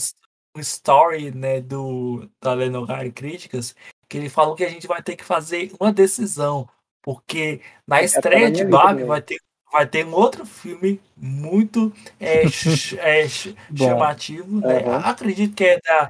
um 0.55 0.59
story 0.59 1.31
né, 1.31 1.59
do, 1.59 2.29
da 2.41 2.53
Lenogari 2.53 3.11
Críticas 3.11 3.75
que 4.07 4.17
ele 4.17 4.29
falou 4.29 4.55
que 4.55 4.63
a 4.63 4.69
gente 4.69 4.85
vai 4.85 5.01
ter 5.01 5.15
que 5.15 5.23
fazer 5.23 5.73
uma 5.79 5.91
decisão, 5.91 6.69
porque 7.01 7.61
na 7.87 7.99
é, 7.99 8.05
estreia 8.05 8.51
de 8.51 8.63
Barbie 8.63 9.03
vai 9.05 9.19
ter, 9.23 9.39
vai 9.71 9.87
ter 9.87 10.05
um 10.05 10.13
outro 10.13 10.45
filme 10.45 11.01
muito 11.17 11.91
é, 12.19 12.43
é, 13.01 13.27
chamativo, 13.27 14.61
né? 14.61 14.83
Uhum. 14.85 14.95
Acredito 14.97 15.55
que 15.55 15.65
é 15.65 15.79
da 15.81 16.09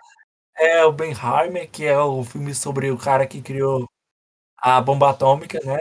é 0.56 0.86
o 0.86 0.92
Benheimer, 0.92 1.70
que 1.72 1.86
é 1.86 1.98
o 1.98 2.24
filme 2.24 2.54
sobre 2.54 2.92
o 2.92 2.98
cara 2.98 3.26
que 3.26 3.42
criou 3.42 3.90
a 4.58 4.82
bomba 4.82 5.10
atômica, 5.10 5.60
né? 5.64 5.80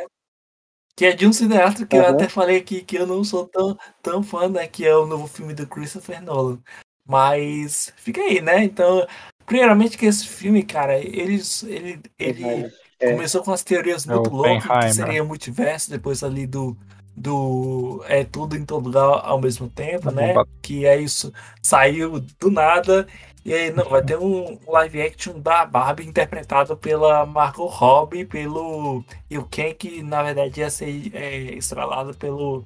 Que 0.96 1.06
é 1.06 1.12
de 1.12 1.26
um 1.26 1.32
cineasta 1.32 1.86
que 1.86 1.96
uhum. 1.96 2.02
eu 2.02 2.08
até 2.08 2.28
falei 2.28 2.58
aqui 2.58 2.82
que 2.82 2.96
eu 2.96 3.06
não 3.06 3.24
sou 3.24 3.46
tão, 3.48 3.76
tão 4.02 4.22
fã, 4.22 4.48
né? 4.48 4.66
Que 4.66 4.86
é 4.86 4.94
o 4.94 5.06
novo 5.06 5.26
filme 5.26 5.54
do 5.54 5.66
Christopher 5.66 6.22
Nolan. 6.22 6.58
Mas 7.06 7.92
fica 7.96 8.20
aí, 8.20 8.40
né? 8.40 8.62
Então, 8.62 9.06
primeiramente 9.46 9.98
que 9.98 10.06
esse 10.06 10.26
filme, 10.26 10.62
cara, 10.62 10.98
eles, 10.98 11.62
ele, 11.64 12.00
ele 12.18 12.70
é. 13.00 13.12
começou 13.12 13.42
com 13.42 13.52
as 13.52 13.64
teorias 13.64 14.06
é 14.06 14.14
muito 14.14 14.28
é 14.28 14.32
loucas, 14.32 14.84
que 14.86 14.92
seria 14.94 15.24
multiverso, 15.24 15.90
depois 15.90 16.22
ali 16.22 16.46
do, 16.46 16.76
do 17.16 18.02
é 18.06 18.24
tudo 18.24 18.56
em 18.56 18.64
todo 18.64 18.86
lugar 18.86 19.20
ao 19.24 19.40
mesmo 19.40 19.68
tempo, 19.68 20.10
né? 20.10 20.34
Que 20.62 20.86
é 20.86 21.00
isso, 21.00 21.32
saiu 21.62 22.20
do 22.38 22.50
nada 22.50 23.06
E 23.44 23.52
aí, 23.52 23.72
não, 23.72 23.88
vai 23.88 24.02
ter 24.02 24.16
um 24.16 24.58
live 24.68 25.02
action 25.02 25.40
da 25.40 25.66
Barbie 25.66 26.06
interpretado 26.06 26.76
pela 26.76 27.26
Margot 27.26 27.66
Robbie, 27.66 28.24
pelo. 28.24 29.04
E 29.28 29.36
o 29.36 29.44
Ken, 29.44 29.74
que 29.74 30.02
na 30.02 30.22
verdade 30.22 30.60
ia 30.60 30.70
ser 30.70 31.10
é, 31.14 31.36
estrelado 31.54 32.14
pelo. 32.14 32.64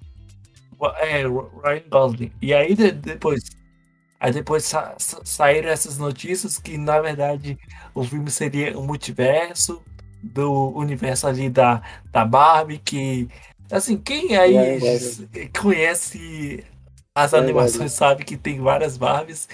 É, 0.98 1.22
Ryan 1.22 1.88
Gosling. 1.90 2.32
E 2.42 2.52
aí 2.52 2.74
de, 2.74 2.92
depois. 2.92 3.42
Aí 4.20 4.32
depois 4.32 4.64
sa 4.64 4.94
saíram 4.98 5.68
essas 5.68 5.98
notícias 5.98 6.58
que 6.58 6.78
na 6.78 7.00
verdade 7.00 7.58
o 7.94 8.02
filme 8.02 8.30
seria 8.30 8.78
um 8.78 8.86
multiverso 8.86 9.82
do 10.22 10.70
universo 10.76 11.26
ali 11.26 11.48
da, 11.48 11.82
da 12.12 12.24
Barbie, 12.24 12.78
que. 12.78 13.28
Assim, 13.70 13.96
quem 13.96 14.36
aí 14.36 14.78
conhece 15.58 16.64
as 17.16 17.32
animações 17.32 17.92
sabe 17.92 18.24
que 18.24 18.36
tem 18.36 18.60
várias 18.60 18.98
Barbies. 18.98 19.48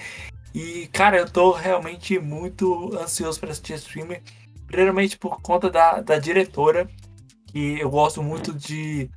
E, 0.53 0.87
cara, 0.93 1.17
eu 1.17 1.29
tô 1.29 1.51
realmente 1.51 2.19
muito 2.19 2.95
ansioso 2.97 3.39
para 3.39 3.51
assistir 3.51 3.73
esse 3.73 3.89
filme. 3.89 4.21
Primeiramente 4.67 5.17
por 5.17 5.41
conta 5.41 5.69
da, 5.69 5.99
da 5.99 6.19
diretora, 6.19 6.87
que 7.47 7.79
eu 7.79 7.89
gosto 7.89 8.21
muito 8.21 8.53
de 8.53 9.09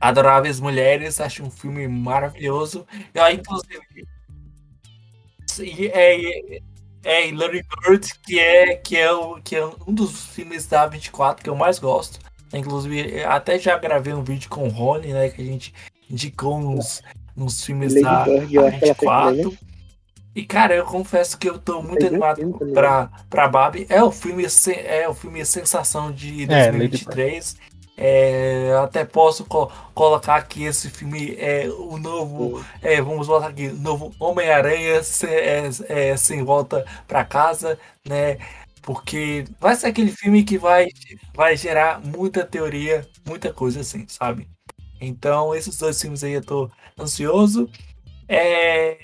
Adoráveis 0.00 0.58
Mulheres, 0.58 1.20
acho 1.20 1.44
um 1.44 1.50
filme 1.50 1.86
maravilhoso. 1.86 2.86
E 3.14 3.18
aí, 3.18 3.36
inclusive. 3.36 3.80
É, 5.92 6.56
é, 6.56 6.62
é 7.04 7.32
Larry 7.32 7.62
Bird, 7.62 8.08
que 8.24 8.38
é, 8.40 8.76
que, 8.76 8.96
é 8.96 9.12
o, 9.12 9.40
que 9.42 9.54
é 9.54 9.64
um 9.64 9.92
dos 9.92 10.26
filmes 10.26 10.66
da 10.66 10.86
24 10.86 11.44
que 11.44 11.50
eu 11.50 11.54
mais 11.54 11.78
gosto. 11.78 12.18
Inclusive, 12.52 13.22
até 13.24 13.58
já 13.58 13.78
gravei 13.78 14.12
um 14.12 14.24
vídeo 14.24 14.48
com 14.50 14.66
o 14.66 14.70
Rony, 14.70 15.12
né? 15.12 15.28
Que 15.28 15.40
a 15.40 15.44
gente 15.44 15.72
indicou 16.10 16.58
uns, 16.58 17.00
uns 17.36 17.64
filmes 17.64 17.94
Lady 17.94 18.02
da 18.02 18.24
Bird, 18.24 18.70
24. 18.80 19.71
E, 20.34 20.44
cara, 20.44 20.74
eu 20.74 20.84
confesso 20.84 21.36
que 21.36 21.48
eu 21.48 21.58
tô 21.58 21.82
muito 21.82 22.04
é 22.04 22.08
animado 22.08 22.58
pra, 22.72 23.10
pra 23.28 23.48
Barbie. 23.48 23.86
É 23.88 24.02
o 24.02 24.10
filme, 24.10 24.44
é 24.84 25.08
o 25.08 25.14
filme 25.14 25.44
Sensação 25.44 26.10
de 26.10 26.46
2023. 26.46 27.56
É, 27.96 28.68
é 28.68 28.76
até 28.78 29.04
posso 29.04 29.44
co 29.44 29.70
colocar 29.94 30.40
que 30.42 30.64
esse 30.64 30.88
filme 30.88 31.36
é 31.38 31.68
o 31.68 31.98
novo. 31.98 32.64
É, 32.80 33.00
vamos 33.02 33.26
botar 33.26 33.48
aqui, 33.48 33.68
novo 33.68 34.14
Homem-Aranha 34.18 35.02
sem, 35.02 35.28
é, 35.28 35.68
é, 35.88 36.16
sem 36.16 36.42
volta 36.42 36.84
para 37.06 37.24
casa, 37.24 37.78
né? 38.06 38.38
Porque 38.80 39.44
vai 39.60 39.76
ser 39.76 39.88
aquele 39.88 40.10
filme 40.10 40.42
que 40.42 40.58
vai, 40.58 40.88
vai 41.34 41.56
gerar 41.56 42.00
muita 42.00 42.44
teoria, 42.44 43.06
muita 43.26 43.52
coisa 43.52 43.80
assim, 43.80 44.06
sabe? 44.08 44.48
Então, 45.00 45.54
esses 45.54 45.76
dois 45.76 46.00
filmes 46.00 46.24
aí 46.24 46.32
eu 46.32 46.44
tô 46.44 46.70
ansioso. 46.98 47.68
É, 48.34 48.96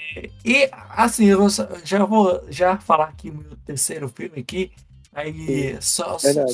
e 0.42 0.70
assim, 0.72 1.26
eu 1.26 1.46
já 1.84 2.02
vou 2.06 2.42
já 2.48 2.78
falar 2.78 3.08
aqui 3.08 3.30
meu 3.30 3.58
terceiro 3.66 4.08
filme 4.08 4.40
aqui. 4.40 4.72
Aí 5.12 5.76
só, 5.82 6.18
só, 6.18 6.46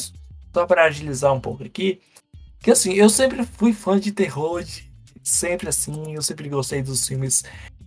só 0.52 0.66
para 0.66 0.84
agilizar 0.84 1.32
um 1.32 1.40
pouco 1.40 1.62
aqui. 1.62 2.00
Que 2.58 2.72
assim, 2.72 2.92
eu 2.94 3.08
sempre 3.08 3.46
fui 3.46 3.72
fã 3.72 4.00
de 4.00 4.10
terror, 4.10 4.64
de, 4.64 4.90
sempre 5.22 5.68
assim, 5.68 6.14
eu 6.14 6.22
sempre 6.22 6.48
gostei 6.48 6.82
dos 6.82 7.06
filmes 7.06 7.44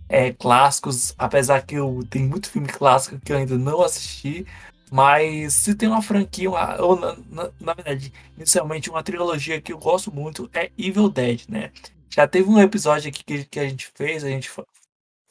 é, 0.08 0.32
clássicos, 0.32 1.14
apesar 1.18 1.66
que 1.66 1.74
eu 1.74 2.00
tenho 2.08 2.26
muito 2.26 2.48
filme 2.48 2.68
clássico 2.68 3.20
que 3.20 3.30
eu 3.30 3.36
ainda 3.36 3.58
não 3.58 3.82
assisti. 3.82 4.46
Mas 4.90 5.52
se 5.52 5.74
tem 5.74 5.86
uma 5.86 6.00
franquia, 6.00 6.48
uma, 6.48 6.80
ou 6.80 6.98
na, 6.98 7.14
na, 7.30 7.50
na, 7.60 7.74
verdade, 7.74 8.10
inicialmente 8.38 8.88
uma 8.88 9.02
trilogia 9.02 9.60
que 9.60 9.70
eu 9.70 9.78
gosto 9.78 10.10
muito 10.10 10.48
é 10.54 10.70
Evil 10.78 11.10
Dead, 11.10 11.42
né? 11.46 11.72
Já 12.08 12.26
teve 12.26 12.48
um 12.48 12.58
episódio 12.58 13.10
aqui 13.10 13.22
que, 13.22 13.44
que 13.44 13.60
a 13.60 13.68
gente 13.68 13.92
fez, 13.94 14.24
a 14.24 14.28
gente 14.28 14.50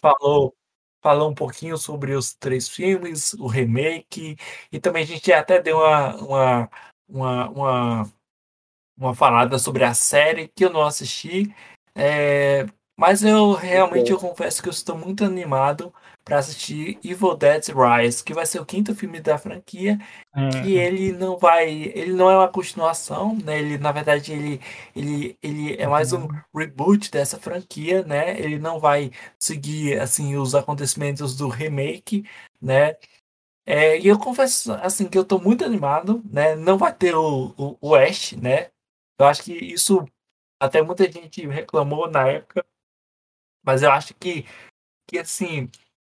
falou 0.01 0.55
falou 1.01 1.29
um 1.29 1.35
pouquinho 1.35 1.77
sobre 1.77 2.13
os 2.15 2.33
três 2.33 2.67
filmes, 2.67 3.33
o 3.35 3.47
remake, 3.47 4.35
e 4.71 4.79
também 4.79 5.03
a 5.03 5.05
gente 5.05 5.31
até 5.31 5.61
deu 5.61 5.77
uma, 5.77 6.15
uma, 6.17 6.69
uma, 7.07 7.49
uma, 7.49 8.13
uma 8.97 9.15
falada 9.15 9.59
sobre 9.59 9.83
a 9.83 9.93
série 9.93 10.49
que 10.49 10.65
eu 10.65 10.69
não 10.71 10.83
assisti. 10.83 11.53
É, 11.95 12.65
mas 12.97 13.23
eu 13.23 13.53
realmente 13.53 14.11
eu 14.11 14.19
confesso 14.19 14.61
que 14.61 14.69
eu 14.69 14.73
estou 14.73 14.97
muito 14.97 15.23
animado 15.23 15.93
para 16.27 16.39
assistir 16.39 16.99
Evil 17.05 17.37
Dead 17.37 17.63
Rise, 17.69 18.21
que 18.21 18.33
vai 18.33 18.45
ser 18.45 18.59
o 18.59 18.65
quinto 18.65 18.93
filme 18.93 19.21
da 19.21 19.37
franquia, 19.37 19.97
uhum. 20.35 20.49
que 20.49 20.73
ele 20.73 21.13
não 21.13 21.37
vai, 21.37 21.69
ele 21.69 22.11
não 22.11 22.29
é 22.29 22.35
uma 22.35 22.49
continuação, 22.49 23.33
né? 23.37 23.57
Ele 23.59 23.77
na 23.77 23.93
verdade 23.93 24.33
ele 24.33 24.61
ele, 24.93 25.37
ele 25.41 25.81
é 25.81 25.87
mais 25.87 26.11
um 26.11 26.23
uhum. 26.23 26.41
reboot 26.53 27.09
dessa 27.09 27.39
franquia, 27.39 28.03
né? 28.03 28.37
Ele 28.41 28.59
não 28.59 28.77
vai 28.77 29.09
seguir 29.39 30.01
assim 30.01 30.35
os 30.35 30.53
acontecimentos 30.53 31.37
do 31.37 31.47
remake, 31.47 32.25
né? 32.61 32.97
É, 33.65 33.97
e 33.97 34.07
eu 34.07 34.19
confesso 34.19 34.73
assim 34.73 35.07
que 35.07 35.17
eu 35.17 35.21
estou 35.23 35.41
muito 35.41 35.63
animado, 35.63 36.21
né? 36.29 36.55
Não 36.57 36.77
vai 36.77 36.93
ter 36.93 37.15
o, 37.15 37.53
o, 37.57 37.77
o 37.79 37.95
Ash, 37.95 38.33
né? 38.33 38.69
Eu 39.17 39.27
acho 39.27 39.43
que 39.43 39.53
isso 39.53 40.05
até 40.59 40.81
muita 40.81 41.09
gente 41.09 41.47
reclamou 41.47 42.09
na 42.11 42.27
época, 42.27 42.65
mas 43.63 43.81
eu 43.83 43.91
acho 43.91 44.13
que 44.15 44.45
que 45.09 45.19
assim 45.19 45.69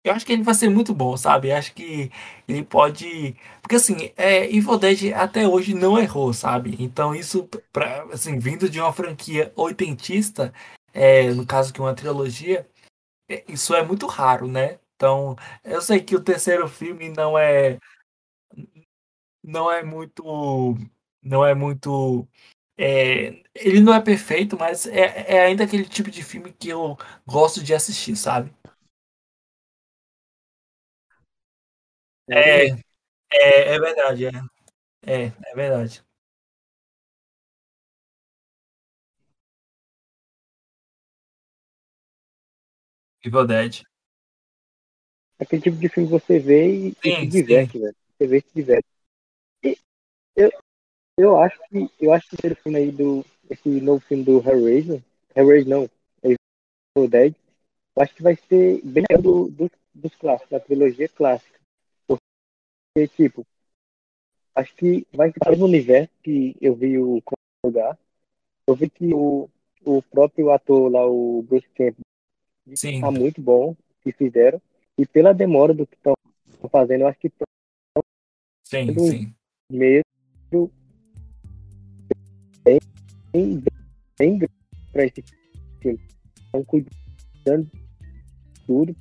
eu 0.04 0.12
acho 0.12 0.24
que 0.24 0.32
ele 0.32 0.42
vai 0.42 0.54
ser 0.54 0.68
muito 0.70 0.94
bom, 0.94 1.16
sabe? 1.16 1.50
Eu 1.50 1.56
acho 1.56 1.74
que 1.74 2.10
ele 2.48 2.64
pode. 2.64 3.36
Porque 3.60 3.76
assim, 3.76 4.12
é, 4.16 4.46
Evil 4.46 4.78
Dead 4.78 5.12
até 5.14 5.46
hoje 5.46 5.74
não 5.74 5.98
errou, 5.98 6.32
sabe? 6.32 6.76
Então 6.80 7.14
isso, 7.14 7.48
pra, 7.72 8.04
assim, 8.12 8.38
vindo 8.38 8.68
de 8.68 8.80
uma 8.80 8.92
franquia 8.92 9.52
oitentista, 9.56 10.52
é, 10.92 11.30
no 11.32 11.46
caso 11.46 11.72
que 11.72 11.80
uma 11.80 11.94
trilogia, 11.94 12.68
é, 13.28 13.44
isso 13.48 13.74
é 13.74 13.84
muito 13.84 14.06
raro, 14.06 14.46
né? 14.48 14.78
Então, 14.96 15.36
eu 15.64 15.80
sei 15.82 16.00
que 16.00 16.16
o 16.16 16.22
terceiro 16.22 16.68
filme 16.68 17.08
não 17.10 17.38
é. 17.38 17.78
Não 19.42 19.70
é 19.70 19.82
muito. 19.82 20.76
Não 21.22 21.44
é 21.44 21.54
muito. 21.54 22.28
É, 22.78 23.42
ele 23.54 23.80
não 23.80 23.94
é 23.94 24.00
perfeito, 24.00 24.58
mas 24.58 24.86
é, 24.86 25.26
é 25.28 25.42
ainda 25.46 25.64
aquele 25.64 25.84
tipo 25.84 26.10
de 26.10 26.22
filme 26.22 26.52
que 26.52 26.68
eu 26.68 26.96
gosto 27.26 27.62
de 27.62 27.74
assistir, 27.74 28.16
sabe? 28.16 28.52
É, 32.28 32.68
é, 33.32 33.74
é 33.74 33.78
verdade, 33.80 34.26
é. 34.26 34.30
É, 35.06 35.26
é 35.26 35.54
verdade. 35.54 36.04
Evil 43.24 43.46
Dead. 43.46 43.82
Aquele 45.38 45.62
tipo 45.62 45.76
de 45.76 45.88
filme 45.88 46.08
que 46.08 46.12
você 46.12 46.38
vê 46.38 46.88
e, 46.88 46.96
e 47.02 47.16
se 47.16 47.26
diverte, 47.26 47.78
velho. 47.78 47.96
Você 48.18 48.26
vê 48.26 48.38
e 48.38 48.40
se 48.42 48.54
diverte. 48.54 48.86
E 49.64 49.78
eu, 50.36 50.50
eu 51.18 51.38
acho 51.40 51.58
que 51.68 51.90
eu 52.00 52.12
acho 52.12 52.28
que 52.28 52.36
esse 52.36 52.56
filme 52.56 52.78
aí 52.78 52.92
do 52.92 53.24
esse 53.50 53.68
novo 53.80 54.00
filme 54.00 54.24
do 54.24 54.38
Hellraiser, 54.40 55.02
Hellraiser 55.36 55.68
não, 55.68 55.84
é 56.22 56.34
Evil 56.96 57.10
Dead, 57.10 57.34
eu 57.96 58.02
acho 58.02 58.14
que 58.14 58.24
vai 58.24 58.36
ser 58.36 58.82
bem 58.84 59.04
do, 59.22 59.48
do, 59.50 59.70
dos 59.94 60.16
clássicos, 60.16 60.50
da 60.50 60.60
trilogia 60.60 61.08
clássica. 61.08 61.59
Porque, 62.92 63.08
tipo, 63.08 63.46
acho 64.54 64.74
que 64.74 65.06
vai 65.12 65.32
ficar 65.32 65.56
no 65.56 65.64
universo 65.64 66.10
que 66.22 66.56
eu 66.60 66.74
vi 66.74 66.98
o 66.98 67.22
lugar. 67.64 67.98
Eu 68.66 68.74
vi 68.74 68.90
que 68.90 69.12
o, 69.14 69.48
o 69.84 70.02
próprio 70.02 70.50
ator 70.50 70.90
lá, 70.90 71.06
o 71.06 71.42
Bruce 71.42 71.68
Campbell, 71.70 72.04
está 72.66 73.10
muito 73.10 73.40
bom 73.40 73.76
que 74.02 74.12
fizeram. 74.12 74.60
E 74.98 75.06
pela 75.06 75.32
demora 75.32 75.72
do 75.72 75.86
que 75.86 75.94
estão 75.94 76.14
fazendo, 76.70 77.02
eu 77.02 77.08
acho 77.08 77.18
que 77.18 77.28
estão 77.28 77.46
sim, 78.64 78.98
sim. 78.98 79.34
meio 79.70 80.02
bem, 82.64 82.78
bem, 83.32 83.62
bem 84.18 84.38
para 84.92 85.04
esse 85.04 85.22
filme. 85.80 86.00
Estão 86.36 86.64
cuidando 86.64 87.64
de 87.64 88.66
tudo 88.66 88.96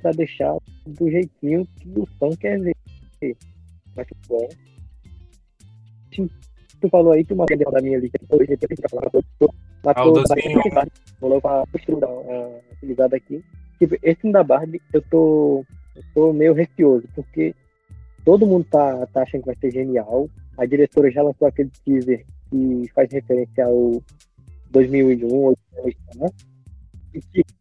para 0.00 0.12
deixar 0.12 0.56
do 0.86 1.10
jeitinho 1.10 1.66
que 1.66 1.88
o 1.98 2.06
fã 2.18 2.34
quer 2.36 2.60
ver. 2.60 2.77
Muito 3.20 4.16
bom. 4.28 4.48
Tu 6.80 6.88
falou 6.88 7.12
aí 7.12 7.24
que 7.24 7.32
uma 7.32 7.44
vez 7.46 7.60
da 7.60 7.80
minha 7.80 7.98
lista 7.98 8.18
hoje 8.30 8.56
tem 8.56 8.76
que 8.76 8.88
falar 8.88 9.10
matou 9.84 10.12
bastante 10.12 10.90
Falou 11.20 11.40
pra 11.40 11.66
postura 11.66 12.06
utilizada 12.72 13.16
aqui. 13.16 13.44
Tipo, 13.78 13.96
esse 14.02 14.20
filme 14.20 14.32
da 14.32 14.42
Barbie, 14.42 14.80
eu 14.92 15.02
tô, 15.02 15.64
eu 15.96 16.02
tô 16.14 16.32
meio 16.32 16.52
receoso, 16.52 17.06
porque 17.14 17.54
todo 18.24 18.46
mundo 18.46 18.66
tá, 18.70 19.06
tá 19.06 19.22
achando 19.22 19.42
que 19.42 19.46
vai 19.46 19.56
ser 19.56 19.70
genial. 19.72 20.28
A 20.56 20.66
diretora 20.66 21.10
já 21.10 21.22
lançou 21.22 21.46
aquele 21.46 21.70
teaser 21.84 22.24
que 22.50 22.90
faz 22.94 23.10
referência 23.12 23.66
ao 23.66 24.02
2001, 24.70 25.28
2001 25.28 25.54
né? 26.16 26.28
e, 27.14 27.20
tipo, 27.20 27.52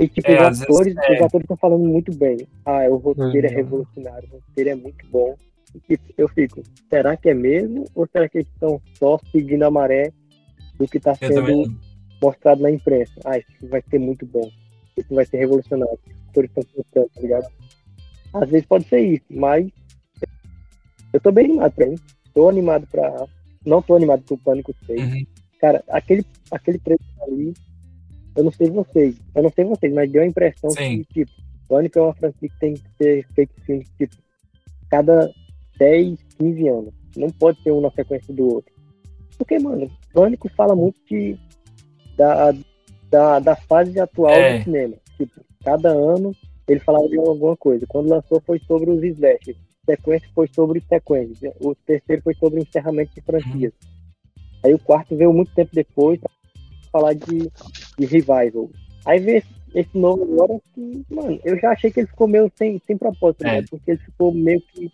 e 0.00 0.08
tipo, 0.08 0.30
é, 0.30 0.50
os 0.50 0.62
atores, 0.62 0.96
é. 0.96 1.14
os 1.14 1.22
atores 1.22 1.44
estão 1.44 1.56
falando 1.58 1.84
muito 1.84 2.16
bem. 2.16 2.48
Ah, 2.64 2.88
o 2.88 2.96
roteiro 2.96 3.46
uhum. 3.46 3.52
é 3.52 3.54
revolucionário, 3.54 4.28
o 4.32 4.36
roteiro 4.36 4.70
é 4.70 4.74
muito 4.74 5.06
bom. 5.08 5.36
E 5.74 5.78
tipo, 5.80 6.14
eu 6.16 6.26
fico, 6.28 6.62
será 6.88 7.16
que 7.18 7.28
é 7.28 7.34
mesmo? 7.34 7.84
Ou 7.94 8.08
será 8.10 8.26
que 8.26 8.38
eles 8.38 8.48
estão 8.48 8.80
só 8.94 9.18
seguindo 9.30 9.62
a 9.62 9.70
maré 9.70 10.10
do 10.78 10.88
que 10.88 10.96
está 10.96 11.14
sendo 11.14 11.70
mostrado 12.22 12.62
na 12.62 12.70
imprensa? 12.70 13.12
Ah, 13.26 13.36
isso 13.36 13.68
vai 13.68 13.82
ser 13.90 13.98
muito 13.98 14.24
bom. 14.24 14.50
Isso 14.96 15.14
vai 15.14 15.26
ser 15.26 15.36
revolucionário. 15.36 15.98
Os 16.06 16.28
atores 16.30 16.50
estão 16.50 16.64
pensando, 16.64 17.10
tá 17.14 17.20
ligado? 17.20 17.46
Às 18.32 18.48
vezes 18.48 18.66
pode 18.66 18.88
ser 18.88 19.00
isso, 19.00 19.26
mas 19.28 19.70
eu 21.12 21.20
tô 21.20 21.30
bem 21.30 21.44
animado 21.44 21.72
pra 21.72 21.86
mim. 21.86 21.98
Tô 22.32 22.48
animado 22.48 22.86
pra. 22.86 23.26
Não 23.66 23.82
tô 23.82 23.96
animado 23.96 24.22
pro 24.22 24.38
Pânico 24.38 24.74
6. 24.86 25.00
Uhum. 25.02 25.26
Cara, 25.60 25.84
aquele, 25.88 26.24
aquele 26.50 26.78
trecho 26.78 27.02
ali, 27.22 27.52
eu 28.36 28.44
não 28.44 28.52
sei 28.52 28.70
vocês, 28.70 29.16
eu 29.34 29.42
não 29.42 29.50
sei 29.50 29.64
vocês, 29.64 29.92
mas 29.92 30.10
deu 30.10 30.22
a 30.22 30.26
impressão 30.26 30.70
Sim. 30.70 31.02
que, 31.04 31.24
tipo, 31.24 31.32
Pânico 31.68 31.98
é 31.98 32.02
uma 32.02 32.14
franquia 32.14 32.48
que 32.48 32.58
tem 32.58 32.74
que 32.74 32.90
ser 32.96 33.26
feito 33.34 33.60
filme, 33.62 33.86
tipo, 33.96 34.16
cada 34.88 35.30
10, 35.78 36.18
15 36.38 36.68
anos. 36.68 36.94
Não 37.16 37.30
pode 37.30 37.62
ter 37.62 37.72
um 37.72 37.80
na 37.80 37.90
sequência 37.90 38.32
do 38.34 38.54
outro. 38.54 38.72
Porque, 39.38 39.58
mano, 39.58 39.90
Pânico 40.12 40.48
fala 40.50 40.74
muito 40.74 41.00
de, 41.08 41.36
da, 42.16 42.52
da, 43.08 43.40
da 43.40 43.56
fase 43.56 43.98
atual 43.98 44.32
é. 44.32 44.58
do 44.58 44.64
cinema. 44.64 44.94
Tipo, 45.16 45.40
cada 45.64 45.90
ano 45.90 46.34
ele 46.68 46.80
falava 46.80 47.08
de 47.08 47.16
alguma 47.16 47.56
coisa. 47.56 47.86
Quando 47.86 48.10
lançou 48.10 48.40
foi 48.46 48.60
sobre 48.60 48.90
os 48.90 49.02
slashers. 49.02 49.56
Sequência 49.84 50.28
foi 50.34 50.48
sobre 50.48 50.80
sequências. 50.80 51.54
O 51.60 51.74
terceiro 51.74 52.22
foi 52.22 52.34
sobre 52.34 52.60
encerramento 52.60 53.12
de 53.14 53.20
franquias. 53.22 53.72
Uhum. 53.82 53.90
Aí 54.64 54.74
o 54.74 54.78
quarto 54.78 55.16
veio 55.16 55.32
muito 55.32 55.52
tempo 55.54 55.70
depois 55.72 56.20
falar 56.92 57.14
de, 57.14 57.50
de 58.00 58.06
revival. 58.06 58.70
Aí 59.04 59.18
veio 59.20 59.38
esse, 59.38 59.48
esse, 59.74 59.98
novo 59.98 60.22
agora 60.22 60.60
que, 60.74 61.04
mano, 61.10 61.38
eu 61.44 61.58
já 61.58 61.70
achei 61.70 61.90
que 61.90 62.00
ele 62.00 62.06
ficou 62.06 62.26
meio 62.26 62.50
sem, 62.56 62.80
sem 62.86 62.96
propósito, 62.96 63.44
né? 63.44 63.58
é. 63.58 63.60
né? 63.60 63.66
Porque 63.70 63.90
ele 63.90 64.00
ficou 64.00 64.32
meio 64.32 64.60
que 64.72 64.90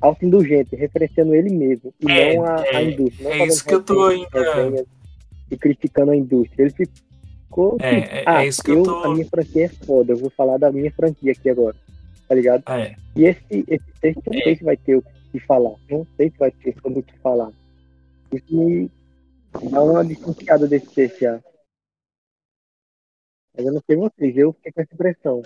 autoindulgente, 0.00 0.76
referenciando 0.76 1.34
ele 1.34 1.50
mesmo, 1.54 1.92
e 2.00 2.10
é, 2.10 2.36
não 2.36 2.44
a, 2.44 2.66
é, 2.66 2.76
a 2.76 2.82
indústria. 2.82 3.28
Não 3.28 3.36
é 3.36 3.46
isso 3.46 3.64
que 3.64 3.74
eu 3.74 3.82
tô 3.82 4.04
ainda... 4.06 4.84
E 5.50 5.56
criticando 5.58 6.10
a 6.10 6.16
indústria. 6.16 6.64
Ele 6.64 6.70
ficou. 6.70 7.76
É, 7.78 8.00
tipo, 8.00 8.14
é, 8.14 8.18
é, 8.20 8.24
ah, 8.26 8.46
isso 8.46 8.62
que 8.62 8.70
eu, 8.70 8.78
eu 8.78 8.82
tô... 8.82 9.04
A 9.04 9.14
minha 9.14 9.26
franquia 9.26 9.66
é 9.66 9.68
foda, 9.68 10.12
eu 10.12 10.16
vou 10.16 10.30
falar 10.30 10.56
da 10.56 10.72
minha 10.72 10.90
franquia 10.90 11.32
aqui 11.32 11.50
agora. 11.50 11.76
Tá 12.26 12.34
ligado? 12.34 12.62
É. 12.68 12.96
E 13.14 13.24
esse, 13.24 13.64
esse 13.68 13.84
texto 14.00 14.22
não 14.26 14.40
sei 14.40 14.56
se 14.56 14.64
vai 14.64 14.76
ter 14.76 14.96
o 14.96 15.04
que 15.30 15.38
falar. 15.40 15.74
Não 15.90 16.06
sei 16.16 16.30
se 16.30 16.38
vai 16.38 16.50
ter 16.50 16.74
sobre 16.82 17.00
o 17.00 17.02
que 17.02 17.16
falar. 17.18 17.50
Isso 18.32 18.56
me 18.56 18.90
dá 19.70 19.82
uma 19.82 20.04
desconfiada 20.04 20.66
desse 20.66 20.86
texto 20.86 21.20
já. 21.20 21.40
Mas 23.54 23.66
eu 23.66 23.72
não 23.72 23.80
sei 23.86 23.96
vocês, 23.96 24.36
eu 24.36 24.52
fiquei 24.52 24.72
com 24.72 24.80
essa 24.80 24.94
impressão. 24.94 25.42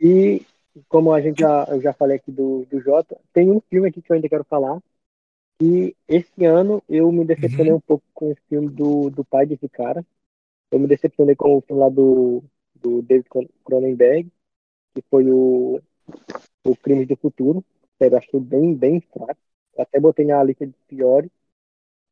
E 0.00 0.42
como 0.88 1.12
a 1.12 1.20
gente 1.20 1.40
já, 1.40 1.64
eu 1.68 1.80
já 1.80 1.92
falei 1.92 2.16
aqui 2.16 2.30
do, 2.30 2.64
do 2.66 2.80
Jota, 2.80 3.20
tem 3.32 3.50
um 3.50 3.60
filme 3.60 3.88
aqui 3.88 4.00
que 4.00 4.10
eu 4.10 4.16
ainda 4.16 4.28
quero 4.28 4.44
falar. 4.44 4.80
E 5.60 5.94
esse 6.08 6.44
ano 6.44 6.82
eu 6.88 7.12
me 7.12 7.24
decepcionei 7.24 7.72
uhum. 7.72 7.78
um 7.78 7.80
pouco 7.80 8.04
com 8.14 8.30
o 8.30 8.36
filme 8.48 8.68
do, 8.70 9.10
do 9.10 9.24
pai 9.24 9.44
desse 9.44 9.68
cara. 9.68 10.04
Eu 10.70 10.78
me 10.78 10.86
decepcionei 10.86 11.34
com 11.34 11.56
o 11.56 11.60
filme 11.60 11.82
lá 11.82 11.88
do, 11.88 12.42
do 12.74 13.02
David 13.02 13.28
Cronenberg, 13.64 14.30
que 14.94 15.02
foi 15.10 15.30
o, 15.30 15.80
o 16.64 16.76
Crimes 16.76 17.08
do 17.08 17.16
Futuro. 17.16 17.64
Eu 17.98 18.16
achei 18.16 18.40
bem, 18.40 18.74
bem 18.74 19.00
fraco. 19.00 19.40
Eu 19.76 19.82
até 19.82 20.00
botei 20.00 20.24
na 20.24 20.42
lista 20.42 20.66
de 20.66 20.74
piores. 20.88 21.30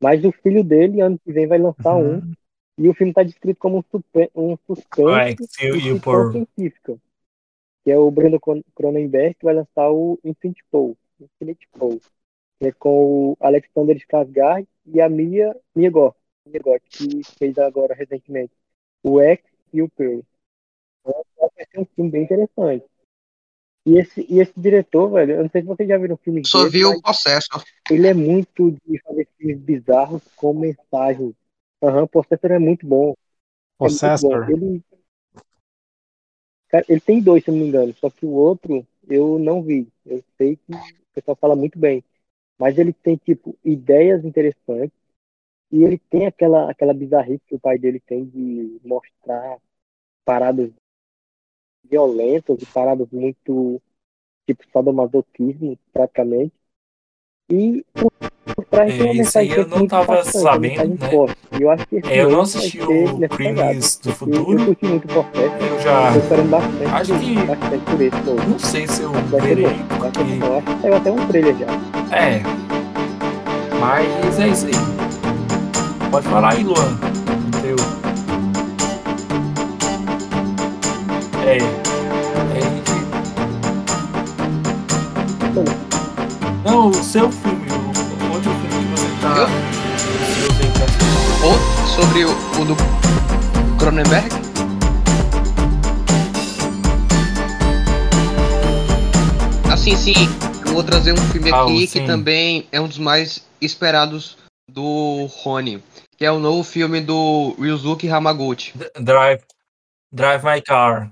Mas 0.02 0.22
o 0.24 0.30
filho 0.30 0.62
dele, 0.62 1.01
ano 1.01 1.18
que 1.18 1.32
vem, 1.32 1.47
vai 1.47 1.59
lançar 1.59 1.97
uhum. 1.97 2.18
um. 2.18 2.32
E 2.78 2.88
o 2.88 2.94
filme 2.94 3.10
está 3.10 3.22
descrito 3.22 3.59
como 3.59 3.78
um, 3.78 4.52
um 4.52 4.56
suspense 4.66 5.44
e 5.60 6.00
por... 6.00 6.32
científica 6.32 6.96
que 7.84 7.92
é 7.92 7.98
o 7.98 8.10
Bruno 8.10 8.38
Cronenberg, 8.74 9.34
que 9.34 9.44
vai 9.44 9.55
lançar 9.55 9.90
o 9.90 10.18
Infinity 10.22 10.62
Pool, 10.70 10.96
Infinity 11.18 11.66
Pool 11.72 12.00
que 12.59 12.68
é 12.68 12.72
com 12.72 13.30
o 13.30 13.36
Alexander 13.40 13.96
Skarsgård 13.96 14.66
e 14.86 15.00
a 15.00 15.09
Mia, 15.09 15.56
Mia 15.74 15.90
Goth, 15.90 16.16
Mia 16.44 16.60
Goth, 16.60 16.82
que 16.90 17.22
fez 17.38 17.56
agora 17.59 17.94
recentemente 17.94 18.52
o 19.02 19.20
X 19.20 19.44
e 19.72 19.80
o 19.80 19.88
Pearl. 19.88 20.20
Então, 21.00 21.24
vai 21.36 21.66
ser 21.70 21.80
um 21.80 21.86
filme 21.94 22.10
bem 22.10 22.22
interessante. 22.24 22.84
E 23.86 23.98
esse, 23.98 24.26
e 24.28 24.40
esse 24.40 24.52
diretor, 24.56 25.09
velho, 25.10 25.36
eu 25.36 25.42
não 25.42 25.50
sei 25.50 25.62
se 25.62 25.66
vocês 25.66 25.88
já 25.88 25.96
viram 25.96 26.16
o 26.16 26.18
filme 26.18 26.42
Só 26.44 26.68
vi 26.68 26.84
o 26.84 27.00
processo. 27.00 27.48
Ele 27.90 28.06
é 28.06 28.12
muito 28.12 28.72
de 28.86 29.00
fazer 29.00 29.26
filmes 29.38 29.59
bizarros 29.59 30.22
com 30.36 30.52
mensagens. 30.52 31.34
Aham, 31.82 31.98
uhum, 31.98 32.02
o 32.05 32.09
Possessor 32.09 32.50
é 32.50 32.59
muito 32.59 32.86
bom. 32.86 33.14
Possessor. 33.78 34.48
É. 34.48 34.52
Ele, 34.52 34.82
Cara, 36.68 36.84
ele 36.88 37.00
tem 37.00 37.20
dois, 37.20 37.44
se 37.44 37.50
não 37.50 37.59
me 37.59 37.66
engano, 37.66 37.94
só 37.94 38.10
que 38.10 38.26
o 38.26 38.30
outro 38.30 38.86
eu 39.09 39.38
não 39.38 39.62
vi. 39.62 39.88
Eu 40.05 40.22
sei 40.36 40.56
que 40.56 40.72
o 40.72 41.14
pessoal 41.14 41.36
fala 41.36 41.56
muito 41.56 41.78
bem. 41.78 42.05
Mas 42.59 42.78
ele 42.78 42.92
tem, 42.92 43.16
tipo, 43.16 43.56
ideias 43.64 44.24
interessantes 44.24 44.96
e 45.72 45.84
ele 45.84 45.98
tem 46.10 46.26
aquela, 46.26 46.70
aquela 46.70 46.94
bizarrice 46.94 47.42
que 47.46 47.55
o 47.55 47.60
pai 47.60 47.78
dele 47.78 48.00
tem 48.00 48.24
de 48.24 48.80
mostrar 48.84 49.59
paradas 50.24 50.70
violentas 51.84 52.60
e 52.62 52.66
paradas 52.66 53.09
muito, 53.10 53.80
tipo, 54.46 54.64
sadomasoquismo, 54.72 55.78
praticamente. 55.92 56.55
E 57.50 57.84
traz 58.70 58.98
é, 58.98 59.02
uma 59.02 59.14
mensagem 59.14 59.52
eu 59.52 59.66
não 59.66 59.86
tava 59.86 60.22
sabendo, 60.24 60.98
né? 61.00 61.10
Eu 61.58 61.70
acho 61.70 61.86
que 61.86 62.00
é, 62.06 62.22
eu 62.22 62.30
não 62.30 62.42
assisti 62.42 62.80
o 62.80 63.28
Crimes 63.28 64.00
do 64.02 64.12
Futuro. 64.12 64.60
Eu 64.60 64.66
curti 64.66 64.86
muito. 64.86 65.08
Eu 65.08 65.26
já. 65.80 66.12
Eu 66.12 66.20
esperando 66.20 66.50
bastante. 66.50 66.84
Acho 66.84 67.18
que. 67.18 67.34
Bastante 67.34 67.84
por 67.84 68.00
esse 68.00 68.20
novo. 68.22 68.50
Não 68.50 68.58
sei 68.58 68.86
se 68.86 69.02
eu 69.02 69.12
verei. 69.12 69.66
Porque... 69.88 70.20
Eu 70.20 70.62
que 70.62 70.82
saiu 70.82 70.96
até 70.96 71.10
um 71.10 71.26
trailer 71.28 71.56
já. 71.56 71.66
É. 72.16 72.42
Mas 73.80 74.38
é 74.40 74.48
isso 74.48 74.66
aí. 74.66 74.72
Pode 76.10 76.26
falar 76.28 76.52
aí, 76.52 76.62
Luan. 76.64 76.98
Teu. 77.62 77.76
É. 81.46 81.56
É. 81.56 82.68
Não, 86.68 86.88
o 86.88 86.94
seu 86.94 87.30
filme 87.30 87.67
Ou 91.42 91.86
sobre 91.88 92.24
o, 92.24 92.30
o 92.30 92.64
do 92.64 92.76
Cronenberg? 93.76 94.28
Assim, 99.72 99.96
sim, 99.96 100.14
eu 100.64 100.72
vou 100.72 100.84
trazer 100.84 101.12
um 101.12 101.16
filme 101.32 101.50
ah, 101.50 101.62
aqui 101.62 101.88
que 101.88 102.06
também 102.06 102.68
é 102.70 102.80
um 102.80 102.86
dos 102.86 102.98
mais 102.98 103.44
esperados 103.60 104.38
do 104.68 105.26
Rony, 105.26 105.82
que 106.16 106.24
é 106.24 106.30
o 106.30 106.38
novo 106.38 106.62
filme 106.62 107.00
do 107.00 107.56
Ryuzuki 107.58 108.08
Hamaguchi. 108.08 108.72
Drive, 109.00 109.42
Drive 110.12 110.44
My 110.44 110.62
Car. 110.62 111.10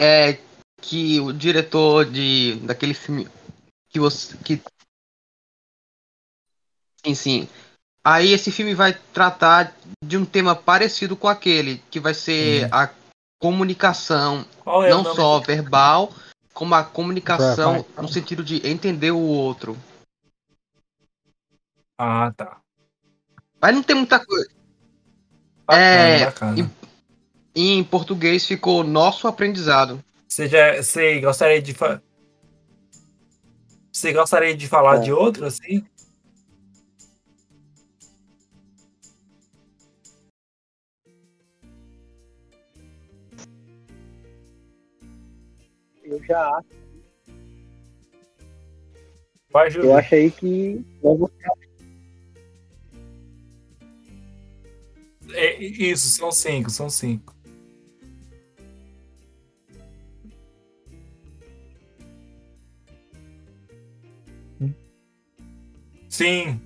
É 0.00 0.38
que 0.80 1.20
o 1.20 1.32
diretor 1.32 2.04
de 2.04 2.56
daquele 2.64 2.94
filme 2.94 3.28
que 3.88 4.00
você 4.00 4.36
que 4.38 4.60
Sim, 7.04 7.14
sim. 7.14 7.48
Aí 8.04 8.32
esse 8.32 8.50
filme 8.50 8.74
vai 8.74 8.94
tratar 9.12 9.74
de 10.04 10.16
um 10.16 10.24
tema 10.24 10.56
parecido 10.56 11.16
com 11.16 11.28
aquele, 11.28 11.82
que 11.90 12.00
vai 12.00 12.14
ser 12.14 12.68
a 12.72 12.90
comunicação, 13.40 14.44
é 14.84 14.90
não 14.90 15.04
só 15.04 15.38
verbal, 15.40 16.12
como 16.52 16.74
a 16.74 16.84
comunicação 16.84 17.84
no 17.96 18.08
sentido 18.08 18.42
de 18.42 18.66
entender 18.66 19.10
o 19.10 19.18
outro. 19.18 19.76
Ah, 21.98 22.32
tá. 22.36 22.60
Mas 23.60 23.74
não 23.74 23.82
tem 23.82 23.94
muita 23.94 24.24
coisa. 24.24 24.50
Bacana, 25.64 25.84
é, 25.84 26.24
bacana. 26.24 26.72
Em, 27.54 27.78
em, 27.78 27.84
português 27.84 28.44
ficou 28.44 28.82
nosso 28.82 29.28
aprendizado. 29.28 30.02
Você, 30.28 30.48
já, 30.48 30.82
você 30.82 31.20
gostaria 31.20 31.62
de 31.62 31.74
Você 33.92 34.12
gostaria 34.12 34.56
de 34.56 34.66
falar 34.66 34.96
é. 34.96 35.00
de 35.00 35.12
outro 35.12 35.46
assim? 35.46 35.86
Eu 46.12 46.24
já 46.24 46.56
acho. 46.56 46.82
Vai, 49.50 49.68
eu 49.76 49.94
acho 49.94 50.14
aí 50.14 50.30
que 50.30 50.84
É, 55.34 55.62
isso, 55.62 56.08
são 56.08 56.30
cinco, 56.30 56.70
são 56.70 56.90
cinco. 56.90 57.34
Sim. 66.08 66.60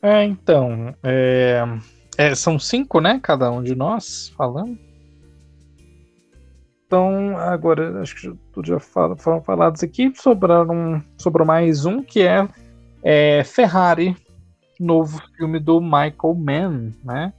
É, 0.00 0.22
então, 0.24 0.94
é... 1.02 1.60
É, 2.18 2.34
são 2.34 2.58
cinco, 2.58 3.00
né? 3.00 3.20
Cada 3.22 3.50
um 3.50 3.62
de 3.62 3.74
nós 3.74 4.32
falando. 4.36 4.78
Então, 6.86 7.36
agora 7.36 8.00
acho 8.00 8.14
que 8.14 8.38
tudo 8.52 8.66
já 8.66 8.78
foram 8.78 9.42
falados 9.42 9.82
aqui. 9.82 10.12
Sobraram, 10.14 11.02
sobrou 11.18 11.46
mais 11.46 11.84
um 11.84 12.02
que 12.02 12.22
é, 12.22 12.48
é 13.02 13.44
Ferrari. 13.44 14.16
novo 14.78 15.20
filme 15.36 15.58
do 15.58 15.80
Michael 15.80 16.34
Mann, 16.36 16.92
né? 17.04 17.32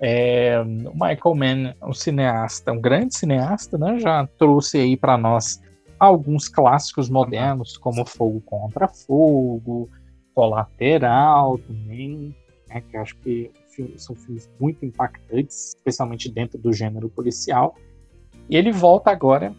É, 0.00 0.60
o 0.60 0.92
Michael 0.92 1.34
Mann, 1.34 1.74
um 1.82 1.94
cineasta, 1.94 2.72
um 2.72 2.80
grande 2.80 3.16
cineasta, 3.16 3.78
né? 3.78 3.98
Já 3.98 4.28
trouxe 4.38 4.78
aí 4.78 4.96
para 4.96 5.16
nós 5.16 5.62
alguns 5.98 6.48
clássicos 6.48 7.08
modernos, 7.08 7.76
como 7.76 8.04
Fogo 8.04 8.40
contra 8.42 8.86
Fogo, 8.86 9.88
Colateral 10.34 11.58
também, 11.58 12.34
né? 12.68 12.82
que 12.90 12.96
acho 12.96 13.16
que 13.16 13.50
são 13.96 14.14
filmes 14.14 14.50
muito 14.60 14.84
impactantes, 14.84 15.74
especialmente 15.76 16.30
dentro 16.30 16.58
do 16.58 16.72
gênero 16.72 17.08
policial. 17.08 17.76
E 18.48 18.56
ele 18.56 18.72
volta 18.72 19.10
agora 19.10 19.54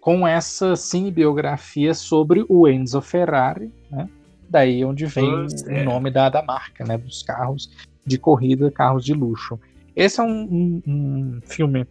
com 0.00 0.26
essa 0.26 0.76
cinebiografia 0.76 1.94
sobre 1.94 2.44
o 2.48 2.68
Enzo 2.68 3.00
Ferrari, 3.00 3.72
né? 3.90 4.08
Daí 4.48 4.84
onde 4.84 5.06
vem 5.06 5.46
é. 5.68 5.82
o 5.82 5.84
nome 5.84 6.10
da, 6.10 6.28
da 6.28 6.42
marca, 6.42 6.84
né? 6.84 6.98
Dos 6.98 7.22
carros 7.22 7.70
de 8.04 8.18
corrida, 8.18 8.70
carros 8.70 9.04
de 9.04 9.14
luxo. 9.14 9.58
Esse 9.96 10.20
é 10.20 10.22
um, 10.22 10.42
um, 10.42 10.82
um 10.86 11.40
filme 11.46 11.86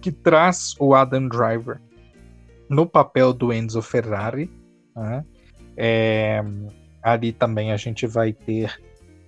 que 0.00 0.10
traz 0.10 0.74
o 0.78 0.94
Adam 0.94 1.28
Driver 1.28 1.80
no 2.68 2.86
papel 2.86 3.32
do 3.32 3.52
Enzo 3.52 3.82
Ferrari. 3.82 4.50
Né? 4.94 5.24
É, 5.76 6.44
ali 7.02 7.32
também 7.32 7.72
a 7.72 7.76
gente 7.76 8.06
vai 8.06 8.32
ter, 8.32 8.80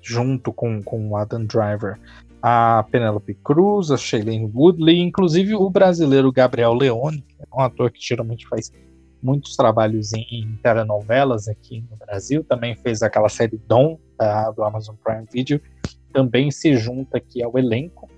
junto 0.02 0.52
com, 0.52 0.82
com 0.82 1.10
o 1.10 1.16
Adam 1.16 1.44
Driver, 1.44 1.98
a 2.42 2.84
Penelope 2.90 3.34
Cruz, 3.34 3.90
a 3.90 3.96
Shailene 3.96 4.50
Woodley, 4.52 5.00
inclusive 5.00 5.54
o 5.54 5.70
brasileiro 5.70 6.32
Gabriel 6.32 6.74
Leone, 6.74 7.22
que 7.22 7.36
é 7.40 7.46
um 7.54 7.60
ator 7.60 7.90
que 7.90 8.00
geralmente 8.00 8.46
faz 8.48 8.72
muitos 9.22 9.54
trabalhos 9.54 10.12
em 10.12 10.58
telenovelas 10.60 11.46
aqui 11.46 11.84
no 11.88 11.96
Brasil, 11.96 12.42
também 12.42 12.74
fez 12.74 13.02
aquela 13.02 13.28
série 13.28 13.60
Dom, 13.68 13.98
da, 14.18 14.50
do 14.50 14.64
Amazon 14.64 14.96
Prime 15.02 15.26
Video, 15.32 15.60
também 16.12 16.50
se 16.50 16.76
junta 16.76 17.18
aqui 17.18 17.42
ao 17.42 17.56
elenco. 17.56 18.10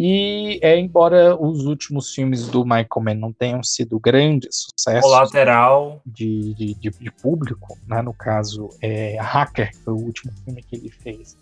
E 0.00 0.60
é, 0.62 0.78
embora 0.78 1.34
os 1.34 1.66
últimos 1.66 2.14
filmes 2.14 2.46
do 2.46 2.62
Michael 2.62 3.02
Mann 3.02 3.14
não 3.16 3.32
tenham 3.32 3.64
sido 3.64 3.98
grandes 3.98 4.68
sucessos 4.70 5.10
lateral 5.10 6.00
de, 6.06 6.54
de, 6.54 6.74
de, 6.74 6.90
de, 6.90 7.10
público, 7.10 7.76
né? 7.84 8.00
no 8.00 8.14
caso 8.14 8.68
é 8.80 9.16
Hacker, 9.20 9.74
foi 9.82 9.92
o 9.92 9.96
último 9.96 10.32
filme 10.44 10.62
que 10.62 10.76
ele 10.76 10.88
fez 10.88 11.36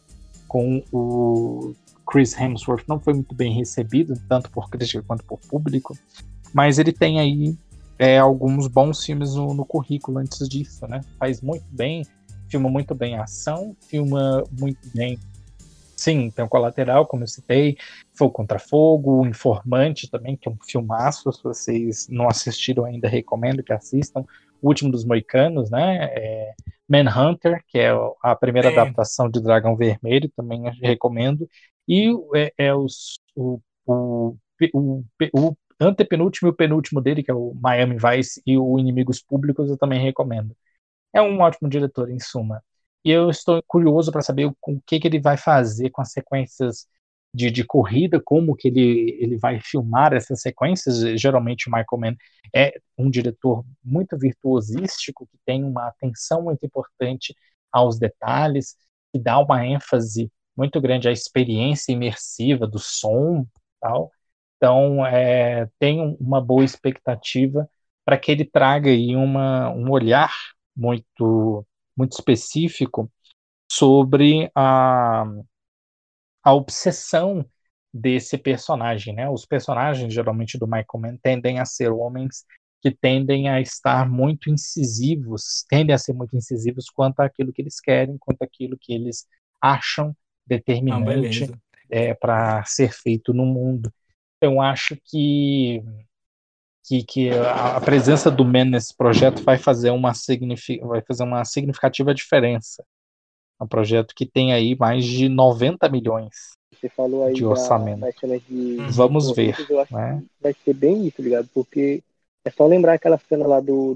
com 0.49 0.83
o 0.91 1.75
Chris 2.11 2.35
Hemsworth, 2.35 2.85
não 2.89 2.99
foi 2.99 3.13
muito 3.13 3.35
bem 3.35 3.53
recebido, 3.53 4.15
tanto 4.27 4.51
por 4.51 4.71
crítica 4.71 5.05
quanto 5.07 5.23
por 5.25 5.39
público, 5.39 5.95
mas 6.55 6.79
ele 6.79 6.93
tem 6.93 7.21
aí 7.21 7.55
é, 7.99 8.17
alguns 8.17 8.69
bons 8.69 9.05
filmes 9.05 9.35
no, 9.35 9.53
no 9.53 9.67
currículo 9.67 10.17
antes 10.17 10.49
disso, 10.49 10.87
né? 10.87 11.03
Faz 11.19 11.43
muito 11.43 11.67
bem, 11.71 12.07
filma 12.49 12.71
muito 12.71 12.95
bem 12.95 13.19
a 13.19 13.25
ação, 13.25 13.77
filma 13.83 14.43
muito 14.59 14.89
bem 14.95 15.19
Sim, 16.07 16.31
tem 16.31 16.45
o 16.45 16.49
Colateral, 16.49 17.05
como 17.05 17.25
eu 17.25 17.27
citei, 17.27 17.77
Fogo 18.17 18.33
contra 18.33 18.61
Fogo, 18.61 19.23
o 19.23 19.27
Informante 19.27 20.09
também, 20.09 20.37
que 20.37 20.49
é 20.49 20.53
um 20.53 20.57
filmaço, 20.65 21.33
se 21.33 21.43
vocês 21.43 22.07
não 22.09 22.29
assistiram 22.29 22.85
ainda, 22.85 23.09
recomendo 23.09 23.61
que 23.61 23.73
assistam. 23.73 24.25
O 24.63 24.69
Último 24.69 24.93
dos 24.93 25.05
Moicanos, 25.05 25.69
né? 25.69 26.05
É 26.13 26.55
Manhunter, 26.89 27.61
que 27.67 27.81
é 27.81 27.91
a 28.23 28.37
primeira 28.37 28.69
é. 28.69 28.73
adaptação 28.73 29.29
de 29.29 29.43
Dragão 29.43 29.77
Vermelho, 29.77 30.31
também 30.37 30.63
recomendo. 30.81 31.49
E 31.89 32.13
é, 32.37 32.53
é 32.57 32.73
os, 32.73 33.19
o, 33.35 33.61
o, 33.85 34.37
o, 34.73 35.05
o 35.35 35.57
antepenúltimo 35.81 36.49
e 36.49 36.53
o 36.53 36.57
penúltimo 36.57 37.01
dele, 37.01 37.25
que 37.25 37.33
é 37.33 37.35
o 37.35 37.53
Miami 37.61 37.97
Vice 37.97 38.41
e 38.47 38.57
o 38.57 38.79
Inimigos 38.79 39.21
Públicos, 39.21 39.69
eu 39.69 39.77
também 39.77 40.01
recomendo. 40.01 40.57
É 41.13 41.21
um 41.21 41.41
ótimo 41.41 41.69
diretor, 41.69 42.09
em 42.09 42.21
suma. 42.21 42.63
E 43.07 43.11
eu 43.13 43.31
estou 43.31 43.63
curioso 43.69 44.11
para 44.11 44.21
saber 44.21 44.47
o, 44.47 44.57
o 44.63 44.81
que, 44.85 44.99
que 44.99 45.07
ele 45.07 45.21
vai 45.21 45.37
fazer 45.37 45.91
com 45.91 46.03
as 46.03 46.11
sequências 46.11 46.89
de, 47.33 47.53
de, 47.53 47.65
corrida, 47.65 48.21
como 48.21 48.57
que 48.57 48.67
ele, 48.67 49.17
ele 49.21 49.39
vai 49.39 49.61
filmar 49.61 50.13
essas 50.13 50.41
sequências. 50.41 50.99
Geralmente 51.21 51.69
o 51.69 51.71
Michael 51.71 52.01
Mann 52.01 52.17
é 52.53 52.73
um 52.99 53.09
diretor 53.09 53.65
muito 53.85 54.19
virtuosístico, 54.19 55.25
que 55.29 55.39
tem 55.47 55.63
uma 55.63 55.87
atenção 55.87 56.43
muito 56.43 56.67
importante 56.67 57.33
aos 57.71 57.97
detalhes, 57.97 58.75
que 59.13 59.21
dá 59.21 59.39
uma 59.39 59.65
ênfase 59.65 60.29
muito 60.57 60.81
grande 60.81 61.09
à 61.09 61.13
experiência 61.13 61.93
imersiva 61.93 62.67
do 62.67 62.81
som 62.81 63.47
tal. 63.81 64.11
Então, 64.57 65.07
é, 65.07 65.69
tem 65.79 66.17
uma 66.19 66.41
boa 66.41 66.65
expectativa 66.65 67.71
para 68.05 68.19
que 68.19 68.33
ele 68.33 68.45
traga 68.45 68.91
aí 68.91 69.15
uma, 69.15 69.71
um 69.71 69.91
olhar 69.93 70.33
muito 70.77 71.65
muito 71.97 72.13
específico 72.13 73.11
sobre 73.71 74.51
a, 74.55 75.25
a 76.43 76.53
obsessão 76.53 77.45
desse 77.93 78.37
personagem, 78.37 79.15
né? 79.15 79.29
Os 79.29 79.47
personagens 79.47 80.13
geralmente 80.13 80.59
do 80.59 80.67
Michael 80.67 81.01
Mann 81.01 81.17
tendem 81.23 81.59
a 81.59 81.65
ser 81.65 81.91
homens 81.91 82.45
que 82.83 82.91
tendem 82.91 83.49
a 83.49 83.61
estar 83.61 84.09
muito 84.09 84.51
incisivos, 84.51 85.65
tendem 85.69 85.95
a 85.95 85.99
ser 85.99 86.13
muito 86.13 86.37
incisivos 86.37 86.91
quanto 86.91 87.21
àquilo 87.21 87.53
que 87.53 87.63
eles 87.63 87.81
querem, 87.81 88.19
quanto 88.19 88.43
àquilo 88.43 88.77
que 88.79 88.93
eles 88.93 89.27
acham 89.61 90.15
determinante 90.47 91.45
ah, 91.45 91.59
é, 91.91 92.15
para 92.15 92.65
ser 92.65 92.93
feito 92.93 93.33
no 93.33 93.47
mundo. 93.47 93.93
Eu 94.41 94.61
acho 94.61 94.97
que 95.05 95.83
que, 96.87 97.03
que 97.03 97.31
a, 97.31 97.81
presença 97.81 98.31
do 98.31 98.45
Men 98.45 98.67
nesse 98.67 98.97
projeto 98.97 99.43
vai 99.43 99.59
fazer 99.59 99.91
uma, 99.91 100.13
vai 100.83 101.03
fazer 101.03 101.25
uma 101.25 101.45
significativa 101.45 102.15
diferença. 102.15 102.85
É 103.61 103.65
um 103.65 103.67
projeto 103.67 104.15
que 104.15 104.25
tem 104.25 104.53
aí 104.53 104.77
mais 104.77 105.05
de 105.05 105.29
90 105.29 105.89
milhões 105.89 106.53
Você 106.73 106.89
falou 106.89 107.25
aí 107.25 107.35
de 107.35 107.45
orçamento. 107.45 108.01
Da, 108.01 108.07
da 108.07 108.37
de, 108.37 108.77
Vamos 108.91 109.35
ver. 109.35 109.57
Eu 109.69 109.81
acho 109.81 109.95
né? 109.95 110.21
que 110.21 110.43
vai 110.43 110.55
ser 110.65 110.75
bem 110.75 111.07
isso, 111.07 111.21
ligado? 111.21 111.49
Porque 111.53 112.03
é 112.45 112.51
só 112.51 112.67
lembrar 112.67 112.93
aquela 112.95 113.19
cena 113.19 113.47
lá 113.47 113.59
do, 113.59 113.95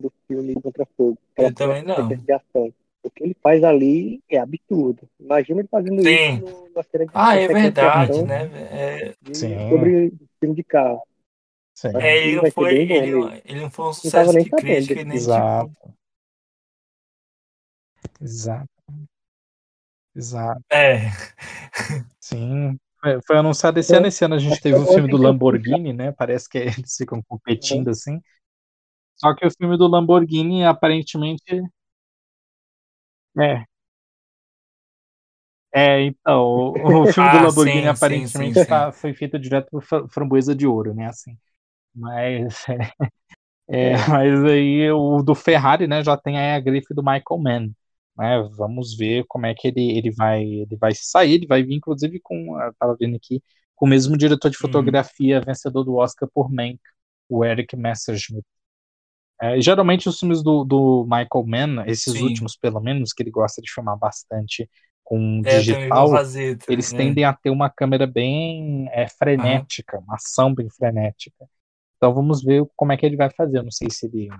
do 0.00 0.12
filme 0.26 0.54
Contra 0.60 0.86
Fogo. 0.96 1.16
Eu 1.38 1.54
também 1.54 1.82
não. 1.82 2.06
De 2.06 2.32
ação. 2.32 2.70
O 3.02 3.10
que 3.10 3.24
ele 3.24 3.36
faz 3.42 3.64
ali 3.64 4.20
é 4.28 4.36
absurdo. 4.36 5.08
Imagina 5.18 5.60
ele 5.60 5.68
fazendo 5.68 6.02
Sim. 6.02 6.34
isso 6.34 6.68
numa 6.68 6.82
cena 6.82 7.06
de 7.06 7.12
Ah, 7.14 7.36
é 7.36 7.48
verdade, 7.48 8.22
né? 8.24 8.50
É... 8.70 9.14
De, 9.22 9.38
sobre 9.38 10.12
filme 10.38 10.54
de 10.54 10.62
carro. 10.62 11.02
Sim. 11.80 11.96
É, 11.96 12.26
ele 12.26 12.42
não, 12.42 12.50
foi, 12.50 12.74
ele, 12.76 13.42
ele 13.42 13.60
não 13.62 13.70
foi 13.70 13.86
um 13.86 13.92
sucesso 13.94 14.38
de 14.38 14.50
crítica 14.50 15.02
nem 15.02 15.16
Exato. 15.16 15.70
Tipo... 15.70 15.94
Exato. 18.20 18.68
Exato. 20.14 20.62
É. 20.70 21.08
Sim. 22.20 22.78
Foi, 23.00 23.18
foi 23.26 23.38
anunciado 23.38 23.80
esse 23.80 23.96
ano. 23.96 24.08
Esse 24.08 24.22
ano 24.26 24.34
a 24.34 24.38
gente 24.38 24.60
teve 24.60 24.76
o 24.78 24.84
filme 24.84 25.08
do 25.08 25.16
Lamborghini, 25.16 25.94
né? 25.94 26.12
Parece 26.12 26.50
que 26.50 26.58
eles 26.84 26.94
ficam 26.98 27.22
competindo 27.26 27.88
assim. 27.88 28.20
Só 29.16 29.34
que 29.34 29.46
o 29.46 29.50
filme 29.50 29.78
do 29.78 29.88
Lamborghini 29.88 30.66
aparentemente. 30.66 31.62
É. 33.38 33.64
É, 35.72 36.02
então, 36.02 36.42
o, 36.42 37.04
o 37.04 37.06
filme 37.10 37.30
ah, 37.30 37.38
do 37.38 37.46
Lamborghini 37.46 37.82
sim, 37.82 37.88
aparentemente 37.88 38.54
sim, 38.54 38.60
sim, 38.64 38.68
tá, 38.68 38.92
foi 38.92 39.14
feito 39.14 39.38
direto 39.38 39.70
por 39.70 39.82
Framboesa 40.10 40.54
de 40.54 40.66
Ouro, 40.66 40.92
né? 40.92 41.06
Assim. 41.06 41.38
Mas, 41.94 42.64
é, 43.68 43.92
é, 43.92 44.08
mas 44.08 44.44
aí 44.44 44.90
o 44.90 45.22
do 45.22 45.34
Ferrari, 45.34 45.86
né, 45.86 46.02
já 46.02 46.16
tem 46.16 46.38
aí 46.38 46.56
a 46.56 46.60
grife 46.60 46.94
do 46.94 47.02
Michael 47.02 47.38
Mann. 47.38 47.70
Né? 48.16 48.48
Vamos 48.56 48.96
ver 48.96 49.24
como 49.28 49.46
é 49.46 49.54
que 49.54 49.68
ele, 49.68 49.96
ele 49.96 50.10
vai 50.10 50.42
ele 50.42 50.76
vai 50.76 50.92
sair. 50.94 51.34
Ele 51.34 51.46
vai 51.46 51.62
vir, 51.62 51.74
inclusive, 51.76 52.20
com. 52.22 52.60
Eu 52.60 52.74
tava 52.78 52.96
vendo 52.98 53.16
aqui, 53.16 53.42
com 53.74 53.86
o 53.86 53.88
mesmo 53.88 54.16
diretor 54.16 54.50
de 54.50 54.56
uhum. 54.56 54.60
fotografia, 54.60 55.38
uhum. 55.38 55.44
vencedor 55.46 55.84
do 55.84 55.96
Oscar 55.96 56.28
por 56.32 56.50
Mank, 56.50 56.78
o 57.28 57.44
Eric 57.44 57.76
Messerschmidt. 57.76 58.44
É, 59.42 59.58
geralmente 59.58 60.06
os 60.06 60.20
filmes 60.20 60.42
do, 60.42 60.64
do 60.64 61.04
Michael 61.04 61.46
Mann, 61.46 61.84
esses 61.86 62.12
Sim. 62.12 62.24
últimos 62.24 62.56
pelo 62.56 62.78
menos, 62.78 63.14
que 63.14 63.22
ele 63.22 63.30
gosta 63.30 63.62
de 63.62 63.72
filmar 63.72 63.98
bastante 63.98 64.68
com 65.02 65.40
é, 65.46 65.58
digital, 65.58 66.08
eles 66.68 66.92
é. 66.92 66.96
tendem 66.96 67.24
a 67.24 67.32
ter 67.32 67.48
uma 67.48 67.70
câmera 67.70 68.06
bem 68.06 68.86
é, 68.92 69.08
frenética, 69.08 69.98
uma 69.98 70.16
ação 70.16 70.54
bem 70.54 70.68
frenética. 70.68 71.48
Então 72.00 72.14
vamos 72.14 72.42
ver 72.42 72.64
como 72.74 72.92
é 72.92 72.96
que 72.96 73.04
ele 73.04 73.16
vai 73.16 73.28
fazer. 73.28 73.58
Eu 73.58 73.64
não 73.64 73.70
sei 73.70 73.90
se 73.90 74.06
ele, 74.06 74.30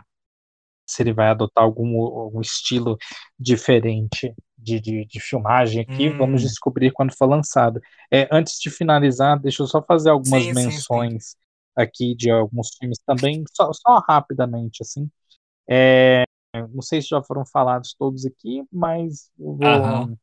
se 0.87 1.03
ele 1.03 1.13
vai 1.13 1.29
adotar 1.29 1.63
algum, 1.63 2.01
algum 2.01 2.41
estilo 2.41 2.97
diferente 3.39 4.35
de, 4.57 4.81
de, 4.81 5.05
de 5.05 5.21
filmagem 5.21 5.83
aqui. 5.83 6.09
Hum. 6.09 6.17
Vamos 6.17 6.41
descobrir 6.41 6.91
quando 6.91 7.15
for 7.15 7.27
lançado. 7.29 7.79
É, 8.11 8.27
antes 8.33 8.59
de 8.59 8.71
finalizar, 8.71 9.39
deixa 9.39 9.63
eu 9.63 9.67
só 9.67 9.83
fazer 9.83 10.09
algumas 10.09 10.43
sim, 10.43 10.55
menções 10.55 11.13
sim, 11.13 11.31
sim. 11.31 11.37
aqui 11.77 12.15
de 12.15 12.31
alguns 12.31 12.71
filmes 12.79 12.99
também, 13.05 13.45
só, 13.55 13.71
só 13.75 14.03
rapidamente, 14.09 14.83
assim. 14.83 15.11
É, 15.69 16.25
não 16.73 16.81
sei 16.81 17.03
se 17.03 17.09
já 17.09 17.23
foram 17.23 17.45
falados 17.45 17.95
todos 17.95 18.25
aqui, 18.25 18.65
mas 18.73 19.31
vou, 19.39 20.19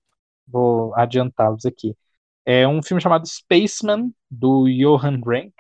vou 0.47 0.95
adiantá-los 0.95 1.67
aqui. 1.67 1.95
É 2.43 2.67
um 2.67 2.81
filme 2.81 3.01
chamado 3.01 3.27
Spaceman, 3.27 4.11
do 4.31 4.65
Johan 4.67 5.21
Renck, 5.23 5.53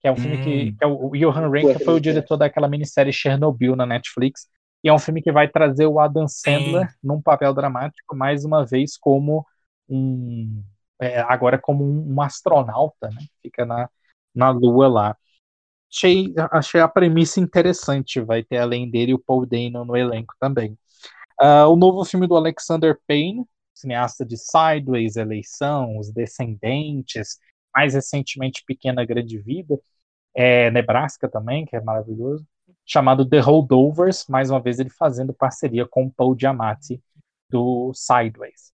que 0.00 0.08
é 0.08 0.12
um 0.12 0.16
filme 0.16 0.42
que, 0.42 0.70
hum. 0.70 0.76
que 0.76 0.84
é 0.84 0.86
o, 0.86 1.10
Johan 1.10 1.50
Renck 1.50 1.84
foi 1.84 1.94
o 1.94 2.00
diretor 2.00 2.36
daquela 2.36 2.68
minissérie 2.68 3.12
Chernobyl 3.12 3.76
na 3.76 3.84
Netflix. 3.84 4.48
E 4.82 4.88
é 4.88 4.92
um 4.92 4.98
filme 4.98 5.20
que 5.20 5.30
vai 5.30 5.46
trazer 5.46 5.86
o 5.86 6.00
Adam 6.00 6.26
Sandler 6.26 6.90
Sim. 6.90 6.96
num 7.02 7.20
papel 7.20 7.52
dramático, 7.52 8.16
mais 8.16 8.44
uma 8.44 8.64
vez 8.64 8.96
como 8.96 9.46
um. 9.88 10.64
É, 10.98 11.20
agora 11.20 11.58
como 11.58 11.84
um, 11.84 12.14
um, 12.14 12.22
astronauta, 12.22 13.08
né? 13.08 13.20
Fica 13.42 13.64
na, 13.64 13.88
na 14.34 14.50
Lua 14.50 14.88
lá. 14.88 15.16
Achei, 15.92 16.32
achei 16.50 16.80
a 16.80 16.88
premissa 16.88 17.40
interessante. 17.40 18.20
Vai 18.20 18.42
ter 18.42 18.58
além 18.58 18.90
dele 18.90 19.12
o 19.12 19.18
Paul 19.18 19.44
Dano 19.44 19.84
no 19.84 19.96
elenco 19.96 20.34
também. 20.40 20.78
Uh, 21.40 21.68
o 21.70 21.76
novo 21.76 22.04
filme 22.04 22.26
do 22.26 22.36
Alexander 22.36 22.98
Payne, 23.06 23.46
cineasta 23.74 24.24
de 24.24 24.36
Sideways, 24.36 25.16
Eleição, 25.16 25.98
Os 25.98 26.12
Descendentes, 26.12 27.38
mais 27.74 27.94
recentemente 27.94 28.64
Pequena 28.66 29.04
Grande 29.04 29.38
Vida, 29.38 29.78
é, 30.34 30.70
Nebraska 30.70 31.28
também, 31.28 31.64
que 31.66 31.76
é 31.76 31.80
maravilhoso 31.80 32.46
chamado 32.90 33.24
The 33.28 33.38
Holdovers, 33.38 34.26
mais 34.28 34.50
uma 34.50 34.60
vez 34.60 34.80
ele 34.80 34.90
fazendo 34.90 35.32
parceria 35.32 35.86
com 35.86 36.10
Paul 36.10 36.36
Giamatti 36.38 37.00
do 37.48 37.92
Sideways. 37.94 38.72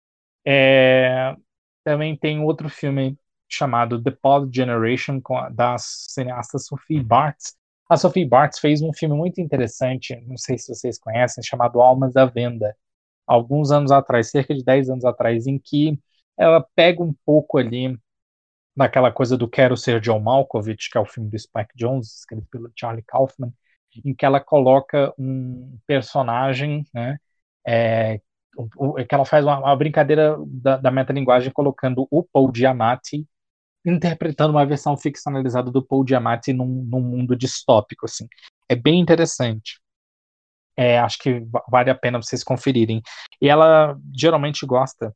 É, 0.47 1.35
também 1.83 2.16
tem 2.16 2.41
outro 2.41 2.69
filme 2.69 3.19
chamado 3.49 4.01
The 4.01 4.12
Pod 4.12 4.55
Generation 4.55 5.21
com 5.21 5.35
da 5.53 5.77
cineasta 5.79 6.59
Sophie 6.59 7.03
Bartz. 7.03 7.57
A 7.91 7.97
Sophie 7.97 8.25
Bartz 8.25 8.61
fez 8.61 8.83
um 8.83 8.93
filme 8.93 9.16
muito 9.16 9.41
interessante, 9.41 10.15
não 10.27 10.37
sei 10.37 10.59
se 10.59 10.73
vocês 10.73 10.99
conhecem, 10.99 11.43
chamado 11.43 11.81
Almas 11.81 12.16
à 12.16 12.25
Venda, 12.25 12.77
alguns 13.27 13.73
anos 13.73 13.91
atrás, 13.91 14.31
cerca 14.31 14.55
de 14.55 14.65
10 14.65 14.91
anos 14.91 15.05
atrás, 15.05 15.47
em 15.47 15.59
que 15.59 15.99
ela 16.37 16.65
pega 16.75 17.03
um 17.03 17.12
pouco 17.27 17.59
ali 17.59 17.99
daquela 18.76 19.12
coisa 19.12 19.36
do 19.36 19.48
Quero 19.48 19.76
Ser 19.76 20.01
John 20.01 20.20
Malkovich, 20.20 20.90
que 20.90 20.98
é 20.98 21.01
o 21.01 21.06
filme 21.06 21.30
do 21.30 21.38
Spike 21.38 21.72
Jones, 21.76 22.18
escrito 22.18 22.46
pelo 22.51 22.70
Charlie 22.74 23.05
Kaufman, 23.06 23.52
em 24.05 24.14
que 24.14 24.24
ela 24.24 24.40
coloca 24.40 25.12
um 25.18 25.78
personagem, 25.86 26.84
né, 26.92 27.18
é, 27.66 28.18
que 29.09 29.14
ela 29.14 29.24
faz 29.24 29.44
uma, 29.44 29.59
uma 29.59 29.76
brincadeira 29.76 30.36
da, 30.46 30.76
da 30.76 30.90
metalinguagem 30.90 31.52
colocando 31.52 32.06
o 32.10 32.22
Paul 32.22 32.51
Giamatti 32.55 33.26
interpretando 33.84 34.51
uma 34.51 34.64
versão 34.64 34.96
ficcionalizada 34.96 35.70
do 35.70 35.84
Paul 35.84 36.06
Giamatti 36.09 36.52
num, 36.52 36.66
num 36.66 37.01
mundo 37.01 37.36
distópico, 37.36 38.06
assim. 38.06 38.26
É 38.68 38.74
bem 38.74 38.98
interessante. 38.98 39.78
É, 40.76 40.98
acho 40.98 41.18
que 41.18 41.46
vale 41.68 41.90
a 41.90 41.94
pena 41.94 42.20
vocês 42.20 42.42
conferirem. 42.42 43.02
E 43.40 43.48
ela 43.48 43.96
geralmente 44.16 44.64
gosta 44.66 45.14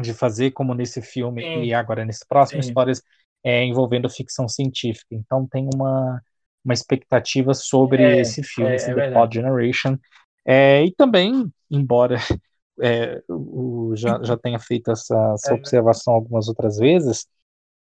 de 0.00 0.12
fazer, 0.12 0.50
como 0.50 0.74
nesse 0.74 1.00
filme 1.00 1.42
Sim. 1.42 1.62
e 1.62 1.74
agora 1.74 2.04
nesse 2.04 2.26
próximo, 2.26 2.62
Sim. 2.62 2.68
histórias 2.68 3.02
é, 3.42 3.64
envolvendo 3.64 4.08
ficção 4.08 4.48
científica. 4.48 5.14
Então 5.14 5.46
tem 5.46 5.68
uma 5.74 6.20
uma 6.64 6.72
expectativa 6.72 7.52
sobre 7.52 8.02
é, 8.02 8.20
esse 8.20 8.42
filme, 8.42 8.70
é, 8.72 8.76
esse 8.76 8.90
é 8.90 8.94
The 8.94 9.10
Pod 9.12 9.34
Generation. 9.34 9.98
É, 10.46 10.82
e 10.84 10.92
também, 10.92 11.52
embora 11.70 12.16
é, 12.80 13.22
o, 13.28 13.92
já, 13.94 14.18
já 14.24 14.36
tenha 14.36 14.58
feito 14.58 14.90
essa, 14.90 15.34
essa 15.34 15.52
é, 15.52 15.54
observação 15.54 16.14
algumas 16.14 16.48
outras 16.48 16.78
vezes, 16.78 17.26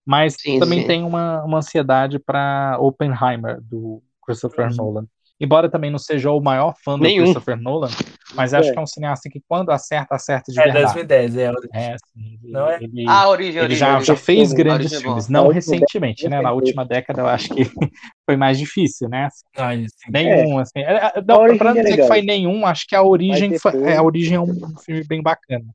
mas 0.06 0.36
sim, 0.38 0.58
também 0.60 0.82
sim. 0.82 0.86
tem 0.86 1.04
uma, 1.04 1.42
uma 1.44 1.58
ansiedade 1.58 2.18
para 2.18 2.78
Oppenheimer, 2.80 3.60
do 3.60 4.02
Christopher 4.24 4.74
Nolan. 4.74 5.06
Embora 5.40 5.70
também 5.70 5.90
não 5.90 5.98
seja 5.98 6.32
o 6.32 6.40
maior 6.40 6.74
fã 6.82 6.98
do 6.98 7.04
Nenhum. 7.04 7.22
Christopher 7.22 7.56
Nolan, 7.56 7.90
mas 8.34 8.52
acho 8.52 8.70
é. 8.70 8.72
que 8.72 8.78
é 8.78 8.82
um 8.82 8.86
cineasta 8.86 9.30
que 9.30 9.40
quando 9.46 9.70
acerta, 9.70 10.16
acerta 10.16 10.50
de 10.50 10.58
é, 10.58 10.64
verdade. 10.64 10.84
2010, 10.94 11.36
é. 11.36 11.42
é 11.72 11.94
assim, 11.94 12.38
não 12.42 12.68
é? 12.68 12.82
Ele, 12.82 13.08
a 13.08 13.28
origem, 13.28 13.62
ele 13.62 13.76
já, 13.76 14.00
já 14.00 14.16
fez 14.16 14.52
grandes 14.52 14.92
é 14.92 15.00
filmes, 15.00 15.28
não 15.28 15.48
recentemente, 15.48 16.28
né? 16.28 16.40
Na 16.42 16.50
última 16.50 16.84
década 16.84 17.20
eu 17.20 17.28
acho 17.28 17.54
que 17.54 17.62
foi 18.26 18.36
mais 18.36 18.58
difícil, 18.58 19.08
né? 19.08 19.28
Ah, 19.56 19.70
nenhum, 20.10 20.58
assim. 20.58 20.80
É, 20.80 21.22
não, 21.24 21.56
pra 21.56 21.72
não 21.72 21.82
dizer 21.82 21.96
que 21.98 22.06
foi 22.08 22.20
nenhum, 22.20 22.66
acho 22.66 22.86
que 22.88 22.96
a 22.96 23.02
origem, 23.02 23.56
foi, 23.60 23.94
a 23.94 24.02
origem 24.02 24.34
é 24.34 24.40
um 24.40 24.76
filme 24.78 25.04
bem 25.04 25.22
bacana. 25.22 25.66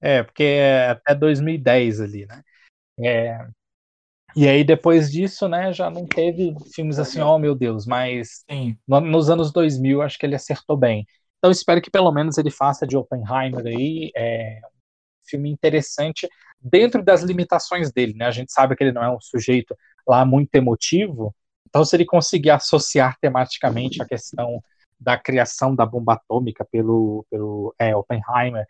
É, 0.00 0.22
porque 0.22 0.42
é 0.42 0.90
até 0.90 1.14
2010 1.14 2.00
ali, 2.00 2.26
né? 2.26 2.42
É, 3.02 3.46
e 4.36 4.48
aí, 4.48 4.64
depois 4.64 5.10
disso, 5.10 5.48
né, 5.48 5.72
já 5.72 5.90
não 5.90 6.06
teve 6.06 6.54
filmes 6.74 6.98
assim, 6.98 7.20
oh 7.20 7.38
meu 7.38 7.54
Deus, 7.54 7.86
mas 7.86 8.44
Sim. 8.50 8.76
nos 8.86 9.30
anos 9.30 9.52
2000 9.52 10.02
acho 10.02 10.18
que 10.18 10.26
ele 10.26 10.34
acertou 10.34 10.76
bem. 10.76 11.06
Então 11.38 11.50
espero 11.50 11.80
que 11.80 11.90
pelo 11.90 12.12
menos 12.12 12.38
ele 12.38 12.50
faça 12.50 12.86
de 12.86 12.96
Oppenheimer 12.96 13.66
aí 13.66 14.10
é, 14.14 14.60
um 14.64 15.28
filme 15.28 15.50
interessante 15.50 16.28
dentro 16.60 17.02
das 17.02 17.22
limitações 17.22 17.90
dele, 17.90 18.14
né? 18.14 18.26
A 18.26 18.30
gente 18.30 18.52
sabe 18.52 18.76
que 18.76 18.84
ele 18.84 18.92
não 18.92 19.02
é 19.02 19.10
um 19.10 19.20
sujeito 19.20 19.74
lá 20.06 20.24
muito 20.24 20.54
emotivo, 20.54 21.34
então 21.68 21.84
se 21.84 21.96
ele 21.96 22.04
conseguir 22.04 22.50
associar 22.50 23.16
tematicamente 23.20 24.02
a 24.02 24.06
questão 24.06 24.62
da 24.98 25.16
criação 25.16 25.74
da 25.74 25.86
bomba 25.86 26.14
atômica 26.14 26.66
pelo, 26.70 27.24
pelo 27.30 27.74
é, 27.78 27.96
Oppenheimer 27.96 28.66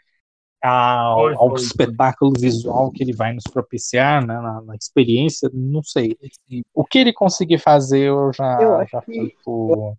ao, 0.62 1.24
foi, 1.24 1.35
ao 1.37 1.55
espetáculo 1.55 2.32
foi. 2.32 2.49
visual 2.49 2.91
que 2.91 3.03
ele 3.03 3.15
vai 3.15 3.32
nos 3.32 3.45
propiciar, 3.45 4.24
né, 4.27 4.35
na, 4.35 4.61
na, 4.62 4.74
experiência, 4.74 5.51
não 5.53 5.82
sei. 5.82 6.16
O 6.74 6.85
que 6.85 6.99
ele 6.99 7.12
conseguir 7.12 7.59
fazer, 7.59 8.09
eu 8.09 8.32
já, 8.32 8.59
eu 8.61 8.87
já 8.87 9.01
fico 9.01 9.97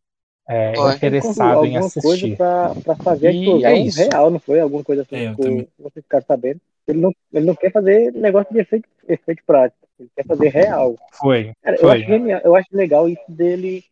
é, 0.48 0.74
interessado 0.96 1.66
em 1.66 1.78
assistir. 1.78 2.02
Coisa 2.02 2.36
pra, 2.36 2.76
pra 2.84 2.96
fazer 2.98 3.28
a 3.28 3.32
explosão 3.32 3.70
é 3.70 3.80
isso. 3.80 4.00
real, 4.00 4.30
não 4.30 4.40
foi? 4.40 4.60
Alguma 4.60 4.84
coisa 4.84 5.02
assim, 5.04 5.16
é, 5.16 5.36
que 5.36 5.68
você 5.80 6.02
ficar 6.02 6.22
sabendo. 6.24 6.60
Ele 6.88 7.00
não, 7.00 7.14
ele 7.34 7.46
não 7.46 7.56
quer 7.56 7.72
fazer 7.72 8.12
negócio 8.14 8.54
de 8.54 8.60
efeito, 8.60 8.90
efeito 9.08 9.44
prático, 9.46 9.88
ele 10.00 10.10
quer 10.16 10.26
fazer 10.26 10.50
real. 10.50 10.96
Foi. 11.14 11.54
Cara, 11.62 11.78
foi. 11.78 11.88
Eu, 11.88 11.92
acho 11.92 12.06
genial, 12.06 12.42
eu 12.44 12.56
acho 12.56 12.68
legal 12.72 13.08
isso 13.08 13.24
dele 13.30 13.84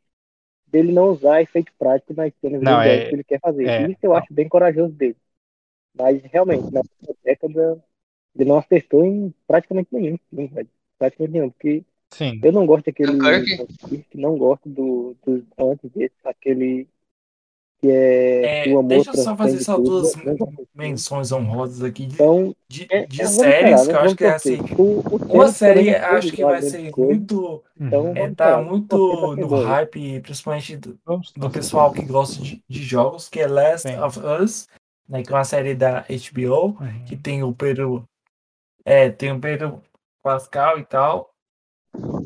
dele 0.72 0.92
não 0.92 1.10
usar 1.10 1.42
efeito 1.42 1.72
prático 1.80 2.14
nas 2.14 2.32
cenas 2.40 2.62
não, 2.62 2.80
é, 2.80 3.06
que 3.06 3.16
ele 3.16 3.24
quer 3.24 3.40
fazer. 3.40 3.68
É, 3.68 3.88
isso 3.88 4.00
eu 4.04 4.14
acho 4.14 4.32
bem 4.32 4.48
corajoso 4.48 4.94
dele. 4.94 5.16
Mas 5.94 6.22
realmente, 6.24 6.72
na 6.72 6.82
década, 7.24 7.84
ele 8.36 8.50
não 8.50 8.58
acertou 8.58 9.06
em 9.06 9.34
praticamente 9.48 9.90
nenhum 9.92 10.18
filme, 10.30 10.48
velho. 10.48 10.70
Praticamente 10.98 11.34
nenhum, 11.34 11.50
porque 11.50 11.84
Sim. 12.12 12.40
eu 12.44 12.52
não 12.52 12.66
gosto 12.66 12.86
daquele 12.86 14.04
que 14.10 14.18
não 14.18 14.38
gosto 14.38 14.68
do, 14.68 15.16
do 15.26 15.46
antes 15.58 15.90
desse, 15.92 16.16
aquele 16.24 16.88
que 17.82 17.90
é, 17.90 18.70
é 18.70 18.84
deixa 18.84 19.12
eu 19.12 19.16
só 19.16 19.38
fazer 19.38 19.64
só 19.64 19.78
duas 19.78 20.12
menções 20.76 21.32
honrosas 21.32 21.82
aqui 21.82 22.08
de, 22.08 22.16
então, 22.16 22.54
de, 22.68 22.86
é, 22.90 23.06
de 23.06 23.22
é, 23.22 23.26
séries 23.26 23.88
que 23.88 23.94
eu 23.94 24.00
acho 24.00 24.16
que 24.18 24.24
é 24.26 24.30
assim 24.32 24.58
o, 24.78 24.84
o 24.84 25.34
uma 25.34 25.48
série 25.48 25.96
acho 25.96 26.32
que 26.34 26.44
vai 26.44 26.62
ser 26.62 26.92
muito 26.98 27.64
então, 27.80 28.14
é, 28.18 28.30
tá 28.32 28.62
muito 28.62 29.34
no 29.38 29.48
hype 29.48 30.20
principalmente 30.20 30.76
do, 30.76 31.00
do 31.38 31.50
pessoal 31.50 31.94
que 31.94 32.04
gosta 32.04 32.44
de, 32.44 32.62
de 32.68 32.84
jogos 32.84 33.30
que 33.30 33.40
é 33.40 33.48
Last 33.48 33.88
Sim. 33.88 33.98
of 33.98 34.20
Us 34.20 34.68
né, 35.10 35.24
que 35.24 35.34
é 35.34 35.36
uma 35.36 35.44
série 35.44 35.74
da 35.74 36.02
HBO, 36.02 36.78
uhum. 36.80 37.06
que 37.06 37.18
tem 37.18 37.42
o 37.44 37.54
Pedro, 37.54 38.08
é, 38.86 39.10
tem 39.10 39.32
o 39.32 39.40
Pedro 39.40 39.82
Pascal 40.22 40.78
e 40.78 40.86
tal. 40.86 41.34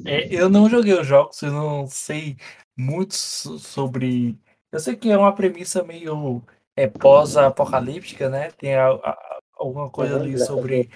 É, 0.05 0.27
eu 0.35 0.49
não 0.49 0.69
joguei 0.69 0.93
os 0.93 1.07
jogos, 1.07 1.41
eu 1.41 1.51
não 1.53 1.87
sei 1.87 2.35
muito 2.77 3.15
sobre. 3.15 4.37
Eu 4.69 4.79
sei 4.79 4.97
que 4.97 5.09
é 5.09 5.17
uma 5.17 5.33
premissa 5.33 5.81
meio 5.83 6.43
é, 6.75 6.87
pós-apocalíptica, 6.87 8.29
né? 8.29 8.51
Tem 8.51 8.75
a, 8.75 8.89
a, 8.89 9.39
alguma 9.55 9.89
coisa 9.89 10.17
ali 10.17 10.37
sobre, 10.37 10.89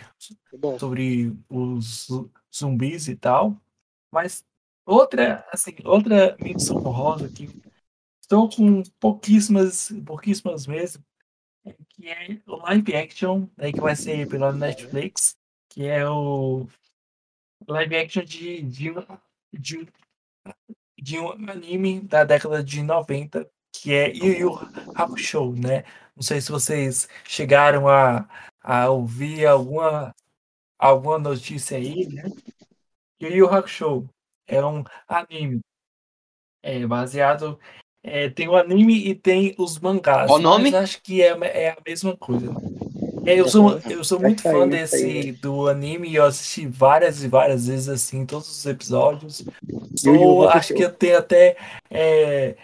sobre 0.78 1.34
os 1.50 2.08
zumbis 2.54 3.08
e 3.08 3.16
tal. 3.16 3.56
Mas 4.12 4.44
outra, 4.86 5.48
assim, 5.54 5.76
outra 5.86 6.36
menção 6.42 6.80
rosa 6.80 7.30
que 7.30 7.50
estou 8.22 8.50
com 8.50 8.84
pouquíssimas, 9.00 9.90
pouquíssimas 10.06 10.68
meses 10.68 11.00
que 12.00 12.10
é 12.10 12.40
o 12.46 12.58
live 12.58 12.96
action, 12.96 13.48
né, 13.58 13.72
que 13.72 13.82
vai 13.82 13.96
ser 13.96 14.28
pela 14.28 14.54
Netflix, 14.54 15.36
que 15.70 15.86
é 15.86 16.08
o 16.08 16.68
live 17.68 17.96
action 17.98 18.24
de, 18.24 18.62
de, 18.62 18.94
de, 19.52 19.88
de 20.98 21.20
um 21.20 21.32
anime 21.50 22.02
da 22.02 22.24
década 22.24 22.64
de 22.64 22.84
90, 22.84 23.50
que 23.72 23.94
é 23.94 24.16
Yu 24.16 24.34
Yu 24.34 24.54
Hakusho, 24.96 25.54
né? 25.54 25.84
Não 26.16 26.24
sei 26.24 26.42
se 26.42 26.52
vocês 26.52 27.08
chegaram 27.26 27.88
a, 27.88 28.28
a 28.62 28.90
ouvir 28.90 29.46
alguma, 29.46 30.16
alguma 30.78 31.20
notícia 31.20 31.78
aí, 31.78 32.08
né? 32.08 32.24
Yu 33.22 33.30
Yu 33.30 33.48
Hakusho 33.50 34.10
é 34.48 34.64
um 34.64 34.84
anime 35.08 35.62
é, 36.62 36.86
baseado 36.86 37.60
é, 38.08 38.30
tem 38.30 38.48
o 38.48 38.56
anime 38.56 39.08
e 39.08 39.14
tem 39.14 39.54
os 39.58 39.78
mangás. 39.80 40.32
O 40.32 40.40
nome? 40.40 40.72
Mas 40.72 40.76
acho 40.76 41.02
que 41.02 41.22
é, 41.22 41.38
é 41.42 41.70
a 41.72 41.78
mesma 41.86 42.16
coisa. 42.16 42.56
É, 43.26 43.38
eu 43.38 43.50
sou, 43.50 43.78
eu 43.90 44.04
sou 44.06 44.22
muito 44.22 44.42
fã 44.42 44.66
desse 44.66 45.34
do 45.34 45.68
anime 45.68 46.16
eu 46.16 46.24
assisti 46.24 46.66
várias 46.66 47.22
e 47.22 47.28
várias 47.28 47.68
vezes 47.68 47.90
assim 47.90 48.26
todos 48.26 48.50
os 48.50 48.66
episódios. 48.66 49.44
Eu 50.06 50.48
acho 50.48 50.74
que 50.74 50.82
eu 50.82 50.90
tenho 50.90 51.18
até 51.18 51.58
é, 51.92 52.56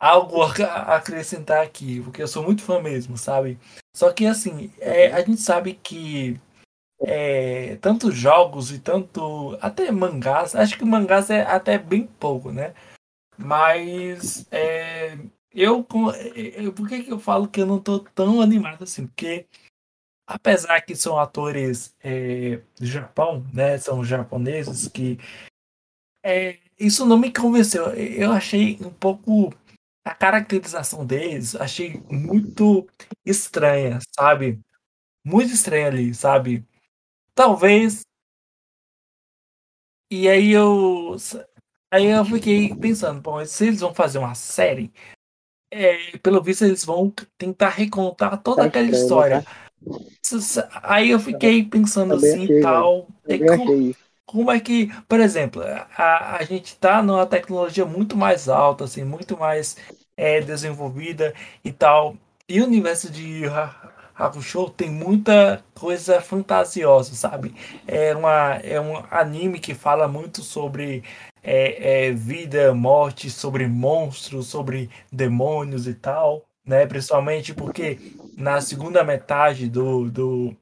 algo 0.00 0.42
a 0.42 0.96
acrescentar 0.96 1.62
aqui, 1.62 2.00
porque 2.00 2.22
eu 2.22 2.28
sou 2.28 2.42
muito 2.42 2.62
fã 2.62 2.80
mesmo, 2.80 3.18
sabe? 3.18 3.58
Só 3.94 4.10
que 4.10 4.24
assim, 4.24 4.72
é, 4.80 5.12
a 5.12 5.20
gente 5.20 5.42
sabe 5.42 5.74
que 5.74 6.40
é, 7.02 7.76
tanto 7.82 8.10
jogos 8.10 8.72
e 8.72 8.78
tanto 8.78 9.58
até 9.60 9.90
mangás, 9.92 10.54
acho 10.54 10.78
que 10.78 10.84
mangás 10.84 11.28
é 11.28 11.42
até 11.42 11.76
bem 11.76 12.08
pouco, 12.18 12.50
né? 12.50 12.72
Mas 13.38 14.46
é, 14.50 15.16
eu, 15.52 15.86
eu, 16.34 16.72
por 16.72 16.88
que, 16.88 17.04
que 17.04 17.12
eu 17.12 17.20
falo 17.20 17.48
que 17.48 17.60
eu 17.60 17.66
não 17.66 17.80
tô 17.80 18.00
tão 18.00 18.40
animado 18.40 18.84
assim? 18.84 19.06
Porque 19.06 19.46
apesar 20.26 20.80
que 20.82 20.94
são 20.94 21.18
atores 21.18 21.94
é, 22.00 22.56
do 22.78 22.86
Japão, 22.86 23.46
né? 23.52 23.78
São 23.78 24.04
japoneses 24.04 24.88
que 24.88 25.18
é, 26.22 26.58
isso 26.78 27.06
não 27.06 27.16
me 27.16 27.32
convenceu. 27.32 27.94
Eu 27.94 28.32
achei 28.32 28.78
um 28.82 28.90
pouco 28.90 29.50
a 30.04 30.14
caracterização 30.14 31.06
deles, 31.06 31.54
achei 31.56 32.02
muito 32.10 32.86
estranha, 33.24 33.98
sabe? 34.18 34.60
Muito 35.24 35.52
estranha 35.52 35.88
ali, 35.88 36.14
sabe? 36.14 36.66
Talvez. 37.34 38.02
E 40.10 40.28
aí 40.28 40.52
eu 40.52 41.16
Aí 41.90 42.06
eu 42.06 42.24
fiquei 42.24 42.74
pensando, 42.74 43.20
bom, 43.20 43.44
se 43.44 43.66
eles 43.66 43.80
vão 43.80 43.94
fazer 43.94 44.18
uma 44.18 44.34
série, 44.34 44.92
é, 45.70 46.16
pelo 46.18 46.42
visto 46.42 46.64
eles 46.64 46.84
vão 46.84 47.12
tentar 47.36 47.70
recontar 47.70 48.42
toda 48.42 48.62
tá 48.62 48.68
aquela 48.68 48.84
estranho, 48.84 49.02
história. 49.02 49.44
Aí 50.82 51.10
eu 51.10 51.20
fiquei 51.20 51.64
pensando 51.64 52.14
assim 52.14 52.44
e 52.44 52.60
tal. 52.60 53.08
É 53.26 53.38
como, 53.38 53.94
como, 54.26 54.50
é 54.50 54.60
que, 54.60 54.92
por 55.08 55.20
exemplo, 55.20 55.62
a, 55.96 56.36
a 56.36 56.44
gente 56.44 56.76
tá 56.76 57.02
numa 57.02 57.26
tecnologia 57.26 57.84
muito 57.84 58.16
mais 58.16 58.48
alta, 58.48 58.84
assim, 58.84 59.04
muito 59.04 59.38
mais 59.38 59.76
é, 60.16 60.40
desenvolvida 60.40 61.32
e 61.64 61.72
tal. 61.72 62.16
E 62.48 62.60
o 62.60 62.64
universo 62.64 63.10
de 63.10 63.42
Hakusho 64.14 64.70
tem 64.70 64.90
muita 64.90 65.62
coisa 65.74 66.20
fantasiosa, 66.20 67.14
sabe? 67.14 67.54
É, 67.86 68.14
uma, 68.14 68.54
é 68.56 68.80
um 68.80 68.96
anime 69.10 69.60
que 69.60 69.74
fala 69.74 70.08
muito 70.08 70.42
sobre 70.42 71.04
é, 71.42 72.08
é, 72.08 72.12
vida, 72.12 72.74
morte, 72.74 73.30
sobre 73.30 73.66
monstros, 73.66 74.46
sobre 74.48 74.90
demônios 75.12 75.86
e 75.86 75.94
tal, 75.94 76.46
né? 76.64 76.86
Principalmente 76.86 77.54
porque 77.54 77.98
na 78.36 78.60
segunda 78.60 79.02
metade 79.04 79.68
do, 79.68 80.10
do, 80.10 80.56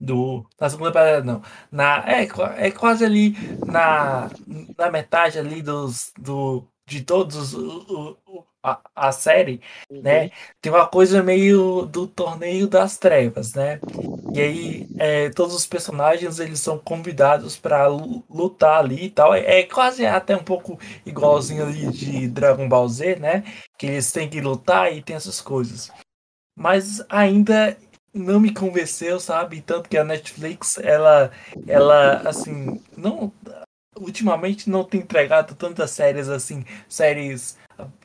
do 0.00 0.46
na 0.60 0.70
segunda 0.70 0.90
metade 0.90 1.26
não, 1.26 1.42
na 1.70 2.04
é, 2.06 2.28
é 2.66 2.70
quase 2.70 3.04
ali 3.04 3.34
na, 3.66 4.30
na 4.76 4.90
metade 4.90 5.38
ali 5.38 5.62
dos 5.62 6.12
do 6.18 6.66
de 6.86 7.02
todos 7.02 7.54
o, 7.54 8.18
o, 8.26 8.44
a, 8.66 8.80
a 9.08 9.12
série, 9.12 9.60
né, 9.88 9.96
uhum. 9.96 10.02
né? 10.02 10.30
Tem 10.60 10.72
uma 10.72 10.86
coisa 10.86 11.22
meio 11.22 11.82
do 11.86 12.06
torneio 12.06 12.66
das 12.66 12.98
trevas, 12.98 13.54
né? 13.54 13.78
E 14.34 14.40
aí 14.40 14.88
é, 14.98 15.30
todos 15.30 15.54
os 15.54 15.66
personagens 15.66 16.40
eles 16.40 16.58
são 16.58 16.78
convidados 16.78 17.56
para 17.56 17.86
lutar 17.86 18.80
ali 18.80 19.04
e 19.04 19.10
tal. 19.10 19.32
É, 19.32 19.60
é, 19.60 19.62
quase 19.62 20.04
até 20.04 20.36
um 20.36 20.42
pouco 20.42 20.78
igualzinho 21.04 21.64
ali 21.64 21.90
de 21.92 22.28
Dragon 22.28 22.68
Ball 22.68 22.88
Z, 22.88 23.16
né? 23.16 23.44
Que 23.78 23.86
eles 23.86 24.10
têm 24.10 24.28
que 24.28 24.40
lutar 24.40 24.92
e 24.92 25.00
tem 25.00 25.14
essas 25.14 25.40
coisas. 25.40 25.92
Mas 26.58 27.04
ainda 27.08 27.76
não 28.12 28.40
me 28.40 28.52
convenceu, 28.52 29.20
sabe? 29.20 29.60
Tanto 29.60 29.88
que 29.88 29.98
a 29.98 30.04
Netflix, 30.04 30.78
ela, 30.78 31.30
ela, 31.66 32.22
assim, 32.28 32.80
não, 32.96 33.30
ultimamente 33.98 34.70
não 34.70 34.84
tem 34.84 35.00
entregado 35.00 35.54
tantas 35.54 35.90
séries 35.90 36.28
assim, 36.28 36.64
séries 36.88 37.58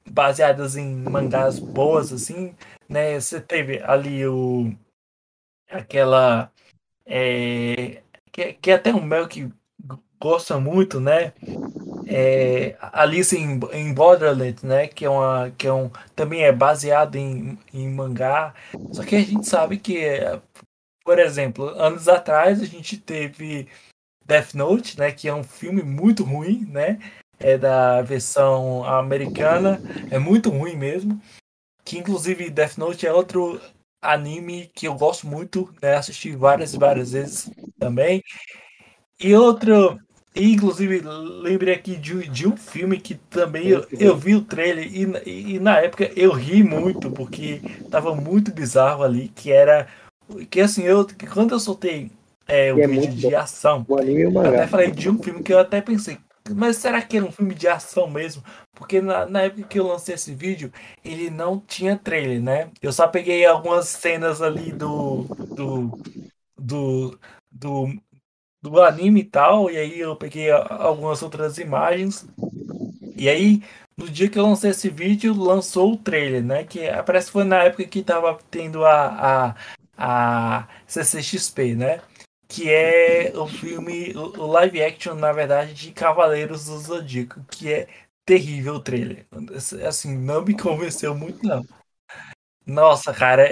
baseadas 0.10 0.76
em 0.76 0.96
mangás 0.96 1.60
boas, 1.60 2.12
assim, 2.12 2.56
né? 2.90 3.20
Você 3.20 3.40
teve 3.40 3.82
ali 3.84 4.26
o. 4.28 4.74
aquela. 5.70 6.52
É, 7.06 8.02
que, 8.32 8.54
que 8.54 8.72
até 8.72 8.94
o 8.94 9.02
Mel 9.02 9.28
que 9.28 9.52
gosta 10.22 10.60
muito, 10.60 11.00
né? 11.00 11.34
É, 12.08 12.76
Alice 12.80 13.36
em, 13.36 13.60
em 13.74 13.94
Borderland, 13.94 14.66
né? 14.66 14.88
Que 14.88 15.06
é 15.06 15.10
uma 15.10 15.52
que 15.58 15.68
é 15.68 15.74
um 15.74 15.90
também 16.16 16.44
é 16.44 16.52
baseado 16.52 17.16
em, 17.16 17.58
em 17.74 17.90
mangá. 17.90 18.54
Só 18.94 19.04
que 19.04 19.16
a 19.16 19.22
gente 19.22 19.48
sabe 19.48 19.78
que, 19.78 20.00
por 21.04 21.20
exemplo, 21.20 21.70
anos 21.70 22.08
atrás 22.08 22.62
a 22.62 22.66
gente 22.66 22.98
teve 22.98 23.68
Death 24.26 24.54
Note, 24.54 25.00
né? 25.00 25.12
Que 25.12 25.28
é 25.28 25.34
um 25.34 25.44
filme 25.44 25.82
muito 25.82 26.24
ruim, 26.24 26.66
né? 26.70 27.00
É 27.42 27.58
da 27.58 28.02
versão 28.02 28.84
americana, 28.84 29.82
é 30.10 30.18
muito 30.20 30.50
ruim 30.50 30.76
mesmo. 30.76 31.22
Que 31.84 31.98
inclusive 31.98 32.50
Death 32.50 32.78
Note 32.78 33.08
é 33.08 33.14
outro 33.14 33.60
anime 34.02 34.72
que 34.74 34.88
eu 34.88 34.96
gosto 34.96 35.28
muito, 35.28 35.74
né? 35.82 35.96
Assisti 35.96 36.36
várias 36.36 36.74
e 36.74 36.78
várias 36.78 37.12
vezes 37.12 37.50
também. 37.80 38.24
E 39.20 39.36
outro, 39.36 40.00
e, 40.34 40.54
inclusive 40.54 41.02
lembrei 41.02 41.76
aqui 41.76 41.96
de, 41.96 42.28
de 42.28 42.48
um 42.48 42.56
filme 42.56 43.00
que 43.00 43.16
também 43.16 43.68
eu, 43.68 43.86
eu 43.92 44.16
vi 44.16 44.34
o 44.34 44.42
trailer 44.42 44.88
e, 44.88 45.56
e, 45.56 45.60
na 45.60 45.80
época 45.80 46.10
eu 46.16 46.32
ri 46.32 46.64
muito 46.64 47.12
porque 47.12 47.62
tava 47.90 48.16
muito 48.16 48.52
bizarro 48.52 49.04
ali, 49.04 49.28
que 49.36 49.52
era 49.52 49.88
que 50.50 50.62
assim, 50.62 50.84
eu 50.84 51.06
quando 51.34 51.52
eu 51.52 51.60
soltei 51.60 52.10
é, 52.48 52.74
o 52.74 52.80
é 52.80 52.88
vídeo 52.88 53.14
de 53.14 53.36
ação, 53.36 53.86
o 53.88 54.00
anime 54.00 54.24
eu 54.24 54.40
até 54.40 54.68
falei 54.68 54.90
de 54.90 55.10
um 55.10 55.22
filme 55.22 55.44
que 55.44 55.54
eu 55.54 55.60
até 55.60 55.82
pensei, 55.82 56.18
mas 56.50 56.78
será 56.78 57.02
que 57.02 57.18
era 57.18 57.26
um 57.26 57.32
filme 57.32 57.54
de 57.54 57.68
ação 57.68 58.10
mesmo? 58.10 58.44
Porque 58.74 59.02
na, 59.02 59.26
na, 59.26 59.44
época 59.44 59.68
que 59.68 59.80
eu 59.80 59.88
lancei 59.88 60.16
esse 60.16 60.34
vídeo, 60.34 60.72
ele 61.04 61.30
não 61.30 61.60
tinha 61.60 61.98
trailer, 61.98 62.42
né? 62.42 62.72
Eu 62.82 62.92
só 62.92 63.08
peguei 63.08 63.46
algumas 63.46 63.88
cenas 63.88 64.42
ali 64.42 64.72
do. 64.72 65.24
do. 65.56 66.00
do. 66.58 67.20
do, 67.52 68.02
do 68.62 68.82
anime 68.82 69.22
e 69.22 69.26
tal. 69.26 69.70
E 69.70 69.78
aí 69.78 70.00
eu 70.00 70.16
peguei 70.16 70.52
algumas 70.52 71.22
outras 71.22 71.58
imagens. 71.58 72.28
E 73.16 73.30
aí, 73.30 73.62
no 73.96 74.10
dia 74.10 74.30
que 74.30 74.40
eu 74.40 74.44
lancei 74.44 74.72
esse 74.72 74.90
vídeo, 74.90 75.34
lançou 75.34 75.94
o 75.94 75.98
trailer, 75.98 76.44
né? 76.44 76.64
Que 76.64 76.82
parece 77.06 77.28
que 77.28 77.34
foi 77.34 77.44
na 77.44 77.64
época 77.64 77.86
que 77.86 78.02
tava 78.04 78.38
tendo 78.50 78.84
a, 78.84 79.56
a, 79.98 80.58
a 80.62 80.68
CCXP, 80.88 81.76
né? 81.76 82.02
Que 82.52 82.70
é 82.70 83.32
o 83.34 83.48
filme, 83.48 84.14
o 84.14 84.46
live 84.46 84.84
action, 84.84 85.16
na 85.16 85.32
verdade, 85.32 85.74
de 85.74 85.92
Cavaleiros 85.94 86.66
do 86.66 86.78
Zodíaco, 86.78 87.40
que 87.50 87.72
é 87.72 87.88
terrível 88.26 88.76
o 88.76 88.80
trailer. 88.82 89.26
Assim, 89.88 90.18
não 90.18 90.44
me 90.44 90.54
convenceu 90.54 91.16
muito, 91.16 91.48
não. 91.48 91.66
Nossa, 92.68 93.14
cara, 93.14 93.48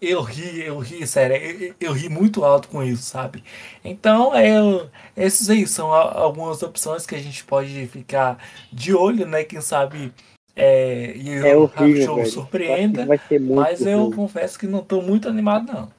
eu 0.00 0.22
ri, 0.22 0.60
eu 0.60 0.78
ri, 0.78 1.04
sério, 1.08 1.36
eu, 1.36 1.74
eu 1.80 1.92
ri 1.92 2.08
muito 2.08 2.44
alto 2.44 2.68
com 2.68 2.84
isso, 2.84 3.02
sabe? 3.02 3.42
Então, 3.84 4.32
eu, 4.38 4.88
esses 5.16 5.50
aí 5.50 5.66
são 5.66 5.92
algumas 5.92 6.62
opções 6.62 7.04
que 7.04 7.16
a 7.16 7.20
gente 7.20 7.42
pode 7.44 7.88
ficar 7.88 8.38
de 8.72 8.94
olho, 8.94 9.26
né? 9.26 9.42
Quem 9.42 9.60
sabe 9.60 10.14
é, 10.54 11.16
e 11.16 11.30
é 11.30 11.56
o 11.56 11.68
show 12.04 12.24
surpreenda, 12.26 13.08
mas 13.40 13.84
eu 13.84 14.12
confesso 14.12 14.56
que 14.56 14.68
não 14.68 14.78
estou 14.78 15.02
muito 15.02 15.28
animado, 15.28 15.72
não. 15.72 15.97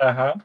Aham. 0.00 0.40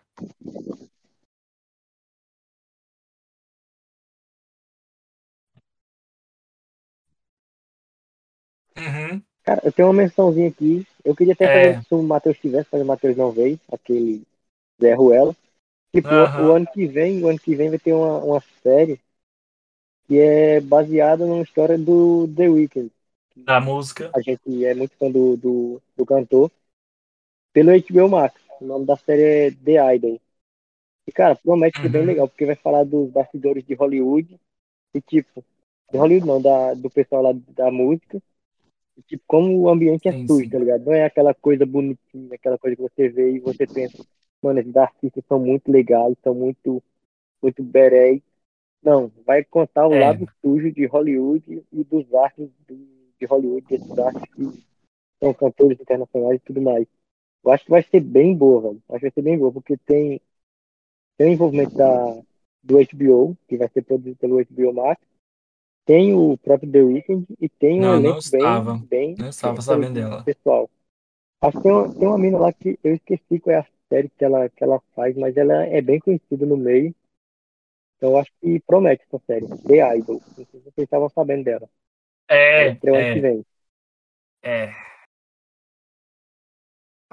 Uhum. 8.77 9.21
Cara, 9.43 9.61
eu 9.63 9.71
tenho 9.71 9.88
uma 9.88 9.93
mençãozinha 9.93 10.49
aqui. 10.49 10.88
Eu 11.03 11.15
queria 11.15 11.34
até 11.34 11.45
é. 11.45 11.73
fazer 11.73 11.85
se 11.85 11.93
o 11.93 12.03
Matheus 12.03 12.38
tivesse, 12.38 12.69
mas 12.71 12.81
o 12.81 12.85
Matheus 12.85 13.17
não 13.17 13.31
veio, 13.31 13.59
aquele 13.71 14.23
Zé 14.81 14.93
Ruela. 14.93 15.35
Tipo, 15.93 16.09
o 16.09 16.51
ano 16.51 16.65
que 16.73 16.88
vem, 16.88 17.23
o 17.23 17.27
ano 17.27 17.38
que 17.38 17.55
vem 17.55 17.69
vai 17.69 17.77
ter 17.77 17.93
uma, 17.93 18.17
uma 18.17 18.43
série 18.63 18.99
que 20.07 20.19
é 20.19 20.59
baseada 20.59 21.25
numa 21.25 21.43
história 21.43 21.77
do 21.77 22.27
The 22.35 22.49
Weeknd. 22.49 22.91
Da 23.35 23.59
música. 23.59 24.11
A 24.13 24.21
gente 24.21 24.65
é 24.65 24.73
muito 24.73 24.95
fã 24.97 25.09
do, 25.11 25.38
do, 25.38 25.81
do 25.95 26.05
cantor. 26.05 26.51
Pelo 27.53 27.71
HBO 27.71 28.09
Max. 28.09 28.42
O 28.64 28.65
nome 28.65 28.85
da 28.85 28.95
série 28.95 29.23
é 29.23 29.52
The 29.52 29.95
Idol. 29.95 30.22
E, 31.06 31.11
cara, 31.11 31.35
promete 31.35 31.81
ser 31.81 31.90
bem 31.90 31.99
uhum. 31.99 32.07
legal, 32.07 32.30
porque 32.30 32.45
vai 32.45 32.56
falar 32.56 32.85
dos 32.85 33.11
bastidores 33.11 33.65
de 33.65 33.73
Hollywood 33.73 34.40
e, 34.95 35.02
tipo, 35.02 35.44
de 35.91 35.98
Hollywood 35.98 36.26
não, 36.26 36.41
da, 36.41 36.73
do 36.73 36.90
pessoal 36.90 37.23
lá 37.23 37.34
da 37.49 37.69
música. 37.69 38.22
E, 38.98 39.02
tipo, 39.02 39.22
como 39.27 39.60
o 39.60 39.69
ambiente 39.69 40.07
é 40.07 40.14
sim, 40.14 40.26
sujo, 40.26 40.45
sim. 40.45 40.49
tá 40.49 40.60
ligado? 40.60 40.85
Não 40.85 40.94
é 40.94 41.03
aquela 41.03 41.34
coisa 41.34 41.65
bonitinha, 41.65 42.34
aquela 42.34 42.57
coisa 42.57 42.77
que 42.77 42.81
você 42.81 43.10
vê 43.10 43.34
e 43.34 43.40
você 43.40 43.68
pensa, 43.68 44.02
mano, 44.41 44.61
esses 44.61 44.77
artistas 44.77 45.26
são 45.27 45.40
muito 45.40 45.69
legais, 45.69 46.15
são 46.23 46.34
muito, 46.34 46.81
muito 47.41 47.61
berés. 47.61 48.22
Não, 48.81 49.11
vai 49.26 49.44
contar 49.44 49.90
o 49.90 49.94
é. 49.94 49.99
lado 49.99 50.26
sujo 50.41 50.72
de 50.72 50.85
Hollywood 50.85 51.65
e 51.69 51.84
dos 51.84 52.14
artes 52.14 52.49
de 52.69 53.26
Hollywood, 53.26 53.68
desses 53.68 53.99
artes 53.99 54.23
que 54.34 54.64
são 55.22 55.34
cantores 55.34 55.77
internacionais 55.81 56.38
e 56.38 56.45
tudo 56.45 56.61
mais. 56.61 56.88
Eu 57.43 57.51
acho 57.51 57.65
que 57.65 57.71
vai 57.71 57.83
ser 57.83 57.99
bem 57.99 58.35
boa, 58.35 58.61
velho. 58.61 58.83
Acho 58.89 58.99
que 58.99 59.05
vai 59.05 59.11
ser 59.11 59.21
bem 59.21 59.37
boa, 59.37 59.51
porque 59.51 59.77
tem, 59.77 60.21
tem 61.17 61.29
o 61.29 61.33
envolvimento 61.33 61.75
da, 61.75 62.21
do 62.63 62.77
HBO, 62.77 63.37
que 63.47 63.57
vai 63.57 63.67
ser 63.69 63.81
produzido 63.81 64.15
pelo 64.17 64.43
HBO 64.43 64.73
Max. 64.73 65.01
Tem 65.85 66.13
o 66.13 66.37
próprio 66.37 66.71
The 66.71 66.81
Weeknd 66.81 67.25
e 67.41 67.49
tem 67.49 67.79
um 67.79 67.81
não, 67.81 67.95
elenco 67.95 68.21
não 68.31 68.75
bem, 68.75 68.87
bem. 68.87 69.15
Não 69.19 69.29
estava 69.29 69.61
sabendo 69.61 69.95
dela. 69.95 70.23
Pessoal. 70.23 70.69
Acho 71.41 71.57
que 71.57 71.63
tem 71.63 71.71
uma, 71.73 71.93
tem 71.93 72.07
uma 72.07 72.17
mina 72.17 72.37
lá 72.37 72.53
que 72.53 72.79
eu 72.81 72.93
esqueci 72.95 73.39
qual 73.41 73.57
é 73.57 73.59
a 73.59 73.67
série 73.89 74.07
que 74.07 74.23
ela, 74.23 74.47
que 74.47 74.63
ela 74.63 74.81
faz, 74.95 75.13
mas 75.17 75.35
ela 75.35 75.65
é 75.65 75.81
bem 75.81 75.99
conhecida 75.99 76.45
no 76.45 76.55
meio. 76.55 76.95
Então 77.97 78.11
eu 78.11 78.17
acho 78.17 78.31
que 78.39 78.61
promete 78.61 79.03
essa 79.05 79.21
série. 79.27 79.47
The 79.47 79.97
Idol. 79.97 80.21
Não 80.25 80.35
sei 80.35 80.45
se 80.45 80.59
vocês 80.59 80.85
estavam 80.85 81.09
sabendo 81.09 81.43
dela. 81.43 81.69
É. 82.29 82.67
É. 82.67 82.75
Que 82.75 83.19
vem. 83.19 83.45
É. 84.41 84.92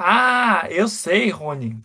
Ah, 0.02 0.66
eu 0.70 0.88
sei, 0.88 1.28
Rony. 1.28 1.76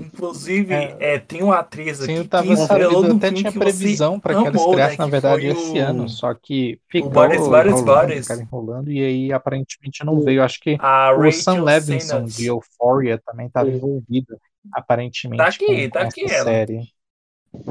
Inclusive, 0.00 0.74
é. 0.74 0.96
É, 0.98 1.18
tem 1.20 1.44
uma 1.44 1.60
atriz 1.60 1.98
Sim, 1.98 2.02
aqui 2.02 2.12
eu 2.14 2.28
tava 2.28 2.48
que 2.48 2.56
sabendo, 2.56 3.16
até 3.16 3.32
tinha 3.32 3.52
previsão 3.52 4.18
para 4.18 4.34
que 4.34 4.46
ela 4.48 4.56
estreasse, 4.56 4.98
né, 4.98 5.04
na 5.04 5.06
verdade, 5.06 5.46
esse 5.46 5.78
o... 5.78 5.86
ano, 5.86 6.08
só 6.08 6.34
que 6.34 6.80
ficou 6.88 7.10
várias, 7.10 7.46
várias, 7.46 7.80
várias. 7.82 8.30
enrolando, 8.30 8.90
e 8.90 9.00
aí 9.00 9.32
aparentemente 9.32 10.04
não 10.04 10.20
veio. 10.20 10.42
Acho 10.42 10.58
que 10.58 10.76
a 10.80 11.12
o 11.12 11.30
Sam 11.30 11.62
Levinson 11.62 12.24
de 12.24 12.46
Euphoria 12.46 13.16
também 13.24 13.46
estava 13.46 13.70
envolvida, 13.70 14.36
aparentemente, 14.72 15.38
tá 15.38 15.48
aqui, 15.48 15.84
com, 15.84 15.90
tá 15.90 16.00
com 16.00 16.08
aqui 16.08 16.24
ela. 16.32 16.44
série. 16.44 16.92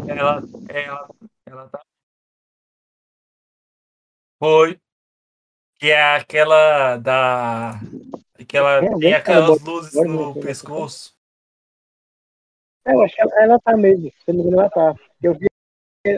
Ela, 0.08 0.44
ela, 0.70 1.10
ela 1.46 1.68
tá... 1.68 1.82
Foi. 4.40 4.80
Que 5.78 5.92
é 5.92 6.16
aquela 6.16 6.96
da... 6.98 7.80
Que 8.50 8.58
ela 8.58 8.84
é, 8.84 8.98
tem 8.98 9.14
aquelas 9.14 9.62
luzes 9.62 9.94
no 9.94 10.34
pescoço. 10.42 11.14
É, 12.84 12.94
eu 12.94 13.02
acho 13.04 13.16
que 13.16 13.22
ela, 13.22 13.44
ela 13.44 13.60
tá 13.60 13.78
mesmo. 13.78 14.12
Se 14.26 14.34
não 14.34 14.44
me 14.44 14.50
engano, 14.50 14.64
ela 14.64 14.70
tá. 14.72 14.96
Eu 15.22 15.36
vi, 15.36 15.48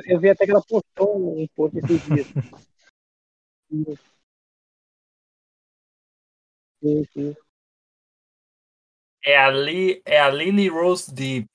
eu 0.06 0.18
vi 0.20 0.30
até 0.30 0.46
que 0.46 0.52
ela 0.52 0.64
postou 0.64 1.42
um 1.42 1.46
post 1.54 1.78
esses 1.78 2.02
dias. 2.06 2.28
sim, 6.82 7.06
sim. 7.14 7.36
É 9.24 9.38
a, 9.38 9.52
é 10.06 10.20
a 10.20 10.30
Lily 10.30 10.70
Rose 10.70 11.14
Deep. 11.14 11.48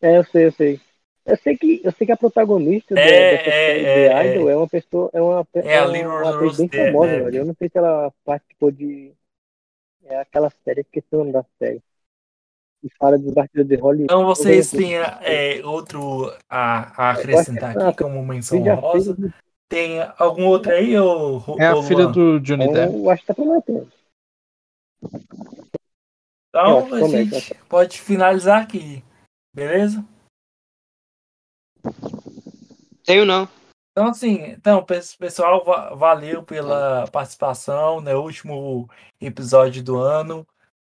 É, 0.00 0.16
eu 0.16 0.24
sei, 0.24 0.46
eu 0.46 0.52
sei. 0.52 0.80
Eu 1.26 1.36
sei 1.36 1.56
que, 1.56 1.80
eu 1.84 1.92
sei 1.92 2.06
que 2.06 2.12
a 2.12 2.16
protagonista 2.16 2.98
é, 2.98 3.36
dessa 3.36 3.44
série 3.44 3.84
é, 3.84 4.08
de 4.08 4.28
Idol 4.28 4.48
é, 4.48 4.52
é 4.52 4.56
uma 4.56 4.68
pessoa, 4.68 5.10
é 5.12 5.20
uma, 5.20 5.46
é, 5.54 5.74
é 5.74 6.06
uma 6.06 6.30
atriz 6.30 6.56
bem 6.56 6.68
famosa, 6.68 7.12
é. 7.12 7.38
Eu 7.38 7.44
não 7.44 7.54
sei 7.54 7.68
se 7.68 7.76
ela 7.76 8.12
participou 8.24 8.70
de. 8.70 9.12
É 10.04 10.20
aquela 10.20 10.50
série, 10.64 10.80
esqueci 10.80 11.06
o 11.12 11.18
nome 11.18 11.32
da 11.32 11.44
série 11.58 11.82
e 12.82 12.88
fala 12.98 13.18
dos 13.18 13.32
bastidores 13.32 13.68
de 13.68 13.76
Hollywood. 13.76 14.04
Então 14.04 14.24
vocês 14.24 14.70
têm 14.70 14.96
é, 14.96 15.64
outro 15.64 16.32
a, 16.48 17.08
a 17.08 17.10
acrescentar 17.10 17.76
aqui 17.76 18.02
como 18.02 18.24
menção 18.24 18.62
rosa? 18.76 19.16
Tem 19.68 20.00
algum 20.18 20.46
outro 20.46 20.72
aí? 20.72 20.98
Ou, 20.98 21.42
é 21.58 21.66
a 21.66 21.82
filha 21.82 22.06
do 22.08 22.40
Johnny 22.40 22.64
então, 22.64 22.74
Depp. 22.74 22.94
Eu 22.94 23.10
acho 23.10 23.20
que 23.22 23.26
tá 23.26 23.34
prometendo. 23.34 23.92
Então 26.48 26.94
a 26.94 27.08
gente 27.08 27.54
pode 27.68 28.00
finalizar 28.00 28.62
aqui, 28.62 29.04
beleza? 29.54 30.04
Tenho 33.04 33.24
não. 33.24 33.48
Então, 33.92 34.08
assim, 34.08 34.42
então, 34.50 34.84
pessoal, 35.18 35.64
valeu 35.96 36.42
pela 36.42 37.06
participação, 37.08 38.00
né? 38.00 38.14
Último 38.14 38.88
episódio 39.20 39.82
do 39.82 39.98
ano. 39.98 40.46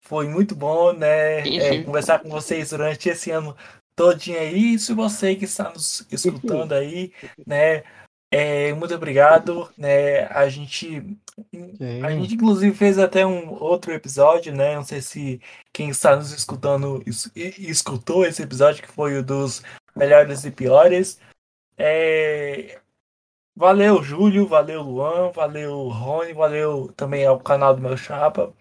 Foi 0.00 0.28
muito 0.28 0.54
bom, 0.54 0.92
né? 0.92 1.40
É, 1.40 1.82
conversar 1.82 2.20
com 2.20 2.28
vocês 2.28 2.70
durante 2.70 3.08
esse 3.08 3.30
ano 3.30 3.56
todinho 3.96 4.38
aí. 4.38 4.78
Se 4.78 4.92
você 4.92 5.34
que 5.34 5.44
está 5.44 5.70
nos 5.70 6.06
escutando 6.10 6.72
aí, 6.72 7.12
né? 7.46 7.82
É, 8.30 8.72
muito 8.72 8.94
obrigado, 8.94 9.70
né? 9.78 10.24
A 10.26 10.48
gente, 10.48 11.18
a 12.02 12.10
gente 12.10 12.34
inclusive 12.34 12.76
fez 12.76 12.98
até 12.98 13.24
um 13.24 13.50
outro 13.62 13.92
episódio, 13.92 14.52
né? 14.52 14.74
Não 14.74 14.84
sei 14.84 15.00
se 15.00 15.40
quem 15.72 15.88
está 15.88 16.16
nos 16.16 16.32
escutando 16.32 17.02
escutou 17.36 18.24
esse 18.26 18.42
episódio 18.42 18.82
que 18.82 18.90
foi 18.90 19.16
o 19.18 19.22
dos 19.22 19.62
melhores 19.96 20.44
e 20.44 20.50
piores. 20.50 21.18
É, 21.78 22.80
valeu, 23.56 24.02
Júlio, 24.02 24.46
valeu, 24.46 24.82
Luan, 24.82 25.30
valeu, 25.30 25.88
Rony, 25.88 26.32
valeu 26.32 26.92
também 26.96 27.26
ao 27.26 27.40
canal 27.40 27.74
do 27.74 27.82
meu 27.82 27.96
chapa 27.96 28.52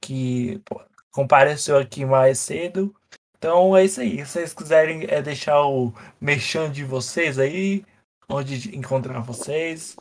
que 0.00 0.58
pô, 0.64 0.80
compareceu 1.10 1.76
aqui 1.76 2.04
mais 2.04 2.38
cedo. 2.38 2.94
Então 3.36 3.76
é 3.76 3.84
isso 3.84 4.00
aí. 4.00 4.18
Se 4.18 4.32
vocês 4.32 4.54
quiserem 4.54 5.04
é, 5.08 5.22
deixar 5.22 5.64
o 5.66 5.92
mexão 6.20 6.70
de 6.70 6.84
vocês 6.84 7.38
aí, 7.38 7.84
onde 8.28 8.76
encontrar 8.76 9.20
vocês. 9.20 9.96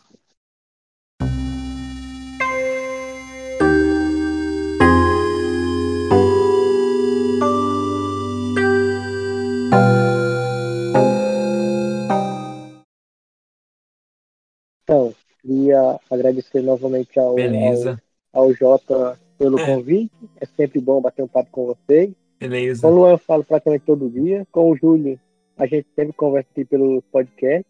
Então, 14.87 15.13
queria 15.41 15.99
agradecer 16.09 16.61
novamente 16.61 17.19
ao, 17.19 17.35
Beleza. 17.35 18.01
ao, 18.31 18.45
ao 18.45 18.53
Jota 18.53 19.19
pelo 19.37 19.59
é. 19.59 19.65
convite. 19.65 20.15
É 20.39 20.45
sempre 20.45 20.79
bom 20.79 21.01
bater 21.01 21.23
um 21.23 21.27
papo 21.27 21.51
com 21.51 21.65
vocês. 21.65 22.13
Beleza. 22.39 22.81
Com 22.81 22.93
o 22.93 22.95
Luan 22.95 23.11
eu 23.11 23.17
falo 23.17 23.43
praticamente 23.43 23.83
todo 23.85 24.09
dia. 24.09 24.47
Com 24.49 24.71
o 24.71 24.77
Júlio, 24.77 25.19
a 25.57 25.65
gente 25.65 25.87
sempre 25.93 26.13
conversa 26.13 26.47
aqui 26.53 26.63
pelo 26.63 27.01
podcast. 27.11 27.65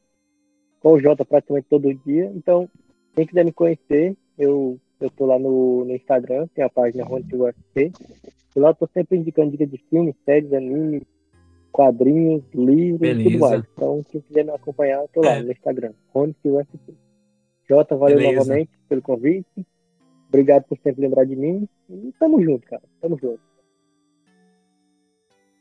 Com 0.80 0.94
o 0.94 1.00
Jota 1.00 1.26
praticamente 1.26 1.66
todo 1.68 1.92
dia. 1.92 2.32
Então, 2.36 2.70
quem 3.16 3.26
quiser 3.26 3.44
me 3.44 3.52
conhecer, 3.52 4.16
eu, 4.38 4.80
eu 5.02 5.10
tô 5.10 5.26
lá 5.26 5.40
no, 5.40 5.86
no 5.86 5.96
Instagram, 5.96 6.48
tem 6.54 6.64
a 6.64 6.70
página 6.70 7.04
RonTUFC. 7.04 7.92
E 8.56 8.60
lá 8.60 8.70
eu 8.70 8.76
tô 8.76 8.88
sempre 8.94 9.18
indicando 9.18 9.50
dicas 9.50 9.72
de 9.72 9.80
filmes, 9.90 10.14
séries, 10.24 10.54
animes, 10.54 11.02
quadrinhos, 11.72 12.44
livros 12.54 13.00
Beleza. 13.00 13.24
tudo 13.24 13.40
mais. 13.40 13.64
Então, 13.74 14.06
quem 14.12 14.22
quiser 14.22 14.46
me 14.46 14.52
acompanhar, 14.52 15.02
eu 15.02 15.10
tô 15.12 15.22
lá 15.22 15.32
é. 15.32 15.42
no 15.42 15.52
Instagram, 15.52 15.94
RonTUFC. 16.14 17.07
Jota, 17.70 17.96
valeu 17.96 18.18
Beleza. 18.18 18.40
novamente 18.40 18.72
pelo 18.88 19.02
convite. 19.02 19.66
Obrigado 20.30 20.64
por 20.64 20.78
sempre 20.80 21.02
lembrar 21.02 21.26
de 21.26 21.36
mim. 21.36 21.68
E 21.90 22.14
tamo 22.20 22.42
junto, 22.44 22.68
cara. 22.68 22.84
Tamo 23.02 23.18
junto. 23.18 23.40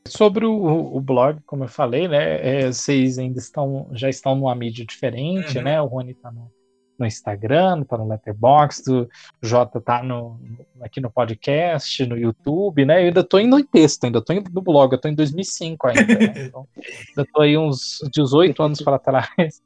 Sobre 0.06 0.46
o, 0.46 0.96
o 0.96 1.00
blog, 1.00 1.40
como 1.44 1.64
eu 1.64 1.68
falei, 1.68 2.06
né? 2.06 2.60
É, 2.60 2.66
vocês 2.66 3.18
ainda 3.18 3.38
estão, 3.38 3.88
já 3.92 4.08
estão 4.08 4.36
numa 4.36 4.54
mídia 4.54 4.84
diferente, 4.84 5.58
uhum. 5.58 5.64
né? 5.64 5.82
O 5.82 5.86
Rony 5.86 6.14
tá 6.14 6.30
no, 6.30 6.50
no 6.96 7.06
Instagram, 7.06 7.82
tá 7.82 7.98
no 7.98 8.08
Letterboxd, 8.08 8.90
o 8.92 9.08
Jota 9.42 9.80
tá 9.80 10.02
no, 10.02 10.38
aqui 10.80 11.00
no 11.00 11.10
podcast, 11.10 12.06
no 12.06 12.16
YouTube, 12.16 12.84
né? 12.84 13.02
Eu 13.02 13.06
ainda 13.06 13.24
tô 13.24 13.38
indo 13.38 13.58
em 13.58 13.64
texto, 13.64 14.04
ainda 14.04 14.22
tô 14.22 14.32
indo 14.32 14.50
no 14.50 14.62
blog, 14.62 14.92
eu 14.92 15.00
tô 15.00 15.08
em 15.08 15.14
2005 15.14 15.86
ainda, 15.88 16.02
né? 16.02 16.34
Então, 16.46 16.68
ainda 17.08 17.28
tô 17.32 17.42
aí 17.42 17.58
uns 17.58 17.98
18 18.12 18.62
anos 18.62 18.80
para 18.80 18.98
trás. 18.98 19.60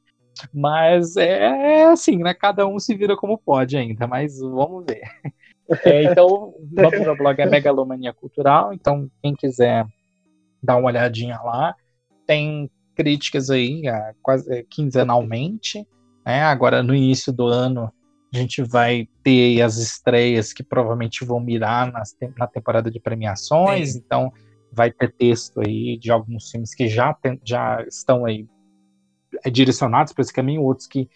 Mas 0.52 1.16
é, 1.16 1.80
é, 1.80 1.84
assim, 1.84 2.18
né? 2.18 2.34
Cada 2.34 2.66
um 2.66 2.78
se 2.78 2.94
vira 2.94 3.16
como 3.16 3.38
pode 3.38 3.76
ainda, 3.76 4.06
mas 4.06 4.38
vamos 4.38 4.84
ver. 4.86 5.02
É, 5.84 6.02
então, 6.02 6.26
o 6.26 7.04
do 7.04 7.16
blog 7.16 7.40
é 7.40 7.46
Megalomania 7.46 8.12
Cultural, 8.12 8.72
então 8.72 9.08
quem 9.22 9.36
quiser 9.36 9.86
dar 10.60 10.76
uma 10.76 10.88
olhadinha 10.88 11.38
lá, 11.40 11.76
tem 12.26 12.68
críticas 12.96 13.50
aí 13.50 13.86
é, 13.86 14.14
quase 14.20 14.52
é, 14.52 14.64
quinzenalmente. 14.68 15.86
Né? 16.26 16.42
Agora, 16.42 16.82
no 16.82 16.92
início 16.92 17.32
do 17.32 17.46
ano, 17.46 17.88
a 18.34 18.36
gente 18.36 18.62
vai 18.62 19.08
ter 19.22 19.62
as 19.62 19.76
estreias 19.76 20.52
que 20.52 20.62
provavelmente 20.62 21.24
vão 21.24 21.40
mirar 21.40 21.90
nas, 21.90 22.16
na 22.36 22.46
temporada 22.46 22.90
de 22.90 23.00
premiações, 23.00 23.92
Sim. 23.92 24.02
então 24.04 24.32
vai 24.72 24.90
ter 24.90 25.12
texto 25.12 25.60
aí 25.60 25.96
de 25.98 26.10
alguns 26.10 26.50
filmes 26.50 26.74
que 26.74 26.88
já, 26.88 27.12
tem, 27.12 27.40
já 27.44 27.82
estão 27.88 28.24
aí 28.24 28.46
direcionados 29.50 30.12
para 30.12 30.22
esse 30.22 30.32
caminho, 30.32 30.62
outros 30.62 30.86
que 30.86 31.08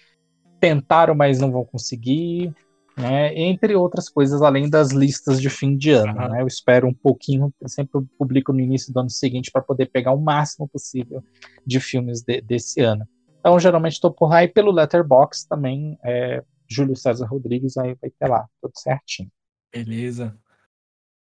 tentaram, 0.61 1.15
mas 1.15 1.41
não 1.41 1.51
vão 1.51 1.65
conseguir, 1.65 2.55
né? 2.97 3.37
entre 3.39 3.75
outras 3.75 4.09
coisas, 4.09 4.41
além 4.43 4.69
das 4.69 4.93
listas 4.93 5.41
de 5.41 5.51
fim 5.51 5.77
de 5.77 5.91
ano. 5.91 6.15
Né? 6.15 6.43
Eu 6.43 6.47
espero 6.47 6.87
um 6.87 6.95
pouquinho, 6.95 7.53
sempre 7.67 8.01
publico 8.19 8.53
no 8.53 8.61
início 8.61 8.93
do 8.93 9.01
ano 9.01 9.11
seguinte 9.11 9.51
para 9.51 9.63
poder 9.63 9.87
pegar 9.87 10.13
o 10.13 10.21
máximo 10.21 10.69
possível 10.69 11.23
de 11.67 11.81
filmes 11.81 12.23
de, 12.23 12.41
desse 12.41 12.81
ano. 12.81 13.07
Então, 13.41 13.59
geralmente 13.61 13.95
estou 13.95 14.11
por 14.11 14.31
lá 14.31 14.43
e 14.43 14.49
pelo 14.49 14.73
Letterbox 14.73 15.45
também, 15.45 15.99
é, 16.03 16.43
Júlio 16.67 16.97
César 16.97 17.27
Rodrigues, 17.27 17.77
aí 17.77 17.95
vai 18.01 18.11
ter 18.11 18.29
lá, 18.29 18.49
tudo 18.63 18.73
certinho. 18.77 19.31
Beleza. 19.71 20.35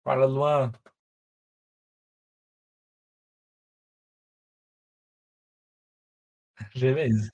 Fala, 0.03 0.25
Luan. 0.25 0.73
Beleza. 6.75 7.31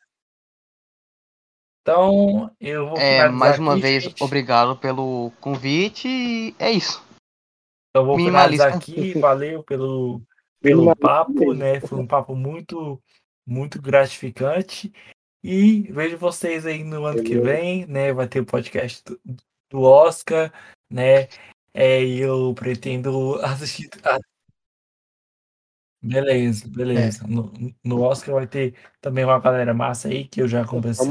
Então, 1.82 2.55
eu 2.61 2.89
vou 2.89 2.97
É, 2.97 3.28
mais 3.28 3.59
uma 3.59 3.73
aqui, 3.73 3.82
vez, 3.82 4.05
gente. 4.05 4.23
obrigado 4.23 4.77
pelo 4.77 5.32
convite 5.40 6.07
e 6.07 6.55
é 6.59 6.70
isso. 6.70 7.05
Eu 7.94 8.07
vou 8.07 8.16
finalizar 8.16 8.73
aqui, 8.73 9.19
valeu 9.19 9.65
pelo, 9.65 10.23
pelo 10.61 10.94
papo, 10.94 11.53
né? 11.53 11.81
Foi 11.81 11.99
um 11.99 12.07
papo 12.07 12.36
muito, 12.36 13.03
muito 13.47 13.82
gratificante. 13.82 14.93
E 15.43 15.82
vejo 15.93 16.16
vocês 16.16 16.65
aí 16.65 16.85
no 16.85 17.05
ano 17.05 17.23
que 17.23 17.39
vem, 17.39 17.85
né? 17.86 18.12
Vai 18.12 18.28
ter 18.28 18.40
o 18.40 18.47
podcast 18.47 19.03
do, 19.05 19.20
do 19.69 19.82
Oscar, 19.82 20.53
né? 20.89 21.27
É, 21.74 22.03
e 22.03 22.20
eu 22.20 22.55
pretendo 22.55 23.35
assistir, 23.43 23.90
Beleza, 26.03 26.66
beleza. 26.66 27.24
É. 27.24 27.29
No, 27.29 27.53
no, 27.85 28.03
Oscar 28.03 28.35
vai 28.35 28.47
ter 28.47 28.74
também 29.01 29.24
uma 29.24 29.39
galera 29.39 29.73
massa 29.73 30.09
aí 30.09 30.24
que 30.24 30.43
eu 30.43 30.49
já 30.49 30.65
conversei. 30.65 31.07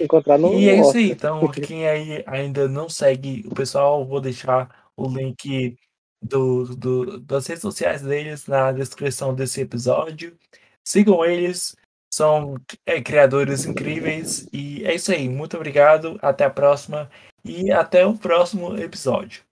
encontrar 0.00 0.38
no 0.38 0.54
e 0.54 0.68
é 0.68 0.78
isso 0.78 0.96
aí. 0.96 1.10
Então, 1.10 1.48
quem 1.50 1.88
aí 1.88 2.22
ainda 2.26 2.68
não 2.68 2.88
segue 2.88 3.44
o 3.50 3.54
pessoal, 3.54 4.06
vou 4.06 4.20
deixar 4.20 4.88
o 4.96 5.08
link 5.08 5.76
do, 6.22 6.76
do, 6.76 7.20
das 7.20 7.46
redes 7.48 7.62
sociais 7.62 8.02
deles 8.02 8.46
na 8.46 8.70
descrição 8.70 9.34
desse 9.34 9.60
episódio. 9.60 10.36
Sigam 10.84 11.24
eles, 11.24 11.74
são 12.12 12.54
é, 12.86 13.00
criadores 13.00 13.64
incríveis. 13.64 14.48
E 14.52 14.84
é 14.84 14.94
isso 14.94 15.10
aí. 15.10 15.28
Muito 15.28 15.56
obrigado. 15.56 16.18
Até 16.22 16.44
a 16.44 16.50
próxima. 16.50 17.10
E 17.44 17.72
até 17.72 18.06
o 18.06 18.16
próximo 18.16 18.76
episódio. 18.78 19.42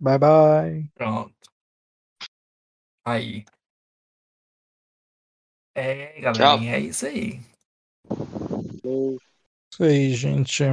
Bye 0.00 0.18
bye. 0.18 0.90
Pronto. 0.94 1.34
Aí. 3.04 3.44
É, 5.74 6.20
galerinha, 6.20 6.76
é 6.76 6.80
isso 6.80 7.04
aí. 7.04 7.40
Isso 9.72 9.84
aí, 9.84 10.14
gente. 10.14 10.64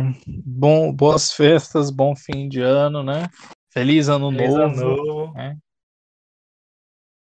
Bom, 0.45 0.93
boas 0.93 1.33
festas, 1.33 1.91
bom 1.91 2.15
fim 2.15 2.47
de 2.47 2.61
ano, 2.61 3.03
né? 3.03 3.29
Feliz 3.69 4.07
ano 4.07 4.31
Feliz 4.31 4.49
novo. 4.49 4.63
Ano 4.63 4.95
novo. 4.95 5.33
Né? 5.33 5.57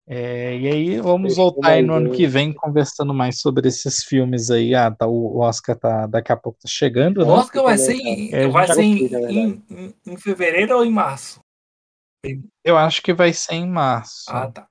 É, 0.08 0.56
e 0.56 0.68
aí 0.68 1.02
vamos 1.02 1.36
voltar 1.36 1.70
aí 1.70 1.82
no 1.82 1.96
ano 1.96 2.12
que 2.12 2.28
vem 2.28 2.54
conversando 2.54 3.14
mais 3.14 3.40
sobre 3.40 3.68
esses 3.68 4.04
filmes 4.04 4.52
aí. 4.52 4.76
Ah, 4.76 4.92
tá, 4.92 5.08
o 5.08 5.40
Oscar 5.40 5.76
tá 5.76 6.06
daqui 6.06 6.32
a 6.32 6.38
pouco 6.38 6.60
tá 6.60 6.70
chegando. 6.70 7.24
O 7.24 7.26
né? 7.26 7.32
Oscar 7.32 7.64
vai 7.64 7.78
ser, 7.78 7.96
em, 7.96 8.32
é, 8.32 8.48
vai 8.48 8.68
ser 8.68 8.84
em, 8.84 9.64
em, 9.70 9.94
em 10.06 10.18
fevereiro 10.18 10.78
ou 10.78 10.86
em 10.86 10.92
março? 10.92 11.45
Eu 12.64 12.78
acho 12.78 13.02
que 13.02 13.14
vai 13.14 13.34
ser 13.34 13.56
em 13.56 13.68
março. 13.68 14.26
Ah, 14.30 14.52
tá. 14.52 14.68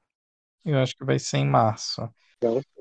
Eu 0.64 0.78
acho 0.78 0.96
que 0.96 1.04
vai 1.04 1.18
ser 1.18 1.38
em 1.38 1.46
março. 1.46 2.08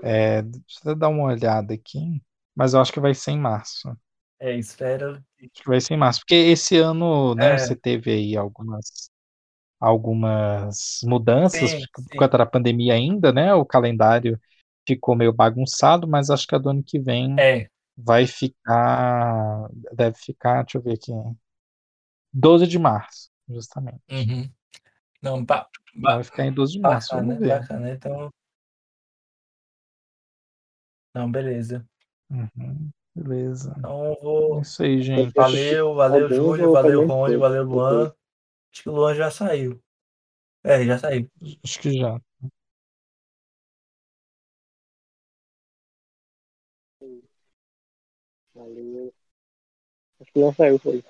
É, 0.02 0.42
deixa 0.42 0.80
eu 0.86 0.96
dar 0.96 1.10
uma 1.10 1.24
olhada 1.24 1.74
aqui. 1.74 2.22
Mas 2.56 2.74
eu 2.74 2.82
acho 2.82 2.94
que 2.94 3.00
vai 3.00 3.14
ser 3.14 3.32
em 3.32 3.40
março. 3.40 3.96
É, 4.40 4.56
espero. 4.56 5.24
Acho 5.40 5.64
que 5.64 5.68
vai 5.68 5.82
ser 5.82 5.94
em 5.94 5.98
março. 5.98 6.20
Porque 6.22 6.36
esse 6.36 6.78
ano, 6.78 7.34
né, 7.36 7.54
é. 7.54 7.58
você 7.58 7.76
teve 7.76 8.12
aí 8.12 8.38
algumas, 8.38 9.10
algumas 9.80 11.00
mudanças 11.04 11.72
sim, 11.72 11.84
por 11.94 12.18
conta 12.18 12.38
da 12.38 12.46
pandemia 12.46 12.94
ainda, 12.94 13.32
né? 13.32 13.54
O 13.54 13.66
calendário 13.66 14.40
ficou 14.88 15.16
meio 15.16 15.34
bagunçado, 15.34 16.08
mas 16.08 16.30
acho 16.30 16.46
que 16.46 16.56
a 16.56 16.58
do 16.58 16.70
ano 16.70 16.84
que 16.86 17.00
vem 17.00 17.36
é. 17.40 17.68
vai 17.98 18.28
ficar. 18.28 19.68
Deve 19.94 20.18
ficar, 20.18 20.64
deixa 20.64 20.78
eu 20.78 20.82
ver 20.82 20.94
aqui. 20.94 21.12
12 22.32 22.68
de 22.68 22.80
março, 22.80 23.30
justamente. 23.48 24.02
Uhum. 24.12 24.50
Não, 25.24 25.44
ba 25.44 25.70
ba 25.96 26.16
vai 26.16 26.24
ficar 26.24 26.46
em 26.46 26.54
12 26.54 26.74
de 26.74 26.80
março. 26.80 27.16
Bacana, 27.16 27.34
vamos 27.34 27.48
ver. 27.48 27.60
bacana. 27.60 27.90
Então. 27.92 28.30
Não, 31.16 31.32
beleza. 31.32 31.88
Uhum, 32.30 32.90
beleza. 33.16 33.74
Então 33.78 34.18
vou. 34.22 34.58
É 34.58 34.62
isso 34.62 34.84
aí, 34.84 35.02
gente. 35.02 35.34
Valeu, 35.34 35.96
valeu, 35.96 36.30
Júlio, 36.30 36.72
valeu, 36.74 37.08
Rony, 37.08 37.38
valeu, 37.38 37.64
Luan. 37.64 38.14
Acho 38.74 38.84
que 38.84 38.90
o 38.90 38.94
Luan 38.94 39.16
já 39.16 39.32
saiu. 39.32 39.82
É, 40.62 40.84
já 40.84 40.98
saiu. 40.98 41.30
Acho 41.64 41.80
que 41.80 41.94
já. 41.98 42.20
Valeu. 48.54 49.14
Acho 50.20 50.32
que 50.34 50.40
não 50.40 50.54
saiu, 50.54 50.80
foi. 50.80 51.04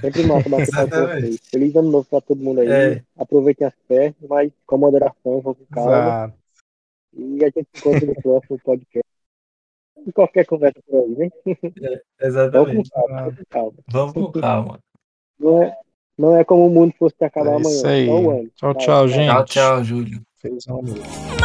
Sempre 0.00 0.26
massa 0.26 0.48
bater 0.48 0.90
com 0.90 1.06
vocês. 1.06 1.38
Feliz 1.50 1.76
ano 1.76 1.90
novo 1.90 2.06
pra 2.08 2.20
todo 2.20 2.42
mundo 2.42 2.60
aí. 2.60 2.68
É. 2.68 3.02
Aproveitem 3.16 3.66
as 3.66 3.74
festas, 3.88 4.28
mas 4.28 4.52
com 4.66 4.78
moderação, 4.78 5.40
vou 5.40 5.54
com 5.54 5.64
calma. 5.72 6.34
E 7.14 7.44
a 7.44 7.46
gente 7.48 7.68
se 7.72 7.80
encontra 7.80 8.06
no 8.06 8.14
próximo 8.14 8.58
podcast. 8.62 9.08
E 10.06 10.12
qualquer 10.12 10.44
conversa 10.46 10.80
por 10.86 11.00
aí, 11.00 11.16
né? 11.16 11.30
É, 11.82 12.26
exatamente. 12.26 12.90
Vamos 12.92 13.36
com 13.38 13.44
calma. 13.50 13.76
Vamos 13.88 14.12
com 14.12 14.32
calma. 14.32 14.32
Vamos 14.32 14.32
com 14.32 14.40
calma. 14.40 14.78
Não 15.38 15.62
é, 15.62 15.76
não 16.18 16.36
é 16.36 16.44
como 16.44 16.66
o 16.66 16.70
mundo 16.70 16.94
fosse 16.98 17.16
acabar 17.24 17.52
é 17.52 17.56
amanhã. 17.56 17.70
Isso 17.70 17.86
aí. 17.86 18.08
Tchau, 18.56 18.74
tchau, 18.74 19.08
gente. 19.08 19.28
Tchau, 19.28 19.44
tchau, 19.44 19.84
Júlio. 19.84 20.22
Feliz 20.38 20.66
ano 20.66 20.82
novo. 20.82 21.41